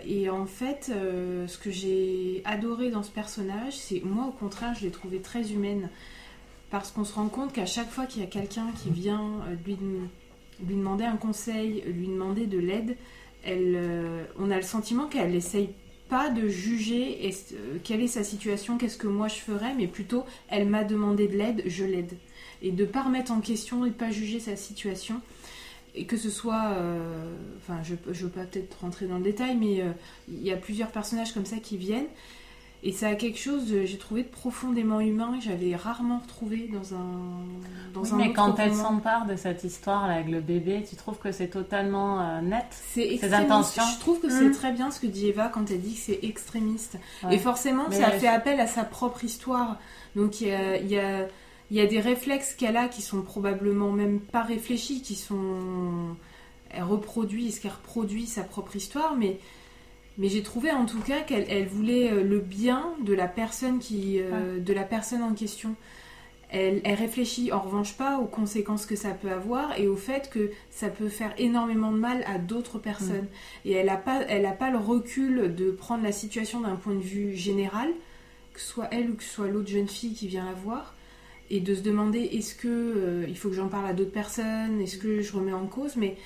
Et 0.08 0.30
en 0.30 0.46
fait, 0.46 0.92
ce 0.92 1.58
que 1.58 1.70
j'ai 1.72 2.42
adoré 2.44 2.90
dans 2.90 3.02
ce 3.02 3.10
personnage, 3.10 3.76
c'est 3.76 4.00
moi 4.04 4.26
au 4.26 4.30
contraire, 4.30 4.72
je 4.78 4.84
l'ai 4.84 4.92
trouvée 4.92 5.20
très 5.20 5.50
humaine. 5.52 5.88
Parce 6.70 6.92
qu'on 6.92 7.04
se 7.04 7.14
rend 7.14 7.26
compte 7.28 7.52
qu'à 7.52 7.66
chaque 7.66 7.90
fois 7.90 8.06
qu'il 8.06 8.22
y 8.22 8.24
a 8.24 8.28
quelqu'un 8.28 8.66
qui 8.80 8.90
vient 8.90 9.40
lui, 9.64 9.76
lui 10.64 10.76
demander 10.76 11.04
un 11.04 11.16
conseil, 11.16 11.82
lui 11.86 12.06
demander 12.06 12.46
de 12.46 12.58
l'aide, 12.58 12.96
elle, 13.44 13.74
euh, 13.76 14.24
on 14.38 14.50
a 14.50 14.56
le 14.56 14.62
sentiment 14.62 15.06
qu'elle 15.06 15.34
essaye 15.34 15.70
pas 16.08 16.30
de 16.30 16.48
juger 16.48 17.18
euh, 17.54 17.78
quelle 17.82 18.00
est 18.00 18.08
sa 18.08 18.24
situation, 18.24 18.78
qu'est-ce 18.78 18.96
que 18.96 19.06
moi 19.06 19.28
je 19.28 19.36
ferais, 19.36 19.74
mais 19.74 19.86
plutôt 19.86 20.24
elle 20.48 20.68
m'a 20.68 20.84
demandé 20.84 21.28
de 21.28 21.36
l'aide, 21.36 21.62
je 21.66 21.84
l'aide. 21.84 22.16
Et 22.62 22.70
de 22.72 22.84
pas 22.84 23.02
remettre 23.02 23.32
en 23.32 23.40
question 23.40 23.84
et 23.84 23.90
de 23.90 23.94
pas 23.94 24.10
juger 24.10 24.40
sa 24.40 24.56
situation. 24.56 25.20
Et 25.94 26.04
que 26.04 26.16
ce 26.16 26.30
soit, 26.30 26.72
euh, 26.72 27.34
enfin 27.58 27.82
je 27.82 27.94
ne 27.94 28.14
veux 28.14 28.28
pas 28.28 28.44
peut-être 28.44 28.78
rentrer 28.80 29.06
dans 29.06 29.16
le 29.16 29.24
détail, 29.24 29.56
mais 29.56 29.82
il 30.28 30.42
y 30.42 30.52
a 30.52 30.56
plusieurs 30.56 30.90
personnages 30.90 31.32
comme 31.32 31.46
ça 31.46 31.56
qui 31.56 31.76
viennent. 31.76 32.08
Et 32.88 32.92
ça 32.92 33.08
a 33.08 33.14
quelque 33.16 33.38
chose, 33.38 33.64
j'ai 33.84 33.98
trouvé 33.98 34.22
de 34.22 34.28
profondément 34.28 35.00
humain 35.00 35.36
que 35.36 35.44
j'avais 35.44 35.74
rarement 35.74 36.20
retrouvé 36.20 36.70
dans 36.72 36.94
un 36.94 37.04
dans 37.92 38.02
Oui, 38.02 38.08
un 38.12 38.16
mais 38.16 38.24
autre 38.28 38.34
quand 38.34 38.54
elle 38.60 38.74
s'empare 38.74 39.26
de 39.26 39.34
cette 39.34 39.64
histoire 39.64 40.06
là, 40.06 40.14
avec 40.14 40.28
le 40.28 40.40
bébé, 40.40 40.84
tu 40.88 40.94
trouves 40.94 41.18
que 41.18 41.32
c'est 41.32 41.48
totalement 41.48 42.20
euh, 42.20 42.40
net 42.42 42.66
C'est 42.70 43.00
extrémiste. 43.14 43.34
intentions. 43.50 43.82
Je 43.94 43.98
trouve 43.98 44.20
que 44.20 44.30
c'est 44.30 44.48
Mm. 44.50 44.52
très 44.52 44.70
bien 44.72 44.90
ce 44.92 45.00
que 45.00 45.08
dit 45.08 45.26
Eva 45.26 45.48
quand 45.52 45.68
elle 45.70 45.80
dit 45.80 45.94
que 45.94 46.00
c'est 46.00 46.20
extrémiste. 46.22 46.96
Ouais. 47.24 47.34
Et 47.34 47.38
forcément, 47.38 47.86
Mais 47.90 47.96
ça 47.98 48.12
je- 48.12 48.18
fait 48.18 48.28
appel 48.28 48.60
à 48.60 48.68
sa 48.68 48.84
propre 48.84 49.24
histoire. 49.24 49.78
Donc 50.14 50.40
il 50.40 50.48
y 50.48 50.52
a, 50.52 50.76
il 50.76 50.88
y 50.88 50.98
a- 50.98 51.26
il 51.72 51.76
y 51.76 51.80
a 51.80 51.86
des 51.86 51.98
réflexes 52.00 52.54
qu'elle 52.54 52.76
a 52.76 52.86
qui 52.86 53.02
sont 53.02 53.22
probablement 53.22 53.90
même 53.90 54.20
pas 54.20 54.42
réfléchis, 54.42 55.02
qui 55.02 55.16
sont... 55.16 56.14
Elle 56.70 56.84
reproduit, 56.84 57.48
est-ce 57.48 57.60
qu'elle 57.60 57.72
reproduit 57.72 58.26
sa 58.26 58.44
propre 58.44 58.76
histoire, 58.76 59.16
mais... 59.16 59.40
Mais 60.18 60.28
j'ai 60.28 60.42
trouvé 60.42 60.70
en 60.70 60.86
tout 60.86 61.00
cas 61.00 61.20
qu'elle 61.20 61.46
elle 61.48 61.66
voulait 61.66 62.10
euh, 62.10 62.22
le 62.22 62.40
bien 62.40 62.94
de 63.04 63.12
la 63.12 63.28
personne 63.28 63.78
qui, 63.78 64.18
euh, 64.20 64.58
de 64.58 64.72
la 64.72 64.84
personne 64.84 65.22
en 65.22 65.34
question. 65.34 65.74
Elle, 66.48 66.80
elle 66.84 66.94
réfléchit 66.94 67.52
en 67.52 67.60
revanche 67.60 67.96
pas 67.96 68.18
aux 68.18 68.26
conséquences 68.26 68.86
que 68.86 68.94
ça 68.94 69.10
peut 69.10 69.30
avoir 69.30 69.78
et 69.78 69.88
au 69.88 69.96
fait 69.96 70.30
que 70.30 70.52
ça 70.70 70.88
peut 70.88 71.08
faire 71.08 71.34
énormément 71.38 71.90
de 71.90 71.98
mal 71.98 72.24
à 72.26 72.38
d'autres 72.38 72.78
personnes. 72.78 73.26
Et 73.64 73.72
elle 73.72 73.86
n'a 73.86 73.96
pas, 73.96 74.22
elle 74.28 74.46
a 74.46 74.52
pas 74.52 74.70
le 74.70 74.78
recul 74.78 75.54
de 75.54 75.72
prendre 75.72 76.04
la 76.04 76.12
situation 76.12 76.60
d'un 76.60 76.76
point 76.76 76.94
de 76.94 77.00
vue 77.00 77.34
général, 77.34 77.88
que 78.54 78.60
ce 78.60 78.66
soit 78.68 78.88
elle 78.92 79.10
ou 79.10 79.14
que 79.14 79.24
ce 79.24 79.30
soit 79.30 79.48
l'autre 79.48 79.68
jeune 79.68 79.88
fille 79.88 80.14
qui 80.14 80.28
vient 80.28 80.44
la 80.44 80.52
voir, 80.52 80.94
et 81.50 81.60
de 81.60 81.74
se 81.74 81.80
demander 81.80 82.20
est-ce 82.20 82.54
que 82.54 82.68
euh, 82.68 83.26
il 83.28 83.36
faut 83.36 83.48
que 83.48 83.54
j'en 83.54 83.68
parle 83.68 83.86
à 83.86 83.92
d'autres 83.92 84.12
personnes, 84.12 84.80
est-ce 84.80 84.98
que 84.98 85.20
je 85.20 85.32
remets 85.32 85.52
en 85.52 85.66
cause. 85.66 85.96
Mais 85.96 86.16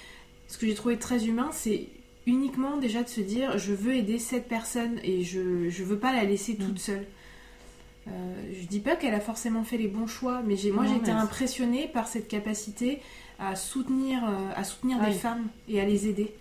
ce 0.49 0.59
que 0.59 0.66
j'ai 0.66 0.74
trouvé 0.74 0.99
très 0.99 1.26
humain, 1.26 1.51
c'est 1.53 1.88
uniquement 2.26 2.76
déjà 2.76 3.02
de 3.02 3.08
se 3.08 3.20
dire 3.20 3.58
je 3.58 3.72
veux 3.72 3.94
aider 3.94 4.18
cette 4.18 4.48
personne 4.48 4.98
et 5.02 5.22
je 5.24 5.40
ne 5.40 5.84
veux 5.84 5.98
pas 5.98 6.12
la 6.12 6.24
laisser 6.24 6.56
toute 6.56 6.78
seule. 6.78 7.06
Euh, 8.08 8.10
je 8.58 8.66
dis 8.66 8.80
pas 8.80 8.96
qu'elle 8.96 9.14
a 9.14 9.20
forcément 9.20 9.62
fait 9.62 9.76
les 9.76 9.88
bons 9.88 10.06
choix, 10.06 10.42
mais 10.44 10.56
j'ai, 10.56 10.70
moi 10.70 10.84
Non, 10.84 10.90
j'ai 10.92 10.96
été 10.98 11.10
impressionnée 11.10 11.88
par 11.92 12.08
cette 12.08 12.28
capacité 12.28 13.00
à 13.38 13.56
soutenir, 13.56 14.22
euh, 14.24 14.50
à 14.56 14.64
soutenir 14.64 14.98
des 15.00 15.12
femmes 15.12 15.48
et 15.68 15.80
à 15.80 15.84
les 15.84 16.08
aider. 16.08 16.32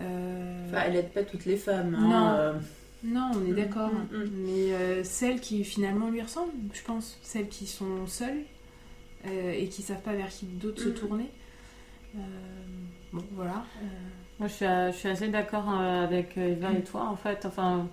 Euh, 0.00 0.66
Enfin, 0.68 0.82
elle 0.86 0.96
aide 0.96 1.10
pas 1.12 1.22
toutes 1.22 1.44
les 1.44 1.56
femmes. 1.56 1.90
Non. 1.92 2.12
Hein, 2.14 2.34
euh. 2.36 2.52
non, 3.04 3.30
on 3.34 3.46
est 3.46 3.52
Mm, 3.52 3.54
d'accord. 3.54 3.90
mm, 3.92 4.16
mm. 4.16 4.30
Mais 4.46 4.72
euh, 4.74 5.04
celles 5.04 5.40
qui 5.40 5.62
finalement 5.64 6.08
lui 6.10 6.20
ressemblent, 6.22 6.52
je 6.72 6.82
pense, 6.82 7.18
celles 7.22 7.48
qui 7.48 7.66
sont 7.66 8.06
seules 8.06 8.42
euh, 9.26 9.52
et 9.52 9.68
qui 9.68 9.82
savent 9.82 10.02
pas 10.02 10.14
vers 10.14 10.28
qui 10.28 10.46
d'autre 10.46 10.82
se 10.82 10.88
Mm. 10.88 10.94
tourner. 10.94 11.30
Euh, 12.16 12.18
bon, 13.12 13.24
voilà. 13.32 13.64
Moi, 14.40 14.48
je 14.48 14.52
suis, 14.54 14.64
je 14.66 14.96
suis 14.96 15.08
assez 15.08 15.28
d'accord 15.28 15.64
euh, 15.70 16.04
avec 16.04 16.36
euh, 16.38 16.52
Eva 16.52 16.72
et 16.72 16.82
toi, 16.82 17.08
en 17.08 17.16
fait. 17.16 17.44
Enfin, 17.46 17.86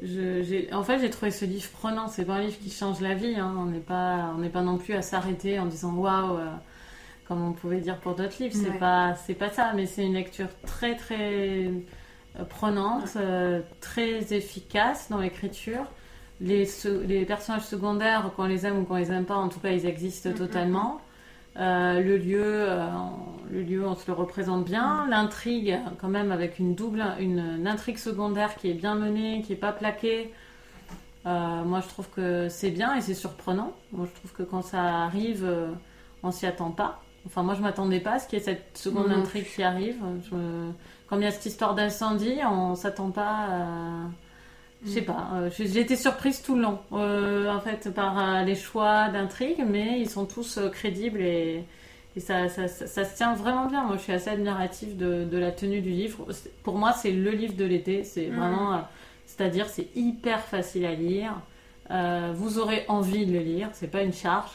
je- 0.00 0.42
j'ai, 0.42 0.72
en 0.72 0.82
fait, 0.84 1.00
j'ai 1.00 1.10
trouvé 1.10 1.30
ce 1.32 1.44
livre 1.44 1.68
prenant. 1.72 2.08
C'est 2.08 2.24
pas 2.24 2.34
un 2.34 2.42
livre 2.42 2.58
qui 2.58 2.70
change 2.70 3.00
la 3.00 3.14
vie. 3.14 3.34
hein. 3.36 3.54
On 3.58 3.66
n'est 3.66 3.80
pas, 3.80 4.32
on 4.36 4.38
n'est 4.38 4.48
pas 4.48 4.62
non 4.62 4.78
plus 4.78 4.94
à 4.94 5.02
s'arrêter 5.02 5.58
en 5.58 5.66
disant 5.66 5.94
waouh, 5.94 6.36
euh, 6.38 6.46
comme 7.26 7.42
on 7.42 7.52
pouvait 7.52 7.80
dire 7.80 7.98
pour 7.98 8.14
d'autres 8.14 8.40
livres. 8.42 8.54
C'est 8.54 8.70
Ouais. 8.70 8.78
pas, 8.78 9.14
c'est 9.26 9.34
pas 9.34 9.50
ça. 9.50 9.72
Mais 9.74 9.86
c'est 9.86 10.04
une 10.06 10.14
lecture 10.14 10.48
très, 10.66 10.96
très 10.96 11.70
prenante, 12.48 13.10
euh, 13.16 13.60
très 13.80 14.32
efficace 14.34 15.08
dans 15.10 15.18
l'écriture. 15.18 15.84
Les 16.40 17.24
personnages 17.26 17.66
secondaires, 17.66 18.30
qu'on 18.36 18.44
les 18.46 18.64
aime 18.66 18.78
ou 18.78 18.84
qu'on 18.84 18.94
les 18.96 19.10
aime 19.10 19.24
pas, 19.24 19.34
en 19.36 19.48
tout 19.48 19.58
cas, 19.58 19.70
ils 19.70 19.86
existent 19.86 20.30
Mm, 20.30 20.34
mm, 20.34 20.36
totalement. 20.36 21.00
Euh, 21.58 22.00
le 22.00 22.16
lieu, 22.16 22.42
euh, 22.44 22.86
le 23.50 23.62
lieu, 23.62 23.86
on 23.86 23.94
se 23.96 24.06
le 24.06 24.12
représente 24.12 24.64
bien. 24.64 25.06
Mm. 25.06 25.10
L'intrigue, 25.10 25.78
quand 26.00 26.08
même, 26.08 26.30
avec 26.30 26.58
une 26.58 26.74
double, 26.74 27.04
une, 27.18 27.56
une 27.58 27.66
intrigue 27.66 27.98
secondaire 27.98 28.54
qui 28.56 28.70
est 28.70 28.74
bien 28.74 28.94
menée, 28.94 29.42
qui 29.44 29.52
est 29.52 29.56
pas 29.56 29.72
plaquée. 29.72 30.32
Euh, 31.26 31.64
moi, 31.64 31.80
je 31.80 31.88
trouve 31.88 32.08
que 32.10 32.48
c'est 32.48 32.70
bien 32.70 32.94
et 32.94 33.00
c'est 33.00 33.14
surprenant. 33.14 33.72
Moi, 33.92 34.06
je 34.08 34.18
trouve 34.18 34.32
que 34.32 34.42
quand 34.42 34.62
ça 34.62 34.82
arrive, 34.82 35.46
on 36.22 36.30
s'y 36.30 36.46
attend 36.46 36.70
pas. 36.70 37.02
Enfin, 37.26 37.42
moi, 37.42 37.54
je 37.54 37.60
m'attendais 37.60 38.00
pas 38.00 38.12
à 38.12 38.18
ce 38.20 38.28
qu'il 38.28 38.38
y 38.38 38.42
ait 38.42 38.44
cette 38.44 38.78
seconde 38.78 39.08
Non. 39.08 39.18
intrigue 39.18 39.44
qui 39.44 39.62
arrive. 39.62 39.96
Je 40.22 40.36
Comme 41.08 41.20
il 41.20 41.24
y 41.24 41.28
a 41.28 41.30
cette 41.32 41.46
histoire 41.46 41.74
d'incendie, 41.74 42.38
on 42.48 42.74
s'attend 42.74 43.10
pas 43.10 43.46
à... 43.50 43.64
Je 44.84 44.90
sais 44.90 45.00
Mm. 45.00 45.04
pas, 45.06 45.28
euh, 45.34 45.50
j'ai 45.58 45.80
été 45.80 45.96
surprise 45.96 46.40
tout 46.42 46.54
le 46.54 46.62
long, 46.62 46.78
euh, 46.92 47.50
en 47.52 47.60
fait, 47.60 47.92
par 47.92 48.16
euh, 48.18 48.42
les 48.44 48.54
choix 48.54 49.08
d'intrigue, 49.08 49.64
mais 49.66 49.98
ils 50.00 50.08
sont 50.08 50.24
tous 50.24 50.58
crédibles 50.72 51.20
et, 51.20 51.64
et 52.16 52.20
ça, 52.20 52.48
ça, 52.48 52.68
ça- 52.68 52.86
ça 52.86 53.04
se 53.04 53.16
tient 53.16 53.34
vraiment 53.34 53.66
bien. 53.66 53.82
Moi, 53.84 53.96
je 53.96 54.02
suis 54.02 54.12
assez 54.12 54.30
admirative 54.30 54.96
de, 54.96 55.24
de 55.24 55.36
la 55.38 55.50
tenue 55.50 55.80
du 55.80 55.90
livre. 55.90 56.26
Pour 56.62 56.76
moi, 56.78 56.92
c'est 56.92 57.10
le 57.10 57.30
livre 57.32 57.54
de 57.56 57.64
l'été. 57.64 58.04
C'est 58.04 58.26
Mhm. 58.28 58.36
vraiment, 58.36 58.80
c'est-à-dire, 59.26 59.68
c'est 59.68 59.88
hyper 59.96 60.40
facile 60.40 60.84
à 60.86 60.94
lire. 60.94 61.34
Vous 62.34 62.58
aurez 62.58 62.84
envie 62.88 63.26
de 63.26 63.32
le 63.32 63.40
lire. 63.40 63.68
C'est 63.72 63.90
pas 63.90 64.02
une 64.02 64.12
charge. 64.12 64.50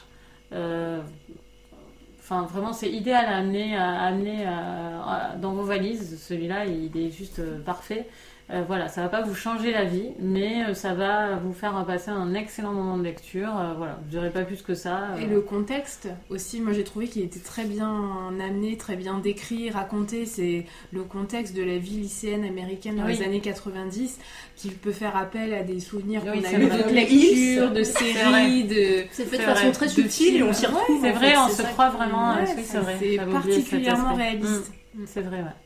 Enfin, 2.19 2.43
vraiment, 2.43 2.71
c'est 2.73 2.89
idéal 2.91 3.25
à 3.25 3.37
amener, 3.37 3.75
à 3.75 4.01
amener 4.03 4.45
à- 4.45 5.35
dans 5.41 5.51
vos 5.51 5.63
valises. 5.63 6.23
Celui-là, 6.25 6.65
il 6.65 6.95
est 6.97 7.09
juste 7.11 7.41
parfait. 7.65 8.07
Euh, 8.51 8.61
voilà, 8.67 8.89
ça 8.89 9.01
va 9.01 9.07
pas 9.07 9.21
vous 9.21 9.33
changer 9.33 9.71
la 9.71 9.85
vie, 9.85 10.09
mais 10.19 10.65
euh, 10.65 10.73
ça 10.73 10.93
va 10.93 11.37
vous 11.37 11.53
faire 11.53 11.81
passer 11.87 12.11
un 12.11 12.33
excellent 12.33 12.73
moment 12.73 12.97
de 12.97 13.03
lecture. 13.03 13.57
Euh, 13.57 13.73
voilà, 13.77 13.99
je 14.05 14.09
dirais 14.11 14.31
pas 14.31 14.43
plus 14.43 14.61
que 14.61 14.75
ça. 14.75 15.15
Et 15.21 15.25
le 15.25 15.39
contexte 15.39 16.09
aussi, 16.29 16.59
moi 16.59 16.73
j'ai 16.73 16.83
trouvé 16.83 17.07
qu'il 17.07 17.21
était 17.23 17.39
très 17.39 17.63
bien 17.63 18.33
amené, 18.45 18.75
très 18.77 18.97
bien 18.97 19.17
décrit, 19.19 19.69
raconté. 19.69 20.25
C'est 20.25 20.65
le 20.91 21.03
contexte 21.03 21.55
de 21.55 21.63
la 21.63 21.77
vie 21.77 22.01
lycéenne 22.01 22.43
américaine 22.43 22.97
dans 22.97 23.05
Oui. 23.05 23.15
les 23.17 23.23
années 23.23 23.39
90 23.39 24.19
qui 24.57 24.69
peut 24.71 24.91
faire 24.91 25.15
appel 25.15 25.53
à 25.53 25.63
des 25.63 25.79
souvenirs 25.79 26.21
Oui, 26.25 26.41
qu'on 26.41 26.47
a 26.49 26.51
eu 26.51 26.67
de 26.67 26.93
lecture, 26.93 27.71
de 27.71 27.83
séries, 27.83 28.65
de. 28.65 29.05
C'est 29.11 29.23
fait 29.25 29.37
de 29.37 29.41
façon 29.43 29.61
vrai. 29.63 29.71
très 29.71 29.87
subtile 29.87 30.35
et 30.37 30.43
on 30.43 30.51
s'y 30.51 30.65
Ouais, 30.67 30.73
retrouve. 30.73 30.99
C'est 31.01 31.11
vrai, 31.11 31.29
fait, 31.31 31.37
on 31.37 31.49
se 31.49 31.61
croit 31.61 31.89
vraiment. 31.91 32.33
Ouais, 32.35 32.43
oui, 32.57 32.63
c'est 32.65 32.77
vrai. 32.79 32.97
c'est 32.99 33.17
particulièrement 33.31 34.15
réaliste. 34.15 34.71
Mm, 34.95 35.03
c'est 35.07 35.21
vrai, 35.21 35.37
ouais. 35.37 35.62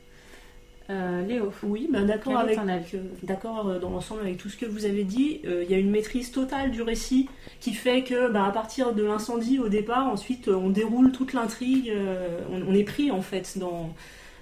Euh, 0.90 1.22
Léo. 1.26 1.52
Oui, 1.64 1.86
bah 1.92 2.00
d'accord 2.00 2.38
avec 2.38 2.58
euh, 2.94 2.98
d'accord 3.22 3.68
euh, 3.68 3.78
dans 3.78 3.90
l'ensemble 3.90 4.22
avec 4.22 4.38
tout 4.38 4.48
ce 4.48 4.56
que 4.56 4.64
vous 4.64 4.86
avez 4.86 5.04
dit. 5.04 5.40
Euh, 5.44 5.62
Il 5.64 5.70
y 5.70 5.74
a 5.74 5.78
une 5.78 5.90
maîtrise 5.90 6.32
totale 6.32 6.70
du 6.70 6.80
récit 6.80 7.28
qui 7.60 7.74
fait 7.74 8.04
que 8.04 8.30
bah, 8.30 8.46
à 8.46 8.50
partir 8.52 8.94
de 8.94 9.02
l'incendie 9.02 9.58
au 9.58 9.68
départ, 9.68 10.06
ensuite 10.08 10.48
on 10.48 10.70
déroule 10.70 11.12
toute 11.12 11.34
l'intrigue. 11.34 11.90
euh, 11.94 12.38
on, 12.50 12.72
on 12.72 12.74
est 12.74 12.84
pris 12.84 13.10
en 13.10 13.20
fait 13.20 13.58
dans 13.58 13.90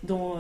dans, 0.05 0.37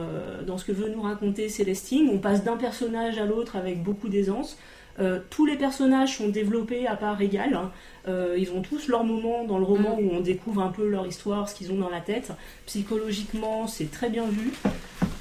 dans 0.47 0.59
ce 0.59 0.65
que 0.65 0.71
veut 0.71 0.89
nous 0.91 1.03
raconter 1.03 1.49
Célestine. 1.49 2.09
On 2.13 2.19
passe 2.19 2.45
d'un 2.45 2.57
personnage 2.57 3.19
à 3.19 3.25
l'autre 3.25 3.57
avec 3.57 3.83
beaucoup 3.83 4.09
d'aisance. 4.09 4.59
Euh, 5.01 5.19
tous 5.29 5.45
les 5.45 5.57
personnages 5.57 6.19
sont 6.19 6.29
développés 6.29 6.87
à 6.87 6.95
part 6.95 7.21
égale. 7.21 7.55
hein. 7.55 7.73
Euh, 8.07 8.37
ils 8.39 8.53
ont 8.53 8.63
tous 8.63 8.87
leur 8.87 9.03
moment 9.03 9.45
dans 9.45 9.59
le 9.59 9.65
roman 9.65 9.99
où 10.01 10.09
on 10.13 10.21
découvre 10.21 10.63
un 10.63 10.69
peu 10.71 10.89
leur 10.89 11.07
histoire, 11.07 11.49
ce 11.49 11.55
qu'ils 11.57 11.73
ont 11.73 11.79
dans 11.79 11.91
la 11.91 12.01
tête. 12.01 12.31
Psychologiquement, 12.67 13.67
c'est 13.67 13.91
très 13.91 14.09
bien 14.09 14.27
vu. 14.27 14.53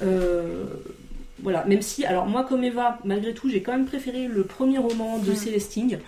Euh, 0.02 0.64
voilà, 1.42 1.64
même 1.66 1.82
si, 1.82 2.04
alors 2.04 2.26
moi 2.26 2.44
comme 2.44 2.64
Eva, 2.64 2.98
malgré 3.04 3.34
tout, 3.34 3.48
j'ai 3.48 3.62
quand 3.62 3.72
même 3.72 3.86
préféré 3.86 4.26
le 4.26 4.44
premier 4.44 4.78
roman 4.78 5.18
de 5.18 5.32
Mm. 5.32 5.36
Célestine, 5.36 5.98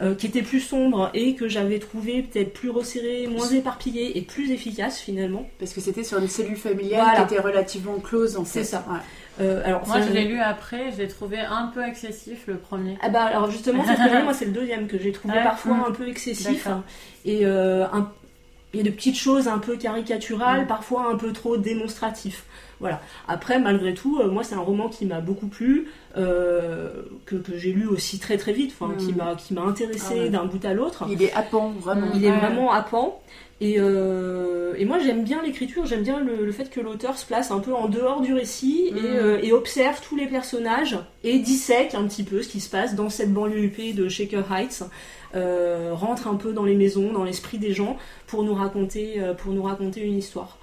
euh, 0.00 0.14
qui 0.14 0.26
était 0.26 0.40
plus 0.42 0.60
sombre 0.60 1.10
et 1.12 1.34
que 1.34 1.48
j'avais 1.48 1.78
trouvé 1.78 2.22
peut-être 2.22 2.54
plus 2.54 2.70
resserré, 2.70 3.26
moins 3.26 3.48
éparpillé 3.50 4.16
et 4.16 4.22
plus 4.22 4.50
efficace 4.50 4.98
finalement. 4.98 5.46
Parce 5.58 5.74
que 5.74 5.80
c'était 5.82 6.02
sur 6.04 6.18
une 6.18 6.28
cellule 6.28 6.56
familiale 6.56 7.02
Voilà. 7.02 7.24
qui 7.26 7.34
était 7.34 7.42
relativement 7.42 7.98
close 7.98 8.36
en 8.38 8.44
fait. 8.44 8.60
C'est 8.60 8.64
ça. 8.64 8.84
Ouais. 8.88 8.96
Euh, 9.42 9.62
alors, 9.64 9.86
Moi, 9.86 10.00
je 10.00 10.12
l'ai 10.12 10.24
lu 10.24 10.38
après, 10.40 10.92
je 10.92 10.98
l'ai 10.98 11.08
trouvé 11.08 11.38
un 11.38 11.66
peu 11.74 11.82
excessif 11.86 12.46
le 12.46 12.56
premier. 12.56 12.96
Ah 13.02 13.10
bah 13.10 13.24
alors 13.24 13.50
justement, 13.50 13.84
c'est 13.84 13.92
le 14.02 14.08
premier, 14.08 14.22
moi 14.22 14.34
c'est 14.34 14.46
le 14.46 14.52
deuxième 14.52 14.86
que 14.86 14.98
j'ai 14.98 15.12
trouvé 15.12 15.34
Ouais. 15.34 15.44
parfois 15.44 15.74
Mm. 15.76 15.84
un 15.88 15.92
peu 15.92 16.08
excessif 16.08 16.64
D'accord. 16.64 16.82
et 17.26 17.44
euh, 17.44 17.84
un- 17.92 18.10
il 18.72 18.78
y 18.78 18.80
a 18.80 18.84
de 18.84 18.90
petites 18.94 19.16
choses 19.16 19.48
un 19.48 19.58
peu 19.58 19.76
caricaturales, 19.76 20.62
Mm. 20.64 20.66
parfois 20.66 21.10
un 21.12 21.16
peu 21.16 21.32
trop 21.32 21.58
démonstratif. 21.58 22.44
Voilà. 22.80 23.00
Après, 23.28 23.58
malgré 23.60 23.92
tout, 23.94 24.18
euh, 24.20 24.28
moi 24.30 24.42
c'est 24.42 24.54
un 24.54 24.60
roman 24.60 24.88
qui 24.88 25.04
m'a 25.06 25.20
beaucoup 25.20 25.46
plu, 25.48 25.88
euh, 26.16 26.90
que, 27.26 27.36
que 27.36 27.56
j'ai 27.56 27.72
lu 27.72 27.86
aussi 27.86 28.18
très 28.18 28.36
très 28.38 28.52
vite, 28.52 28.72
enfin, 28.78 28.92
Mm. 28.94 28.96
qui 28.96 29.12
m'a 29.12 29.34
qui 29.36 29.54
m'a 29.54 29.62
intéressé 29.62 30.14
Ah 30.16 30.22
ouais. 30.22 30.28
d'un 30.30 30.44
bout 30.46 30.64
à 30.64 30.72
l'autre. 30.74 31.04
Il 31.10 31.22
est 31.22 31.32
happant, 31.34 31.70
vraiment. 31.78 32.08
Il 32.14 32.24
est 32.24 32.32
vraiment 32.36 32.72
happant. 32.72 33.20
Et, 33.62 33.74
euh, 33.78 34.72
et 34.78 34.86
moi 34.86 34.98
j'aime 34.98 35.22
bien 35.22 35.42
l'écriture, 35.42 35.84
j'aime 35.84 36.02
bien 36.02 36.18
le, 36.18 36.46
le 36.46 36.52
fait 36.52 36.70
que 36.70 36.80
l'auteur 36.80 37.18
se 37.18 37.26
place 37.26 37.50
un 37.50 37.58
peu 37.58 37.74
en 37.74 37.88
dehors 37.88 38.22
du 38.22 38.32
récit 38.32 38.90
Mm. 38.92 38.96
et, 38.96 39.00
euh, 39.18 39.38
et 39.42 39.52
observe 39.52 40.00
tous 40.00 40.16
les 40.16 40.26
personnages 40.26 40.98
et 41.24 41.38
dissèque 41.38 41.94
un 41.94 42.04
petit 42.04 42.22
peu 42.22 42.40
ce 42.42 42.48
qui 42.48 42.60
se 42.60 42.70
passe 42.70 42.94
dans 42.94 43.10
cette 43.10 43.34
banlieue 43.34 43.62
huppée 43.64 43.92
de 43.92 44.08
Shaker 44.08 44.50
Heights, 44.50 44.82
euh, 45.34 45.90
rentre 45.92 46.26
un 46.26 46.36
peu 46.36 46.54
dans 46.54 46.64
les 46.64 46.74
maisons, 46.74 47.12
dans 47.12 47.24
l'esprit 47.24 47.58
des 47.58 47.74
gens 47.74 47.98
pour 48.26 48.42
nous 48.44 48.54
raconter, 48.54 49.20
pour 49.36 49.52
nous 49.52 49.62
raconter 49.62 50.00
une 50.00 50.16
histoire. 50.16 50.56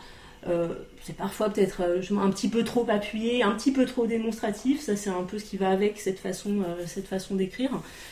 Euh, 0.49 0.67
c'est 1.03 1.15
parfois 1.15 1.49
peut-être 1.49 1.81
euh, 1.81 2.01
un 2.21 2.29
petit 2.31 2.49
peu 2.49 2.63
trop 2.63 2.85
appuyé, 2.89 3.41
un 3.43 3.51
petit 3.51 3.71
peu 3.71 3.85
trop 3.85 4.05
démonstratif, 4.07 4.81
ça 4.81 4.95
c'est 4.97 5.09
un 5.09 5.23
peu 5.23 5.39
ce 5.39 5.45
qui 5.45 5.55
va 5.57 5.69
avec 5.69 5.99
cette 5.99 6.19
façon, 6.19 6.49
euh, 6.67 6.83
cette 6.85 7.07
façon 7.07 7.35
d'écrire. 7.35 7.69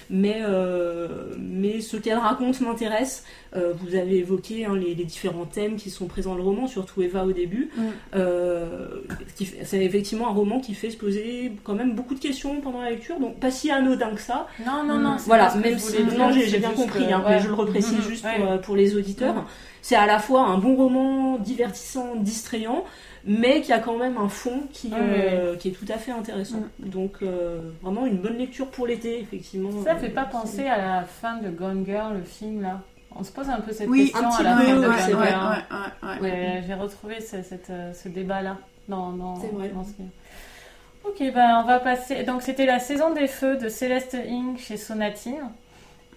Mais, 0.09 0.37
euh, 0.41 1.07
mais 1.37 1.81
ce 1.81 1.97
qu'elle 1.97 2.17
raconte 2.17 2.59
m'intéresse. 2.61 3.23
Vous 3.79 3.95
avez 3.95 4.17
évoqué 4.17 4.65
hein, 4.65 4.75
les, 4.75 4.93
les 4.93 5.05
différents 5.05 5.45
thèmes 5.45 5.77
qui 5.77 5.89
sont 5.89 6.07
présents 6.07 6.31
dans 6.31 6.35
le 6.39 6.43
roman, 6.43 6.67
surtout 6.67 7.01
Eva 7.01 7.23
au 7.25 7.31
début. 7.31 7.69
Mm. 7.77 7.83
C'est 9.63 9.83
effectivement 9.83 10.27
un 10.27 10.33
roman 10.33 10.59
qui 10.59 10.73
fait 10.73 10.89
se 10.89 10.97
poser 10.97 11.53
quand 11.63 11.73
même 11.73 11.95
beaucoup 11.95 12.15
de 12.15 12.19
questions 12.19 12.59
pendant 12.61 12.81
la 12.81 12.89
lecture, 12.91 13.19
donc 13.19 13.39
pas 13.39 13.51
si 13.51 13.71
anodin 13.71 14.13
que 14.13 14.21
ça. 14.21 14.47
Non, 14.65 14.83
non, 14.83 14.99
non. 14.99 15.15
C'est 15.17 15.27
Voilà, 15.27 15.53
même 15.55 15.79
si 15.79 16.03
non, 16.03 16.31
j'ai 16.31 16.57
bien 16.59 16.71
compris, 16.71 17.05
que- 17.07 17.13
hein, 17.13 17.19
ouais. 17.25 17.35
mais 17.35 17.39
je 17.39 17.47
le 17.47 17.53
reprécise 17.53 17.93
Mhm, 17.97 18.01
juste 18.09 18.25
ouais. 18.25 18.37
pour, 18.39 18.61
pour 18.61 18.75
les 18.75 18.95
auditeurs. 18.97 19.45
C'est 19.87 19.95
à 19.95 20.07
la 20.07 20.17
fois 20.17 20.41
un 20.41 20.57
bon 20.57 20.75
roman 20.75 21.37
divertissant, 21.37 22.15
distrayant, 22.15 22.83
mais 23.23 23.61
qui 23.61 23.71
a 23.71 23.77
quand 23.77 23.99
même 23.99 24.17
un 24.17 24.29
fond 24.29 24.63
qui, 24.73 24.87
Ouais, 24.87 24.97
euh, 24.99 25.55
qui 25.57 25.67
est 25.67 25.71
tout 25.73 25.85
à 25.93 25.99
fait 25.99 26.09
intéressant. 26.11 26.63
Donc 26.79 27.17
euh, 27.21 27.59
vraiment 27.83 28.07
une 28.07 28.17
bonne 28.17 28.35
lecture 28.39 28.65
pour 28.71 28.87
l'été, 28.87 29.19
effectivement. 29.19 29.69
Ça 29.83 29.95
fait 29.95 30.07
Euh, 30.09 30.15
pas 30.15 30.23
penser 30.25 30.65
à 30.67 30.77
la 30.79 31.03
fin 31.03 31.37
de 31.37 31.49
Gone 31.51 31.85
Girl, 31.85 32.15
le 32.17 32.23
film 32.23 32.63
là. 32.63 32.81
On 33.15 33.23
se 33.23 33.31
pose 33.31 33.47
un 33.47 33.61
peu 33.61 33.73
cette 33.73 33.87
Oui, 33.87 34.11
question 34.11 34.27
un 34.27 34.35
à 34.39 34.41
la 34.43 34.57
fin 34.57 34.73
de 34.73 34.79
ouais, 34.79 34.85
Gone 34.87 34.95
c'est 34.97 35.05
Girl. 35.11 35.17
vrai. 35.17 35.29
ouais, 35.35 36.09
ouais, 36.09 36.19
ouais. 36.19 36.31
Ouais, 36.31 36.63
j'ai 36.65 36.73
retrouvé 36.73 37.21
ce, 37.21 37.43
cette, 37.43 37.71
ce 37.93 38.09
débat-là 38.09 38.57
dans, 38.89 39.11
dans, 39.11 39.35
C'est 39.39 39.49
vrai. 39.53 39.71
Ok, 41.07 41.19
ben 41.31 41.61
on 41.63 41.67
va 41.67 41.79
passer. 41.79 42.23
Donc 42.23 42.41
c'était 42.41 42.65
la 42.65 42.79
saison 42.79 43.13
des 43.13 43.27
feux 43.27 43.57
de 43.57 43.69
Céleste 43.69 44.15
Inc. 44.15 44.57
chez 44.57 44.77
Sonatine. 44.77 45.51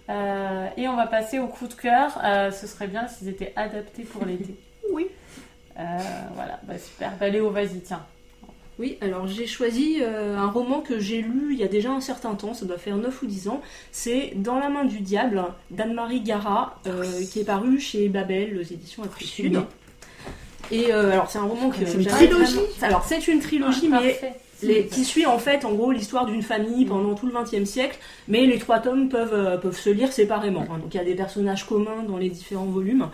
Euh, 0.09 0.67
et 0.75 0.87
on 0.87 0.95
va 0.95 1.07
passer 1.07 1.39
au 1.39 1.47
coup 1.47 1.67
de 1.67 1.73
cœur. 1.73 2.19
Euh, 2.23 2.51
ce 2.51 2.67
serait 2.67 2.87
bien 2.87 3.07
s'ils 3.07 3.29
étaient 3.29 3.53
adaptés 3.55 4.03
pour 4.03 4.25
l'été. 4.25 4.55
Oui. 4.91 5.05
Euh, 5.77 5.83
voilà, 6.33 6.59
bah 6.63 6.79
super. 6.79 7.11
Bah 7.19 7.29
Léo, 7.29 7.51
vas-y, 7.51 7.79
tiens. 7.81 8.03
Oui, 8.79 8.97
alors 9.01 9.27
j'ai 9.27 9.45
choisi 9.45 10.01
un 10.03 10.47
roman 10.47 10.79
que 10.79 10.99
j'ai 10.99 11.21
lu 11.21 11.49
il 11.51 11.59
y 11.59 11.63
a 11.63 11.67
déjà 11.67 11.91
un 11.91 12.01
certain 12.01 12.33
temps, 12.33 12.55
ça 12.55 12.65
doit 12.65 12.79
faire 12.79 12.97
9 12.97 13.21
ou 13.21 13.27
10 13.27 13.49
ans. 13.49 13.61
C'est 13.91 14.31
Dans 14.35 14.57
la 14.57 14.69
main 14.69 14.83
du 14.85 15.01
diable 15.01 15.43
d'Anne-Marie 15.69 16.21
Gara, 16.21 16.79
euh, 16.87 17.03
qui 17.31 17.41
est 17.41 17.43
paru 17.43 17.79
chez 17.79 18.09
Babel, 18.09 18.57
aux 18.57 18.63
éditions 18.63 19.03
Après 19.03 19.25
Sud. 19.25 19.61
Et 20.71 20.91
alors 20.91 21.29
c'est 21.29 21.37
un 21.39 21.43
roman 21.43 21.69
que 21.69 21.85
C'est 21.85 21.93
une 21.93 22.05
trilogie 22.05 22.59
Alors 22.81 23.03
c'est 23.03 23.27
une 23.27 23.41
trilogie, 23.41 23.89
Ah, 23.93 23.99
mais 24.01 24.13
parfait. 24.13 24.39
Qui 24.91 25.05
suit 25.05 25.25
en 25.25 25.39
fait 25.39 25.63
en 25.65 25.73
gros 25.73 25.91
l'histoire 25.91 26.25
d'une 26.25 26.41
famille 26.41 26.85
pendant 26.85 27.15
tout 27.15 27.25
le 27.27 27.33
XXe 27.33 27.69
siècle, 27.69 27.97
mais 28.27 28.45
les 28.45 28.57
trois 28.57 28.79
tomes 28.79 29.07
peuvent, 29.09 29.33
euh, 29.33 29.57
peuvent 29.57 29.77
se 29.79 29.89
lire 29.89 30.11
séparément. 30.11 30.65
hein. 30.69 30.79
Donc 30.79 30.93
il 30.93 30.97
y 30.97 30.99
a 30.99 31.03
des 31.05 31.15
personnages 31.15 31.65
communs 31.65 32.03
dans 32.07 32.17
les 32.17 32.29
différents 32.29 32.65
volumes. 32.65 33.07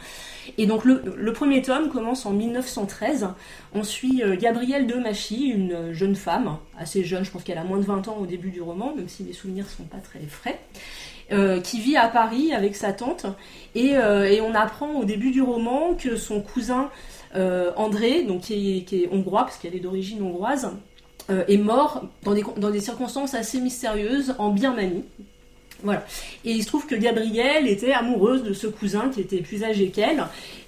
Et 0.58 0.66
donc 0.66 0.86
le, 0.86 1.02
le 1.16 1.34
premier 1.34 1.62
tome 1.62 1.90
commence 1.90 2.26
en 2.26 2.32
1913. 2.32 3.30
On 3.74 3.84
suit 3.84 4.24
euh, 4.24 4.36
Gabrielle 4.36 4.88
de 4.88 4.96
Machy, 4.96 5.46
une 5.48 5.72
euh, 5.74 5.94
jeune 5.94 6.16
femme, 6.16 6.58
assez 6.80 7.04
jeune, 7.04 7.24
je 7.24 7.32
pense 7.32 7.44
qu'elle 7.44 7.58
a 7.58 7.64
moins 7.64 7.78
de 7.80 7.86
20 7.86 8.08
ans 8.08 8.18
au 8.20 8.26
début 8.26 8.50
du 8.50 8.62
roman, 8.62 8.94
même 8.96 9.08
si 9.10 9.24
les 9.24 9.34
souvenirs 9.34 9.68
sont 9.70 9.84
pas 9.84 9.98
très 9.98 10.20
frais. 10.28 10.60
qui 11.64 11.80
vit 11.80 11.98
à 11.98 12.08
Paris 12.08 12.54
avec 12.54 12.76
sa 12.76 12.94
tante 12.94 13.26
et, 13.74 13.94
et 13.94 14.42
on 14.42 14.54
apprend 14.54 14.92
au 15.00 15.06
début 15.06 15.32
du 15.32 15.42
roman 15.42 15.96
que 15.96 16.18
son 16.18 16.40
cousin 16.42 16.92
André, 17.34 18.24
donc 18.24 18.42
qui 18.42 18.86
est 18.92 19.10
hongrois 19.12 19.42
parce 19.44 19.58
qu'elle 19.58 19.76
est 19.76 19.80
d'origine 19.80 20.22
hongroise, 20.22 20.70
euh, 21.30 21.44
est 21.48 21.58
mort 21.58 22.04
dans 22.24 22.34
des, 22.34 22.44
dans 22.58 22.70
des 22.70 22.82
circonstances 22.82 23.34
assez 23.34 23.60
mystérieuses 23.60 24.36
en 24.38 24.52
Birmanie. 24.52 25.04
Voilà. 25.84 26.06
Et 26.44 26.52
il 26.52 26.64
se 26.64 26.68
trouve 26.68 26.86
que 26.88 26.96
Gabrielle 26.96 27.68
était 27.68 27.92
amoureuse 27.92 28.44
de 28.44 28.54
ce 28.54 28.68
cousin 28.68 29.10
qui 29.10 29.22
était 29.22 29.42
plus 29.42 29.64
âgé 29.64 29.90
qu'elle. 29.90 30.24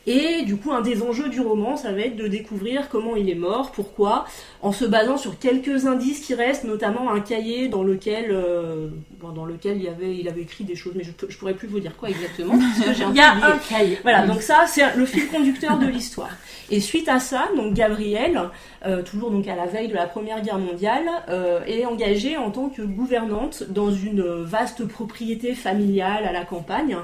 Et 0.08 0.44
du 0.44 0.56
coup, 0.56 0.72
un 0.72 0.80
des 0.80 1.04
enjeux 1.04 1.28
du 1.28 1.42
roman, 1.42 1.76
ça 1.76 1.92
va 1.92 2.00
être 2.00 2.16
de 2.16 2.28
découvrir 2.28 2.88
comment 2.88 3.18
il 3.18 3.30
est 3.30 3.36
mort, 3.36 3.72
pourquoi, 3.74 4.26
en 4.62 4.72
se 4.72 4.86
basant 4.86 5.18
sur 5.18 5.38
quelques 5.38 5.86
indices 5.86 6.22
qui 6.22 6.34
restent, 6.34 6.64
notamment 6.64 7.12
un 7.12 7.20
cahier 7.20 7.68
dans 7.68 7.84
lequel, 7.84 8.28
euh, 8.32 8.88
bon, 9.20 9.34
dans 9.34 9.44
lequel 9.44 9.82
il, 9.82 9.88
avait, 9.90 10.16
il 10.16 10.30
avait 10.30 10.44
écrit 10.44 10.64
des 10.64 10.76
choses, 10.76 10.94
mais 10.96 11.04
je, 11.04 11.12
je 11.28 11.38
pourrais 11.38 11.56
plus 11.56 11.68
vous 11.68 11.82
dire 11.82 11.94
quoi 11.98 12.10
exactement, 12.10 12.58
parce 12.58 12.88
que 12.88 12.94
j'ai 12.94 13.04
un 13.04 13.10
Il 13.12 13.18
y 13.18 13.20
a 13.20 13.34
un 13.34 13.58
cahier. 13.58 14.00
Voilà, 14.02 14.26
donc 14.26 14.42
ça, 14.42 14.64
c'est 14.66 14.96
le 14.96 15.06
fil 15.06 15.28
conducteur 15.28 15.78
de 15.78 15.88
l'histoire. 15.88 16.32
Et 16.72 16.80
suite 16.80 17.10
à 17.10 17.20
ça, 17.20 17.50
donc 17.58 17.74
Gabrielle, 17.74 18.40
euh, 18.86 19.04
toujours 19.04 19.30
donc 19.30 19.46
à 19.50 19.56
la 19.58 19.66
veille 19.66 19.90
de 19.90 19.96
la 19.96 20.08
Première 20.08 20.42
Guerre 20.42 20.60
mondiale, 20.60 21.04
euh, 21.28 21.66
est 21.66 21.86
engagée 21.86 22.38
en 22.38 22.50
tant 22.50 22.70
que 22.70 22.82
gouvernante 22.82 23.64
dans 23.70 23.92
une 23.92 24.22
vaste 24.22 24.88
propriété 24.88 25.54
familiale 25.54 26.26
à 26.26 26.32
la 26.32 26.46
campagne. 26.46 26.96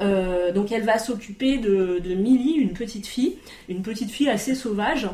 Euh, 0.00 0.52
donc 0.52 0.70
elle 0.70 0.84
va 0.84 0.98
s'occuper 0.98 1.58
de, 1.58 1.98
de 1.98 2.14
Millie, 2.14 2.54
une 2.54 2.72
petite 2.72 3.06
fille, 3.06 3.36
une 3.68 3.82
petite 3.82 4.10
fille 4.10 4.28
assez 4.28 4.54
sauvage, 4.54 5.08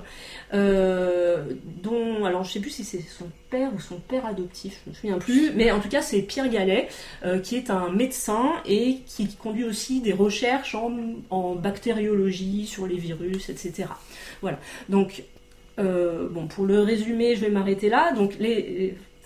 euh, 0.53 1.45
dont, 1.82 2.24
alors 2.24 2.45
je 2.45 2.53
sais 2.53 2.61
plus 2.61 2.70
si 2.70 2.85
c'est 2.85 3.01
son 3.01 3.30
père 3.51 3.70
ou 3.74 3.80
son 3.80 3.97
père 3.97 4.26
adoptif, 4.26 4.80
je 4.85 4.91
me 4.91 4.95
souviens 4.95 5.18
plus, 5.18 5.53
mais 5.55 5.70
en 5.70 5.80
tout 5.80 5.89
cas 5.89 6.03
c'est 6.03 6.20
Pierre 6.20 6.51
Gallet, 6.51 6.89
euh, 7.24 7.39
qui 7.39 7.57
est 7.57 7.70
un 7.70 7.91
médecin 7.91 8.53
et 8.66 8.99
qui 9.07 9.26
conduit 9.35 9.64
aussi 9.64 10.01
des 10.01 10.12
recherches 10.12 10.74
en, 10.74 11.55
bactériologie 11.55 12.66
sur 12.66 12.87
les 12.87 12.97
virus, 12.97 13.49
etc. 13.49 13.89
Voilà. 14.43 14.59
Donc, 14.89 15.22
bon, 15.78 16.47
pour 16.49 16.66
le 16.66 16.80
résumer, 16.80 17.37
je 17.37 17.43
vais 17.43 17.49
m'arrêter 17.49 17.89
là. 17.89 18.12
Donc, 18.12 18.37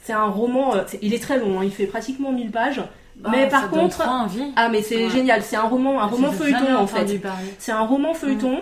c'est 0.03 0.13
un 0.13 0.27
roman, 0.27 0.75
il 1.01 1.15
est 1.15 1.19
très 1.23 1.39
long, 1.39 1.61
hein, 1.61 1.65
il 1.65 1.71
fait 1.71 1.87
pratiquement 1.87 2.33
1000 2.33 2.51
pages. 2.51 2.83
Mais 3.31 3.45
Ah, 3.47 3.51
par 3.51 3.71
contre, 3.71 4.07
envie. 4.09 4.45
ah 4.57 4.69
mais 4.69 4.83
c'est 4.83 5.05
Ouais. 5.07 5.11
génial, 5.11 5.43
c'est 5.43 5.57
un 5.57 5.63
roman, 5.63 6.01
un 6.01 6.07
roman 6.07 6.31
feuilleton 6.33 6.77
en 6.77 6.87
fait. 6.87 7.21
C'est 7.59 7.73
un 7.73 7.81
roman 7.81 8.15
feuilleton 8.15 8.61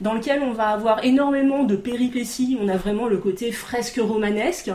dans 0.00 0.12
lequel 0.14 0.42
on 0.42 0.52
va 0.52 0.68
avoir 0.68 1.04
énormément 1.04 1.64
de 1.64 1.74
péripéties. 1.74 2.58
On 2.62 2.68
a 2.68 2.76
vraiment 2.76 3.06
le 3.06 3.16
côté 3.16 3.50
fresque 3.52 3.98
romanesque. 4.02 4.70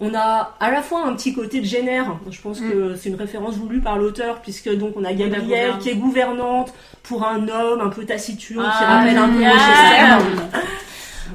On 0.00 0.12
a 0.14 0.56
à 0.58 0.70
la 0.72 0.82
fois 0.82 1.06
un 1.06 1.14
petit 1.14 1.32
côté 1.32 1.60
de 1.60 1.64
génère. 1.64 2.16
Je 2.28 2.40
pense 2.40 2.60
que 2.60 2.96
c'est 2.96 3.08
une 3.10 3.14
référence 3.14 3.54
voulue 3.54 3.80
par 3.80 3.96
l'auteur 3.96 4.40
puisque 4.42 4.68
donc 4.76 4.94
on 4.96 5.04
a 5.04 5.12
Gabrielle 5.14 5.74
qui 5.78 5.90
est 5.90 5.94
gouvernante 5.94 6.74
pour 7.04 7.24
un 7.26 7.46
homme 7.48 7.80
un 7.80 7.88
peu 7.90 8.04
taciturne 8.04 8.64
qui 8.64 8.70
Ah, 8.84 8.98
rappelle 8.98 9.16
un 9.16 9.28
peu. 9.28 9.42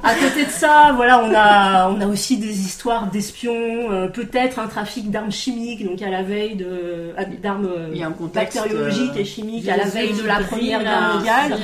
À 0.02 0.14
côté 0.14 0.46
de 0.46 0.50
ça, 0.50 0.92
voilà, 0.94 1.22
on 1.22 1.32
a, 1.34 1.90
on 1.90 2.00
a 2.00 2.06
aussi 2.06 2.38
des 2.38 2.60
histoires 2.60 3.06
d'espions, 3.10 3.90
euh, 3.90 4.08
peut-être 4.08 4.58
un 4.58 4.66
trafic 4.66 5.10
d'armes 5.10 5.32
chimiques, 5.32 5.84
donc 5.84 6.00
à 6.00 6.10
la 6.10 6.22
veille 6.22 6.54
de, 6.54 7.12
ah, 7.16 7.24
d'armes 7.24 7.68
euh, 7.76 8.28
bactériologiques 8.32 9.16
euh, 9.16 9.20
et 9.20 9.24
chimiques 9.24 9.68
à 9.68 9.76
la 9.76 9.84
veille 9.84 10.12
de 10.12 10.26
la 10.26 10.40
Première 10.40 10.82
Guerre 10.82 11.14
mondiale 11.14 11.58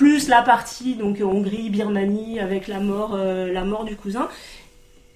plus 0.00 0.28
la 0.28 0.40
partie 0.40 0.94
donc 0.94 1.18
Hongrie, 1.22 1.68
Birmanie 1.68 2.40
avec 2.40 2.68
la 2.68 2.80
mort, 2.80 3.10
euh, 3.14 3.52
la 3.52 3.64
mort 3.64 3.84
du 3.84 3.96
cousin. 3.96 4.28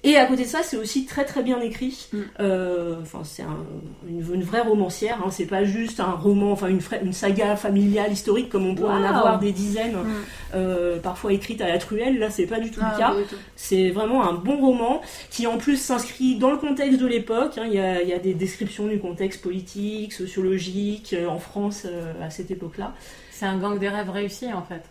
Et 0.07 0.17
à 0.19 0.27
côté 0.27 0.43
de 0.43 0.49
ça, 0.49 0.63
c'est 0.63 0.77
aussi 0.77 1.07
très 1.07 1.25
très 1.25 1.43
bien 1.43 1.61
écrit. 1.61 2.09
Mm. 2.13 2.19
Euh, 2.41 2.95
Enfin, 3.03 3.21
c'est 3.25 3.43
un- 3.43 3.65
une, 4.09 4.23
une 4.35 4.43
vraie 4.43 4.61
romancière. 4.61 5.21
Hein. 5.25 5.31
C'est 5.31 5.47
pas 5.47 5.65
juste 5.65 5.99
un 5.99 6.13
roman, 6.13 6.53
enfin 6.53 6.69
une, 6.69 6.81
fra- 6.81 6.99
une 7.03 7.13
saga 7.15 7.57
familiale 7.57 8.13
historique 8.13 8.49
comme 8.51 8.67
on 8.67 8.75
pourrait 8.75 8.95
en 8.95 9.03
avoir 9.05 9.39
des 9.39 9.53
dizaines, 9.53 9.97
Mm. 9.97 10.07
euh, 10.55 10.99
parfois 11.01 11.33
écrites 11.33 11.61
à 11.63 11.69
la 11.69 11.79
truelle. 11.79 12.19
Là, 12.19 12.29
c'est 12.31 12.47
pas 12.47 12.61
du 12.61 12.71
tout 12.71 12.81
Ah, 12.83 12.93
le 12.93 12.99
cas. 12.99 13.15
du 13.17 13.23
tout. 13.25 13.37
C'est 13.57 13.91
vraiment 13.91 14.29
un 14.29 14.35
bon 14.35 14.59
roman 14.59 15.01
qui 15.31 15.47
en 15.47 15.57
plus 15.59 15.77
s'inscrit 15.81 16.37
dans 16.37 16.51
le 16.51 16.59
contexte 16.59 17.01
de 17.01 17.07
l'époque. 17.07 17.57
hein. 17.59 17.65
Il 17.67 17.73
y, 17.75 17.79
a, 17.81 18.03
il 18.03 18.09
y 18.09 18.13
a 18.13 18.19
des 18.19 18.35
descriptions 18.35 18.87
du 18.87 18.99
contexte 18.99 19.41
politique, 19.43 20.13
sociologique 20.13 21.15
euh, 21.19 21.27
en 21.29 21.39
France 21.39 21.85
euh, 21.87 22.13
à 22.23 22.29
cette 22.31 22.51
époque-là. 22.51 22.93
C'est 23.31 23.47
un 23.47 23.59
gang 23.59 23.79
des 23.79 23.89
rêves 23.89 24.11
réussi 24.11 24.53
en 24.53 24.63
fait. 24.63 24.83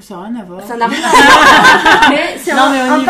Ça 0.00 0.14
n'a 0.16 0.20
rien 0.22 0.40
à 0.40 0.44
voir. 0.44 0.60
Ça 0.62 0.76
n'a 0.76 0.86
rien 0.86 0.98
à 1.04 1.10
voir. 1.10 2.10
mais 2.10 2.36
c'est 2.38 2.52
un, 2.52 2.70
mais 2.70 2.80
un 2.80 3.00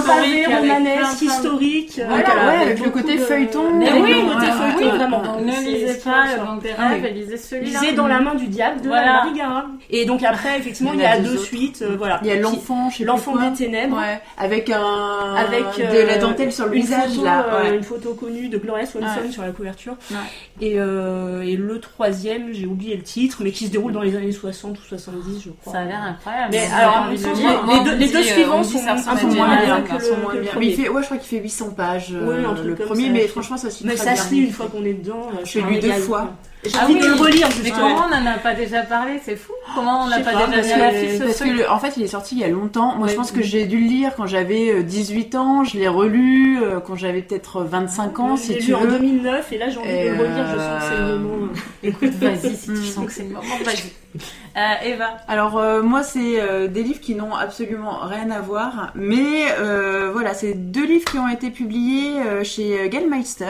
pavé, 0.00 0.44
un 0.46 0.58
romanesque, 0.60 1.22
historique. 1.22 1.98
euh, 1.98 2.06
Voilà, 2.08 2.24
Voilà, 2.26 2.46
ouais, 2.48 2.54
avec 2.56 2.66
avec 2.68 2.84
le 2.84 2.90
côté 2.90 3.16
de- 3.16 3.22
feuilleton. 3.24 3.74
Mais 3.74 3.92
oui, 4.00 4.22
le- 4.22 4.32
côté 4.34 4.46
feuilleton, 4.52 4.96
vraiment. 4.96 5.22
Donc, 5.22 5.40
ne 5.46 5.60
lisez 5.64 5.94
pas 6.04 6.24
le 6.26 6.44
gang 6.44 6.60
des 6.62 6.72
rêves 6.72 7.04
et 7.04 7.10
lisez 7.10 7.36
celui-là. 7.36 7.80
Lisez 7.80 7.92
dans 7.94 8.06
la 8.06 8.20
main 8.20 8.34
du 8.34 8.46
diable 8.46 8.80
de 8.82 8.88
Voilà. 8.88 9.26
Gara. 9.36 9.66
Et 9.90 10.04
donc 10.04 10.22
après, 10.22 10.58
effectivement, 10.58 10.92
Il 10.94 11.00
y 11.00 11.04
a 11.04 11.18
deux 11.18 11.38
suites. 11.38 11.82
euh, 11.82 11.96
voilà. 11.98 12.20
Il 12.22 12.28
y 12.28 12.32
a 12.32 12.36
l'enfant, 12.36 12.90
sais 12.90 13.04
L'enfant 13.04 13.36
des 13.36 13.52
ténèbres. 13.52 13.98
Avec 14.38 14.70
un 14.70 15.34
Avec 15.36 15.64
de 15.76 15.82
euh, 15.82 16.06
la 16.06 16.18
dentelle 16.18 16.52
sur 16.52 16.66
le 16.66 16.72
visage 16.72 17.18
là. 17.22 17.46
euh, 17.64 17.76
une 17.76 17.82
photo 17.82 18.14
connue 18.14 18.48
de 18.48 18.58
Gloria 18.58 18.86
Swanson 18.86 19.30
sur 19.30 19.42
la 19.42 19.50
couverture. 19.50 19.96
Euh, 20.62 21.40
et 21.42 21.56
le 21.56 21.80
troisième, 21.80 22.52
j'ai 22.52 22.66
oublié 22.66 22.96
le 22.96 23.02
titre, 23.02 23.38
mais 23.42 23.50
qui 23.50 23.66
se 23.66 23.70
déroule 23.72 23.92
dans 23.92 24.02
les 24.02 24.16
années 24.16 24.32
60 24.32 24.78
ou 24.78 24.82
70, 24.82 25.42
je 25.44 25.50
crois. 25.50 25.72
Ça 25.80 25.84
a 25.84 25.84
l'air 25.86 26.02
incroyable. 26.02 26.48
Mais 26.52 26.68
alors, 26.72 27.06
de 27.06 27.10
les, 27.10 27.84
deux, 27.84 27.94
les 27.96 28.08
deux 28.08 28.18
on 28.18 28.20
dit, 28.22 28.28
suivants 28.28 28.60
dit 28.60 28.68
sont 28.68 28.86
un 28.88 29.16
peu 29.16 29.26
moins 29.34 29.56
bien 29.64 29.80
que 29.82 29.88
le, 29.88 29.94
ressemble 29.96 30.20
moins 30.22 30.30
que 30.32 30.36
le 30.36 30.42
bien. 30.42 30.50
premier. 30.52 30.66
Mais 30.66 30.72
il 30.72 30.76
fait, 30.82 30.88
ouais, 30.88 31.00
je 31.02 31.06
crois 31.06 31.16
qu'il 31.18 31.28
fait 31.38 31.42
800 31.42 31.70
pages. 31.70 32.08
euh, 32.12 32.64
le 32.64 32.74
premier, 32.74 33.06
ça. 33.06 33.12
mais 33.12 33.28
franchement, 33.28 33.56
ça 33.56 33.70
se 33.70 33.82
lit 33.82 33.88
Mais 33.88 33.96
ça 33.96 34.16
se 34.16 34.30
lit 34.32 34.40
une 34.40 34.52
fois 34.52 34.66
qu'on 34.66 34.84
est 34.84 34.94
dedans. 34.94 35.28
euh, 35.32 35.44
Je 35.44 35.58
l'ai 35.58 35.64
lu 35.74 35.78
deux 35.80 35.92
fois. 35.92 36.30
J'ai 36.62 36.72
Ah 36.78 36.84
envie 36.84 36.94
oui, 36.94 37.00
de 37.00 37.06
le 37.06 37.14
relire, 37.14 37.48
Mais 37.64 37.70
comment 37.70 38.04
on 38.06 38.10
n'en 38.10 38.26
a 38.30 38.36
pas 38.36 38.52
déjà 38.54 38.82
parlé? 38.82 39.18
C'est 39.24 39.36
fou. 39.36 39.52
Comment 39.74 40.02
on 40.02 40.08
n'a 40.08 40.20
pas 40.20 40.32
pas, 40.32 40.46
déjà 40.46 40.76
parce 40.78 40.92
que- 40.94 41.16
ce 41.18 41.22
Parce 41.24 41.38
que 41.40 41.48
le- 41.48 41.70
en 41.70 41.78
fait, 41.78 41.94
il 41.96 42.02
est 42.02 42.06
sorti 42.08 42.34
il 42.34 42.40
y 42.42 42.44
a 42.44 42.48
longtemps. 42.48 42.96
Moi, 42.96 43.06
Ouais. 43.06 43.12
je 43.12 43.16
pense 43.16 43.32
que 43.32 43.40
j'ai 43.42 43.64
dû 43.64 43.78
le 43.80 43.86
lire 43.86 44.12
quand 44.14 44.26
j'avais 44.26 44.70
euh, 44.70 44.82
18 44.82 45.34
ans. 45.36 45.64
Je 45.64 45.78
l'ai 45.78 45.88
relu 45.88 46.58
euh, 46.62 46.78
quand 46.80 46.96
j'avais 46.96 47.22
peut-être 47.22 47.62
25 47.62 48.18
ans, 48.20 48.36
si 48.36 48.58
tu 48.58 48.66
lu 48.66 48.74
en 48.74 48.80
veux. 48.80 48.90
2009 48.98 49.50
et 49.52 49.58
là 49.58 49.70
j'ai 49.70 49.78
envie 49.78 49.88
de 49.88 50.08
le 50.10 50.18
relire, 50.20 50.46
je 50.52 50.58
sens 50.58 50.78
que 50.80 50.84
c'est 50.90 51.00
euh, 51.00 51.12
le 51.12 51.18
moment. 51.18 51.52
Écoute, 51.82 52.10
vas-y, 52.10 52.54
si 52.56 52.66
tu 52.66 52.72
Mm. 52.72 52.84
sens 52.84 53.06
que 53.06 53.12
c'est 53.12 53.22
le 53.22 53.28
moment, 53.30 53.40
vas-y. 53.64 54.20
Euh, 54.58 54.74
Eva, 54.94 55.16
Alors 55.28 55.56
euh, 55.56 55.80
moi, 55.82 56.02
c'est 56.02 56.40
euh, 56.40 56.66
des 56.68 56.82
livres 56.82 57.00
qui 57.00 57.14
n'ont 57.14 57.34
absolument 57.34 58.00
rien 58.02 58.30
à 58.30 58.40
voir, 58.40 58.90
mais 58.94 59.44
euh, 59.60 60.10
voilà, 60.12 60.34
c'est 60.34 60.52
deux 60.52 60.84
livres 60.84 61.10
qui 61.10 61.18
ont 61.18 61.28
été 61.28 61.48
publiés 61.50 62.20
euh, 62.20 62.44
chez 62.44 62.80
euh, 62.80 62.88
Gallmeister. 62.88 63.46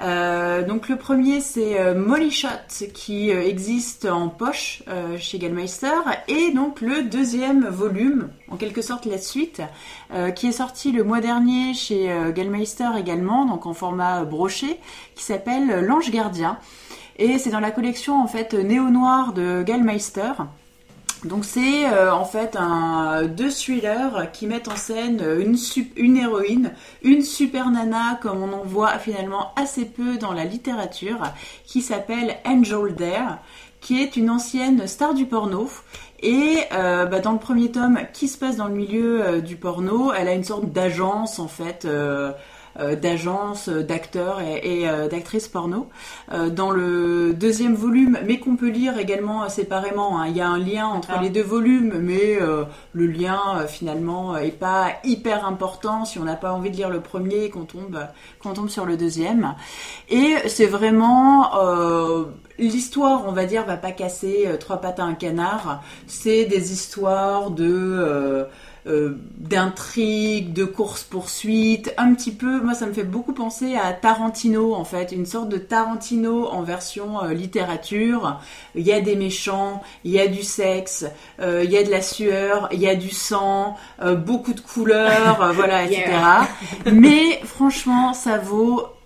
Euh, 0.00 0.64
donc 0.64 0.88
le 0.88 0.96
premier 0.96 1.40
c'est 1.40 1.80
euh, 1.80 1.92
Molly 1.92 2.30
Shot 2.30 2.86
qui 2.94 3.32
euh, 3.32 3.42
existe 3.42 4.04
en 4.04 4.28
poche 4.28 4.84
chez 5.18 5.38
Gallmeister 5.38 5.88
et 6.28 6.52
donc 6.52 6.80
le 6.80 7.02
deuxième 7.02 7.66
volume, 7.66 8.30
en 8.48 8.56
quelque 8.56 8.82
sorte 8.82 9.06
la 9.06 9.18
suite, 9.18 9.62
qui 10.34 10.46
est 10.46 10.52
sorti 10.52 10.92
le 10.92 11.04
mois 11.04 11.20
dernier 11.20 11.74
chez 11.74 12.10
Gallmeister 12.34 12.88
également, 12.98 13.44
donc 13.44 13.66
en 13.66 13.74
format 13.74 14.24
broché, 14.24 14.78
qui 15.14 15.24
s'appelle 15.24 15.84
L'Ange 15.84 16.10
Gardien. 16.10 16.58
Et 17.16 17.38
c'est 17.38 17.50
dans 17.50 17.60
la 17.60 17.70
collection 17.70 18.20
en 18.20 18.26
fait 18.26 18.54
néo-noir 18.54 19.32
de 19.32 19.62
Gallmeister. 19.62 20.32
Donc 21.24 21.44
c'est 21.44 21.86
euh, 21.88 22.12
en 22.12 22.24
fait 22.24 22.54
un, 22.56 23.24
deux 23.24 23.50
thrillers 23.50 24.30
qui 24.32 24.46
mettent 24.46 24.68
en 24.68 24.76
scène 24.76 25.20
une, 25.40 25.56
sup- 25.56 25.92
une 25.96 26.16
héroïne, 26.16 26.72
une 27.02 27.22
super 27.22 27.70
nana 27.70 28.18
comme 28.22 28.42
on 28.42 28.52
en 28.52 28.62
voit 28.64 28.98
finalement 28.98 29.52
assez 29.56 29.84
peu 29.84 30.16
dans 30.16 30.32
la 30.32 30.44
littérature, 30.44 31.18
qui 31.66 31.82
s'appelle 31.82 32.36
Angel 32.44 32.94
Dare, 32.94 33.38
qui 33.80 34.00
est 34.00 34.16
une 34.16 34.30
ancienne 34.30 34.86
star 34.86 35.12
du 35.12 35.26
porno. 35.26 35.68
Et 36.20 36.58
euh, 36.72 37.06
bah, 37.06 37.18
dans 37.18 37.32
le 37.32 37.38
premier 37.38 37.70
tome, 37.72 37.98
qui 38.12 38.28
se 38.28 38.38
passe 38.38 38.56
dans 38.56 38.68
le 38.68 38.74
milieu 38.74 39.24
euh, 39.24 39.40
du 39.40 39.56
porno, 39.56 40.12
elle 40.12 40.28
a 40.28 40.34
une 40.34 40.44
sorte 40.44 40.66
d'agence 40.72 41.40
en 41.40 41.48
fait. 41.48 41.84
euh, 41.84 42.32
euh, 42.78 42.96
d'agence, 42.96 43.68
euh, 43.68 43.82
d'acteurs 43.82 44.40
et, 44.40 44.80
et, 44.82 44.88
euh, 44.88 45.08
d'actrices 45.08 45.48
porno. 45.48 45.88
Dans 46.54 46.70
le 46.70 47.32
deuxième 47.32 47.74
volume, 47.74 48.18
mais 48.26 48.38
qu'on 48.38 48.56
peut 48.56 48.68
lire 48.68 48.98
également 48.98 49.48
séparément, 49.48 50.20
hein, 50.20 50.26
il 50.28 50.36
y 50.36 50.40
a 50.40 50.48
un 50.48 50.58
lien 50.58 50.86
entre 50.86 51.08
D'accord. 51.08 51.22
les 51.22 51.30
deux 51.30 51.42
volumes, 51.42 51.94
mais 52.00 52.38
le 52.92 53.06
lien 53.06 53.66
finalement 53.66 54.36
est 54.36 54.50
pas 54.50 54.92
hyper 55.04 55.46
important 55.46 56.04
si 56.04 56.18
on 56.18 56.24
n'a 56.24 56.36
pas 56.36 56.52
envie 56.52 56.70
de 56.70 56.76
lire 56.76 56.90
le 56.90 57.00
premier 57.00 57.44
et 57.44 57.50
qu'on 57.50 57.64
tombe, 57.64 57.98
qu'on 58.42 58.52
tombe 58.52 58.68
sur 58.68 58.84
le 58.84 58.96
deuxième. 58.96 59.54
Et 60.10 60.34
c'est 60.46 60.66
vraiment 60.66 61.50
l'histoire, 62.58 63.24
on 63.26 63.32
va 63.32 63.44
dire, 63.46 63.64
va 63.64 63.76
pas 63.76 63.92
casser 63.92 64.44
euh, 64.46 64.56
trois 64.56 64.80
pattes 64.80 65.00
à 65.00 65.04
un 65.04 65.14
canard. 65.14 65.82
C'est 66.06 66.44
des 66.44 66.72
histoires 66.72 67.50
de 67.50 67.66
euh, 67.66 68.44
euh, 68.88 69.18
d'intrigues, 69.36 70.52
de 70.52 70.64
courses 70.64 71.04
poursuites, 71.04 71.92
un 71.98 72.14
petit 72.14 72.32
peu. 72.32 72.60
Moi, 72.60 72.74
ça 72.74 72.86
me 72.86 72.92
fait 72.92 73.04
beaucoup 73.04 73.32
penser 73.32 73.76
à 73.76 73.92
Tarantino, 73.92 74.74
en 74.74 74.84
fait, 74.84 75.12
une 75.12 75.26
sorte 75.26 75.48
de 75.48 75.58
Tarantino 75.58 76.46
en 76.48 76.62
version 76.62 77.22
euh, 77.22 77.34
littérature. 77.34 78.40
Il 78.74 78.86
y 78.86 78.92
a 78.92 79.00
des 79.00 79.14
méchants, 79.14 79.82
il 80.04 80.12
y 80.12 80.20
a 80.20 80.26
du 80.26 80.42
sexe, 80.42 81.06
euh, 81.40 81.62
il 81.64 81.70
y 81.70 81.76
a 81.76 81.82
de 81.82 81.90
la 81.90 82.02
sueur, 82.02 82.68
il 82.72 82.80
y 82.80 82.88
a 82.88 82.94
du 82.94 83.10
sang, 83.10 83.76
beaucoup 84.24 84.54
de 84.54 84.60
couleurs, 84.60 85.52
voilà, 85.54 85.84
etc. 85.84 86.04
Mais 86.92 87.40
franchement, 87.44 88.14
ça 88.14 88.38
vaut 88.38 88.97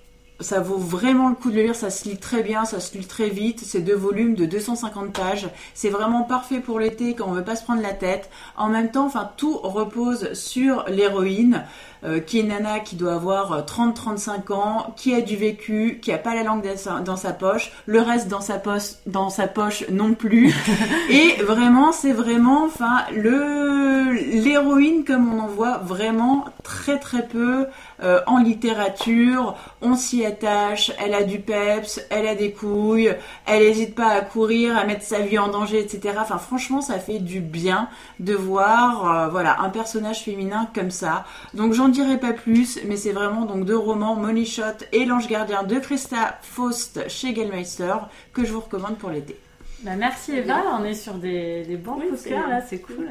ça 0.43 0.61
vaut 0.61 0.79
vraiment 0.79 1.29
le 1.29 1.35
coup 1.35 1.51
de 1.51 1.57
le 1.57 1.63
lire, 1.63 1.75
ça 1.75 1.91
se 1.91 2.09
lit 2.09 2.19
très 2.19 2.43
bien, 2.43 2.65
ça 2.65 2.81
se 2.81 2.97
lit 2.97 3.07
très 3.07 3.29
vite. 3.29 3.61
C'est 3.65 3.81
deux 3.81 3.95
volumes 3.95 4.35
de 4.35 4.45
250 4.45 5.13
pages. 5.13 5.49
C'est 5.75 5.91
vraiment 5.91 6.23
parfait 6.23 6.61
pour 6.61 6.79
l'été 6.79 7.15
quand 7.15 7.29
on 7.29 7.33
veut 7.33 7.45
pas 7.45 7.57
se 7.57 7.65
prendre 7.65 7.83
la 7.83 7.93
tête. 7.93 8.31
En 8.57 8.69
même 8.69 8.91
temps, 8.91 9.07
enfin, 9.07 9.31
tout 9.37 9.57
repose 9.59 10.33
sur 10.35 10.85
l'héroïne, 10.89 11.65
euh, 12.05 12.21
qui 12.21 12.41
est 12.41 12.43
nana 12.43 12.81
qui 12.81 12.97
doit 12.97 13.15
avoir 13.15 13.65
30-35 13.65 14.53
ans, 14.53 14.93
qui 14.97 15.15
a 15.15 15.21
du 15.21 15.37
vécu, 15.37 15.99
qui 16.03 16.13
a 16.13 16.19
pas 16.19 16.35
la 16.35 16.43
langue 16.43 16.63
dans 16.63 16.77
sa, 16.77 17.01
dans 17.01 17.17
sa 17.17 17.33
poche, 17.33 17.73
le 17.87 18.01
reste 18.01 18.29
dans 18.29 18.41
sa 18.41 18.59
poche, 18.59 18.93
dans 19.07 19.31
sa 19.31 19.47
poche 19.47 19.85
non 19.91 20.15
plus. 20.15 20.55
Et 21.11 21.43
vraiment, 21.43 21.93
c'est 21.93 22.13
vraiment, 22.13 22.65
enfin, 22.65 23.05
le 23.15 23.83
l'héroïne 24.13 25.05
comme 25.05 25.33
on 25.33 25.41
en 25.41 25.47
voit 25.47 25.79
vraiment 25.79 26.45
très 26.63 26.99
très 26.99 27.27
peu 27.27 27.67
euh, 28.03 28.21
en 28.27 28.39
littérature. 28.39 29.57
On 29.81 29.95
s'y 29.95 30.25
attache, 30.25 30.93
elle 30.99 31.15
a 31.15 31.23
du 31.23 31.39
peps, 31.39 32.01
elle 32.11 32.27
a 32.27 32.35
des 32.35 32.53
couilles, 32.53 33.15
elle 33.47 33.63
n'hésite 33.63 33.95
pas 33.95 34.09
à 34.09 34.21
courir, 34.21 34.77
à 34.77 34.85
mettre 34.85 35.05
sa 35.05 35.21
vie 35.21 35.39
en 35.39 35.49
danger, 35.49 35.81
etc. 35.81 36.17
Enfin, 36.21 36.39
franchement, 36.39 36.81
ça 36.81 36.99
fait 36.99 37.19
du 37.19 37.41
bien 37.41 37.89
de 38.21 38.35
voir, 38.35 39.11
euh, 39.11 39.29
voilà, 39.29 39.61
un 39.61 39.71
personnage 39.71 40.23
féminin 40.23 40.69
comme 40.75 40.91
ça. 40.91 41.25
Donc, 41.55 41.73
j'en 41.73 41.89
dirai 41.93 42.19
pas 42.19 42.33
plus, 42.33 42.81
mais 42.87 42.97
c'est 42.97 43.13
vraiment 43.13 43.45
donc 43.45 43.65
deux 43.65 43.77
romans, 43.79 44.17
Money 44.17 44.45
Shot 44.45 44.85
et 44.93 45.05
L'Ange 45.05 45.29
Gardien 45.29 45.63
de 45.63 45.79
Christa 45.79 46.39
Faust 46.43 47.09
chez 47.09 47.35
Gellmeister 47.35 47.95
que 48.33 48.45
je 48.45 48.53
vous 48.53 48.61
recommande 48.61 48.97
pour 48.99 49.11
l'été. 49.11 49.37
bah, 49.85 49.97
merci 49.97 50.33
Eva, 50.33 50.63
on 50.79 50.85
est 50.85 50.95
sur 50.95 51.15
des, 51.15 51.65
des 51.65 51.77
bons 51.77 51.97
Oui, 51.99 52.09
coups 52.09 52.25
de 52.25 52.29
cœur 52.29 52.49
là, 52.49 52.61
c'est 52.61 52.81
cool. 52.81 53.09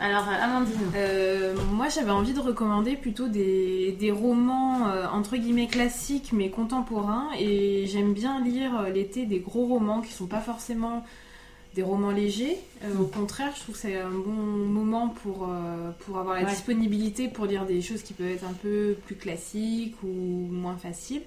Alors, 0.00 0.24
euh, 0.28 0.44
Amandine, 0.44 0.74
Euh, 0.96 1.54
moi, 1.72 1.88
j'avais 1.88 2.10
envie 2.10 2.32
de 2.32 2.40
recommander 2.40 2.96
plutôt 2.96 3.28
des, 3.28 3.92
des 3.98 4.10
romans 4.10 4.88
euh, 4.88 5.06
entre 5.12 5.36
guillemets 5.36 5.68
classiques 5.68 6.30
mais 6.32 6.50
contemporains. 6.50 7.28
Et 7.38 7.86
j'aime 7.86 8.12
bien 8.12 8.40
lire 8.42 8.76
euh, 8.80 8.90
l'été 8.90 9.24
des 9.24 9.38
gros 9.38 9.66
romans 9.66 10.00
qui 10.00 10.12
sont 10.12 10.26
pas 10.26 10.40
forcément 10.40 11.04
des 11.74 11.82
romans 11.82 12.10
légers. 12.12 12.58
Euh, 12.84 12.98
au 13.00 13.06
contraire, 13.06 13.52
je 13.56 13.60
trouve 13.62 13.74
que 13.74 13.80
c'est 13.80 13.96
un 13.98 14.10
bon 14.10 14.30
moment 14.32 15.08
pour, 15.08 15.48
euh, 15.50 15.90
pour 16.00 16.18
avoir 16.18 16.36
la 16.36 16.42
Ouais. 16.44 16.50
disponibilité 16.50 17.28
pour 17.28 17.46
lire 17.46 17.66
des 17.66 17.82
choses 17.82 18.02
qui 18.02 18.12
peuvent 18.12 18.30
être 18.30 18.44
un 18.44 18.52
peu 18.52 18.96
plus 19.06 19.16
classiques 19.16 19.96
ou 20.04 20.08
moins 20.08 20.76
faciles. 20.76 21.22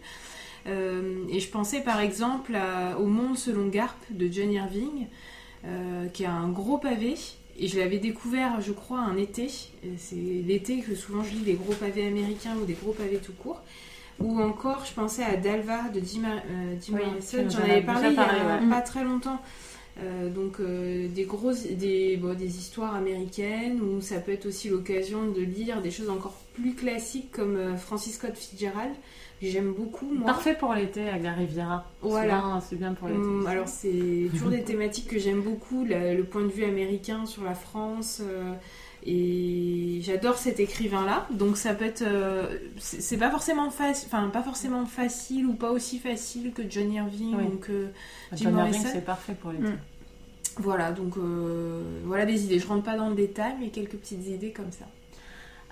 Euh, 0.67 1.23
et 1.29 1.39
je 1.39 1.49
pensais 1.49 1.81
par 1.81 1.99
exemple 2.01 2.55
à- 2.55 2.97
au 2.99 3.05
Monde 3.05 3.37
selon 3.37 3.67
Garp 3.67 3.97
de 4.09 4.27
John 4.31 4.51
Irving, 4.51 5.07
qui 6.13 6.23
a 6.23 6.31
un 6.31 6.47
gros 6.49 6.77
pavé. 6.77 7.15
Et 7.59 7.67
je 7.67 7.77
l'avais 7.79 7.97
découvert, 7.97 8.61
je 8.61 8.71
crois, 8.71 8.99
un 8.99 9.17
été. 9.17 9.49
C'est 9.97 10.15
l'été 10.15 10.79
que 10.79 10.95
souvent 10.95 11.23
je 11.23 11.31
lis 11.31 11.41
des 11.41 11.53
gros 11.55 11.73
pavés 11.73 12.07
américains 12.07 12.55
ou 12.61 12.65
des 12.65 12.73
gros 12.75 12.93
pavés 12.93 13.17
tout 13.17 13.33
court. 13.33 13.61
Ou 14.19 14.39
encore, 14.41 14.85
je 14.85 14.93
pensais 14.93 15.23
à 15.23 15.35
Dalva 15.35 15.89
de 15.93 15.99
Jim, 15.99 16.21
Jim 16.81 16.93
Oui, 16.95 17.01
J'en 17.49 17.59
en 17.59 17.63
avais 17.63 17.81
parlé 17.81 18.09
il 18.09 18.15
y 18.15 18.19
a 18.19 18.59
ouais. 18.61 18.69
pas 18.69 18.81
très 18.81 19.03
longtemps. 19.03 19.41
Euh, 20.03 20.29
donc 20.29 20.59
euh, 20.59 21.07
des 21.07 21.23
grosses, 21.23 21.65
des, 21.65 22.17
bon, 22.17 22.35
des 22.35 22.57
histoires 22.59 22.93
américaines 22.93 23.81
ou 23.81 23.99
ça 23.99 24.19
peut 24.19 24.31
être 24.31 24.45
aussi 24.45 24.69
l'occasion 24.69 25.27
de 25.31 25.41
lire 25.41 25.81
des 25.81 25.89
choses 25.89 26.09
encore 26.09 26.35
plus 26.53 26.75
classiques 26.75 27.31
comme 27.31 27.55
euh, 27.55 27.75
Francis 27.77 28.15
Scott 28.15 28.35
Fitzgerald 28.35 28.91
j'aime 29.41 29.71
beaucoup 29.73 30.05
moi. 30.05 30.25
parfait 30.25 30.55
pour 30.55 30.73
l'été 30.73 31.07
avec 31.09 31.23
la 31.23 31.33
Riviera. 31.33 31.85
Voilà. 32.01 32.59
C'est 32.67 32.75
bien- 32.75 32.93
pour 32.93 33.07
l'été. 33.07 33.19
Hum, 33.19 33.45
alors 33.47 33.67
c'est 33.67 34.29
toujours 34.31 34.49
des 34.49 34.63
thématiques 34.63 35.07
que 35.07 35.19
j'aime 35.19 35.41
beaucoup, 35.41 35.83
la- 35.85 36.13
le 36.13 36.23
point 36.23 36.41
de 36.43 36.47
vue 36.51 36.63
américain 36.65 37.25
sur 37.25 37.43
la 37.43 37.53
France 37.55 38.21
Et 39.09 40.01
j'adore 40.03 40.35
cet 40.37 40.59
écrivain-là, 40.59 41.27
donc 41.31 41.55
ça 41.55 41.73
peut 41.73 41.85
être, 41.85 42.01
euh, 42.01 42.57
c'est 42.77 43.15
pas 43.17 43.31
forcément 43.31 43.69
facile, 43.69 44.09
enfin 44.11 44.27
pas 44.27 44.43
forcément 44.43 44.85
facile 44.85 45.45
ou 45.45 45.53
pas 45.53 45.71
aussi 45.71 45.97
facile 45.97 46.51
que 46.51 46.61
John 46.69 46.91
Irving 46.91 47.35
Oui. 47.37 47.45
ou 47.45 47.57
que 47.57 47.87
Jim 48.33 48.49
John 48.49 48.57
Irving, 48.57 48.71
Morrison. 48.73 48.89
c'est 48.91 49.05
parfait 49.05 49.33
pour 49.33 49.51
l'été. 49.51 49.69
Mm. 49.69 49.77
voilà. 50.57 50.91
Donc 50.91 51.15
euh, 51.15 51.81
voilà 52.03 52.25
des 52.25 52.43
idées. 52.43 52.59
Je 52.59 52.67
rentre 52.67 52.83
pas 52.83 52.97
dans 52.97 53.07
le 53.07 53.15
détail, 53.15 53.53
mais 53.61 53.69
quelques 53.69 53.95
petites 53.95 54.27
idées 54.27 54.51
comme 54.51 54.71
ça. 54.73 54.85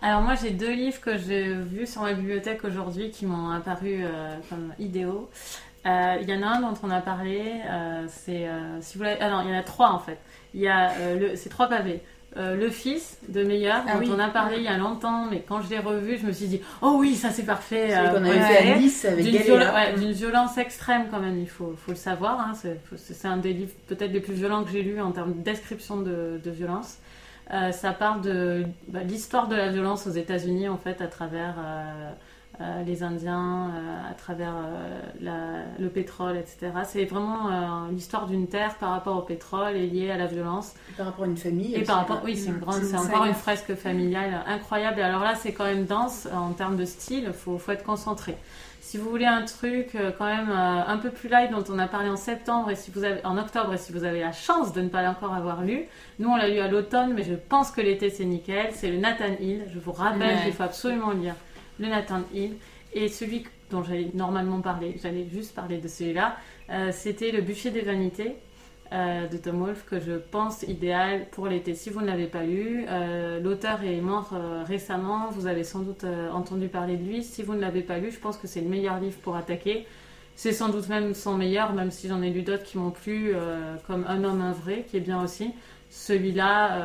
Alors 0.02 0.22
moi 0.22 0.36
j'ai 0.36 0.52
deux 0.52 0.74
livres 0.74 1.02
que 1.02 1.18
j'ai 1.18 1.54
vus 1.54 1.88
sur 1.88 2.04
ma 2.04 2.14
bibliothèque 2.14 2.64
aujourd'hui 2.64 3.12
qui 3.12 3.26
m'ont 3.26 3.50
apparu 3.50 3.98
euh, 4.02 4.38
comme 4.50 4.74
idéaux. 4.80 5.30
Euh, 5.86 6.18
Il 6.22 6.30
y 6.30 6.34
en 6.34 6.42
a 6.42 6.48
un 6.48 6.62
dont 6.62 6.74
on 6.84 6.90
a 6.90 7.02
parlé, 7.02 7.62
euh, 7.70 8.06
c'est 8.08 8.48
euh, 8.48 8.80
si 8.82 8.98
vous 8.98 9.04
ah 9.06 9.30
non 9.30 9.42
il 9.42 9.50
y 9.50 9.54
en 9.54 9.60
a 9.60 9.64
trois 9.64 9.92
en 9.92 10.00
fait. 10.00 10.20
Il 10.54 10.62
y 10.62 10.68
a 10.68 10.92
euh, 10.92 11.20
le, 11.20 11.36
c'est 11.36 11.50
trois 11.50 11.68
pavés. 11.68 12.02
Euh, 12.38 12.58
le 12.58 12.70
fils 12.70 13.18
de 13.30 13.44
Meilleur 13.44 13.84
Ah 13.88 13.94
dont 13.94 14.00
oui. 14.00 14.10
on 14.14 14.20
a 14.20 14.28
parlé 14.28 14.58
il 14.58 14.64
y 14.64 14.68
a 14.68 14.78
longtemps, 14.78 15.26
mais 15.32 15.42
quand 15.48 15.62
je 15.62 15.70
l'ai 15.70 15.80
revu 15.80 16.18
je 16.18 16.26
me 16.26 16.34
suis 16.34 16.48
dit 16.48 16.60
oh 16.82 16.98
oui 17.00 17.16
ça 17.16 17.30
c'est 17.30 17.46
parfait. 17.46 17.96
Euh, 17.96 18.10
qu'on 18.10 18.26
avait 18.26 18.40
fait 18.42 18.72
à. 18.74 18.78
Nice 18.78 19.06
avec 19.06 19.24
D'une 19.24 19.38
violen- 19.38 19.74
ouais, 19.74 19.94
violence 20.12 20.58
extrême 20.58 21.06
quand 21.10 21.22
même, 21.22 21.40
il 21.40 21.48
faut, 21.48 21.74
faut 21.78 21.92
le 21.92 21.98
savoir. 21.98 22.40
hein. 22.42 22.52
C'est 22.98 23.28
un 23.28 23.38
des 23.38 23.54
livres 23.54 23.72
peut-être 23.88 24.12
les 24.12 24.20
plus 24.20 24.34
violents 24.34 24.66
que 24.66 24.72
j'ai 24.72 24.82
lus 24.82 25.00
en 25.00 25.12
termes 25.14 25.34
de 25.34 25.40
description 25.42 25.98
de, 26.02 26.42
de 26.44 26.52
violence. 26.52 26.98
Euh, 27.54 27.72
ça 27.72 27.92
parle 27.94 28.20
de 28.22 28.66
bah, 28.90 29.00
l'histoire 29.04 29.48
de 29.48 29.56
la 29.56 29.70
violence 29.72 30.06
aux 30.08 30.12
États-Unis 30.12 30.68
en 30.68 30.78
fait 30.78 31.00
à 31.02 31.08
travers 31.08 31.56
euh, 31.58 32.12
les 32.86 33.04
Indiens, 33.04 33.70
euh, 33.76 34.12
à 34.12 34.14
travers 34.14 34.54
euh, 34.56 35.00
la- 35.22 35.64
le 35.78 35.90
pétrole, 35.90 36.38
etc. 36.38 36.72
C'est 36.86 37.06
vraiment 37.06 37.50
euh, 37.50 37.92
l'histoire 37.92 38.28
d'une 38.28 38.48
terre 38.48 38.76
par 38.76 38.92
rapport 38.92 39.18
au 39.18 39.22
pétrole 39.22 39.76
et 39.76 39.88
liée 39.88 40.12
à 40.12 40.18
la 40.18 40.26
violence. 40.28 40.74
Par 40.98 41.08
rapport 41.08 41.26
à 41.26 41.28
une 41.28 41.38
famille. 41.38 41.74
Et 41.74 41.78
aussi, 41.78 41.86
par 41.86 41.98
rapport, 41.98 42.18
hein. 42.18 42.22
oui, 42.26 42.38
c'est 42.38 42.50
une 42.50 42.60
grande, 42.60 42.82
C'est 42.84 42.98
encore 42.98 43.26
une 43.26 43.34
fresque 43.34 43.76
familiale 43.76 44.42
incroyable. 44.48 45.00
Et 45.00 45.04
Alors 45.04 45.22
là, 45.24 45.36
c'est 45.36 45.54
quand 45.54 45.66
même 45.66 45.86
dense 45.86 46.28
euh, 46.32 46.36
en 46.36 46.54
termes 46.54 46.78
de 46.78 46.86
style. 46.86 47.32
Faut, 47.34 47.58
faut 47.58 47.72
être 47.72 47.84
concentré. 47.84 48.38
Si 48.80 49.00
vous 49.00 49.10
voulez 49.10 49.26
un 49.26 49.42
truc 49.42 49.96
euh, 49.96 50.12
quand 50.16 50.26
même 50.28 50.50
euh, 50.50 50.82
un 50.88 50.98
peu 50.98 51.10
plus 51.10 51.28
light 51.28 51.50
dont 51.52 51.64
on 51.74 51.80
a 51.80 51.88
parlé 51.88 52.08
en 52.08 52.16
septembre 52.16 52.70
et 52.70 52.76
si 52.76 52.92
vous 52.92 53.04
avez, 53.04 53.26
en 53.26 53.36
octobre 53.38 53.74
et 53.74 53.78
si 53.80 53.92
vous 53.92 54.04
avez 54.04 54.20
la 54.20 54.32
chance 54.32 54.74
de 54.74 54.82
ne 54.82 54.90
pas 54.90 55.02
l'encore 55.02 55.34
avoir 55.34 55.64
lu, 55.64 55.86
nous 56.20 56.30
on 56.30 56.36
l'a 56.36 56.48
lu 56.48 56.60
à 56.60 56.68
l'automne, 56.68 57.14
mais 57.16 57.24
je 57.24 57.34
pense 57.34 57.72
que 57.72 57.82
l'été 57.82 58.12
c'est 58.12 58.26
nickel. 58.26 58.68
C'est 58.74 58.92
le 58.92 58.98
Nathan 58.98 59.26
Hill. 59.42 59.64
Je 59.74 59.80
vous 59.80 59.92
rappelle 59.92 60.36
Ouais. 60.36 60.44
qu'il 60.44 60.54
faut 60.54 60.62
absolument 60.64 61.10
lire 61.12 61.34
le 61.80 61.88
Nathan 61.88 62.22
Hill 62.34 62.56
et 62.94 63.10
celui 63.10 63.46
dont 63.72 63.84
j'allais 63.84 64.10
normalement 64.14 64.62
parler. 64.62 64.96
J'allais 65.02 65.28
juste 65.32 65.54
parler 65.54 65.78
de 65.78 65.88
celui-là. 65.88 66.38
Euh, 66.70 66.92
C'était 66.92 67.32
le 67.32 67.42
Bûcher 67.42 67.72
des 67.72 67.82
vanités 67.82 68.36
euh, 68.94 69.28
de 69.28 69.38
Tom 69.38 69.60
Wolfe 69.60 69.86
que 69.86 70.00
je 70.00 70.14
pense 70.14 70.64
idéal 70.64 71.28
pour 71.32 71.48
l'été. 71.48 71.74
Si 71.76 71.90
vous 71.90 72.02
ne 72.02 72.08
l'avez 72.08 72.28
pas 72.28 72.44
lu, 72.44 72.86
euh, 72.88 73.40
l'auteur 73.40 73.84
est 73.84 74.02
mort 74.02 74.34
récemment, 74.66 75.30
vous 75.32 75.48
avez 75.48 75.64
sans 75.64 75.80
doute 75.80 76.06
entendu 76.34 76.68
parler 76.68 76.98
de 76.98 77.04
lui. 77.04 77.24
Si 77.24 77.44
vous 77.44 77.54
ne 77.54 77.62
l'avez 77.62 77.82
pas 77.82 77.98
lu, 77.98 78.12
je 78.12 78.20
pense 78.20 78.38
que 78.38 78.48
c'est 78.48 78.62
le 78.62 78.70
meilleur 78.70 79.00
livre 79.00 79.18
pour 79.22 79.36
attaquer. 79.36 79.86
C'est 80.38 80.52
sans 80.52 80.70
doute 80.70 80.90
même 80.90 81.14
son 81.14 81.36
meilleur, 81.36 81.74
même 81.74 81.92
si 81.92 82.10
j'en 82.10 82.22
ai 82.22 82.30
lu 82.30 82.42
d'autres 82.42 82.64
qui 82.64 82.78
m'ont 82.78 82.92
plu, 82.92 83.34
comme 83.88 84.06
Un 84.08 84.26
homme, 84.26 84.42
un 84.42 84.52
vrai, 84.52 84.86
qui 84.90 84.98
est 84.98 85.02
bien 85.02 85.24
aussi. 85.24 85.52
Celui-là, 85.90 86.82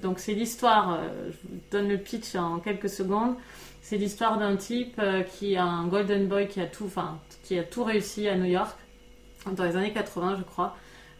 donc 0.00 0.20
c'est 0.20 0.34
l'histoire, 0.34 1.00
je 1.26 1.48
vous 1.48 1.58
donne 1.72 1.88
le 1.88 1.98
pitch 1.98 2.36
en 2.36 2.60
quelques 2.60 2.88
secondes. 2.88 3.34
C'est 3.88 3.98
l'histoire 3.98 4.36
d'un 4.36 4.56
type 4.56 4.96
euh, 4.98 5.22
qui 5.22 5.56
a 5.56 5.62
un 5.64 5.86
golden 5.86 6.26
boy 6.26 6.48
qui 6.48 6.60
a 6.60 6.66
tout, 6.66 6.86
enfin, 6.86 7.20
qui 7.44 7.56
a 7.56 7.62
tout 7.62 7.84
réussi 7.84 8.26
à 8.28 8.34
New 8.36 8.46
York 8.46 8.76
dans 9.52 9.62
les 9.62 9.76
années 9.76 9.92
80, 9.92 10.34
je 10.38 10.42
crois 10.42 10.74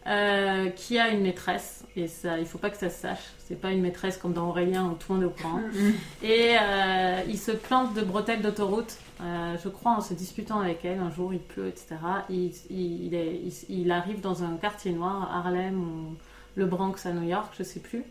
euh, 0.05 0.69
qui 0.69 0.99
a 0.99 1.09
une 1.09 1.21
maîtresse, 1.21 1.85
et 1.97 2.07
ça, 2.07 2.37
il 2.39 2.45
faut 2.45 2.57
pas 2.57 2.69
que 2.69 2.75
ça 2.77 2.89
se 2.89 2.99
sache. 3.01 3.23
C'est 3.39 3.59
pas 3.59 3.71
une 3.71 3.81
maîtresse 3.81 4.17
comme 4.17 4.33
dans 4.33 4.49
Aurélien 4.49 4.85
où 4.85 4.95
tout 4.95 5.13
le 5.13 5.19
monde 5.19 5.23
est 5.23 5.27
au 5.27 5.29
courant. 5.41 5.61
Et 6.23 6.55
euh, 6.61 7.21
il 7.27 7.37
se 7.37 7.51
plante 7.51 7.93
de 7.93 8.01
bretelles 8.01 8.41
d'autoroute, 8.41 8.97
euh, 9.21 9.55
je 9.61 9.67
crois 9.69 9.91
en 9.93 10.01
se 10.01 10.13
disputant 10.13 10.59
avec 10.61 10.83
elle. 10.85 10.99
Un 10.99 11.11
jour, 11.11 11.33
il 11.33 11.39
pleut, 11.39 11.67
etc. 11.67 11.95
Il, 12.29 12.51
il, 12.69 13.05
il 13.07 13.15
est- 13.15 13.35
il- 13.69 13.81
il 13.81 13.91
arrive 13.91 14.19
dans 14.21 14.43
un 14.43 14.55
quartier 14.57 14.91
noir, 14.93 15.29
à 15.29 15.39
Harlem 15.39 15.77
ou 15.81 16.15
le 16.55 16.65
Bronx 16.65 17.05
à 17.05 17.11
New 17.13 17.27
York, 17.27 17.53
je 17.57 17.63
sais 17.63 17.79
plus. 17.81 18.03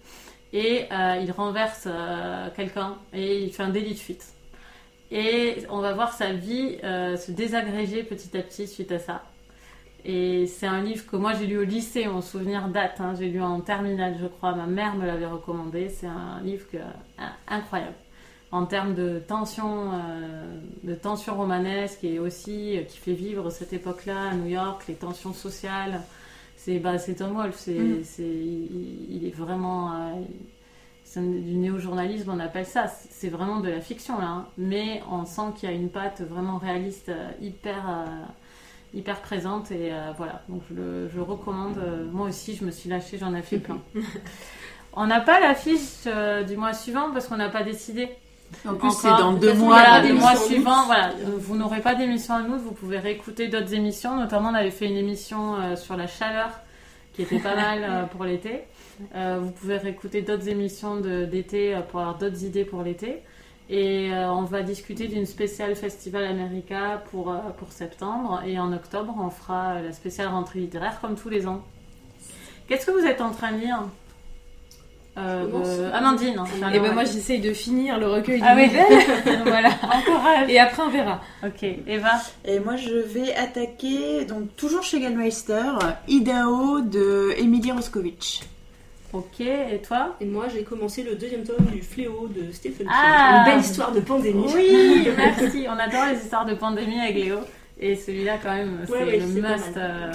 Et 0.52 0.86
il 1.22 1.30
renverse 1.32 1.88
quelqu'un 2.56 2.96
et 3.12 3.42
il 3.42 3.52
fait 3.52 3.62
un 3.62 3.70
délit 3.70 3.92
de 3.94 3.98
fuite. 3.98 4.24
Et 5.10 5.58
on 5.70 5.80
va 5.80 5.92
voir 5.94 6.12
sa 6.12 6.32
vie 6.32 6.78
euh, 6.82 7.16
se 7.16 7.30
désagréger 7.30 8.02
petit 8.02 8.36
à 8.36 8.42
petit 8.42 8.66
suite 8.66 8.90
à 8.92 8.98
ça. 8.98 9.22
Et 10.04 10.46
c'est 10.46 10.66
un 10.66 10.82
livre 10.82 11.04
que 11.06 11.16
moi 11.16 11.32
j'ai 11.34 11.46
lu 11.46 11.58
au 11.58 11.64
lycée, 11.64 12.06
mon 12.06 12.22
souvenir 12.22 12.68
date. 12.68 13.00
hein. 13.00 13.14
J'ai 13.18 13.28
lu 13.28 13.40
en 13.42 13.60
terminale, 13.60 14.16
je 14.20 14.26
crois. 14.26 14.54
Ma 14.54 14.66
mère 14.66 14.94
me 14.94 15.06
l'avait 15.06 15.26
recommandé. 15.26 15.88
C'est 15.88 16.06
un 16.06 16.40
livre 16.42 16.64
que, 16.70 16.76
un- 17.18 17.32
incroyable 17.48 17.94
en 18.52 18.64
termes 18.66 18.94
de 18.94 19.18
tension, 19.18 19.92
euh, 19.92 20.60
de 20.84 20.94
tension 20.94 21.34
romanesque 21.36 22.04
et 22.04 22.20
aussi 22.20 22.76
euh, 22.78 22.82
qui 22.82 22.98
fait 22.98 23.12
vivre 23.12 23.50
cette 23.50 23.72
époque-là 23.72 24.30
à 24.30 24.34
New 24.34 24.46
York, 24.48 24.84
les 24.88 24.94
tensions 24.94 25.32
sociales. 25.32 26.00
C'est 26.56 26.78
bah, 26.78 26.98
Tom 26.98 27.34
Wolfe. 27.36 27.56
C'est 27.58 27.72
Mm. 27.78 28.04
c'est- 28.04 28.22
il, 28.22 29.06
il 29.16 29.26
est 29.26 29.34
vraiment 29.36 29.92
euh, 29.92 30.12
du 31.20 31.54
néo-journalisme, 31.56 32.30
on 32.34 32.40
appelle 32.40 32.66
ça. 32.66 32.86
C'est 33.10 33.28
vraiment 33.28 33.60
de 33.60 33.68
la 33.70 33.80
fiction 33.80 34.18
là, 34.18 34.26
hein. 34.26 34.46
mais 34.58 35.02
on 35.10 35.24
sent 35.24 35.52
qu'il 35.56 35.68
y 35.68 35.72
a 35.72 35.74
une 35.74 35.88
patte 35.90 36.20
vraiment 36.22 36.58
réaliste, 36.58 37.08
euh, 37.10 37.28
hyper 37.40 37.76
euh, 37.88 38.04
hyper 38.94 39.20
présente 39.20 39.70
et 39.72 39.92
euh, 39.92 40.12
voilà 40.16 40.42
donc 40.48 40.62
je 40.70 40.74
le 40.74 41.10
je 41.14 41.20
recommande 41.20 41.76
moi 42.12 42.28
aussi 42.28 42.54
je 42.54 42.64
me 42.64 42.70
suis 42.70 42.88
lâchée 42.88 43.18
j'en 43.18 43.34
ai 43.34 43.42
fait 43.42 43.58
plein 43.58 43.78
on 44.94 45.06
n'a 45.06 45.20
pas 45.20 45.40
l'affiche 45.40 46.04
euh, 46.06 46.44
du 46.44 46.56
mois 46.56 46.72
suivant 46.72 47.10
parce 47.12 47.26
qu'on 47.26 47.36
n'a 47.36 47.48
pas 47.50 47.62
décidé 47.62 48.08
En 48.66 48.74
plus, 48.74 48.92
c'est 48.92 49.08
dans 49.08 49.32
De 49.32 49.40
deux 49.40 49.54
mois. 49.54 49.78
voilà 49.80 50.00
des 50.00 50.08
le 50.08 50.14
donc- 50.14 50.22
mois 50.22 50.30
émissions 50.32 50.44
en 50.46 50.48
suivant 50.48 50.80
août. 50.82 50.86
voilà 50.86 51.10
vous 51.38 51.56
n'aurez 51.56 51.80
pas 51.80 51.94
d'émission 51.94 52.34
en 52.34 52.44
août 52.48 52.60
vous 52.64 52.72
pouvez 52.72 52.98
réécouter 52.98 53.48
d'autres 53.48 53.74
émissions 53.74 54.16
notamment 54.16 54.50
on 54.50 54.54
avait 54.54 54.70
fait 54.70 54.86
une 54.86 54.96
émission 54.96 55.56
euh, 55.56 55.76
sur 55.76 55.96
la 55.96 56.06
chaleur 56.06 56.50
qui 57.16 57.22
était 57.22 57.38
pas 57.38 57.56
mal 57.56 57.82
euh, 57.82 58.04
pour 58.04 58.24
l'été 58.24 58.64
Euh, 59.14 59.40
vous 59.42 59.50
pouvez 59.50 59.76
réécouter 59.76 60.22
d'autres 60.22 60.48
émissions 60.48 60.96
d'été 61.00 61.74
euh, 61.74 61.82
pour 61.82 62.00
avoir 62.00 62.16
d'autres 62.16 62.44
idées 62.44 62.64
pour 62.64 62.82
l'été 62.82 63.22
et 63.68 64.10
on 64.12 64.44
va 64.44 64.62
discuter 64.62 65.08
d'une 65.08 65.26
spéciale 65.26 65.74
Festival 65.74 66.24
America 66.24 67.02
pour, 67.10 67.34
pour 67.58 67.72
septembre. 67.72 68.40
Et 68.46 68.60
en 68.60 68.72
octobre, 68.72 69.12
on 69.18 69.28
fera 69.28 69.82
la 69.82 69.92
spéciale 69.92 70.28
rentrée 70.28 70.60
littéraire 70.60 71.00
comme 71.00 71.16
tous 71.16 71.28
les 71.28 71.48
ans. 71.48 71.64
Qu'est-ce 72.68 72.86
que 72.86 72.92
vous 72.92 73.04
êtes 73.04 73.20
en 73.20 73.32
train 73.32 73.50
de 73.50 73.58
lire? 73.58 73.80
Euh, 75.18 75.46
euh, 75.64 75.90
Amandine. 75.94 76.34
hein, 76.38 76.44
enfin, 76.44 76.72
Et 76.72 76.78
ben 76.80 76.92
moi 76.92 77.04
j'essaye 77.04 77.40
de 77.40 77.52
finir 77.52 77.98
le 77.98 78.06
recueil 78.08 78.40
Ah 78.44 78.54
oui. 78.56 78.70
voilà. 79.44 79.70
Encourage. 79.82 80.50
Et 80.50 80.58
après 80.58 80.82
on 80.82 80.90
verra. 80.90 81.20
Ok, 81.44 81.62
Eva. 81.86 82.12
Et 82.44 82.58
moi, 82.60 82.76
je 82.76 82.94
vais 82.94 83.34
attaquer, 83.34 84.24
donc 84.26 84.54
toujours 84.56 84.82
chez 84.82 85.00
Gallmeister, 85.00 85.72
Idaho 86.08 86.80
de 86.80 87.34
Emily 87.38 87.72
Roskovich. 87.72 88.42
Ok, 89.12 89.40
et 89.40 89.80
toi 89.86 90.14
Et 90.20 90.26
moi, 90.26 90.46
j'ai 90.52 90.62
commencé 90.64 91.02
le 91.02 91.14
deuxième 91.14 91.44
tome 91.44 91.64
du 91.72 91.80
Fléau 91.80 92.28
de 92.28 92.52
Stephen 92.52 92.86
King. 92.86 92.88
Ah. 92.90 93.44
Une 93.46 93.52
belle 93.52 93.60
histoire 93.64 93.92
de 93.92 94.00
pandémie. 94.00 94.44
Oui, 94.54 95.08
merci. 95.16 95.64
On 95.68 95.78
adore 95.78 96.06
les 96.12 96.18
histoires 96.18 96.44
de 96.44 96.54
pandémie 96.54 97.00
avec 97.00 97.14
Léo. 97.14 97.38
Et 97.80 97.94
celui-là, 97.96 98.36
quand 98.42 98.54
même, 98.54 98.80
c'est 98.86 98.92
Ouais, 98.92 99.04
ouais, 99.04 99.18
le 99.18 99.26
must. 99.26 99.76
euh, 99.76 100.12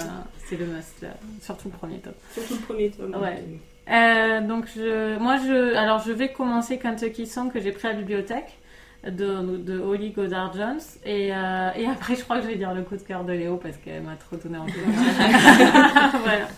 c'est 0.48 0.56
le 0.56 0.66
must, 0.66 1.00
là. 1.02 1.08
surtout 1.40 1.68
le 1.72 1.78
premier 1.78 1.98
tome. 1.98 2.12
Surtout 2.34 2.54
le 2.54 2.60
premier 2.60 2.90
tome. 2.90 3.16
Ouais. 3.20 3.42
Euh, 3.90 4.40
donc 4.40 4.66
je, 4.76 5.18
moi 5.18 5.36
je, 5.38 5.74
alors 5.76 5.98
je 6.00 6.12
vais 6.12 6.32
commencer 6.32 6.78
Kentucky 6.78 7.26
Song 7.26 7.50
que 7.52 7.60
j'ai 7.60 7.72
pris 7.72 7.88
à 7.88 7.92
la 7.92 7.98
bibliothèque 7.98 8.58
de, 9.04 9.56
de 9.56 9.80
Holly 9.80 10.10
Goddard 10.10 10.52
Jones 10.54 10.80
et, 11.04 11.34
euh, 11.34 11.70
et 11.74 11.86
après 11.86 12.14
je 12.14 12.22
crois 12.22 12.36
que 12.36 12.44
je 12.44 12.48
vais 12.48 12.54
dire 12.56 12.72
le 12.74 12.82
coup 12.82 12.96
de 12.96 13.02
cœur 13.02 13.24
de 13.24 13.32
Léo 13.32 13.56
parce 13.56 13.76
qu'elle 13.78 14.02
m'a 14.02 14.14
trop 14.14 14.36
donné 14.36 14.58
envie. 14.58 14.72
voilà. 16.24 16.48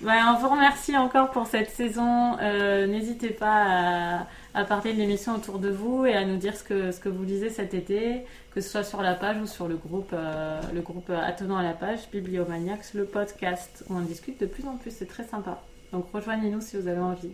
Bah, 0.00 0.12
on 0.32 0.38
vous 0.40 0.48
remercie 0.48 0.96
encore 0.96 1.30
pour 1.30 1.46
cette 1.46 1.70
saison. 1.70 2.36
Euh, 2.40 2.86
N'hésitez 2.86 3.30
pas 3.30 3.64
à, 3.66 4.26
à 4.54 4.64
parler 4.64 4.92
de 4.92 4.98
l'émission 4.98 5.34
autour 5.34 5.58
de 5.58 5.70
vous 5.70 6.06
et 6.06 6.14
à 6.14 6.24
nous 6.24 6.36
dire 6.36 6.56
ce 6.56 6.62
que, 6.64 6.92
ce 6.92 7.00
que 7.00 7.08
vous 7.08 7.24
lisez 7.24 7.50
cet 7.50 7.74
été, 7.74 8.24
que 8.52 8.60
ce 8.60 8.68
soit 8.68 8.84
sur 8.84 9.02
la 9.02 9.14
page 9.14 9.36
ou 9.40 9.46
sur 9.46 9.66
le 9.68 9.76
groupe, 9.76 10.10
euh, 10.12 10.60
le 10.72 10.80
groupe 10.82 11.10
attenant 11.10 11.56
à 11.56 11.62
la 11.64 11.72
page 11.72 12.08
Bibliomaniacs, 12.12 12.94
le 12.94 13.06
podcast 13.06 13.84
où 13.88 13.96
on 13.96 14.00
discute 14.00 14.40
de 14.40 14.46
plus 14.46 14.66
en 14.66 14.76
plus. 14.76 14.92
C'est 14.96 15.06
très 15.08 15.24
sympa. 15.24 15.62
Donc 15.92 16.06
rejoignez-nous 16.12 16.60
si 16.60 16.76
vous 16.76 16.88
avez 16.88 17.00
envie. 17.00 17.32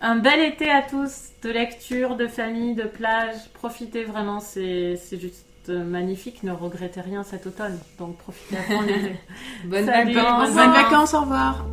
Un 0.00 0.16
bel 0.16 0.40
été 0.40 0.70
à 0.70 0.82
tous, 0.82 1.30
de 1.42 1.50
lecture, 1.50 2.16
de 2.16 2.26
famille, 2.26 2.74
de 2.74 2.84
plage. 2.84 3.36
Profitez 3.54 4.04
vraiment, 4.04 4.40
c'est 4.40 4.96
c'est 4.96 5.20
juste 5.20 5.68
magnifique. 5.68 6.42
Ne 6.42 6.52
regrettez 6.52 7.00
rien 7.00 7.22
cet 7.22 7.46
automne. 7.46 7.78
Donc 7.98 8.18
profitez 8.18 8.56
à 8.56 8.62
fond. 8.62 8.82
Bonnes 9.64 9.86
vacances. 9.86 10.54
Bonnes 10.54 10.72
vacances, 10.72 11.14
au 11.14 11.20
revoir. 11.20 11.64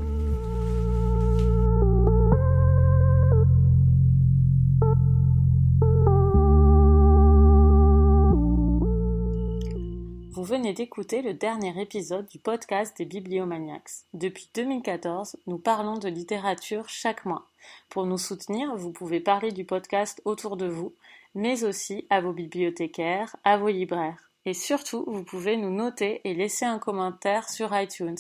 Vous 10.42 10.48
venez 10.48 10.74
d'écouter 10.74 11.22
le 11.22 11.36
dernier 11.36 11.80
épisode 11.80 12.26
du 12.26 12.40
podcast 12.40 12.98
des 12.98 13.06
Bibliomaniacs. 13.06 13.92
Depuis 14.16 14.50
2014, 14.56 15.38
nous 15.46 15.60
parlons 15.60 16.00
de 16.00 16.10
littérature 16.10 16.90
chaque 16.90 17.26
mois. 17.26 17.46
Pour 17.90 18.08
nous 18.08 18.18
soutenir, 18.18 18.76
vous 18.76 18.92
pouvez 18.92 19.20
parler 19.20 19.52
du 19.52 19.66
podcast 19.66 20.20
autour 20.26 20.58
de 20.58 20.66
vous, 20.66 20.96
mais 21.36 21.64
aussi 21.64 22.08
à 22.10 22.22
vos 22.22 22.34
bibliothécaires, 22.34 23.36
à 23.44 23.58
vos 23.58 23.68
libraires. 23.68 24.32
Et 24.46 24.56
surtout, 24.56 25.04
vous 25.06 25.24
pouvez 25.24 25.58
nous 25.58 25.70
noter 25.70 26.22
et 26.24 26.34
laisser 26.34 26.66
un 26.66 26.80
commentaire 26.80 27.48
sur 27.48 27.80
iTunes. 27.80 28.18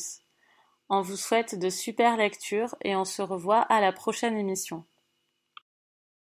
On 0.90 1.02
vous 1.02 1.18
souhaite 1.18 1.58
de 1.58 1.72
super 1.72 2.18
lectures 2.18 2.76
et 2.84 2.96
on 2.96 3.04
se 3.04 3.24
revoit 3.24 3.62
à 3.62 3.82
la 3.82 3.92
prochaine 3.92 4.38
émission. 4.38 4.84